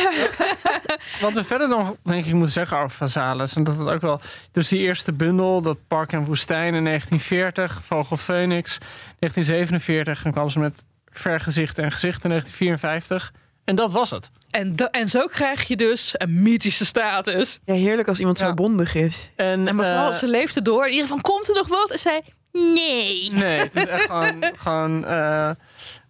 Wat 1.22 1.34
we 1.34 1.44
verder 1.44 1.68
nog 1.68 1.96
denk 2.04 2.26
ik 2.26 2.34
moeten 2.34 2.52
zeggen 2.52 2.78
over 2.78 2.90
Vazalis. 2.90 3.56
En 3.56 3.64
dat 3.64 3.78
het 3.78 3.88
ook 3.88 4.02
wel. 4.02 4.22
Dus 4.52 4.68
die 4.68 4.80
eerste 4.80 5.14
bundel, 5.14 5.62
dat 5.62 5.78
Park 5.88 6.14
en 6.14 6.26
Woestijn 6.26 6.74
in 6.74 6.84
1940, 6.84 7.80
Vogel 7.84 8.18
Phoenix, 8.18 8.78
1947. 9.20 10.26
En 10.26 10.32
kwam 10.32 10.50
ze 10.50 10.60
met 10.60 10.84
Vergezichten 11.10 11.84
en 11.84 11.92
Gezichten 11.92 12.24
in 12.24 12.30
1954. 12.30 13.34
En 13.64 13.76
dat 13.76 13.92
was 13.92 14.10
het. 14.10 14.32
En, 14.52 14.76
en 14.76 15.10
zo 15.10 15.28
krijg 15.28 15.68
je 15.68 15.76
dus 15.76 16.14
een 16.18 16.42
mythische 16.42 16.86
status. 16.86 17.60
Ja, 17.64 17.74
heerlijk 17.74 18.08
als 18.08 18.20
iemand 18.20 18.38
zo 18.38 18.54
bondig 18.54 18.96
is. 18.96 19.30
En, 19.36 19.68
en 19.68 19.76
mevrouw, 19.76 20.10
uh, 20.10 20.16
ze 20.16 20.28
leefde 20.28 20.62
door. 20.62 20.86
In 20.86 20.92
ieder 20.92 21.08
geval, 21.08 21.22
komt 21.22 21.50
er 21.50 21.56
nog 21.56 21.68
wat? 21.68 21.92
En 21.92 22.00
zei, 22.00 22.22
nee. 22.52 23.32
Nee, 23.32 23.60
het 23.60 23.76
is 23.76 23.86
echt 23.86 24.06
gewoon... 24.06 24.44
gewoon 24.66 25.04
uh, 25.04 25.50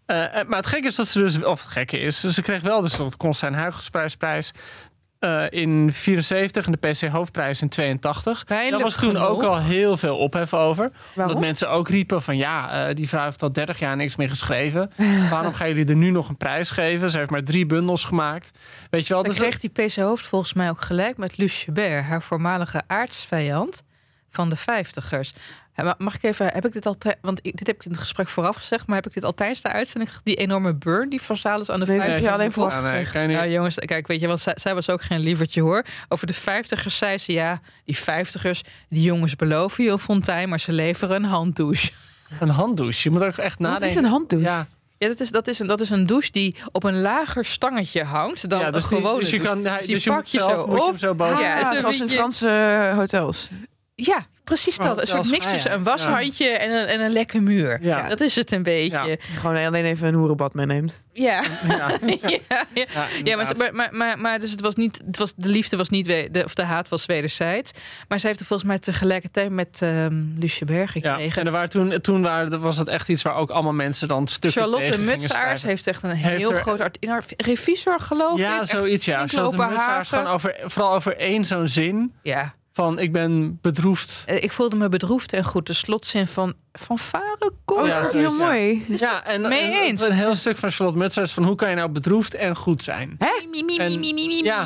uh, 0.07 0.43
maar 0.47 0.57
het 0.57 0.67
gekke 0.67 0.87
is 0.87 0.95
dat 0.95 1.07
ze 1.07 1.19
dus... 1.19 1.43
Of 1.43 1.61
het 1.61 1.71
gekke 1.71 1.99
is, 1.99 2.19
ze 2.19 2.41
kreeg 2.41 2.61
wel 2.61 2.81
dus 2.81 2.97
het 2.97 3.17
Constijn 3.17 3.55
Huygensprijsprijs. 3.55 4.51
Uh, 5.23 5.45
in 5.49 5.93
74 5.93 6.65
en 6.65 6.71
de 6.71 6.89
PC 6.89 7.01
Hoofdprijs 7.01 7.61
in 7.61 7.69
82. 7.69 8.43
Daar 8.43 8.79
was 8.79 8.95
toen 8.95 9.11
genoeg. 9.11 9.27
ook 9.27 9.43
al 9.43 9.59
heel 9.59 9.97
veel 9.97 10.17
ophef 10.17 10.53
over. 10.53 10.91
Waarom? 11.13 11.33
Dat 11.33 11.43
mensen 11.43 11.69
ook 11.69 11.89
riepen 11.89 12.21
van 12.21 12.37
ja, 12.37 12.87
uh, 12.89 12.95
die 12.95 13.07
vrouw 13.07 13.23
heeft 13.23 13.41
al 13.41 13.51
30 13.51 13.79
jaar 13.79 13.95
niks 13.95 14.15
meer 14.15 14.29
geschreven. 14.29 14.91
Waarom 15.29 15.53
gaan 15.53 15.67
jullie 15.67 15.85
er 15.85 15.95
nu 15.95 16.09
nog 16.09 16.29
een 16.29 16.37
prijs 16.37 16.71
geven? 16.71 17.09
Ze 17.11 17.17
heeft 17.17 17.29
maar 17.29 17.43
drie 17.43 17.65
bundels 17.65 18.03
gemaakt. 18.03 18.51
Weet 18.89 19.07
je 19.07 19.13
wel? 19.13 19.23
Dus 19.23 19.35
kreeg 19.35 19.59
die 19.59 19.69
PC 19.69 19.95
Hoofd 19.95 20.25
volgens 20.25 20.53
mij 20.53 20.69
ook 20.69 20.81
gelijk 20.81 21.17
met 21.17 21.37
Luce 21.37 22.01
haar 22.05 22.21
voormalige 22.21 22.81
aardsvijand 22.87 23.83
van 24.29 24.49
de 24.49 24.55
vijftigers. 24.55 25.33
Mag 25.97 26.15
ik 26.15 26.23
even, 26.23 26.45
heb 26.53 26.65
ik 26.65 26.73
dit 26.73 26.85
al, 26.85 26.97
want 27.21 27.43
dit 27.43 27.67
heb 27.67 27.75
ik 27.75 27.85
in 27.85 27.91
het 27.91 27.99
gesprek 27.99 28.29
vooraf 28.29 28.55
gezegd, 28.55 28.87
maar 28.87 28.95
heb 28.95 29.05
ik 29.05 29.13
dit 29.13 29.23
al 29.23 29.33
tijdens 29.33 29.61
de 29.61 29.69
uitzending, 29.69 30.11
die 30.23 30.35
enorme 30.35 30.73
burn 30.73 31.09
die 31.09 31.21
Vasalis 31.21 31.69
aan 31.69 31.79
de 31.79 31.85
nee, 31.85 31.95
vijftigers... 31.95 32.27
Ja, 32.27 32.33
alleen 32.33 32.51
vooraf 32.51 32.73
ja, 32.73 33.25
nee, 33.25 33.29
ja, 33.29 33.47
jongens, 33.47 33.75
kijk, 33.75 34.07
weet 34.07 34.19
je, 34.19 34.27
want 34.27 34.39
zij, 34.39 34.53
zij, 34.59 34.73
was 34.73 34.89
ook 34.89 35.01
geen 35.01 35.19
lievertje 35.19 35.61
hoor. 35.61 35.85
Over 36.07 36.27
de 36.27 36.33
vijftigers 36.33 36.97
zei 36.97 37.17
ze, 37.17 37.31
ja, 37.31 37.61
die 37.85 37.97
vijftigers, 37.97 38.61
die 38.89 39.01
jongens 39.01 39.35
beloven 39.35 39.83
je 39.83 39.89
een 39.91 39.99
fontein, 39.99 40.49
maar 40.49 40.59
ze 40.59 40.71
leveren 40.71 41.15
een 41.15 41.29
handdouche. 41.29 41.91
Een 42.39 42.49
handdouche? 42.49 43.09
Je 43.09 43.09
moet 43.09 43.23
ook 43.23 43.37
echt 43.37 43.59
nadenken. 43.59 43.87
Wat 43.87 43.97
is 43.97 44.03
een 44.03 44.09
handdouche? 44.09 44.47
Ja. 44.47 44.67
Ja, 45.01 45.07
dat 45.07 45.19
is, 45.19 45.31
dat, 45.31 45.47
is 45.47 45.59
een, 45.59 45.67
dat 45.67 45.81
is 45.81 45.89
een 45.89 46.05
douche 46.05 46.31
die 46.31 46.55
op 46.71 46.83
een 46.83 47.01
lager 47.01 47.45
stangetje 47.45 48.03
hangt 48.03 48.49
dan 48.49 48.59
ja, 48.59 48.71
dus 48.71 48.83
een 48.83 48.89
gewone 48.97 49.19
dus 49.19 49.29
je 49.29 49.37
douche. 49.37 49.53
kan, 49.53 49.65
hij, 49.65 49.77
dus 49.77 49.87
dus 49.87 50.03
je 50.03 50.09
je 50.09 50.15
pak 50.15 50.23
moet 50.23 50.31
je 50.31 50.39
zo 50.39 50.67
moet 50.67 50.77
je 50.77 50.83
op. 50.83 50.89
hem 50.89 50.97
zo 50.97 51.13
boven. 51.13 51.39
Ja, 51.39 51.75
zoals 51.75 51.95
in 51.95 52.01
beetje- 52.01 52.17
Franse 52.17 52.91
hotels. 52.95 53.49
Ja, 53.95 54.25
precies 54.43 54.77
dat. 54.77 55.01
Een 55.01 55.07
soort 55.07 55.29
mix 55.31 55.39
ah, 55.45 55.45
ja. 55.45 55.51
tussen 55.51 55.71
een 55.71 55.77
Ja. 55.77 55.83
washandje 55.83 56.47
en, 56.49 56.71
een, 56.71 56.85
en 56.85 56.99
een 56.99 57.11
lekke 57.11 57.39
muur. 57.41 57.79
Ja. 57.81 58.07
Dat 58.09 58.19
is 58.21 58.35
het 58.35 58.51
een 58.51 58.63
beetje. 58.63 59.19
Gewoon 59.39 59.65
alleen 59.65 59.85
even 59.85 60.07
een 60.07 60.13
hoerenbad 60.13 60.53
meeneemt. 60.53 61.03
Ja. 61.13 61.43
Ja. 61.67 61.91
ja, 62.21 62.29
ja. 62.29 62.65
Ja, 62.73 62.85
Ja, 63.23 63.35
maar, 63.73 63.89
maar, 63.95 64.19
maar, 64.19 64.39
dus 64.39 64.51
het 64.51 64.61
was 64.61 64.75
niet, 64.75 65.01
het 65.05 65.17
was, 65.17 65.33
de 65.35 65.47
liefde 65.49 65.77
was 65.77 65.89
niet, 65.89 66.07
we- 66.07 66.27
de, 66.31 66.43
of 66.43 66.53
de 66.55 66.63
haat 66.63 66.89
was 66.89 67.05
wederzijds. 67.05 67.71
Maar 68.07 68.19
zij 68.19 68.29
heeft 68.29 68.41
er 68.41 68.47
volgens 68.47 68.69
mij 68.69 68.79
tegelijkertijd 68.79 69.49
met 69.51 69.81
ehm 69.81 70.15
Lucie 70.37 70.65
Berg 70.65 70.93
Ja, 70.93 71.09
gekregen. 71.13 71.39
en 71.41 71.45
er 71.47 71.53
waren 71.53 71.69
toen, 71.69 72.01
toen 72.01 72.21
waren, 72.21 72.61
was 72.61 72.77
het 72.77 72.87
echt 72.87 73.09
iets 73.09 73.21
waar 73.23 73.35
ook 73.35 73.49
allemaal 73.49 73.73
mensen 73.73 74.07
dan 74.07 74.27
stukken 74.27 74.61
Charlotte 74.61 74.85
tegen 74.85 74.99
gingen 74.99 75.19
Mutsaars 75.19 75.63
heeft 75.63 75.87
echt 75.87 76.03
een 76.03 76.11
heel 76.11 76.51
er- 76.53 76.61
groot 76.61 76.81
art 76.81 76.97
in 76.99 77.09
haar 77.09 77.23
revisor 77.37 77.99
geloof 77.99 78.33
ik. 78.33 78.39
Ja, 78.39 78.65
zoiets 78.65 79.05
ja. 79.05 79.27
Charlotte 79.27 79.57
Mutsaars 79.67 80.09
gewoon 80.09 80.27
over, 80.27 80.55
vooral 80.63 80.93
over 80.93 81.17
één 81.17 81.45
zo'n 81.45 81.67
zin 81.67 82.13
Ja, 82.23 82.53
van 82.81 82.99
ik 82.99 83.11
ben 83.11 83.59
bedroefd. 83.61 84.23
Eh, 84.25 84.43
ik 84.43 84.51
voelde 84.51 84.75
me 84.75 84.89
bedroefd 84.89 85.33
en 85.33 85.43
goed. 85.43 85.67
De 85.67 85.73
slotzin 85.73 86.27
van 86.27 86.53
van 86.73 86.99
Varen 86.99 87.51
komt. 87.65 87.85
ik 87.87 87.93
Ja, 87.93 88.07
heel 88.11 88.21
ja. 88.37 88.45
mooi. 88.45 88.85
Ja, 88.87 89.25
en, 89.25 89.41
Mee 89.41 89.61
en 89.61 89.71
eens. 89.81 90.01
een 90.01 90.11
heel 90.11 90.35
stuk 90.35 90.57
van 90.57 90.71
Charlotte 90.71 90.99
Mutsaars 90.99 91.31
van 91.31 91.43
hoe 91.43 91.55
kan 91.55 91.69
je 91.69 91.75
nou 91.75 91.89
bedroefd 91.89 92.33
en 92.33 92.55
goed 92.55 92.83
zijn? 92.83 93.17
Mi, 93.19 93.47
mi, 93.49 93.63
mi, 93.63 93.77
En- 93.77 93.99
mi, 93.99 94.13
mi, 94.13 94.27
mi, 94.27 94.43
ja. 94.43 94.65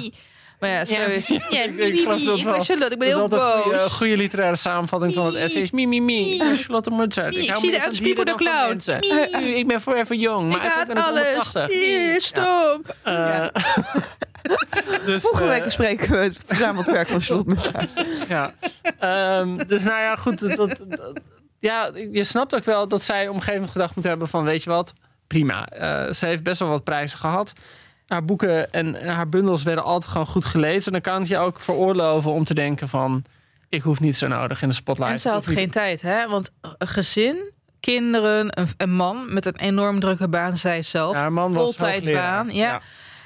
Maar 0.59 0.69
ja, 0.69 0.85
zo 0.85 0.95
is 0.95 1.27
ja, 1.27 1.39
Ja, 1.49 1.63
ik- 1.63 1.77
ik 1.79 1.99
geloof 1.99 2.21
dat 2.23 2.37
Ik 2.37 2.43
wel. 2.43 2.53
ben 2.55 2.65
Charlotte, 2.65 2.93
ik 2.93 2.99
ben 2.99 3.09
Dat 3.09 3.17
heel 3.31 3.39
altijd 3.39 3.41
een 3.55 3.61
goede, 3.61 3.77
boos. 3.77 3.91
goede 3.93 4.17
literaire 4.17 4.55
samenvatting 4.55 5.13
van 5.13 5.25
het 5.25 5.35
essay 5.35 5.61
is 5.61 5.71
mi, 5.71 5.87
mi, 5.87 6.01
mi. 6.01 6.33
Ik 6.33 6.39
ben 6.39 6.55
Charlotte 6.57 6.91
Mutsaars. 6.91 7.37
Ik 7.37 7.49
hou 7.49 7.59
zie 7.59 7.71
Pipo 7.71 8.23
dieren 8.23 8.25
de 8.25 8.35
Clown. 8.35 9.55
Ik 9.57 9.67
ben 9.67 9.81
forever 9.81 10.15
jong, 10.15 10.49
maar 10.51 10.65
Ik 10.65 10.71
haat 10.71 10.87
ben 10.87 10.97
alles. 11.03 11.23
180. 11.53 11.67
Mi, 11.67 12.15
Stom. 12.19 12.81
Dus, 15.05 15.21
Volgende 15.21 15.47
eh, 15.47 15.53
week 15.55 15.63
bespreken 15.63 16.11
we 16.11 16.17
het 16.17 16.37
verzameld 16.45 16.87
werk 16.87 17.07
van 17.07 17.21
Charlotte 17.21 17.49
Mutsaars. 17.53 18.27
Ja. 18.27 18.53
Ehm, 18.99 19.57
dus 19.67 19.83
nou 19.83 20.01
ja, 20.01 20.15
goed. 20.15 20.39
Dat, 20.39 20.55
dat- 20.57 20.79
dat- 20.89 21.19
ja, 21.59 21.91
je 22.11 22.23
snapt 22.23 22.55
ook 22.55 22.63
wel 22.63 22.87
dat 22.87 23.03
zij 23.03 23.21
op 23.21 23.27
een 23.27 23.33
gegeven 23.33 23.53
moment 23.53 23.71
gedacht 23.71 23.95
moet 23.95 24.03
hebben 24.05 24.27
van... 24.27 24.43
weet 24.43 24.63
je 24.63 24.69
wat, 24.69 24.93
prima. 25.27 25.67
Eh, 25.67 26.13
ze 26.13 26.25
heeft 26.25 26.43
best 26.43 26.59
wel 26.59 26.69
wat 26.69 26.83
prijzen 26.83 27.17
gehad. 27.17 27.53
Haar 28.07 28.25
boeken 28.25 28.71
en, 28.73 28.95
en 28.95 29.07
haar 29.07 29.29
bundels 29.29 29.63
werden 29.63 29.83
altijd 29.83 30.11
gewoon 30.11 30.27
goed 30.27 30.45
gelezen. 30.45 30.91
Dan 30.91 31.01
kan 31.01 31.19
het 31.19 31.27
je 31.27 31.37
ook 31.37 31.59
veroorloven 31.59 32.31
om 32.31 32.43
te 32.43 32.53
denken 32.53 32.87
van... 32.87 33.23
ik 33.69 33.81
hoef 33.81 33.99
niet 33.99 34.17
zo 34.17 34.27
nodig 34.27 34.61
in 34.61 34.69
de 34.69 34.75
spotlight. 34.75 35.13
En 35.13 35.19
ze 35.19 35.29
had 35.29 35.47
geen 35.47 35.69
tijd, 35.71 36.01
hè? 36.01 36.27
Want 36.27 36.51
een 36.77 36.87
gezin, 36.87 37.51
kinderen, 37.79 38.59
een, 38.59 38.67
een 38.77 38.93
man 38.95 39.33
met 39.33 39.45
een 39.45 39.55
enorm 39.57 39.99
drukke 39.99 40.29
baan, 40.29 40.57
zij 40.57 40.81
zelf. 40.81 41.13
Ja, 41.13 41.19
haar 41.19 41.33
man 41.33 41.53
was 41.53 41.63
Voltijdbaan, 41.63 42.45
hoogleraar. 42.45 42.71
ja. 42.73 42.81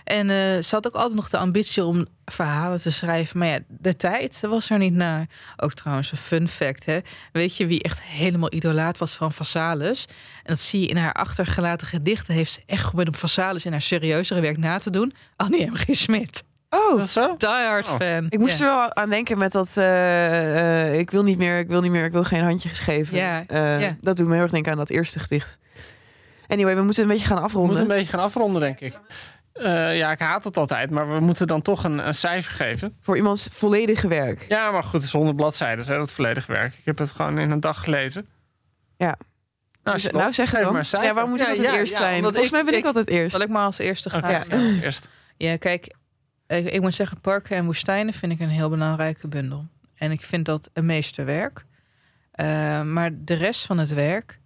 En 0.10 0.30
eh, 0.30 0.64
ze 0.64 0.76
had 0.76 0.88
ook 0.88 0.96
altijd 0.96 1.16
nog 1.16 1.30
de 1.30 1.38
ambitie 1.38 1.84
om 1.84 2.06
verhalen 2.26 2.82
te 2.82 2.92
schrijven. 2.92 3.38
Maar 3.40 3.48
ja, 3.48 3.60
de 3.68 3.96
tijd 3.96 4.40
was 4.42 4.70
er 4.70 4.78
niet 4.78 4.94
naar. 4.94 5.26
Ook 5.58 5.74
trouwens 5.74 6.12
een 6.12 6.18
fun 6.18 6.48
fact, 6.48 6.86
hè. 6.86 7.00
Weet 7.32 7.58
je 7.58 7.66
wie 7.66 7.84
echt 7.84 8.02
helemaal 8.02 8.54
idolaat 8.54 8.98
was 8.98 9.14
van 9.16 9.34
Vassalis? 9.34 10.06
En 10.44 10.54
dat 10.54 10.60
zie 10.60 10.80
je 10.82 10.88
in 10.88 10.98
haar 10.98 11.14
achtergelaten 11.14 11.88
gedichten. 11.88 12.34
Heeft 12.34 12.52
ze 12.54 12.62
echt 12.66 12.82
geprobeerd 12.82 13.08
om 13.10 13.16
Vassalis 13.16 13.66
in 13.66 13.72
haar 13.72 13.82
serieuzere 13.82 14.40
werk 14.42 14.58
na 14.58 14.78
te 14.80 14.90
doen. 14.90 15.14
Annie 15.36 15.66
M. 15.72 15.76
G. 15.76 15.86
Smit. 15.90 16.44
Oh, 16.70 16.96
Dat 16.96 17.06
is 17.06 17.14
zo? 17.14 17.36
Die 17.38 17.50
hard 17.50 17.90
Oh. 17.90 17.96
fan. 17.96 18.26
ik 18.30 18.40
moest 18.40 18.60
ja. 18.60 18.66
er 18.66 18.76
wel 18.76 18.94
aan 18.96 19.10
denken 19.10 19.38
met 19.38 19.52
dat... 19.52 19.70
eh, 19.76 20.88
eh, 20.90 21.00
ik 21.00 21.12
wil 21.12 21.24
niet 21.24 21.38
meer, 21.38 21.60
ik 21.60 21.68
wil 21.68 21.82
niet 21.82 21.92
meer, 21.92 22.06
ik 22.06 22.12
wil 22.12 22.24
geen 22.24 22.44
handjes 22.44 22.80
geven. 22.80 23.18
Ja, 23.18 23.44
Eh, 23.48 23.82
ja. 23.82 23.96
Dat 24.02 24.18
doet 24.18 24.28
me 24.28 24.34
heel 24.34 24.42
erg 24.42 24.52
denken 24.52 24.72
aan 24.72 24.78
dat 24.78 24.90
eerste 24.90 25.20
gedicht. 25.20 25.58
Anyway, 26.48 26.76
we 26.76 26.82
moeten 26.82 27.04
een 27.04 27.10
beetje 27.10 27.26
gaan 27.26 27.38
We 27.38 27.44
afronden. 27.44 27.70
moeten 27.76 27.92
een 27.92 27.98
beetje 28.02 28.18
gaan 28.18 28.26
afronden, 28.26 28.62
denk 28.62 28.80
ik. 28.80 29.00
Eh, 29.60 29.98
ja, 29.98 30.12
ik 30.12 30.20
haat 30.20 30.44
het 30.44 30.58
altijd, 30.58 30.90
maar 30.90 31.14
we 31.14 31.20
moeten 31.20 31.48
dan 31.48 31.62
toch 31.62 31.84
een, 31.84 32.08
een 32.08 32.14
cijfer 32.16 32.54
geven. 32.54 32.98
Voor 33.02 33.18
iemands 33.18 33.48
volledige 33.52 34.08
werk. 34.08 34.46
Ja, 34.50 34.72
maar 34.72 34.84
goed, 34.84 34.92
het 34.92 35.04
is 35.04 35.12
100 35.12 35.36
bladzijden, 35.36 35.86
hè, 35.86 35.98
dat 35.98 36.12
volledige 36.12 36.52
werk. 36.52 36.74
Ik 36.74 36.86
heb 36.86 36.98
het 36.98 37.12
gewoon 37.12 37.38
in 37.40 37.52
een 37.52 37.60
dag 37.60 37.84
gelezen. 37.84 38.28
Ja. 38.98 39.18
Nou, 39.84 39.98
Dus, 40.02 40.12
nou 40.12 40.34
zeg 40.34 40.52
het 40.52 40.62
dan. 40.62 40.74
maar 40.74 40.86
cijfer. 40.86 41.08
Ja, 41.10 41.14
waarom 41.14 41.32
moet 41.32 41.40
ik 41.40 41.46
Ja, 41.46 41.52
altijd 41.52 41.72
ja, 41.74 41.80
eerst 41.80 41.92
ja, 41.94 41.98
zijn? 42.00 42.22
Volgens 42.24 42.52
mij 42.52 42.64
ben 42.64 42.74
ik, 42.74 42.86
altijd 42.86 43.08
eerst. 43.08 43.32
Zal 43.32 43.42
ik 43.42 43.50
maar 43.50 43.66
als 43.66 43.78
eerste 43.78 44.10
gaan? 44.10 44.32
Ja. 44.32 44.44
ja, 44.50 44.82
eerst. 44.82 45.10
Ja, 45.38 45.58
kijk, 45.58 45.96
ik, 46.48 46.66
ik 46.72 46.82
moet 46.82 46.94
zeggen, 46.94 47.22
Parken 47.22 47.58
en 47.58 47.66
Woestijnen 47.66 48.14
vind 48.14 48.32
ik 48.32 48.40
een 48.40 48.50
heel 48.50 48.70
belangrijke 48.70 49.28
bundel. 49.28 49.68
En 49.96 50.12
ik 50.12 50.22
vind 50.24 50.46
dat 50.46 50.70
een 50.74 50.86
meesterwerk. 50.86 51.66
Eh, 52.32 52.82
maar 52.82 53.10
de 53.14 53.34
rest 53.34 53.66
van 53.66 53.78
het 53.78 53.94
werk 53.94 54.39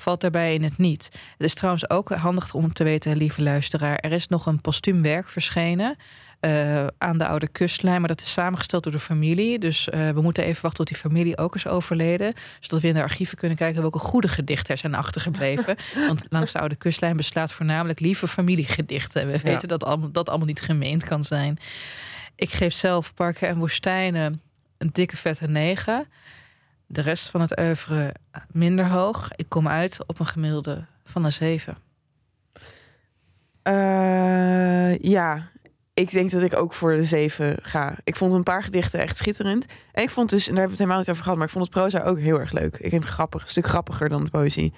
valt 0.00 0.20
daarbij 0.20 0.54
in 0.54 0.62
het 0.62 0.78
niet. 0.78 1.04
Het 1.12 1.46
is 1.46 1.54
trouwens 1.54 1.90
ook 1.90 2.10
handig 2.10 2.54
om 2.54 2.72
te 2.72 2.84
weten, 2.84 3.16
lieve 3.16 3.42
luisteraar. 3.42 3.96
Er 3.96 4.12
is 4.12 4.26
nog 4.26 4.46
een 4.46 4.60
postuum 4.60 5.02
werk 5.02 5.28
verschenen 5.28 5.96
eh, 6.40 6.86
aan 6.98 7.18
de 7.18 7.26
oude 7.26 7.48
kustlijn. 7.48 7.98
Maar 7.98 8.08
dat 8.08 8.20
is 8.20 8.32
samengesteld 8.32 8.82
door 8.82 8.92
de 8.92 9.00
familie. 9.00 9.58
Dus 9.58 9.88
eh, 9.88 10.10
we 10.10 10.20
moeten 10.20 10.44
even 10.44 10.62
wachten 10.62 10.84
tot 10.84 10.88
die 10.88 10.96
familie 10.96 11.38
ook 11.38 11.54
is 11.54 11.66
overleden. 11.66 12.34
Zodat 12.60 12.80
we 12.80 12.88
in 12.88 12.94
de 12.94 13.02
archieven 13.02 13.38
kunnen 13.38 13.56
kijken 13.56 13.80
welke 13.80 13.98
goede 13.98 14.28
gedichten 14.28 14.70
er 14.70 14.78
zijn 14.78 14.94
achtergebleven. 14.94 15.76
Want 16.08 16.26
langs 16.28 16.52
de 16.52 16.58
oude 16.58 16.76
kustlijn 16.76 17.16
beslaat 17.16 17.52
voornamelijk 17.52 18.00
lieve 18.00 18.28
familiegedichten. 18.28 19.30
We 19.30 19.38
weten 19.38 19.68
dat 19.68 19.84
allemaal, 19.84 20.10
dat 20.10 20.28
allemaal 20.28 20.46
niet 20.46 20.60
gemeend 20.60 21.04
kan 21.04 21.24
zijn. 21.24 21.58
Ik 22.36 22.50
geef 22.50 22.72
zelf 22.72 23.14
Parken 23.14 23.48
en 23.48 23.58
Woestijnen 23.58 24.40
een 24.78 24.90
dikke 24.92 25.16
vette 25.16 25.48
9. 25.48 26.06
De 26.90 27.00
rest 27.00 27.28
van 27.28 27.40
het 27.40 27.58
oeuvre 27.60 28.14
minder 28.50 28.86
hoog. 28.88 29.28
Ik 29.36 29.48
kom 29.48 29.68
uit 29.68 30.06
op 30.06 30.18
een 30.20 30.26
gemiddelde 30.26 30.84
van 31.04 31.24
een 31.24 31.32
7. 31.32 31.76
Eh, 33.62 34.98
ja, 34.98 35.48
ik 35.94 36.10
denk 36.10 36.30
dat 36.30 36.42
ik 36.42 36.56
ook 36.56 36.72
voor 36.74 36.96
de 36.96 37.04
zeven 37.04 37.56
ga. 37.62 37.98
Ik 38.04 38.16
vond 38.16 38.32
een 38.32 38.42
paar 38.42 38.62
gedichten 38.62 39.00
echt 39.00 39.16
schitterend. 39.16 39.66
En 39.92 40.02
ik 40.02 40.10
vond 40.10 40.30
dus, 40.30 40.48
en 40.48 40.54
daar 40.54 40.60
hebben 40.60 40.64
we 40.64 40.70
het 40.70 40.78
helemaal 40.78 40.98
niet 40.98 41.08
over 41.10 41.22
gehad, 41.22 41.36
maar 41.38 41.46
ik 41.46 41.52
vond 41.52 41.64
het 41.64 41.74
proza 41.74 42.02
ook 42.02 42.18
heel 42.18 42.40
erg 42.40 42.52
leuk. 42.52 42.76
Ik 42.76 42.90
vind 42.90 43.02
het 43.04 43.12
grappig, 43.12 43.42
een 43.42 43.48
stuk 43.48 43.66
grappiger 43.66 44.08
dan 44.08 44.24
de 44.24 44.30
poëzie. 44.30 44.72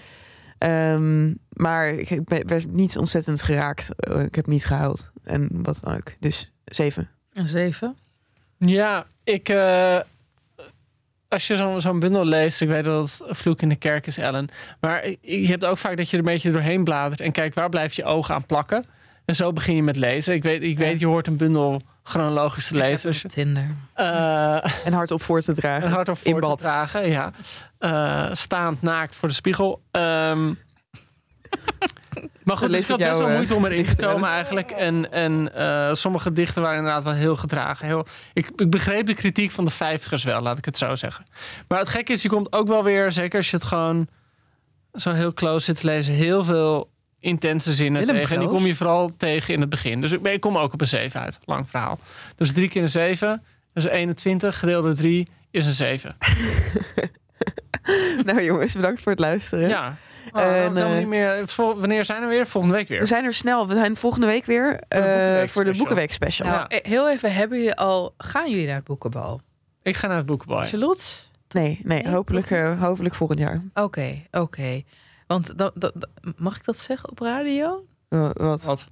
Ehm, 0.58 1.34
maar 1.48 1.88
ik 1.88 2.24
ben- 2.24 2.46
werd 2.48 2.72
niet 2.72 2.98
ontzettend 2.98 3.42
geraakt. 3.42 3.94
Eh, 3.96 4.22
Ik 4.22 4.34
heb 4.34 4.46
niet 4.46 4.66
gehuild. 4.66 5.10
En 5.24 5.48
wat 5.62 5.78
dan 5.82 5.94
ook. 5.94 6.12
Dus 6.20 6.52
zeven. 6.64 7.08
Een 7.32 7.48
7. 7.48 7.96
Ja, 8.58 9.06
ik, 9.24 9.48
eh, 9.48 10.00
als 11.30 11.46
je 11.46 11.56
zo'n 11.56 11.80
zo'n 11.80 11.98
bundel 11.98 12.24
leest, 12.24 12.60
ik 12.60 12.68
weet 12.68 12.84
dat 12.84 13.22
het 13.26 13.38
vloek 13.38 13.62
in 13.62 13.68
de 13.68 13.76
kerk 13.76 14.06
is, 14.06 14.18
Ellen. 14.18 14.48
Maar 14.80 15.08
je 15.20 15.46
hebt 15.46 15.64
ook 15.64 15.78
vaak 15.78 15.96
dat 15.96 16.10
je 16.10 16.12
er 16.12 16.18
een 16.18 16.32
beetje 16.32 16.52
doorheen 16.52 16.84
bladert 16.84 17.20
en 17.20 17.32
kijkt 17.32 17.54
waar 17.54 17.68
blijft 17.68 17.96
je 17.96 18.04
ogen 18.04 18.34
aan 18.34 18.46
plakken. 18.46 18.86
En 19.24 19.34
zo 19.34 19.52
begin 19.52 19.76
je 19.76 19.82
met 19.82 19.96
lezen. 19.96 20.34
Ik 20.34 20.42
weet, 20.42 20.62
ik 20.62 20.78
weet 20.78 21.00
je 21.00 21.06
hoort 21.06 21.26
een 21.26 21.36
bundel 21.36 21.82
chronologisch 22.02 22.68
te 22.68 22.76
lezen. 22.76 23.10
Dus, 23.10 23.24
Tinder. 23.28 23.74
Uh, 23.96 24.86
en 24.86 24.92
hardop 24.92 25.22
voor 25.22 25.40
te 25.40 25.52
dragen. 25.52 25.86
En 25.86 25.92
hardop 25.92 26.18
voor 26.18 26.40
te 26.40 26.62
dragen, 26.62 27.08
ja. 27.08 27.32
Uh, 27.80 28.28
staand 28.32 28.82
naakt 28.82 29.16
voor 29.16 29.28
de 29.28 29.34
spiegel. 29.34 29.82
Um, 29.90 30.58
maar 32.42 32.56
goed, 32.56 32.72
dus 32.72 32.80
ik 32.80 32.86
had 32.88 32.98
best 32.98 33.18
wel 33.18 33.28
moeite 33.28 33.54
om 33.54 33.64
erin 33.64 33.84
te 33.84 33.96
komen 33.96 34.28
eigenlijk. 34.28 34.70
En, 34.70 35.12
en 35.12 35.50
uh, 35.56 35.94
sommige 35.94 36.32
dichten 36.32 36.62
waren 36.62 36.78
inderdaad 36.78 37.02
wel 37.02 37.12
heel 37.12 37.36
gedragen. 37.36 37.86
Heel, 37.86 38.06
ik, 38.32 38.50
ik 38.56 38.70
begreep 38.70 39.06
de 39.06 39.14
kritiek 39.14 39.50
van 39.50 39.64
de 39.64 39.70
vijftigers 39.70 40.24
wel, 40.24 40.40
laat 40.40 40.58
ik 40.58 40.64
het 40.64 40.76
zo 40.76 40.94
zeggen. 40.94 41.26
Maar 41.68 41.78
het 41.78 41.88
gekke 41.88 42.12
is, 42.12 42.22
je 42.22 42.28
komt 42.28 42.52
ook 42.52 42.68
wel 42.68 42.84
weer, 42.84 43.12
zeker 43.12 43.38
als 43.38 43.50
je 43.50 43.56
het 43.56 43.64
gewoon 43.64 44.08
zo 44.92 45.12
heel 45.12 45.32
close 45.32 45.64
zit 45.64 45.80
te 45.80 45.86
lezen, 45.86 46.14
heel 46.14 46.44
veel 46.44 46.90
intense 47.20 47.72
zinnen 47.72 48.00
Willem 48.00 48.16
tegen. 48.16 48.34
En 48.34 48.40
die 48.40 48.50
kom 48.50 48.66
je 48.66 48.74
vooral 48.74 49.12
tegen 49.16 49.54
in 49.54 49.60
het 49.60 49.70
begin. 49.70 50.00
Dus 50.00 50.12
ik, 50.12 50.26
ik 50.26 50.40
kom 50.40 50.58
ook 50.58 50.72
op 50.72 50.80
een 50.80 50.86
7 50.86 51.20
uit. 51.20 51.38
Lang 51.44 51.68
verhaal. 51.68 51.98
Dus 52.36 52.52
drie 52.52 52.68
keer 52.68 52.82
een 52.82 52.88
7, 52.88 53.42
dat 53.72 53.84
is 53.84 53.90
21. 53.90 54.58
Gedeeld 54.58 54.84
door 54.84 54.94
3 54.94 55.28
is 55.50 55.66
een 55.66 55.72
7. 55.72 56.16
nou 58.26 58.42
jongens, 58.42 58.74
bedankt 58.74 59.00
voor 59.00 59.12
het 59.12 59.20
luisteren. 59.20 59.68
Ja. 59.68 59.96
Oh, 60.32 60.42
en, 60.42 60.76
uh, 60.76 60.96
niet 60.96 61.06
meer. 61.06 61.44
Wanneer 61.56 62.04
zijn 62.04 62.22
we 62.22 62.26
weer? 62.26 62.46
Volgende 62.46 62.76
week 62.76 62.88
weer. 62.88 63.00
We 63.00 63.06
zijn 63.06 63.24
er 63.24 63.34
snel. 63.34 63.68
We 63.68 63.74
zijn 63.74 63.96
volgende 63.96 64.26
week 64.26 64.44
weer 64.44 64.80
uh, 64.96 65.42
voor 65.48 65.64
de 65.64 65.76
Boekenweek 65.76 66.12
special. 66.12 66.48
Nou, 66.48 66.64
ja. 66.68 66.78
Heel 66.82 67.10
even, 67.10 67.34
hebben 67.34 67.58
jullie 67.58 67.74
al, 67.74 68.14
gaan 68.18 68.50
jullie 68.50 68.66
naar 68.66 68.74
het 68.74 68.84
boekenbal? 68.84 69.40
Ik 69.82 69.96
ga 69.96 70.06
naar 70.06 70.16
het 70.16 70.26
boekenbal. 70.26 70.64
Charlotte? 70.64 71.04
Nee, 71.48 71.80
nee, 71.82 72.02
nee 72.02 72.12
hopelijk, 72.12 72.50
uh, 72.50 72.80
hopelijk 72.80 73.14
volgend 73.14 73.38
jaar. 73.38 73.62
Oké, 73.74 73.82
okay, 73.82 74.26
oké. 74.30 74.40
Okay. 74.40 74.84
Want 75.26 75.54
mag 76.36 76.56
ik 76.56 76.64
dat 76.64 76.78
zeggen 76.78 77.10
op 77.10 77.18
radio? 77.18 77.84
Uh, 78.08 78.30
wat? 78.32 78.62
wat? 78.62 78.88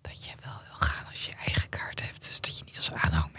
Dat 0.00 0.24
je 0.24 0.30
wel 0.42 0.60
wil 0.68 0.88
gaan 0.88 1.04
als 1.10 1.26
je 1.26 1.32
eigen 1.44 1.68
kaart 1.68 2.02
hebt. 2.02 2.22
Dus 2.22 2.40
dat 2.40 2.58
je 2.58 2.64
niet 2.64 2.76
als 2.76 2.92
aanhang. 2.92 3.31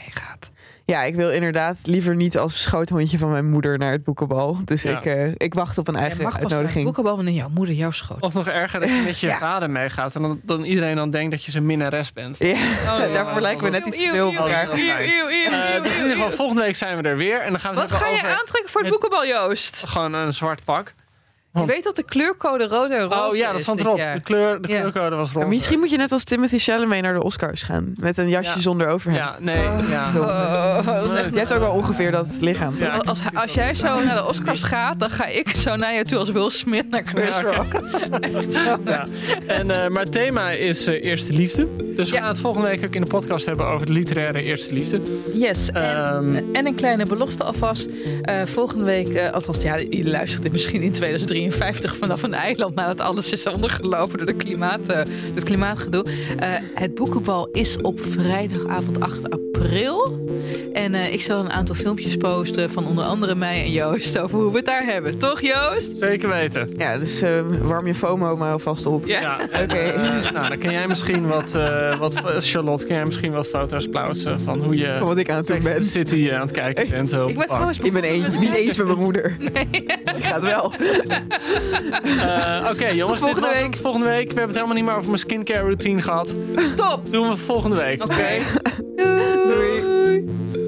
Ja, 0.86 1.04
ik 1.04 1.16
wil 1.16 1.32
inderdaad 1.32 1.78
liever 1.84 2.16
niet 2.16 2.38
als 2.38 2.62
schoothondje 2.62 3.18
van 3.18 3.32
mijn 3.32 3.50
moeder 3.50 3.78
naar 3.78 3.92
het 3.92 4.04
boekenbal. 4.04 4.58
Dus 4.66 4.82
ja. 4.82 4.98
ik, 4.98 5.06
uh, 5.06 5.32
ik 5.38 5.54
wacht 5.54 5.78
op 5.78 5.88
een 5.88 5.96
eigen 5.96 6.18
je 6.18 6.24
mag 6.24 6.34
uitnodiging. 6.34 6.64
Pas 6.64 6.74
naar 6.74 6.76
het 6.76 6.84
boekenbal 6.84 7.16
wanneer 7.16 7.34
jouw 7.34 7.50
moeder 7.50 7.76
jouw 7.76 7.92
schoot. 7.92 8.22
Of 8.22 8.34
nog 8.34 8.48
erger 8.48 8.80
dat 8.80 8.90
je 8.90 9.02
met 9.06 9.20
je 9.20 9.28
ja. 9.28 9.38
vader 9.38 9.70
meegaat 9.70 10.16
en 10.16 10.22
dan, 10.22 10.40
dan 10.44 10.64
iedereen 10.64 10.96
dan 10.96 11.10
denkt 11.10 11.32
dat 11.32 11.44
je 11.44 11.52
zijn 11.52 11.66
minnares 11.66 12.14
bent. 12.14 12.38
Ja, 12.40 12.52
oh, 12.52 13.14
daarvoor 13.14 13.42
lijken 13.42 13.64
we 13.64 13.70
net 13.70 13.86
iets 13.86 14.02
te 14.02 14.10
veel 14.10 14.28
op 14.28 14.36
elkaar. 14.36 14.64
Uh, 14.64 15.84
dus 15.84 15.96
in 15.96 16.02
ieder 16.02 16.16
geval, 16.18 16.32
volgende 16.32 16.62
week 16.62 16.76
zijn 16.76 16.98
we 16.98 17.04
er 17.10 17.18
weer. 17.18 17.40
En 17.42 17.52
dan 17.52 17.60
gaan 17.60 17.74
we 17.74 17.80
Wat 17.80 17.92
ga 17.92 18.08
je 18.08 18.38
aantrekken 18.40 18.72
voor 18.72 18.82
het 18.82 18.90
boekenbal, 18.90 19.26
Joost? 19.26 19.84
Gewoon 19.88 20.14
een 20.14 20.34
zwart 20.34 20.64
pak. 20.64 20.94
Je 21.54 21.66
weet 21.66 21.84
dat 21.84 21.96
de 21.96 22.04
kleurcode 22.04 22.68
rood 22.68 22.90
en 22.90 23.02
roze 23.02 23.30
Oh 23.30 23.36
ja, 23.36 23.52
dat 23.52 23.62
stond 23.62 23.80
erop. 23.80 23.98
De, 23.98 24.20
kleur, 24.24 24.62
de 24.62 24.68
kleurcode 24.68 25.16
was 25.16 25.32
roze. 25.32 25.48
Misschien 25.48 25.80
moet 25.80 25.90
je 25.90 25.98
net 25.98 26.12
als 26.12 26.24
Timothy 26.24 26.58
Chalamet 26.58 27.02
naar 27.02 27.14
de 27.14 27.24
Oscars 27.24 27.64
gaan. 27.64 27.94
Met 27.96 28.18
een 28.18 28.30
jasje 28.30 28.62
zonder 28.62 28.88
overhemd. 28.88 29.24
Ja, 29.24 29.36
nee. 29.40 29.68
Oh. 29.68 29.90
Ja. 29.90 30.12
Oh, 30.18 31.06
je 31.32 31.38
hebt 31.40 31.54
ook 31.54 31.60
wel 31.60 31.72
ongeveer 31.72 32.12
dat 32.12 32.28
lichaam. 32.40 32.74
Ja. 32.78 32.96
Als, 32.98 33.20
als 33.34 33.54
jij 33.54 33.76
zo 33.76 34.04
naar 34.04 34.16
de 34.16 34.28
Oscars 34.28 34.64
gaat, 34.64 35.00
dan 35.00 35.10
ga 35.10 35.26
ik 35.26 35.50
zo 35.50 35.76
naar 35.76 35.94
je 35.94 36.04
toe 36.04 36.18
als 36.18 36.32
Will 36.32 36.50
Smith 36.50 36.90
naar 36.90 37.04
Chris 37.06 37.42
Rock. 37.56 37.82
ja. 38.86 39.06
En, 39.48 39.68
uh, 39.70 39.88
maar 39.88 40.04
het 40.04 40.12
thema 40.12 40.52
is 40.52 40.88
uh, 40.88 41.06
Eerste 41.06 41.34
Liefde. 41.34 41.68
Dus 41.96 42.10
we 42.10 42.16
gaan 42.18 42.28
het 42.28 42.40
volgende 42.40 42.68
week 42.68 42.86
ook 42.86 42.96
in 42.96 43.02
de 43.02 43.10
podcast 43.10 43.46
hebben 43.46 43.66
over 43.66 43.86
de 43.86 43.92
literaire 43.92 44.42
Eerste 44.42 44.74
Liefde. 44.74 45.02
Yes. 45.34 45.70
En, 45.72 46.16
um, 46.16 46.36
en 46.54 46.66
een 46.66 46.76
kleine 46.76 47.06
belofte 47.06 47.44
alvast. 47.44 47.90
Uh, 47.90 48.42
volgende 48.46 48.84
week, 48.84 49.32
alvast, 49.32 49.64
ja, 49.64 49.78
jullie 49.78 50.10
luistert 50.10 50.44
dit 50.44 50.52
misschien 50.52 50.82
in 50.82 50.92
2003 50.92 51.43
1953 51.50 51.98
vanaf 51.98 52.24
een 52.24 52.34
eiland 52.34 52.76
nadat 52.76 53.00
alles 53.00 53.32
is 53.32 53.48
ondergelopen 53.48 54.18
door 54.18 54.26
de 54.26 54.34
klimaat, 54.34 54.90
uh, 54.90 54.96
het 55.34 55.44
klimaatgedoe. 55.44 56.06
Uh, 56.06 56.46
het 56.76 56.96
boekenbal 56.96 57.48
is 57.52 57.78
op 57.82 58.00
vrijdagavond 58.02 59.00
8 59.00 59.30
april. 59.30 60.22
En 60.74 60.94
uh, 60.94 61.14
ik 61.14 61.22
zal 61.22 61.40
een 61.40 61.52
aantal 61.52 61.76
filmpjes 61.76 62.18
posten 62.18 62.70
van 62.70 62.88
onder 62.88 63.04
andere 63.04 63.36
mij 63.36 63.64
en 63.64 63.72
Joost 63.72 64.20
over 64.20 64.40
hoe 64.40 64.52
we 64.52 64.58
het 64.58 64.66
daar 64.66 64.84
hebben. 64.84 65.18
Toch 65.18 65.42
Joost? 65.42 65.98
Zeker 65.98 66.30
weten. 66.30 66.70
Ja, 66.78 66.98
dus 66.98 67.24
warm 67.62 67.88
je 67.88 67.96
FOMO 67.96 68.38
maar 68.38 68.52
alvast 68.52 68.86
op. 68.86 69.06
Ja, 69.06 69.20
ja 69.20 69.40
oké. 69.62 69.64
Okay. 69.64 69.96
nou, 70.32 70.48
dan 70.50 70.58
kan 70.58 70.72
jij 70.72 70.88
misschien 70.88 71.28
wat, 71.28 71.58
wat, 72.00 72.22
Charlotte, 72.38 72.86
kan 72.86 72.96
jij 72.96 73.06
misschien 73.06 73.32
wat 73.32 73.48
foto's 73.48 73.88
plaatsen 73.88 74.40
van 74.40 74.64
hoe 74.64 74.78
je 74.78 74.96
van 74.98 75.08
wat 75.08 75.18
ik 75.18 75.30
aan 75.30 75.38
het 75.38 75.48
doen 75.48 75.62
ben. 75.62 75.86
City 75.86 76.32
aan 76.32 76.42
het 76.42 76.52
kijken 76.52 76.90
bent. 76.90 77.14
Ik 77.14 77.38
ben 77.38 77.48
trouwens 77.48 77.80
ik 77.80 77.94
ben 77.94 78.14
een, 78.14 78.26
niet 78.40 78.54
eens 78.54 78.78
met 78.78 78.88
mijn 78.88 79.00
moeder. 79.00 79.36
Nee. 79.54 79.68
Die 80.14 80.24
gaat 80.24 80.44
wel. 80.44 80.74
Uh, 81.34 82.60
Oké, 82.60 82.70
okay, 82.72 82.96
jongens. 82.96 83.20
Tot 83.20 83.30
volgende 83.30 83.60
week. 83.60 83.76
volgende 83.76 84.08
week. 84.08 84.32
We 84.32 84.40
hebben 84.40 84.44
het 84.48 84.56
helemaal 84.56 84.76
niet 84.76 84.86
meer 84.86 84.96
over 84.96 85.08
mijn 85.08 85.20
skincare 85.20 85.60
routine 85.62 86.02
gehad. 86.02 86.36
Stop! 86.56 87.12
Doen 87.12 87.30
we 87.30 87.38
volgende 87.38 87.76
week. 87.76 88.04
Oké. 88.04 88.14
Okay. 88.14 88.42
Doei. 89.48 89.82
Doei. 89.82 90.62